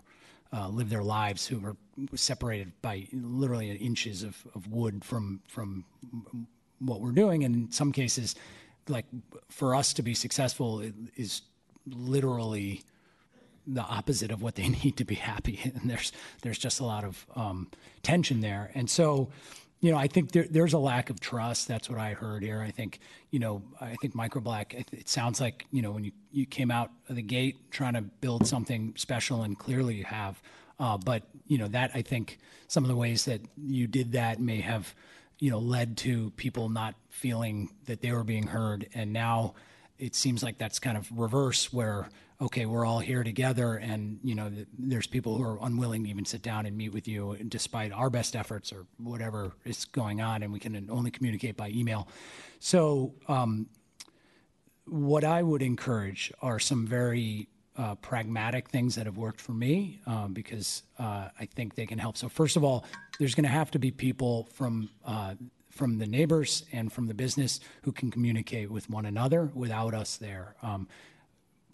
uh, 0.53 0.67
live 0.69 0.89
their 0.89 1.03
lives 1.03 1.45
who 1.45 1.63
are 1.65 1.75
separated 2.15 2.71
by 2.81 3.07
literally 3.11 3.71
inches 3.71 4.23
of, 4.23 4.37
of 4.55 4.67
wood 4.67 5.03
from 5.03 5.41
from 5.47 5.85
what 6.79 7.01
we're 7.01 7.11
doing. 7.11 7.43
And 7.43 7.55
in 7.55 7.71
some 7.71 7.91
cases, 7.91 8.35
like 8.87 9.05
for 9.49 9.75
us 9.75 9.93
to 9.93 10.01
be 10.01 10.13
successful 10.13 10.81
is 11.15 11.41
literally 11.85 12.83
the 13.73 13.81
opposite 13.81 14.31
of 14.31 14.41
what 14.41 14.55
they 14.55 14.67
need 14.83 14.97
to 14.97 15.05
be 15.05 15.15
happy. 15.15 15.59
And 15.63 15.89
there's 15.89 16.11
there's 16.41 16.57
just 16.57 16.79
a 16.79 16.85
lot 16.85 17.03
of 17.03 17.25
um, 17.35 17.69
tension 18.03 18.41
there. 18.41 18.71
And 18.73 18.89
so, 18.89 19.29
you 19.79 19.91
know, 19.91 19.97
I 19.97 20.07
think 20.07 20.31
there, 20.31 20.47
there's 20.49 20.73
a 20.73 20.79
lack 20.79 21.09
of 21.09 21.19
trust. 21.19 21.67
That's 21.67 21.89
what 21.89 21.99
I 21.99 22.13
heard 22.13 22.43
here. 22.43 22.61
I 22.61 22.71
think, 22.71 22.99
you 23.31 23.39
know, 23.39 23.61
I 23.79 23.95
think 24.01 24.15
Microblack. 24.15 24.73
It, 24.73 24.89
it 24.91 25.09
sounds 25.09 25.39
like 25.39 25.65
you 25.71 25.81
know 25.81 25.91
when 25.91 26.03
you 26.03 26.11
you 26.31 26.45
came 26.45 26.71
out 26.71 26.91
of 27.07 27.15
the 27.15 27.21
gate 27.21 27.71
trying 27.71 27.93
to 27.93 28.01
build 28.01 28.47
something 28.47 28.93
special, 28.97 29.43
and 29.43 29.57
clearly 29.57 29.95
you 29.95 30.05
have. 30.05 30.41
Uh, 30.79 30.97
but 30.97 31.23
you 31.47 31.57
know 31.57 31.67
that 31.67 31.91
I 31.93 32.01
think 32.01 32.39
some 32.67 32.83
of 32.83 32.87
the 32.87 32.95
ways 32.95 33.25
that 33.25 33.41
you 33.57 33.87
did 33.87 34.13
that 34.13 34.39
may 34.39 34.61
have, 34.61 34.93
you 35.39 35.51
know, 35.51 35.59
led 35.59 35.97
to 35.97 36.31
people 36.31 36.69
not 36.69 36.95
feeling 37.09 37.69
that 37.85 38.01
they 38.01 38.11
were 38.11 38.23
being 38.23 38.47
heard, 38.47 38.87
and 38.93 39.11
now 39.11 39.55
it 39.97 40.15
seems 40.15 40.41
like 40.41 40.57
that's 40.57 40.79
kind 40.79 40.97
of 40.97 41.09
reverse 41.11 41.71
where 41.71 42.09
okay, 42.41 42.65
we're 42.65 42.85
all 42.85 42.99
here 42.99 43.23
together, 43.23 43.75
and 43.75 44.19
you 44.23 44.33
know, 44.33 44.51
there's 44.77 45.07
people 45.07 45.37
who 45.37 45.43
are 45.43 45.59
unwilling 45.61 46.03
to 46.05 46.09
even 46.09 46.25
sit 46.25 46.41
down 46.41 46.65
and 46.65 46.77
meet 46.77 46.93
with 46.93 47.07
you, 47.07 47.37
despite 47.47 47.91
our 47.91 48.09
best 48.09 48.35
efforts 48.35 48.71
or 48.71 48.85
whatever 48.97 49.51
is 49.65 49.85
going 49.85 50.21
on, 50.21 50.43
and 50.43 50.53
we 50.53 50.59
can 50.59 50.87
only 50.89 51.11
communicate 51.11 51.57
by 51.57 51.69
email. 51.69 52.07
So, 52.59 53.13
um, 53.27 53.67
what 54.85 55.23
I 55.23 55.43
would 55.43 55.61
encourage 55.61 56.31
are 56.41 56.59
some 56.59 56.87
very 56.87 57.47
uh, 57.77 57.95
pragmatic 57.95 58.69
things 58.69 58.95
that 58.95 59.05
have 59.05 59.17
worked 59.17 59.39
for 59.39 59.51
me 59.51 60.01
um, 60.05 60.33
because 60.33 60.83
uh, 60.97 61.29
I 61.39 61.45
think 61.45 61.75
they 61.75 61.85
can 61.85 61.99
help. 61.99 62.17
So, 62.17 62.27
first 62.29 62.55
of 62.55 62.63
all, 62.63 62.85
there's 63.19 63.35
going 63.35 63.43
to 63.43 63.49
have 63.49 63.71
to 63.71 63.79
be 63.79 63.91
people 63.91 64.49
from 64.53 64.89
uh, 65.05 65.35
from 65.69 65.97
the 65.97 66.07
neighbors 66.07 66.65
and 66.73 66.91
from 66.91 67.07
the 67.07 67.13
business 67.13 67.59
who 67.83 67.91
can 67.91 68.11
communicate 68.11 68.69
with 68.71 68.89
one 68.89 69.05
another 69.05 69.49
without 69.53 69.93
us 69.93 70.17
there. 70.17 70.55
Um, 70.61 70.87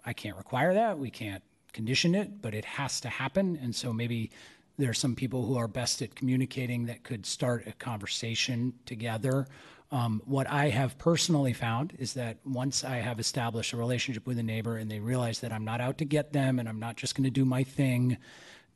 I 0.05 0.13
can't 0.13 0.37
require 0.37 0.73
that. 0.73 0.99
We 0.99 1.09
can't 1.09 1.43
condition 1.73 2.15
it, 2.15 2.41
but 2.41 2.53
it 2.53 2.65
has 2.65 3.01
to 3.01 3.09
happen. 3.09 3.59
And 3.61 3.75
so 3.75 3.91
maybe 3.91 4.31
there 4.77 4.89
are 4.89 4.93
some 4.93 5.15
people 5.15 5.45
who 5.45 5.57
are 5.57 5.67
best 5.67 6.01
at 6.01 6.15
communicating 6.15 6.85
that 6.85 7.03
could 7.03 7.25
start 7.25 7.67
a 7.67 7.71
conversation 7.73 8.73
together. 8.85 9.47
Um, 9.91 10.21
what 10.25 10.49
I 10.49 10.69
have 10.69 10.97
personally 10.97 11.53
found 11.53 11.93
is 11.99 12.13
that 12.13 12.37
once 12.45 12.83
I 12.83 12.97
have 12.97 13.19
established 13.19 13.73
a 13.73 13.77
relationship 13.77 14.25
with 14.25 14.37
a 14.39 14.43
neighbor 14.43 14.77
and 14.77 14.89
they 14.89 14.99
realize 14.99 15.39
that 15.41 15.53
I'm 15.53 15.63
not 15.63 15.79
out 15.79 15.97
to 15.99 16.05
get 16.05 16.33
them 16.33 16.59
and 16.59 16.67
I'm 16.67 16.79
not 16.79 16.97
just 16.97 17.15
going 17.15 17.23
to 17.25 17.29
do 17.29 17.45
my 17.45 17.63
thing, 17.63 18.17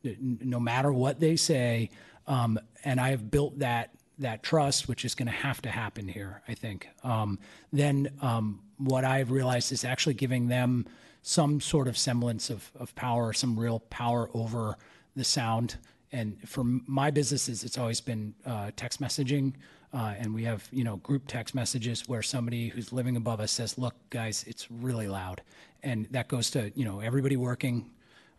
no 0.02 0.60
matter 0.60 0.92
what 0.92 1.20
they 1.20 1.36
say, 1.36 1.90
um, 2.26 2.58
and 2.84 3.00
I 3.00 3.10
have 3.10 3.30
built 3.30 3.58
that 3.58 3.90
that 4.18 4.42
trust, 4.42 4.86
which 4.86 5.06
is 5.06 5.14
going 5.14 5.26
to 5.26 5.32
have 5.32 5.62
to 5.62 5.70
happen 5.70 6.06
here, 6.06 6.42
I 6.46 6.52
think, 6.52 6.88
um, 7.02 7.38
then 7.72 8.10
um, 8.20 8.60
what 8.76 9.02
I've 9.02 9.30
realized 9.30 9.72
is 9.72 9.82
actually 9.82 10.12
giving 10.12 10.48
them 10.48 10.86
some 11.22 11.60
sort 11.60 11.88
of 11.88 11.96
semblance 11.96 12.50
of, 12.50 12.70
of 12.78 12.94
power, 12.94 13.32
some 13.32 13.58
real 13.58 13.80
power 13.90 14.30
over 14.34 14.76
the 15.16 15.24
sound. 15.24 15.76
And 16.12 16.36
for 16.48 16.64
my 16.64 17.10
businesses, 17.10 17.62
it's 17.62 17.78
always 17.78 18.00
been 18.00 18.34
uh, 18.44 18.70
text 18.76 19.00
messaging. 19.00 19.54
Uh, 19.92 20.14
and 20.18 20.34
we 20.34 20.44
have, 20.44 20.68
you 20.72 20.84
know, 20.84 20.96
group 20.96 21.24
text 21.26 21.54
messages 21.54 22.08
where 22.08 22.22
somebody 22.22 22.68
who's 22.68 22.92
living 22.92 23.16
above 23.16 23.40
us 23.40 23.50
says, 23.50 23.76
look, 23.76 23.94
guys, 24.10 24.44
it's 24.46 24.70
really 24.70 25.08
loud. 25.08 25.42
And 25.82 26.06
that 26.10 26.28
goes 26.28 26.50
to, 26.52 26.72
you 26.74 26.84
know, 26.84 27.00
everybody 27.00 27.36
working. 27.36 27.90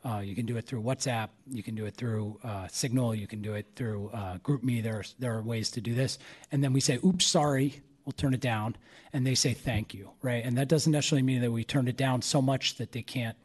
Uh, 0.04 0.20
you 0.20 0.34
can 0.34 0.46
do 0.46 0.58
it 0.58 0.66
through 0.66 0.82
WhatsApp. 0.82 1.30
You 1.50 1.62
can 1.62 1.76
do 1.76 1.86
it 1.86 1.96
through 1.96 2.40
uh, 2.44 2.68
Signal. 2.68 3.14
You 3.14 3.28
can 3.28 3.42
do 3.42 3.54
it 3.54 3.68
through 3.76 4.10
uh, 4.14 4.38
GroupMe. 4.38 4.82
There 4.82 4.98
are, 4.98 5.04
there 5.20 5.38
are 5.38 5.42
ways 5.42 5.70
to 5.72 5.82
do 5.82 5.94
this. 5.94 6.18
And 6.52 6.64
then 6.64 6.74
we 6.74 6.80
say, 6.80 7.00
oops, 7.06 7.26
sorry, 7.26 7.82
we'll 8.06 8.14
turn 8.14 8.34
it 8.34 8.40
down. 8.40 8.76
And 9.14 9.26
they 9.26 9.36
say, 9.36 9.54
thank 9.54 9.94
you, 9.94 10.12
right? 10.22 10.44
And 10.44 10.58
that 10.58 10.68
doesn't 10.68 10.92
necessarily 10.92 11.24
mean 11.24 11.42
that 11.42 11.52
we 11.52 11.64
turned 11.64 11.90
it 11.90 11.98
down 11.98 12.22
so 12.22 12.42
much 12.42 12.76
that 12.78 12.92
they 12.92 13.02
can't, 13.02 13.38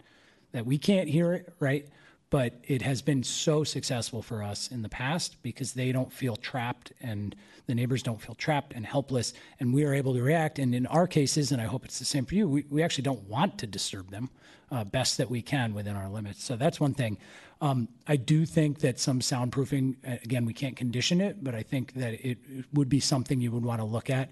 that 0.52 0.66
we 0.66 0.78
can't 0.78 1.08
hear 1.08 1.32
it, 1.32 1.52
right? 1.58 1.86
But 2.30 2.54
it 2.64 2.82
has 2.82 3.02
been 3.02 3.22
so 3.22 3.64
successful 3.64 4.22
for 4.22 4.42
us 4.42 4.68
in 4.68 4.82
the 4.82 4.88
past 4.88 5.42
because 5.42 5.72
they 5.72 5.92
don't 5.92 6.12
feel 6.12 6.36
trapped 6.36 6.92
and 7.00 7.36
the 7.66 7.74
neighbors 7.74 8.02
don't 8.02 8.20
feel 8.20 8.34
trapped 8.34 8.72
and 8.74 8.84
helpless. 8.84 9.32
And 9.60 9.72
we 9.72 9.84
are 9.84 9.94
able 9.94 10.14
to 10.14 10.22
react. 10.22 10.58
And 10.58 10.74
in 10.74 10.86
our 10.86 11.06
cases, 11.06 11.52
and 11.52 11.60
I 11.60 11.66
hope 11.66 11.84
it's 11.84 11.98
the 11.98 12.04
same 12.04 12.24
for 12.24 12.34
you, 12.34 12.48
we, 12.48 12.64
we 12.68 12.82
actually 12.82 13.04
don't 13.04 13.28
want 13.28 13.58
to 13.58 13.66
disturb 13.66 14.10
them 14.10 14.30
uh, 14.70 14.84
best 14.84 15.18
that 15.18 15.30
we 15.30 15.42
can 15.42 15.74
within 15.74 15.96
our 15.96 16.08
limits. 16.08 16.42
So 16.44 16.56
that's 16.56 16.80
one 16.80 16.94
thing. 16.94 17.18
Um, 17.60 17.88
I 18.06 18.16
do 18.16 18.44
think 18.44 18.80
that 18.80 19.00
some 19.00 19.20
soundproofing, 19.20 19.96
uh, 20.06 20.16
again, 20.22 20.44
we 20.44 20.52
can't 20.52 20.76
condition 20.76 21.20
it, 21.20 21.42
but 21.42 21.54
I 21.54 21.62
think 21.62 21.94
that 21.94 22.14
it, 22.14 22.38
it 22.48 22.66
would 22.74 22.88
be 22.88 23.00
something 23.00 23.40
you 23.40 23.50
would 23.52 23.64
want 23.64 23.80
to 23.80 23.86
look 23.86 24.10
at. 24.10 24.28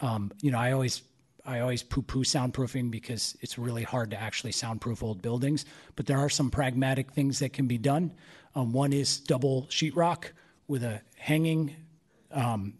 Um, 0.00 0.32
you 0.40 0.50
know, 0.50 0.58
I 0.58 0.72
always 0.72 1.02
I 1.46 1.60
always 1.60 1.82
poo-poo 1.82 2.24
soundproofing 2.24 2.90
because 2.90 3.36
it's 3.42 3.58
really 3.58 3.82
hard 3.82 4.10
to 4.12 4.20
actually 4.20 4.52
soundproof 4.52 5.02
old 5.02 5.20
buildings. 5.20 5.66
But 5.94 6.06
there 6.06 6.18
are 6.18 6.30
some 6.30 6.50
pragmatic 6.50 7.12
things 7.12 7.38
that 7.40 7.52
can 7.52 7.66
be 7.66 7.76
done. 7.76 8.12
Um, 8.54 8.72
one 8.72 8.92
is 8.92 9.20
double 9.20 9.64
sheetrock 9.64 10.30
with 10.68 10.82
a 10.84 11.02
hanging 11.16 11.76
um, 12.30 12.74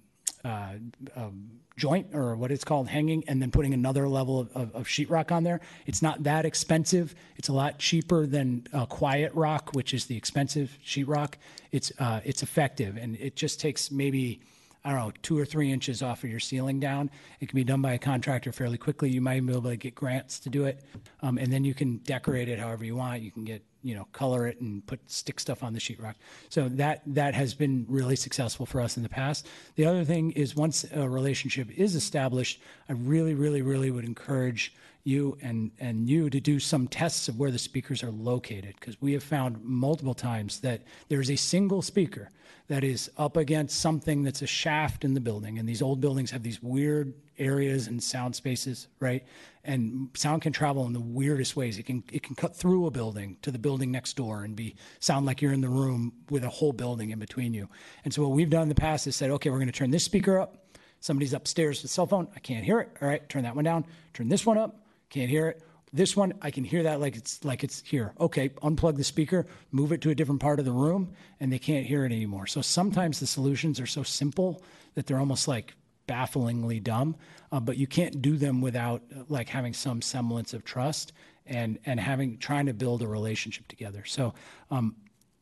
uh, 0.45 0.75
um, 1.15 1.51
joint 1.77 2.15
or 2.15 2.37
what 2.37 2.51
it's 2.51 2.65
called 2.65 2.89
hanging 2.89 3.25
and 3.27 3.43
then 3.43 3.51
putting 3.51 3.75
another 3.75 4.09
level 4.09 4.41
of, 4.41 4.53
of, 4.55 4.75
of 4.75 4.87
sheetrock 4.87 5.33
on 5.33 5.43
there. 5.43 5.61
It's 5.87 6.03
not 6.03 6.23
that 6.23 6.45
expensive. 6.45 7.15
It's 7.37 7.49
a 7.49 7.53
lot 7.53 7.79
cheaper 7.79 8.27
than 8.27 8.67
uh, 8.73 8.87
quiet 8.87 9.33
rock, 9.35 9.71
which 9.73 9.93
is 9.93 10.07
the 10.07 10.17
expensive 10.17 10.79
sheetrock. 10.85 11.35
It's 11.73 11.93
uh, 11.99 12.21
it's 12.25 12.43
effective 12.43 12.97
and 12.97 13.17
it 13.17 13.37
just 13.37 13.61
takes 13.61 13.91
maybe 13.91 14.41
I 14.85 14.91
don't 14.91 14.99
know 14.99 15.13
two 15.23 15.39
or 15.39 15.47
three 15.47 15.73
inches 15.73 16.03
off 16.03 16.25
of 16.25 16.31
your 16.31 16.41
ceiling 16.41 16.79
down. 16.79 17.11
It 17.41 17.49
can 17.49 17.57
be 17.57 17.65
done 17.65 17.81
by 17.81 17.95
a 17.95 17.99
contractor 17.99 18.53
fairly 18.53 18.77
quickly. 18.77 19.11
You 19.11 19.23
might 19.23 19.45
be 19.45 19.53
able 19.53 19.71
to 19.71 19.77
get 19.77 19.95
grants 19.95 20.39
to 20.41 20.51
do 20.51 20.65
it, 20.65 20.85
um, 21.23 21.39
and 21.39 21.51
then 21.51 21.65
you 21.65 21.73
can 21.73 21.99
decorate 21.99 22.49
it 22.51 22.59
however 22.59 22.85
you 22.85 22.97
want. 22.97 23.23
You 23.23 23.31
can 23.31 23.45
get 23.45 23.63
you 23.83 23.95
know 23.95 24.07
color 24.13 24.47
it 24.47 24.61
and 24.61 24.85
put 24.87 25.01
stick 25.11 25.41
stuff 25.41 25.63
on 25.63 25.73
the 25.73 25.81
sheetrock. 25.81 26.15
So 26.51 26.69
that 26.69 27.03
that 27.07 27.35
has 27.35 27.55
been 27.55 27.87
really 27.89 28.17
successful 28.17 28.67
for 28.67 28.81
us 28.81 28.99
in 28.99 29.03
the 29.03 29.09
past. 29.09 29.47
The 29.77 29.87
other 29.87 30.05
thing 30.05 30.33
is 30.33 30.55
once 30.55 30.85
a 30.93 31.09
relationship 31.09 31.71
is 31.79 31.95
established, 31.95 32.61
I 32.89 32.93
really 32.93 33.35
really 33.35 33.63
really 33.63 33.91
would 33.91 34.05
encourage 34.05 34.75
you 35.05 35.37
and 35.43 35.71
and 35.79 36.09
you 36.09 36.31
to 36.31 36.41
do 36.41 36.59
some 36.59 36.89
tests 36.89 37.29
of 37.29 37.39
where 37.39 37.51
the 37.51 37.59
speakers 37.59 38.03
are 38.03 38.11
located 38.11 38.75
because 38.81 39.01
we 39.01 39.13
have 39.13 39.23
found 39.23 39.63
multiple 39.63 40.15
times 40.15 40.61
that 40.61 40.83
there 41.09 41.21
is 41.21 41.31
a 41.31 41.37
single 41.37 41.83
speaker 41.83 42.31
that 42.69 42.83
is 42.83 43.11
up 43.19 43.37
against 43.37 43.79
something 43.79 44.23
that's 44.23 44.41
a 44.41 44.47
shaft 44.47 45.05
in 45.05 45.13
the 45.13 45.21
building 45.21 45.59
and 45.59 45.69
these 45.69 45.83
old 45.83 46.01
buildings 46.01 46.31
have 46.31 46.43
these 46.43 46.63
weird 46.63 47.13
areas 47.39 47.87
and 47.87 48.03
sound 48.03 48.35
spaces 48.35 48.89
right? 48.99 49.25
And 49.63 50.09
sound 50.15 50.41
can 50.41 50.53
travel 50.53 50.87
in 50.87 50.93
the 50.95 51.01
weirdest 51.01 51.55
ways. 51.55 51.79
It 51.79 51.85
can 51.85 52.03
it 52.11 52.23
can 52.23 52.35
cut 52.35 52.57
through 52.57 52.87
a 52.87 52.91
building 52.91 53.37
to 53.43 53.51
the 53.51 53.59
building 53.59 53.91
next 53.91 54.17
door 54.17 54.45
and 54.45 54.57
be 54.57 54.75
sound 55.01 55.27
like 55.27 55.43
you're 55.43 55.53
in 55.53 55.61
the 55.61 55.69
room 55.69 56.13
with 56.31 56.45
a 56.45 56.49
whole 56.49 56.73
building 56.73 57.11
in 57.11 57.19
between 57.19 57.53
you. 57.53 57.69
And 58.05 58.15
so 58.15 58.23
what 58.23 58.31
we've 58.31 58.51
done 58.51 58.63
in 58.63 58.69
the 58.71 58.75
past 58.75 59.07
is 59.07 59.17
said 59.17 59.31
okay 59.33 59.51
we're 59.51 59.59
going 59.59 59.67
to 59.67 59.73
turn 59.73 59.91
this 59.91 60.05
speaker 60.05 60.39
up. 60.39 60.57
Somebody's 61.01 61.35
upstairs 61.35 61.83
with 61.83 61.91
a 61.91 61.93
cell 61.93 62.07
phone. 62.07 62.29
I 62.35 62.39
can't 62.39 62.65
hear 62.65 62.81
it. 62.81 62.89
All 63.03 63.09
right 63.09 63.29
turn 63.29 63.43
that 63.43 63.55
one 63.55 63.65
down. 63.65 63.85
Turn 64.15 64.31
this 64.31 64.47
one 64.47 64.57
up 64.57 64.84
can't 65.15 65.31
hear 65.31 65.49
it. 65.49 65.63
This 65.93 66.17
one, 66.17 66.33
I 66.43 66.51
can 66.51 66.65
hear 66.65 66.83
that 66.83 67.01
like 67.01 67.15
it's 67.15 67.45
like 67.45 67.63
it's 67.63 67.81
here. 67.87 68.15
Okay, 68.19 68.49
unplug 68.49 68.97
the 68.97 69.05
speaker, 69.05 69.47
move 69.71 69.93
it 69.93 70.01
to 70.01 70.11
a 70.11 70.15
different 70.15 70.41
part 70.41 70.59
of 70.59 70.65
the 70.65 70.73
room, 70.73 71.13
and 71.39 71.53
they 71.53 71.59
can't 71.61 71.87
hear 71.87 72.05
it 72.05 72.11
anymore. 72.11 72.49
So 72.49 72.61
sometimes 72.63 73.21
the 73.21 73.27
solutions 73.29 73.79
are 73.79 73.87
so 73.87 74.03
simple 74.03 74.65
that 74.95 75.07
they're 75.07 75.21
almost 75.21 75.47
like 75.47 75.75
bafflingly 76.09 76.81
dumb, 76.81 77.15
uh, 77.53 77.61
but 77.61 77.77
you 77.77 77.87
can't 77.87 78.21
do 78.21 78.37
them 78.37 78.61
without 78.61 79.03
uh, 79.15 79.23
like 79.29 79.49
having 79.49 79.73
some 79.73 80.03
semblance 80.03 80.53
of 80.53 80.65
trust 80.65 81.13
and 81.47 81.79
and 81.87 82.01
having 82.01 82.39
trying 82.39 82.67
to 82.67 82.75
build 82.75 83.01
a 83.01 83.07
relationship 83.07 83.69
together. 83.69 84.05
So 84.05 84.35
um, 84.73 84.97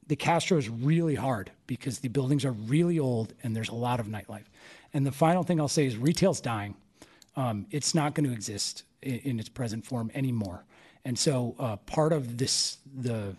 the 0.07 0.17
Castro 0.17 0.59
is 0.59 0.69
really 0.69 1.15
hard 1.15 1.51
because 1.67 2.01
the 2.01 2.09
buildings 2.09 2.45
are 2.45 2.53
really 2.53 2.99
old 2.99 3.33
and 3.43 3.57
there's 3.57 3.71
a 3.71 3.75
lot 3.75 4.01
of 4.01 4.07
nightlife. 4.07 4.45
And 4.93 5.07
the 5.07 5.13
final 5.13 5.45
thing 5.45 5.59
I'll 5.59 5.67
say 5.67 5.87
is 5.87 5.97
retail's 5.97 6.43
dying. 6.43 6.75
Um, 7.37 7.65
it's 7.71 7.95
not 7.95 8.15
going 8.15 8.27
to 8.27 8.35
exist 8.35 8.85
in, 9.03 9.19
in, 9.19 9.41
its 9.41 9.49
present 9.49 9.85
form 9.85 10.11
anymore. 10.15 10.65
And 11.05 11.19
so 11.19 11.55
uh, 11.59 11.77
part 11.77 12.13
of 12.13 12.39
this, 12.39 12.79
the 12.95 13.37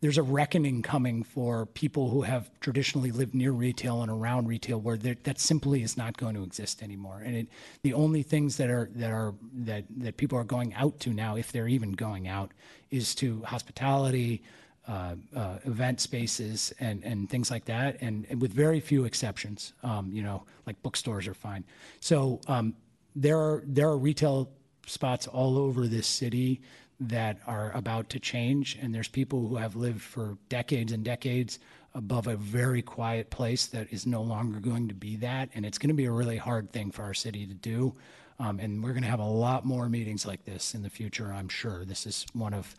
there's 0.00 0.18
a 0.18 0.22
reckoning 0.22 0.82
coming 0.82 1.22
for 1.22 1.64
people 1.64 2.10
who 2.10 2.22
have 2.22 2.50
traditionally 2.58 3.12
lived 3.12 3.36
near 3.36 3.52
retail 3.52 4.02
and 4.02 4.10
around 4.10 4.48
retail 4.48 4.80
where 4.80 4.96
that 4.96 5.38
simply 5.38 5.84
is 5.84 5.96
not 5.96 6.16
going 6.16 6.34
to 6.34 6.42
exist 6.42 6.82
anymore. 6.82 7.22
And 7.24 7.36
it, 7.36 7.48
the 7.82 7.94
only 7.94 8.24
things 8.24 8.56
that 8.56 8.68
are 8.68 8.90
that 8.96 9.12
are 9.12 9.32
that 9.58 9.84
that 9.98 10.16
people 10.16 10.36
are 10.36 10.44
going 10.44 10.74
out 10.74 10.98
to 11.00 11.10
now, 11.10 11.36
if 11.36 11.52
they're 11.52 11.68
even 11.68 11.92
going 11.92 12.26
out, 12.26 12.50
is 12.90 13.14
to 13.16 13.42
hospitality, 13.42 14.42
uh, 14.88 15.14
uh, 15.36 15.58
event 15.64 16.00
spaces 16.00 16.72
and, 16.80 17.04
and 17.04 17.30
things 17.30 17.52
like 17.52 17.66
that, 17.66 17.96
and, 18.00 18.26
and 18.28 18.42
with 18.42 18.52
very 18.52 18.80
few 18.80 19.04
exceptions. 19.04 19.72
Um, 19.84 20.10
you 20.12 20.24
know, 20.24 20.42
like 20.66 20.82
bookstores 20.82 21.28
are 21.28 21.34
fine. 21.34 21.62
So 22.00 22.40
um, 22.48 22.74
there 23.14 23.38
are 23.38 23.62
there 23.64 23.88
are 23.88 23.96
retail 23.96 24.50
spots 24.86 25.26
all 25.26 25.58
over 25.58 25.86
this 25.86 26.06
city 26.06 26.60
that 27.00 27.38
are 27.46 27.72
about 27.72 28.08
to 28.10 28.20
change, 28.20 28.78
and 28.80 28.94
there's 28.94 29.08
people 29.08 29.46
who 29.48 29.56
have 29.56 29.74
lived 29.74 30.00
for 30.00 30.38
decades 30.48 30.92
and 30.92 31.04
decades 31.04 31.58
above 31.94 32.26
a 32.26 32.36
very 32.36 32.80
quiet 32.80 33.28
place 33.30 33.66
that 33.66 33.92
is 33.92 34.06
no 34.06 34.22
longer 34.22 34.60
going 34.60 34.88
to 34.88 34.94
be 34.94 35.16
that, 35.16 35.48
and 35.54 35.66
it's 35.66 35.78
going 35.78 35.88
to 35.88 35.94
be 35.94 36.04
a 36.04 36.12
really 36.12 36.36
hard 36.36 36.70
thing 36.72 36.90
for 36.90 37.02
our 37.02 37.14
city 37.14 37.46
to 37.46 37.54
do. 37.54 37.94
Um, 38.38 38.58
and 38.60 38.82
we're 38.82 38.92
going 38.92 39.02
to 39.02 39.10
have 39.10 39.20
a 39.20 39.24
lot 39.24 39.64
more 39.64 39.88
meetings 39.88 40.26
like 40.26 40.44
this 40.44 40.74
in 40.74 40.82
the 40.82 40.90
future, 40.90 41.32
I'm 41.32 41.48
sure. 41.48 41.84
This 41.84 42.06
is 42.06 42.26
one 42.32 42.54
of 42.54 42.74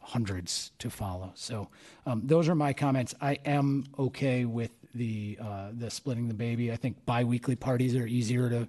hundreds 0.00 0.70
to 0.78 0.90
follow. 0.90 1.32
So 1.34 1.68
um, 2.06 2.22
those 2.24 2.48
are 2.48 2.54
my 2.54 2.72
comments. 2.72 3.14
I 3.20 3.38
am 3.44 3.84
okay 3.98 4.44
with 4.44 4.70
the 4.94 5.38
uh, 5.40 5.70
the 5.72 5.90
splitting 5.90 6.28
the 6.28 6.34
baby. 6.34 6.72
I 6.72 6.76
think 6.76 7.04
biweekly 7.04 7.56
parties 7.56 7.96
are 7.96 8.06
easier 8.06 8.48
to 8.48 8.68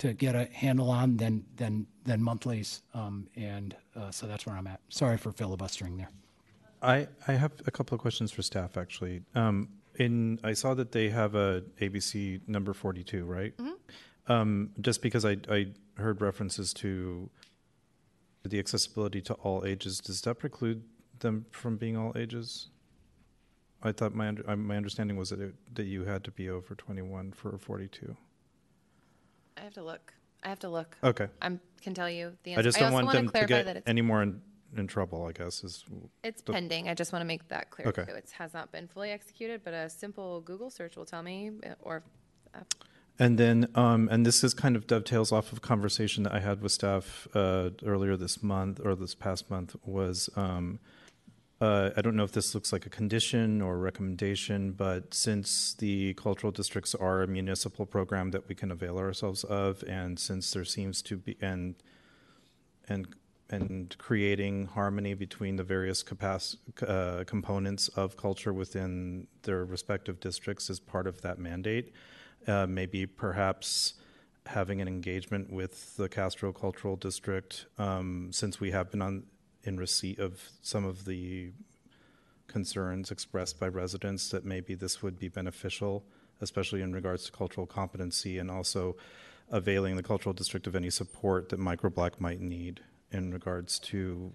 to 0.00 0.14
get 0.14 0.34
a 0.34 0.46
handle 0.52 0.90
on 0.90 1.16
than 1.16 1.44
than 1.56 1.86
than 2.04 2.22
monthlies, 2.22 2.82
um, 2.94 3.28
and 3.36 3.76
uh, 3.94 4.10
so 4.10 4.26
that's 4.26 4.46
where 4.46 4.56
I'm 4.56 4.66
at. 4.66 4.80
Sorry 4.88 5.16
for 5.16 5.30
filibustering 5.30 5.98
there. 5.98 6.10
I 6.82 7.06
I 7.28 7.32
have 7.32 7.52
a 7.66 7.70
couple 7.70 7.94
of 7.94 8.00
questions 8.00 8.32
for 8.32 8.42
staff 8.42 8.76
actually. 8.76 9.22
Um, 9.34 9.68
in 9.96 10.40
I 10.42 10.54
saw 10.54 10.74
that 10.74 10.92
they 10.92 11.10
have 11.10 11.34
a 11.34 11.62
ABC 11.80 12.40
number 12.48 12.72
42, 12.72 13.24
right? 13.24 13.56
Mm-hmm. 13.56 14.32
Um, 14.32 14.70
just 14.80 15.02
because 15.02 15.24
I 15.24 15.36
I 15.50 15.68
heard 15.96 16.22
references 16.22 16.72
to 16.74 17.28
the 18.42 18.58
accessibility 18.58 19.20
to 19.20 19.34
all 19.34 19.66
ages, 19.66 20.00
does 20.00 20.22
that 20.22 20.36
preclude 20.36 20.82
them 21.18 21.44
from 21.50 21.76
being 21.76 21.98
all 21.98 22.12
ages? 22.16 22.68
I 23.82 23.92
thought 23.92 24.14
my 24.14 24.28
under, 24.28 24.56
my 24.56 24.76
understanding 24.76 25.18
was 25.18 25.28
that 25.28 25.40
it, 25.40 25.54
that 25.74 25.84
you 25.84 26.04
had 26.04 26.24
to 26.24 26.30
be 26.30 26.48
over 26.48 26.74
21 26.74 27.32
for 27.32 27.58
42. 27.58 28.16
I 29.56 29.60
have 29.60 29.74
to 29.74 29.82
look. 29.82 30.12
I 30.42 30.48
have 30.48 30.58
to 30.60 30.68
look. 30.68 30.96
Okay. 31.04 31.28
I 31.42 31.58
can 31.82 31.94
tell 31.94 32.08
you 32.08 32.36
the 32.44 32.52
answer. 32.52 32.60
I 32.60 32.62
just 32.62 32.78
don't 32.78 32.92
also 32.92 33.04
want 33.04 33.12
them 33.12 33.28
to 33.28 33.46
get 33.46 33.66
that 33.66 33.82
any 33.86 34.00
more 34.02 34.22
in, 34.22 34.40
in 34.76 34.86
trouble. 34.86 35.26
I 35.26 35.32
guess 35.32 35.62
is. 35.64 35.84
it's 36.24 36.42
the- 36.42 36.52
pending. 36.52 36.88
I 36.88 36.94
just 36.94 37.12
want 37.12 37.20
to 37.22 37.26
make 37.26 37.46
that 37.48 37.70
clear 37.70 37.88
Okay. 37.88 38.04
too. 38.04 38.12
It 38.12 38.30
has 38.38 38.54
not 38.54 38.72
been 38.72 38.88
fully 38.88 39.10
executed, 39.10 39.62
but 39.64 39.74
a 39.74 39.90
simple 39.90 40.40
Google 40.40 40.70
search 40.70 40.96
will 40.96 41.04
tell 41.04 41.22
me, 41.22 41.50
uh, 41.64 41.74
or 41.80 42.02
uh, 42.54 42.60
And 43.18 43.36
then, 43.38 43.68
um, 43.74 44.08
and 44.10 44.24
this 44.24 44.42
is 44.42 44.54
kind 44.54 44.76
of 44.76 44.86
dovetails 44.86 45.30
off 45.30 45.52
of 45.52 45.58
a 45.58 45.60
conversation 45.60 46.22
that 46.24 46.32
I 46.32 46.40
had 46.40 46.62
with 46.62 46.72
staff 46.72 47.28
uh, 47.34 47.70
earlier 47.84 48.16
this 48.16 48.42
month 48.42 48.80
or 48.82 48.94
this 48.94 49.14
past 49.14 49.50
month 49.50 49.76
was, 49.84 50.30
um, 50.36 50.78
uh, 51.60 51.90
I 51.96 52.00
don't 52.00 52.16
know 52.16 52.24
if 52.24 52.32
this 52.32 52.54
looks 52.54 52.72
like 52.72 52.86
a 52.86 52.90
condition 52.90 53.60
or 53.60 53.78
recommendation, 53.78 54.72
but 54.72 55.12
since 55.12 55.74
the 55.74 56.14
cultural 56.14 56.50
districts 56.52 56.94
are 56.94 57.22
a 57.22 57.26
municipal 57.26 57.84
program 57.86 58.30
that 58.30 58.48
we 58.48 58.54
can 58.54 58.70
avail 58.70 58.98
ourselves 58.98 59.44
of, 59.44 59.84
and 59.86 60.18
since 60.18 60.52
there 60.52 60.64
seems 60.64 61.02
to 61.02 61.18
be, 61.18 61.36
and, 61.42 61.74
and, 62.88 63.08
and 63.50 63.96
creating 63.98 64.66
harmony 64.66 65.14
between 65.14 65.56
the 65.56 65.64
various 65.64 66.02
capac- 66.02 66.56
uh, 66.88 67.24
components 67.24 67.88
of 67.88 68.16
culture 68.16 68.52
within 68.54 69.26
their 69.42 69.64
respective 69.64 70.18
districts 70.20 70.70
is 70.70 70.80
part 70.80 71.06
of 71.06 71.20
that 71.20 71.38
mandate. 71.38 71.92
uh, 72.46 72.66
maybe 72.66 73.06
perhaps 73.06 73.94
having 74.46 74.80
an 74.80 74.88
engagement 74.88 75.52
with 75.52 75.96
the 75.96 76.08
Castro 76.08 76.52
Cultural 76.52 76.96
District, 76.96 77.66
um, 77.78 78.30
since 78.32 78.60
we 78.60 78.70
have 78.70 78.90
been 78.90 79.02
on 79.02 79.24
in 79.64 79.76
receipt 79.76 80.18
of 80.18 80.50
some 80.62 80.84
of 80.84 81.04
the 81.04 81.52
concerns 82.46 83.10
expressed 83.10 83.60
by 83.60 83.68
residents 83.68 84.28
that 84.30 84.44
maybe 84.44 84.74
this 84.74 85.02
would 85.02 85.18
be 85.18 85.28
beneficial, 85.28 86.02
especially 86.40 86.82
in 86.82 86.92
regards 86.92 87.24
to 87.24 87.32
cultural 87.32 87.66
competency 87.66 88.38
and 88.38 88.50
also 88.50 88.96
availing 89.50 89.96
the 89.96 90.02
cultural 90.02 90.32
district 90.32 90.66
of 90.66 90.74
any 90.74 90.90
support 90.90 91.48
that 91.48 91.60
Microblack 91.60 92.20
might 92.20 92.40
need 92.40 92.80
in 93.12 93.32
regards 93.32 93.78
to 93.78 94.32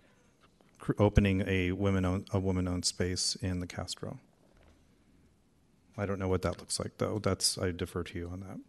cr- 0.79 0.93
opening 0.99 1.43
a 1.47 1.71
women 1.71 2.25
a 2.31 2.39
woman 2.39 2.67
owned 2.67 2.85
space 2.85 3.35
in 3.41 3.59
the 3.59 3.67
Castro. 3.67 4.19
I 5.97 6.05
don't 6.05 6.19
know 6.19 6.27
what 6.27 6.41
that 6.41 6.59
looks 6.59 6.79
like 6.79 6.97
though. 6.97 7.19
That's 7.19 7.57
I 7.57 7.71
defer 7.71 8.03
to 8.03 8.17
you 8.17 8.29
on 8.29 8.41
that. 8.41 8.59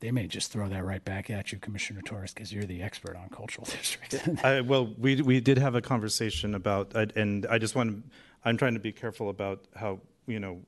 They 0.00 0.12
may 0.12 0.28
just 0.28 0.52
throw 0.52 0.68
that 0.68 0.84
right 0.84 1.04
back 1.04 1.28
at 1.28 1.50
you, 1.50 1.58
Commissioner 1.58 2.02
Torres, 2.02 2.32
because 2.32 2.52
you're 2.52 2.64
the 2.64 2.82
expert 2.82 3.16
on 3.16 3.28
cultural 3.30 3.64
districts. 3.70 4.16
I, 4.44 4.60
well, 4.60 4.94
we 4.96 5.20
we 5.22 5.40
did 5.40 5.58
have 5.58 5.74
a 5.74 5.80
conversation 5.80 6.54
about, 6.54 6.94
uh, 6.94 7.06
and 7.16 7.46
I 7.50 7.58
just 7.58 7.74
want 7.74 7.90
to, 8.04 8.10
I'm 8.44 8.56
trying 8.56 8.74
to 8.74 8.80
be 8.80 8.92
careful 8.92 9.28
about 9.28 9.64
how 9.74 9.98
you 10.26 10.38
know 10.38 10.60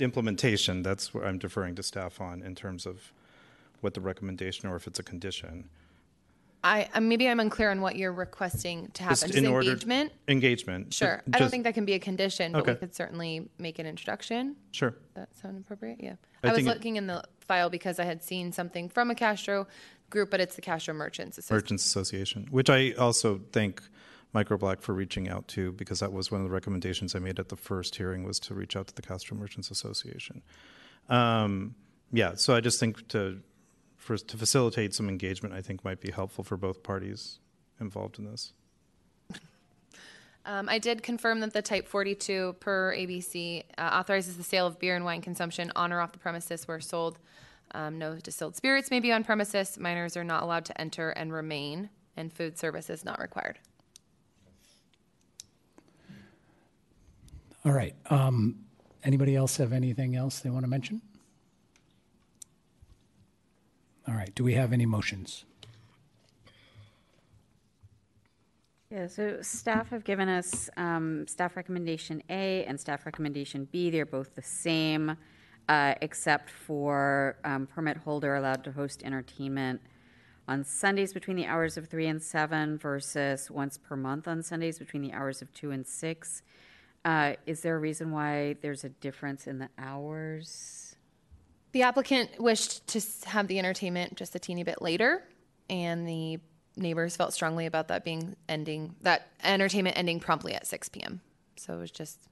implementation. 0.00 0.82
That's 0.82 1.12
where 1.12 1.26
I'm 1.26 1.38
deferring 1.38 1.74
to 1.74 1.82
staff 1.82 2.20
on 2.22 2.42
in 2.42 2.54
terms 2.54 2.86
of 2.86 3.12
what 3.82 3.92
the 3.92 4.00
recommendation 4.00 4.68
or 4.68 4.76
if 4.76 4.86
it's 4.86 4.98
a 4.98 5.02
condition. 5.02 5.68
I 6.64 6.88
uh, 6.94 7.00
maybe 7.00 7.28
I'm 7.28 7.40
unclear 7.40 7.70
on 7.70 7.82
what 7.82 7.96
you're 7.96 8.14
requesting 8.14 8.88
to 8.94 9.02
happen. 9.02 9.12
Just 9.16 9.26
Just 9.26 9.36
in 9.38 9.46
order- 9.46 9.68
engagement. 9.72 10.12
Engagement. 10.28 10.94
Sure. 10.94 11.22
Ju- 11.26 11.32
I 11.34 11.38
don't 11.38 11.50
think 11.50 11.64
that 11.64 11.74
can 11.74 11.84
be 11.84 11.92
a 11.92 11.98
condition, 11.98 12.52
but 12.52 12.66
we 12.66 12.74
could 12.76 12.94
certainly 12.94 13.46
make 13.58 13.78
an 13.78 13.84
introduction. 13.84 14.56
Sure. 14.72 14.94
That 15.12 15.28
sound 15.36 15.58
appropriate? 15.58 15.98
Yeah. 16.02 16.14
I 16.42 16.48
I, 16.48 16.50
was 16.52 16.56
think 16.56 16.68
it- 16.68 16.74
looking 16.74 16.96
in 16.96 17.06
the 17.06 17.22
file 17.44 17.70
because 17.70 17.98
I 17.98 18.04
had 18.04 18.22
seen 18.22 18.52
something 18.52 18.88
from 18.88 19.10
a 19.10 19.14
Castro 19.14 19.66
group, 20.10 20.30
but 20.30 20.40
it's 20.40 20.56
the 20.56 20.62
Castro 20.62 20.94
Merchants 20.94 21.38
Association. 21.38 21.56
Merchants 21.56 21.86
Association, 21.86 22.48
which 22.50 22.70
I 22.70 22.92
also 22.92 23.40
thank 23.52 23.82
Microblack 24.34 24.80
for 24.80 24.92
reaching 24.92 25.28
out 25.28 25.46
to 25.48 25.72
because 25.72 26.00
that 26.00 26.12
was 26.12 26.30
one 26.30 26.40
of 26.40 26.46
the 26.46 26.52
recommendations 26.52 27.14
I 27.14 27.20
made 27.20 27.38
at 27.38 27.48
the 27.48 27.56
first 27.56 27.96
hearing 27.96 28.24
was 28.24 28.38
to 28.40 28.54
reach 28.54 28.76
out 28.76 28.88
to 28.88 28.94
the 28.94 29.02
Castro 29.02 29.36
Merchants 29.36 29.70
Association. 29.70 30.42
Um, 31.08 31.74
yeah, 32.12 32.34
so 32.34 32.54
I 32.54 32.60
just 32.60 32.80
think 32.80 33.08
to 33.08 33.40
for, 33.96 34.16
to 34.18 34.36
facilitate 34.36 34.94
some 34.94 35.08
engagement, 35.08 35.54
I 35.54 35.62
think 35.62 35.84
might 35.84 36.00
be 36.00 36.10
helpful 36.10 36.44
for 36.44 36.56
both 36.56 36.82
parties 36.82 37.38
involved 37.80 38.18
in 38.18 38.26
this. 38.26 38.52
Um, 40.46 40.68
I 40.68 40.78
did 40.78 41.02
confirm 41.02 41.40
that 41.40 41.52
the 41.52 41.62
Type 41.62 41.88
42 41.88 42.56
per 42.60 42.94
ABC 42.94 43.64
uh, 43.78 43.80
authorizes 43.80 44.36
the 44.36 44.42
sale 44.42 44.66
of 44.66 44.78
beer 44.78 44.94
and 44.94 45.04
wine 45.04 45.22
consumption 45.22 45.72
on 45.74 45.92
or 45.92 46.00
off 46.00 46.12
the 46.12 46.18
premises 46.18 46.68
where 46.68 46.80
sold. 46.80 47.18
Um, 47.74 47.98
no 47.98 48.16
distilled 48.16 48.54
spirits 48.54 48.90
may 48.90 49.00
be 49.00 49.10
on 49.10 49.24
premises. 49.24 49.78
Minors 49.78 50.16
are 50.16 50.24
not 50.24 50.42
allowed 50.42 50.66
to 50.66 50.80
enter 50.80 51.10
and 51.10 51.32
remain, 51.32 51.88
and 52.16 52.32
food 52.32 52.58
service 52.58 52.90
is 52.90 53.04
not 53.04 53.20
required. 53.20 53.58
All 57.64 57.72
right. 57.72 57.94
Um, 58.10 58.56
anybody 59.02 59.34
else 59.34 59.56
have 59.56 59.72
anything 59.72 60.14
else 60.14 60.40
they 60.40 60.50
want 60.50 60.64
to 60.64 60.70
mention? 60.70 61.00
All 64.06 64.14
right. 64.14 64.34
Do 64.34 64.44
we 64.44 64.52
have 64.54 64.72
any 64.74 64.84
motions? 64.84 65.46
Yeah, 68.94 69.08
so 69.08 69.38
staff 69.42 69.88
have 69.88 70.04
given 70.04 70.28
us 70.28 70.70
um, 70.76 71.26
staff 71.26 71.56
recommendation 71.56 72.22
A 72.30 72.64
and 72.64 72.78
staff 72.78 73.06
recommendation 73.06 73.66
B. 73.72 73.90
They're 73.90 74.06
both 74.06 74.36
the 74.36 74.42
same, 74.42 75.16
uh, 75.68 75.94
except 76.00 76.48
for 76.48 77.36
um, 77.42 77.66
permit 77.66 77.96
holder 77.96 78.36
allowed 78.36 78.62
to 78.62 78.70
host 78.70 79.02
entertainment 79.02 79.80
on 80.46 80.62
Sundays 80.62 81.12
between 81.12 81.36
the 81.36 81.44
hours 81.44 81.76
of 81.76 81.88
three 81.88 82.06
and 82.06 82.22
seven 82.22 82.78
versus 82.78 83.50
once 83.50 83.78
per 83.78 83.96
month 83.96 84.28
on 84.28 84.44
Sundays 84.44 84.78
between 84.78 85.02
the 85.02 85.12
hours 85.12 85.42
of 85.42 85.52
two 85.52 85.72
and 85.72 85.84
six. 85.84 86.42
Uh, 87.04 87.32
is 87.46 87.62
there 87.62 87.74
a 87.74 87.80
reason 87.80 88.12
why 88.12 88.54
there's 88.62 88.84
a 88.84 88.90
difference 88.90 89.48
in 89.48 89.58
the 89.58 89.70
hours? 89.76 90.94
The 91.72 91.82
applicant 91.82 92.38
wished 92.38 92.86
to 92.86 93.00
have 93.28 93.48
the 93.48 93.58
entertainment 93.58 94.14
just 94.14 94.36
a 94.36 94.38
teeny 94.38 94.62
bit 94.62 94.80
later, 94.80 95.24
and 95.68 96.06
the 96.06 96.38
neighbors 96.76 97.16
felt 97.16 97.32
strongly 97.32 97.66
about 97.66 97.88
that 97.88 98.04
being 98.04 98.36
ending, 98.48 98.94
that 99.02 99.28
entertainment 99.42 99.96
ending 99.96 100.20
promptly 100.20 100.54
at 100.54 100.66
6 100.66 100.88
p.m. 100.90 101.20
So 101.56 101.74
it 101.74 101.78
was 101.78 101.90
just 101.90 102.28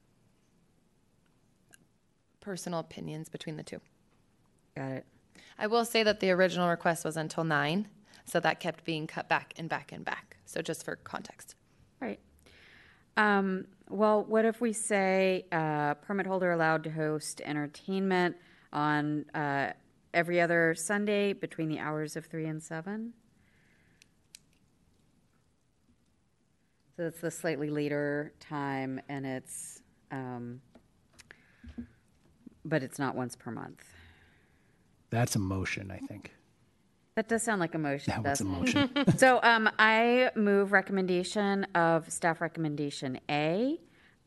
personal 2.40 2.80
opinions 2.80 3.28
between 3.28 3.56
the 3.56 3.62
two. 3.62 3.80
Got 4.76 4.90
it. 4.92 5.06
I 5.58 5.66
will 5.66 5.84
say 5.84 6.02
that 6.02 6.20
the 6.20 6.30
original 6.30 6.68
request 6.68 7.04
was 7.04 7.16
until 7.16 7.44
9, 7.44 7.88
so 8.24 8.40
that 8.40 8.60
kept 8.60 8.84
being 8.84 9.06
cut 9.06 9.28
back 9.28 9.54
and 9.56 9.68
back 9.68 9.92
and 9.92 10.04
back. 10.04 10.36
So 10.44 10.60
just 10.60 10.84
for 10.84 10.96
context. 10.96 11.54
Right. 12.00 12.18
Um, 13.16 13.66
well, 13.88 14.24
what 14.24 14.44
if 14.44 14.60
we 14.60 14.72
say 14.72 15.44
uh, 15.52 15.94
permit 15.94 16.26
holder 16.26 16.50
allowed 16.50 16.84
to 16.84 16.90
host 16.90 17.40
entertainment 17.44 18.36
on 18.72 19.26
uh, 19.34 19.72
every 20.14 20.40
other 20.40 20.74
Sunday 20.74 21.32
between 21.32 21.68
the 21.68 21.78
hours 21.78 22.16
of 22.16 22.26
three 22.26 22.46
and 22.46 22.62
seven? 22.62 23.12
So 26.96 27.04
it's 27.04 27.20
the 27.20 27.30
slightly 27.30 27.70
later 27.70 28.32
time, 28.38 29.00
and 29.08 29.24
it's, 29.24 29.80
um, 30.10 30.60
but 32.64 32.82
it's 32.82 32.98
not 32.98 33.14
once 33.14 33.34
per 33.34 33.50
month. 33.50 33.82
That's 35.08 35.34
a 35.36 35.38
motion, 35.38 35.90
I 35.90 35.98
think. 35.98 36.32
That 37.16 37.28
does 37.28 37.42
sound 37.42 37.60
like 37.60 37.74
a 37.74 37.78
motion. 37.78 38.12
That 38.12 38.22
was 38.24 38.40
a 38.40 38.44
doesn't 38.44 38.68
it? 38.68 38.96
motion. 38.96 39.06
so 39.18 39.40
um, 39.42 39.70
I 39.78 40.30
move 40.34 40.72
recommendation 40.72 41.64
of 41.74 42.10
staff 42.10 42.40
recommendation 42.40 43.20
A 43.30 43.78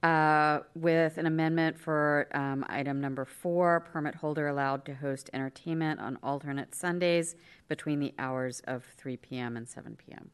uh, 0.04 0.60
with 0.76 1.18
an 1.18 1.26
amendment 1.26 1.80
for 1.80 2.28
um, 2.34 2.64
item 2.70 3.02
number 3.02 3.26
four, 3.26 3.80
permit 3.80 4.16
holder 4.16 4.48
allowed 4.48 4.86
to 4.86 4.94
host 4.94 5.30
entertainment 5.34 6.00
on 6.00 6.18
alternate 6.22 6.76
Sundays 6.76 7.36
between 7.68 8.00
the 8.00 8.14
hours 8.20 8.62
of 8.68 8.86
3 8.98 9.18
p.m. 9.18 9.58
and 9.58 9.68
7 9.68 9.96
p.m. 9.96 10.30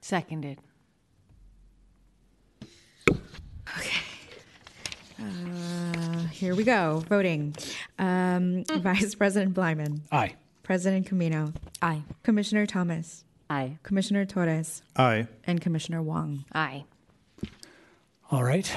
Seconded. 0.00 0.58
Uh, 3.66 3.80
here 6.32 6.54
we 6.54 6.64
go. 6.64 7.02
Voting. 7.08 7.54
Um, 7.98 8.64
Vice 8.64 9.14
President 9.14 9.54
Bleiman. 9.54 10.02
Aye. 10.12 10.34
President 10.62 11.08
Caminong. 11.08 11.54
Aye. 11.82 12.02
Commissioner 12.22 12.66
Thomas. 12.66 13.24
Aye. 13.48 13.78
Commissioner 13.82 14.24
Torres. 14.24 14.82
Aye. 14.96 15.26
And 15.46 15.60
Commissioner 15.60 16.02
Wang. 16.02 16.44
Aye. 16.54 16.84
All 18.30 18.42
right. 18.42 18.70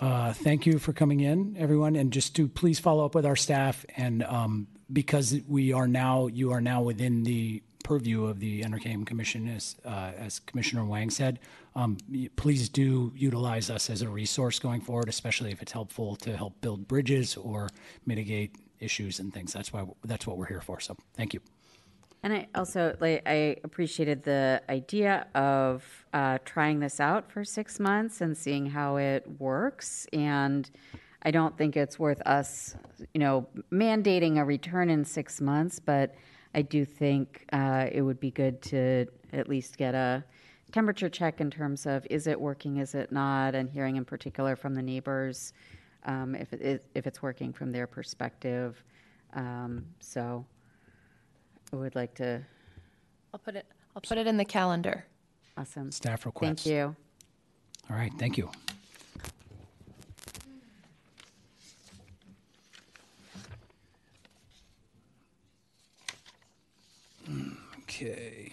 Uh, 0.00 0.32
thank 0.32 0.66
you 0.66 0.78
for 0.78 0.92
coming 0.92 1.20
in, 1.20 1.56
everyone. 1.58 1.96
And 1.96 2.12
just 2.12 2.34
to 2.36 2.48
please 2.48 2.78
follow 2.78 3.04
up 3.04 3.14
with 3.14 3.26
our 3.26 3.36
staff. 3.36 3.84
And 3.96 4.22
um, 4.24 4.66
because 4.92 5.36
we 5.46 5.72
are 5.72 5.86
now, 5.86 6.26
you 6.26 6.52
are 6.52 6.60
now 6.60 6.82
within 6.82 7.22
the 7.22 7.62
purview 7.84 8.26
of 8.26 8.40
the 8.40 8.64
Entertainment 8.64 9.08
Commission, 9.08 9.48
as, 9.48 9.76
uh, 9.84 10.12
as 10.16 10.38
Commissioner 10.40 10.84
Wang 10.84 11.10
said, 11.10 11.38
um, 11.74 11.96
please 12.36 12.68
do 12.68 13.12
utilize 13.14 13.70
us 13.70 13.90
as 13.90 14.02
a 14.02 14.08
resource 14.08 14.58
going 14.58 14.80
forward, 14.80 15.08
especially 15.08 15.52
if 15.52 15.62
it's 15.62 15.72
helpful 15.72 16.16
to 16.16 16.36
help 16.36 16.60
build 16.60 16.88
bridges 16.88 17.36
or 17.36 17.68
mitigate 18.06 18.56
issues 18.80 19.20
and 19.20 19.32
things. 19.32 19.52
That's 19.52 19.72
why 19.72 19.84
that's 20.04 20.26
what 20.26 20.36
we're 20.36 20.46
here 20.46 20.60
for. 20.60 20.80
So 20.80 20.96
thank 21.16 21.34
you. 21.34 21.40
And 22.22 22.32
I 22.34 22.48
also 22.54 22.96
like 23.00 23.22
I 23.24 23.56
appreciated 23.64 24.24
the 24.24 24.62
idea 24.68 25.26
of 25.34 25.84
uh, 26.12 26.38
trying 26.44 26.80
this 26.80 27.00
out 27.00 27.30
for 27.30 27.44
six 27.44 27.80
months 27.80 28.20
and 28.20 28.36
seeing 28.36 28.66
how 28.66 28.96
it 28.96 29.24
works. 29.38 30.06
And 30.12 30.68
I 31.22 31.30
don't 31.30 31.56
think 31.56 31.76
it's 31.76 31.98
worth 31.98 32.20
us, 32.22 32.74
you 33.14 33.20
know, 33.20 33.46
mandating 33.72 34.38
a 34.38 34.44
return 34.44 34.90
in 34.90 35.04
six 35.04 35.40
months. 35.40 35.78
But 35.78 36.14
I 36.54 36.62
do 36.62 36.84
think 36.84 37.46
uh, 37.52 37.86
it 37.90 38.02
would 38.02 38.20
be 38.20 38.30
good 38.30 38.60
to 38.62 39.06
at 39.32 39.48
least 39.48 39.78
get 39.78 39.94
a 39.94 40.24
temperature 40.70 41.08
check 41.08 41.40
in 41.40 41.50
terms 41.50 41.86
of 41.86 42.06
is 42.10 42.26
it 42.26 42.40
working, 42.40 42.78
is 42.78 42.94
it 42.94 43.12
not, 43.12 43.54
and 43.54 43.68
hearing 43.68 43.96
in 43.96 44.04
particular 44.04 44.56
from 44.56 44.74
the 44.74 44.82
neighbors 44.82 45.52
um, 46.06 46.34
if 46.34 46.52
it 46.52 46.60
is, 46.62 46.80
if 46.94 47.06
it's 47.06 47.22
working 47.22 47.52
from 47.52 47.72
their 47.72 47.86
perspective. 47.86 48.82
Um, 49.34 49.84
so. 50.00 50.44
I 51.72 51.76
would 51.76 51.94
like 51.94 52.14
to. 52.16 52.42
I'll 53.32 53.38
put 53.38 53.54
it. 53.54 53.66
I'll 53.94 54.02
put 54.02 54.18
it 54.18 54.26
in 54.26 54.36
the 54.36 54.44
calendar. 54.44 55.06
Awesome. 55.56 55.92
Staff 55.92 56.26
request. 56.26 56.64
Thank 56.64 56.74
you. 56.74 56.96
All 57.88 57.96
right. 57.96 58.12
Thank 58.18 58.38
you. 58.38 58.50
Okay. 67.82 68.52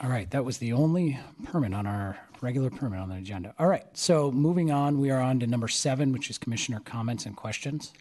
All 0.00 0.08
right, 0.08 0.30
that 0.30 0.44
was 0.44 0.58
the 0.58 0.74
only 0.74 1.18
permit 1.42 1.74
on 1.74 1.84
our 1.84 2.16
regular 2.40 2.70
permit 2.70 3.00
on 3.00 3.08
the 3.08 3.16
agenda. 3.16 3.52
All 3.58 3.66
right, 3.66 3.84
so 3.94 4.30
moving 4.30 4.70
on, 4.70 5.00
we 5.00 5.10
are 5.10 5.20
on 5.20 5.40
to 5.40 5.46
number 5.48 5.66
seven, 5.66 6.12
which 6.12 6.30
is 6.30 6.38
commissioner 6.38 6.78
comments 6.78 7.26
and 7.26 7.36
questions. 7.36 7.92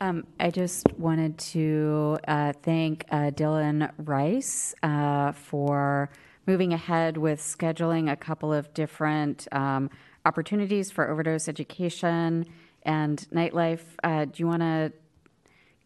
Um, 0.00 0.26
I 0.40 0.50
just 0.50 0.84
wanted 0.98 1.38
to 1.38 2.18
uh, 2.26 2.54
thank 2.60 3.04
uh, 3.12 3.30
Dylan 3.30 3.92
Rice 3.98 4.74
uh, 4.82 5.30
for 5.30 6.10
moving 6.44 6.72
ahead 6.72 7.16
with 7.16 7.38
scheduling 7.38 8.10
a 8.10 8.16
couple 8.16 8.52
of 8.52 8.74
different 8.74 9.46
um, 9.52 9.90
opportunities 10.26 10.90
for 10.90 11.08
overdose 11.08 11.46
education 11.46 12.46
and 12.82 13.28
nightlife. 13.32 13.84
Uh, 14.02 14.24
do 14.24 14.32
you 14.36 14.48
want 14.48 14.62
to 14.62 14.92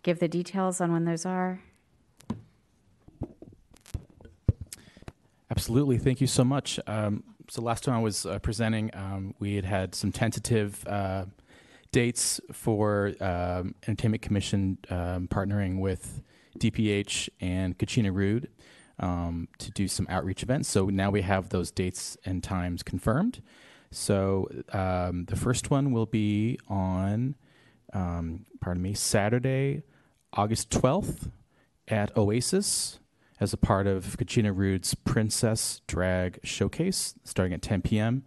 give 0.02 0.18
the 0.18 0.28
details 0.28 0.80
on 0.80 0.92
when 0.92 1.04
those 1.04 1.26
are? 1.26 1.60
Absolutely. 5.50 5.98
Thank 5.98 6.20
you 6.20 6.26
so 6.26 6.44
much. 6.44 6.80
Um, 6.86 7.22
so 7.48 7.62
last 7.62 7.84
time 7.84 7.94
I 7.94 8.00
was 8.00 8.26
uh, 8.26 8.38
presenting, 8.40 8.90
um, 8.94 9.34
we 9.38 9.54
had 9.54 9.64
had 9.64 9.94
some 9.94 10.10
tentative 10.10 10.84
uh, 10.86 11.26
dates 11.92 12.40
for 12.52 13.12
um, 13.20 13.74
Entertainment 13.86 14.22
Commission 14.22 14.78
um, 14.90 15.28
partnering 15.28 15.78
with 15.78 16.22
DPH 16.58 17.28
and 17.40 17.78
Kochina 17.78 18.12
Rude 18.12 18.48
um, 18.98 19.46
to 19.58 19.70
do 19.70 19.86
some 19.86 20.06
outreach 20.10 20.42
events. 20.42 20.68
So 20.68 20.86
now 20.86 21.10
we 21.10 21.22
have 21.22 21.50
those 21.50 21.70
dates 21.70 22.16
and 22.24 22.42
times 22.42 22.82
confirmed. 22.82 23.40
So 23.92 24.48
um, 24.72 25.26
the 25.26 25.36
first 25.36 25.70
one 25.70 25.92
will 25.92 26.06
be 26.06 26.58
on, 26.68 27.36
pardon 27.92 28.82
me, 28.82 28.94
Saturday, 28.94 29.84
August 30.32 30.70
12th 30.70 31.30
at 31.86 32.16
Oasis 32.16 32.98
as 33.40 33.52
a 33.52 33.56
part 33.56 33.86
of 33.86 34.16
Kochina 34.16 34.56
Rude's 34.56 34.94
Princess 34.94 35.80
Drag 35.86 36.38
Showcase 36.42 37.14
starting 37.24 37.52
at 37.52 37.62
10 37.62 37.82
p.m. 37.82 38.24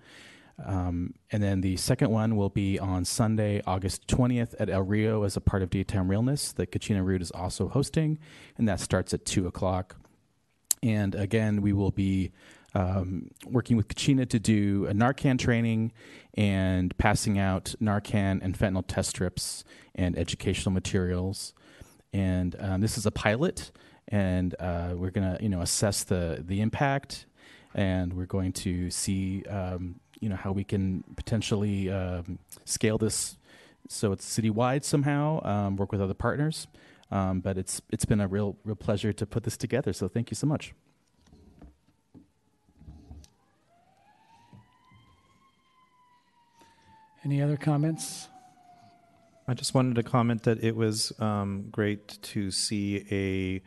Um, 0.66 1.14
and 1.32 1.42
then 1.42 1.62
the 1.62 1.78
second 1.78 2.12
one 2.12 2.36
will 2.36 2.50
be 2.50 2.78
on 2.80 3.06
Sunday, 3.06 3.62
August 3.66 4.08
20th 4.08 4.56
at 4.60 4.70
El 4.70 4.82
Rio 4.82 5.24
as 5.24 5.38
a 5.38 5.42
part 5.42 5.64
of 5.64 5.70
Daytime 5.70 6.10
Realness 6.10 6.52
that 6.54 6.72
Kochina 6.72 7.04
Rude 7.04 7.22
is 7.22 7.32
also 7.32 7.70
hosting, 7.70 8.20
and 8.58 8.68
that 8.68 8.80
starts 8.80 9.14
at 9.14 9.26
2 9.26 9.48
o'clock. 9.48 9.96
And 10.84 11.16
again, 11.16 11.62
we 11.62 11.74
will 11.74 11.92
be 11.92 12.32
um, 12.74 13.32
working 13.46 13.78
with 13.78 13.88
Kochina 13.88 14.28
to 14.30 14.40
do 14.40 14.86
a 14.88 14.94
Narcan 14.94 15.40
training 15.40 15.92
and 16.36 16.96
passing 16.98 17.40
out 17.40 17.76
Narcan 17.82 18.40
and 18.42 18.58
fentanyl 18.58 18.84
test 18.88 19.10
strips 19.10 19.64
and 19.96 20.18
educational 20.18 20.72
materials. 20.72 21.54
And 22.14 22.56
um, 22.60 22.82
this 22.82 22.98
is 22.98 23.06
a 23.06 23.12
pilot, 23.12 23.72
and 24.10 24.56
uh, 24.60 24.94
we're 24.96 25.12
going 25.12 25.36
to 25.36 25.42
you 25.42 25.50
know 25.50 25.62
assess 25.62 26.04
the 26.04 26.44
the 26.46 26.62
impact, 26.62 27.26
and 27.74 28.14
we're 28.14 28.26
going 28.26 28.54
to 28.54 28.92
see 28.92 29.44
um, 29.46 30.00
you 30.20 30.30
know 30.30 30.36
how 30.36 30.52
we 30.52 30.64
can 30.64 31.04
potentially 31.16 31.90
um, 31.90 32.40
scale 32.66 32.98
this 32.98 33.38
so 33.90 34.12
it's 34.12 34.26
citywide 34.26 34.84
somehow. 34.84 35.44
Um, 35.44 35.76
work 35.76 35.92
with 35.92 36.00
other 36.00 36.14
partners, 36.14 36.68
um, 37.12 37.42
but 37.42 37.58
it's 37.58 37.82
it's 37.92 38.06
been 38.06 38.22
a 38.22 38.28
real 38.28 38.56
real 38.64 38.76
pleasure 38.76 39.12
to 39.12 39.26
put 39.26 39.44
this 39.44 39.58
together. 39.58 39.92
So 39.92 40.08
thank 40.08 40.30
you 40.30 40.36
so 40.36 40.48
much. 40.48 40.74
Any 47.26 47.42
other 47.42 47.58
comments? 47.58 48.28
I 49.48 49.54
just 49.56 49.74
wanted 49.74 49.96
to 49.96 50.04
comment 50.04 50.44
that 50.44 50.64
it 50.64 50.76
was 50.76 51.12
um, 51.20 51.66
great 51.72 52.22
to 52.22 52.52
see 52.52 53.06
a 53.10 53.62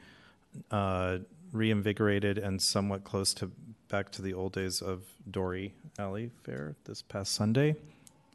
uh, 0.70 1.18
reinvigorated 1.52 2.38
and 2.38 2.60
somewhat 2.60 3.04
close 3.04 3.34
to 3.34 3.50
back 3.88 4.10
to 4.12 4.22
the 4.22 4.32
old 4.32 4.54
days 4.54 4.80
of 4.80 5.04
Dore 5.30 5.68
Alley 5.98 6.30
Fair 6.42 6.74
this 6.84 7.02
past 7.02 7.34
Sunday, 7.34 7.76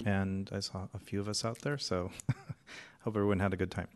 and 0.06 0.50
I 0.54 0.60
saw 0.60 0.88
a 0.94 1.00
few 1.00 1.20
of 1.20 1.28
us 1.28 1.44
out 1.44 1.60
there. 1.60 1.78
So, 1.78 2.12
hope 3.02 3.16
everyone 3.16 3.40
had 3.40 3.54
a 3.54 3.58
good 3.58 3.72
time. 3.72 3.88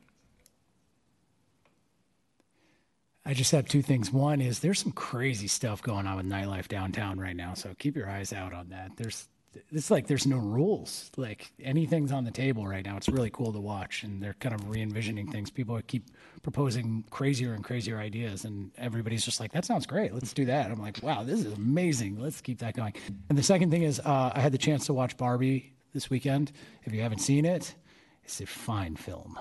I 3.24 3.36
just 3.36 3.52
have 3.52 3.68
two 3.68 3.84
things. 3.84 4.12
One 4.12 4.42
is 4.42 4.60
there's 4.60 4.80
some 4.80 4.92
crazy 4.92 5.48
stuff 5.48 5.84
going 5.84 6.08
on 6.08 6.18
with 6.18 6.26
nightlife 6.26 6.68
downtown 6.68 7.20
right 7.20 7.36
now, 7.36 7.54
so 7.54 7.76
keep 7.78 7.96
your 7.96 8.10
eyes 8.10 8.34
out 8.34 8.54
on 8.54 8.70
that. 8.70 8.94
There's 8.98 9.28
it's 9.72 9.92
like 9.92 10.08
there's 10.08 10.26
no 10.26 10.38
rules. 10.38 11.12
Like 11.18 11.52
anything's 11.62 12.12
on 12.12 12.24
the 12.24 12.32
table 12.32 12.68
right 12.68 12.86
now. 12.86 12.98
It's 12.98 13.10
really 13.10 13.30
cool 13.30 13.52
to 13.54 13.60
watch, 13.60 14.04
and 14.04 14.22
they're 14.22 14.36
kind 14.36 14.56
of 14.56 14.70
re-envisioning 14.70 15.32
things. 15.32 15.50
People 15.50 15.80
keep 15.88 16.10
proposing 16.42 17.04
crazier 17.10 17.54
and 17.54 17.64
crazier 17.64 17.98
ideas, 18.00 18.46
and 18.46 18.72
everybody's 18.78 19.26
just 19.26 19.40
like, 19.40 19.52
"That 19.52 19.66
sounds 19.66 19.86
great. 19.86 20.14
Let's 20.14 20.34
do 20.34 20.46
that." 20.46 20.72
I'm 20.72 20.82
like, 20.82 21.02
"Wow, 21.04 21.24
this 21.24 21.44
is 21.44 21.54
amazing. 21.54 22.20
Let's 22.20 22.42
keep 22.42 22.60
that 22.60 22.76
going." 22.76 22.94
And 23.30 23.38
the 23.38 23.44
second 23.44 23.72
thing 23.72 23.84
is, 23.84 24.00
uh, 24.00 24.32
I 24.34 24.40
had 24.40 24.52
the 24.52 24.58
chance 24.58 24.86
to 24.88 24.94
watch 24.94 25.18
Barbie 25.18 25.74
this 25.94 26.10
weekend. 26.10 26.52
If 26.84 26.94
you 26.94 27.02
haven't 27.02 27.20
seen 27.20 27.46
it, 27.46 27.76
it's 28.24 28.40
a 28.40 28.46
fine 28.46 28.96
film. 28.96 29.38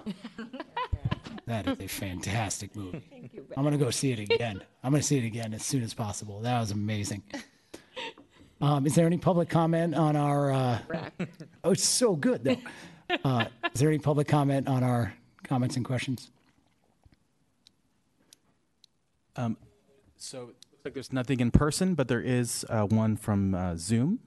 that 1.47 1.67
is 1.69 1.79
a 1.81 1.87
fantastic 1.87 2.75
movie. 2.75 3.31
I'm 3.57 3.65
gonna 3.65 3.79
go 3.79 3.91
see 3.91 4.13
it 4.13 4.19
again. 4.19 4.63
I'm 4.83 4.91
gonna 4.91 5.03
see 5.03 5.19
it 5.19 5.25
again 5.25 5.55
as 5.55 5.65
soon 5.65 5.83
as 5.83 5.95
possible. 5.95 6.41
That 6.41 6.61
was 6.61 6.71
amazing. 6.71 7.23
Um, 8.61 8.87
is 8.87 8.95
there 8.95 9.07
any 9.07 9.17
public 9.17 9.49
comment 9.49 9.95
on 9.95 10.17
our? 10.17 10.53
Uh, 10.53 10.79
oh, 11.65 11.71
it's 11.71 11.85
so 11.85 12.15
good 12.15 12.45
though. 12.45 12.57
Uh, 13.25 13.47
is 13.73 13.81
there 13.81 13.89
any 13.89 13.99
public 13.99 14.29
comment 14.29 14.69
on 14.69 14.85
our 14.85 15.15
comments 15.43 15.77
and 15.77 15.85
questions? 15.85 16.31
Um, 19.37 19.57
so 20.17 20.43
it 20.43 20.47
looks 20.71 20.85
like 20.85 20.95
there's 20.95 21.13
nothing 21.13 21.41
in 21.41 21.51
person, 21.51 21.95
but 21.95 22.09
there 22.09 22.21
is 22.21 22.67
uh, 22.69 22.85
one 22.85 23.17
from 23.17 23.55
uh, 23.55 23.77
Zoom. 23.77 24.21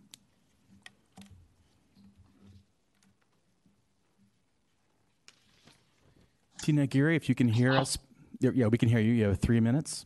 Tina 6.64 6.84
Aguirre, 6.84 7.16
if 7.16 7.28
you 7.28 7.36
can 7.36 7.50
hear 7.50 7.74
us, 7.74 7.98
yeah, 8.40 8.68
we 8.68 8.78
can 8.78 8.88
hear 8.90 9.00
you. 9.00 9.12
You 9.12 9.26
have 9.26 9.40
three 9.40 9.60
minutes. 9.60 10.06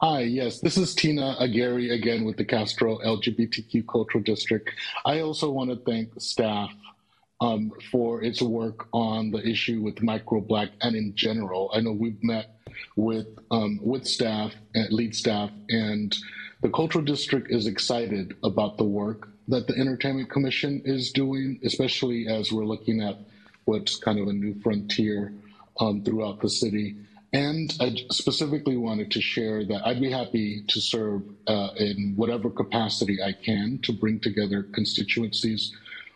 Hi, 0.00 0.20
yes, 0.20 0.60
this 0.60 0.76
is 0.76 0.94
Tina 0.94 1.34
Aguirre 1.40 1.90
again 1.90 2.24
with 2.24 2.36
the 2.36 2.44
Castro 2.44 2.98
LGBTQ 2.98 3.84
Cultural 3.88 4.22
District. 4.22 4.70
I 5.04 5.18
also 5.22 5.50
want 5.50 5.70
to 5.70 5.76
thank 5.90 6.12
staff 6.20 6.70
um, 7.40 7.72
for 7.90 8.22
its 8.22 8.40
work 8.40 8.86
on 8.92 9.32
the 9.32 9.44
issue 9.44 9.82
with 9.82 9.96
microblack 9.96 10.70
and 10.82 10.94
in 10.94 11.16
general. 11.16 11.72
I 11.74 11.80
know 11.80 11.90
we've 11.90 12.22
met 12.22 12.60
with 12.94 13.26
um, 13.50 13.80
with 13.82 14.06
staff 14.06 14.54
and 14.72 14.92
lead 14.92 15.16
staff, 15.16 15.50
and 15.68 16.16
the 16.62 16.70
Cultural 16.70 17.04
District 17.04 17.50
is 17.50 17.66
excited 17.66 18.36
about 18.44 18.76
the 18.78 18.84
work 18.84 19.30
that 19.48 19.66
the 19.66 19.74
Entertainment 19.74 20.30
Commission 20.30 20.80
is 20.84 21.10
doing, 21.10 21.58
especially 21.64 22.28
as 22.28 22.52
we're 22.52 22.64
looking 22.64 23.02
at 23.02 23.18
what's 23.64 23.96
kind 23.96 24.20
of 24.20 24.28
a 24.28 24.32
new 24.32 24.54
frontier 24.60 25.32
um, 25.80 26.04
throughout 26.04 26.40
the 26.40 26.48
city. 26.48 26.94
And 27.32 27.74
I 27.80 27.94
specifically 28.10 28.76
wanted 28.76 29.10
to 29.12 29.20
share 29.20 29.64
that 29.66 29.86
I'd 29.86 30.00
be 30.00 30.10
happy 30.10 30.62
to 30.66 30.80
serve 30.80 31.22
uh, 31.46 31.70
in 31.76 32.14
whatever 32.16 32.50
capacity 32.50 33.18
I 33.22 33.32
can 33.32 33.80
to 33.82 33.92
bring 33.92 34.20
together 34.20 34.66
constituencies. 34.72 35.72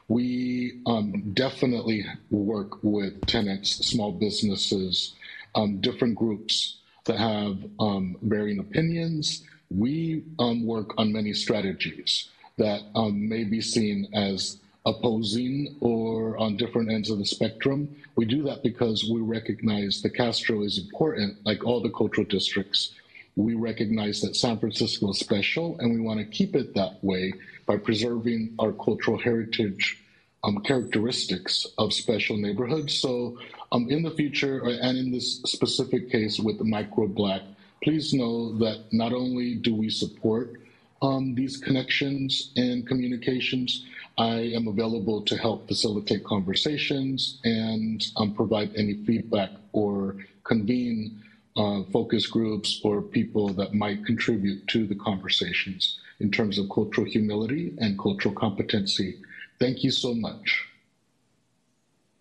We 0.08 0.74
um, 0.86 1.32
definitely 1.34 2.04
work 2.30 2.82
with 2.82 3.26
tenants, 3.26 3.86
small 3.86 4.12
businesses, 4.12 5.14
um, 5.54 5.80
different 5.80 6.14
groups 6.16 6.78
that 7.04 7.18
have 7.18 7.58
um, 7.78 8.16
varying 8.22 8.58
opinions. 8.58 9.42
We 9.70 10.24
um, 10.38 10.64
work 10.66 10.94
on 10.98 11.12
many 11.12 11.34
strategies 11.34 12.28
that 12.56 12.82
um, 12.94 13.28
may 13.28 13.44
be 13.44 13.60
seen 13.60 14.08
as 14.14 14.58
opposing 14.84 15.76
or 15.80 16.36
on 16.38 16.56
different 16.56 16.90
ends 16.90 17.10
of 17.10 17.18
the 17.18 17.26
spectrum. 17.26 17.88
We 18.16 18.24
do 18.24 18.42
that 18.44 18.62
because 18.62 19.08
we 19.10 19.20
recognize 19.20 20.02
the 20.02 20.10
Castro 20.10 20.62
is 20.62 20.78
important, 20.78 21.38
like 21.44 21.64
all 21.64 21.80
the 21.80 21.90
cultural 21.90 22.26
districts. 22.26 22.94
We 23.36 23.54
recognize 23.54 24.20
that 24.20 24.36
San 24.36 24.58
Francisco 24.58 25.10
is 25.10 25.18
special, 25.18 25.78
and 25.78 25.94
we 25.94 26.00
want 26.00 26.20
to 26.20 26.26
keep 26.26 26.54
it 26.54 26.74
that 26.74 27.02
way 27.02 27.32
by 27.66 27.76
preserving 27.78 28.54
our 28.58 28.72
cultural 28.72 29.18
heritage 29.18 29.98
um, 30.44 30.58
characteristics 30.62 31.66
of 31.78 31.92
special 31.92 32.36
neighborhoods. 32.36 32.98
So, 32.98 33.38
um, 33.70 33.88
in 33.88 34.02
the 34.02 34.10
future, 34.10 34.64
uh, 34.66 34.70
and 34.82 34.98
in 34.98 35.12
this 35.12 35.40
specific 35.42 36.10
case 36.10 36.38
with 36.38 36.58
microblack, 36.58 37.42
please 37.82 38.12
know 38.12 38.58
that 38.58 38.84
not 38.92 39.12
only 39.12 39.54
do 39.54 39.74
we 39.74 39.88
support 39.88 40.60
um, 41.00 41.34
these 41.34 41.56
connections 41.56 42.52
and 42.56 42.86
communications, 42.86 43.86
I 44.18 44.52
am 44.54 44.68
available 44.68 45.22
to 45.22 45.36
help 45.36 45.68
facilitate 45.68 46.24
conversations 46.24 47.40
and 47.44 48.04
um, 48.16 48.34
provide 48.34 48.72
any 48.76 48.94
feedback 49.04 49.50
or 49.72 50.16
convene 50.44 51.22
uh, 51.56 51.82
focus 51.92 52.26
groups 52.26 52.80
or 52.82 53.02
people 53.02 53.48
that 53.48 53.74
might 53.74 54.04
contribute 54.04 54.66
to 54.68 54.86
the 54.86 54.94
conversations 54.94 55.98
in 56.20 56.30
terms 56.30 56.58
of 56.58 56.68
cultural 56.70 57.06
humility 57.06 57.74
and 57.78 57.98
cultural 57.98 58.34
competency. 58.34 59.18
Thank 59.58 59.82
you 59.82 59.90
so 59.90 60.14
much. 60.14 60.66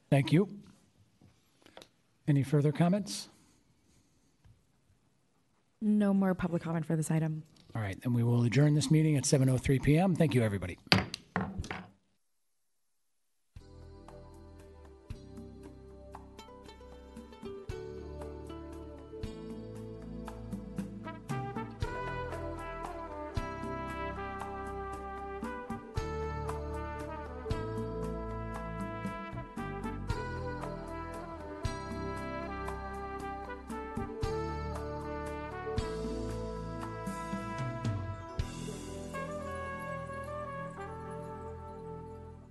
Thank 0.10 0.32
you. 0.32 0.50
Any 2.28 2.44
further 2.44 2.72
comments? 2.72 3.30
No 5.82 6.14
more 6.14 6.36
public 6.36 6.62
comment 6.62 6.86
for 6.86 6.96
this 6.96 7.10
item. 7.10 7.44
All 7.76 7.82
right, 7.82 8.00
then 8.02 8.14
we 8.14 8.24
will 8.24 8.44
adjourn 8.44 8.76
this 8.76 8.92
meeting 8.92 9.16
at 9.18 9.24
7:03 9.24 9.82
PM. 9.82 10.16
Thank 10.16 10.36
you, 10.36 10.44
everybody. 10.44 10.78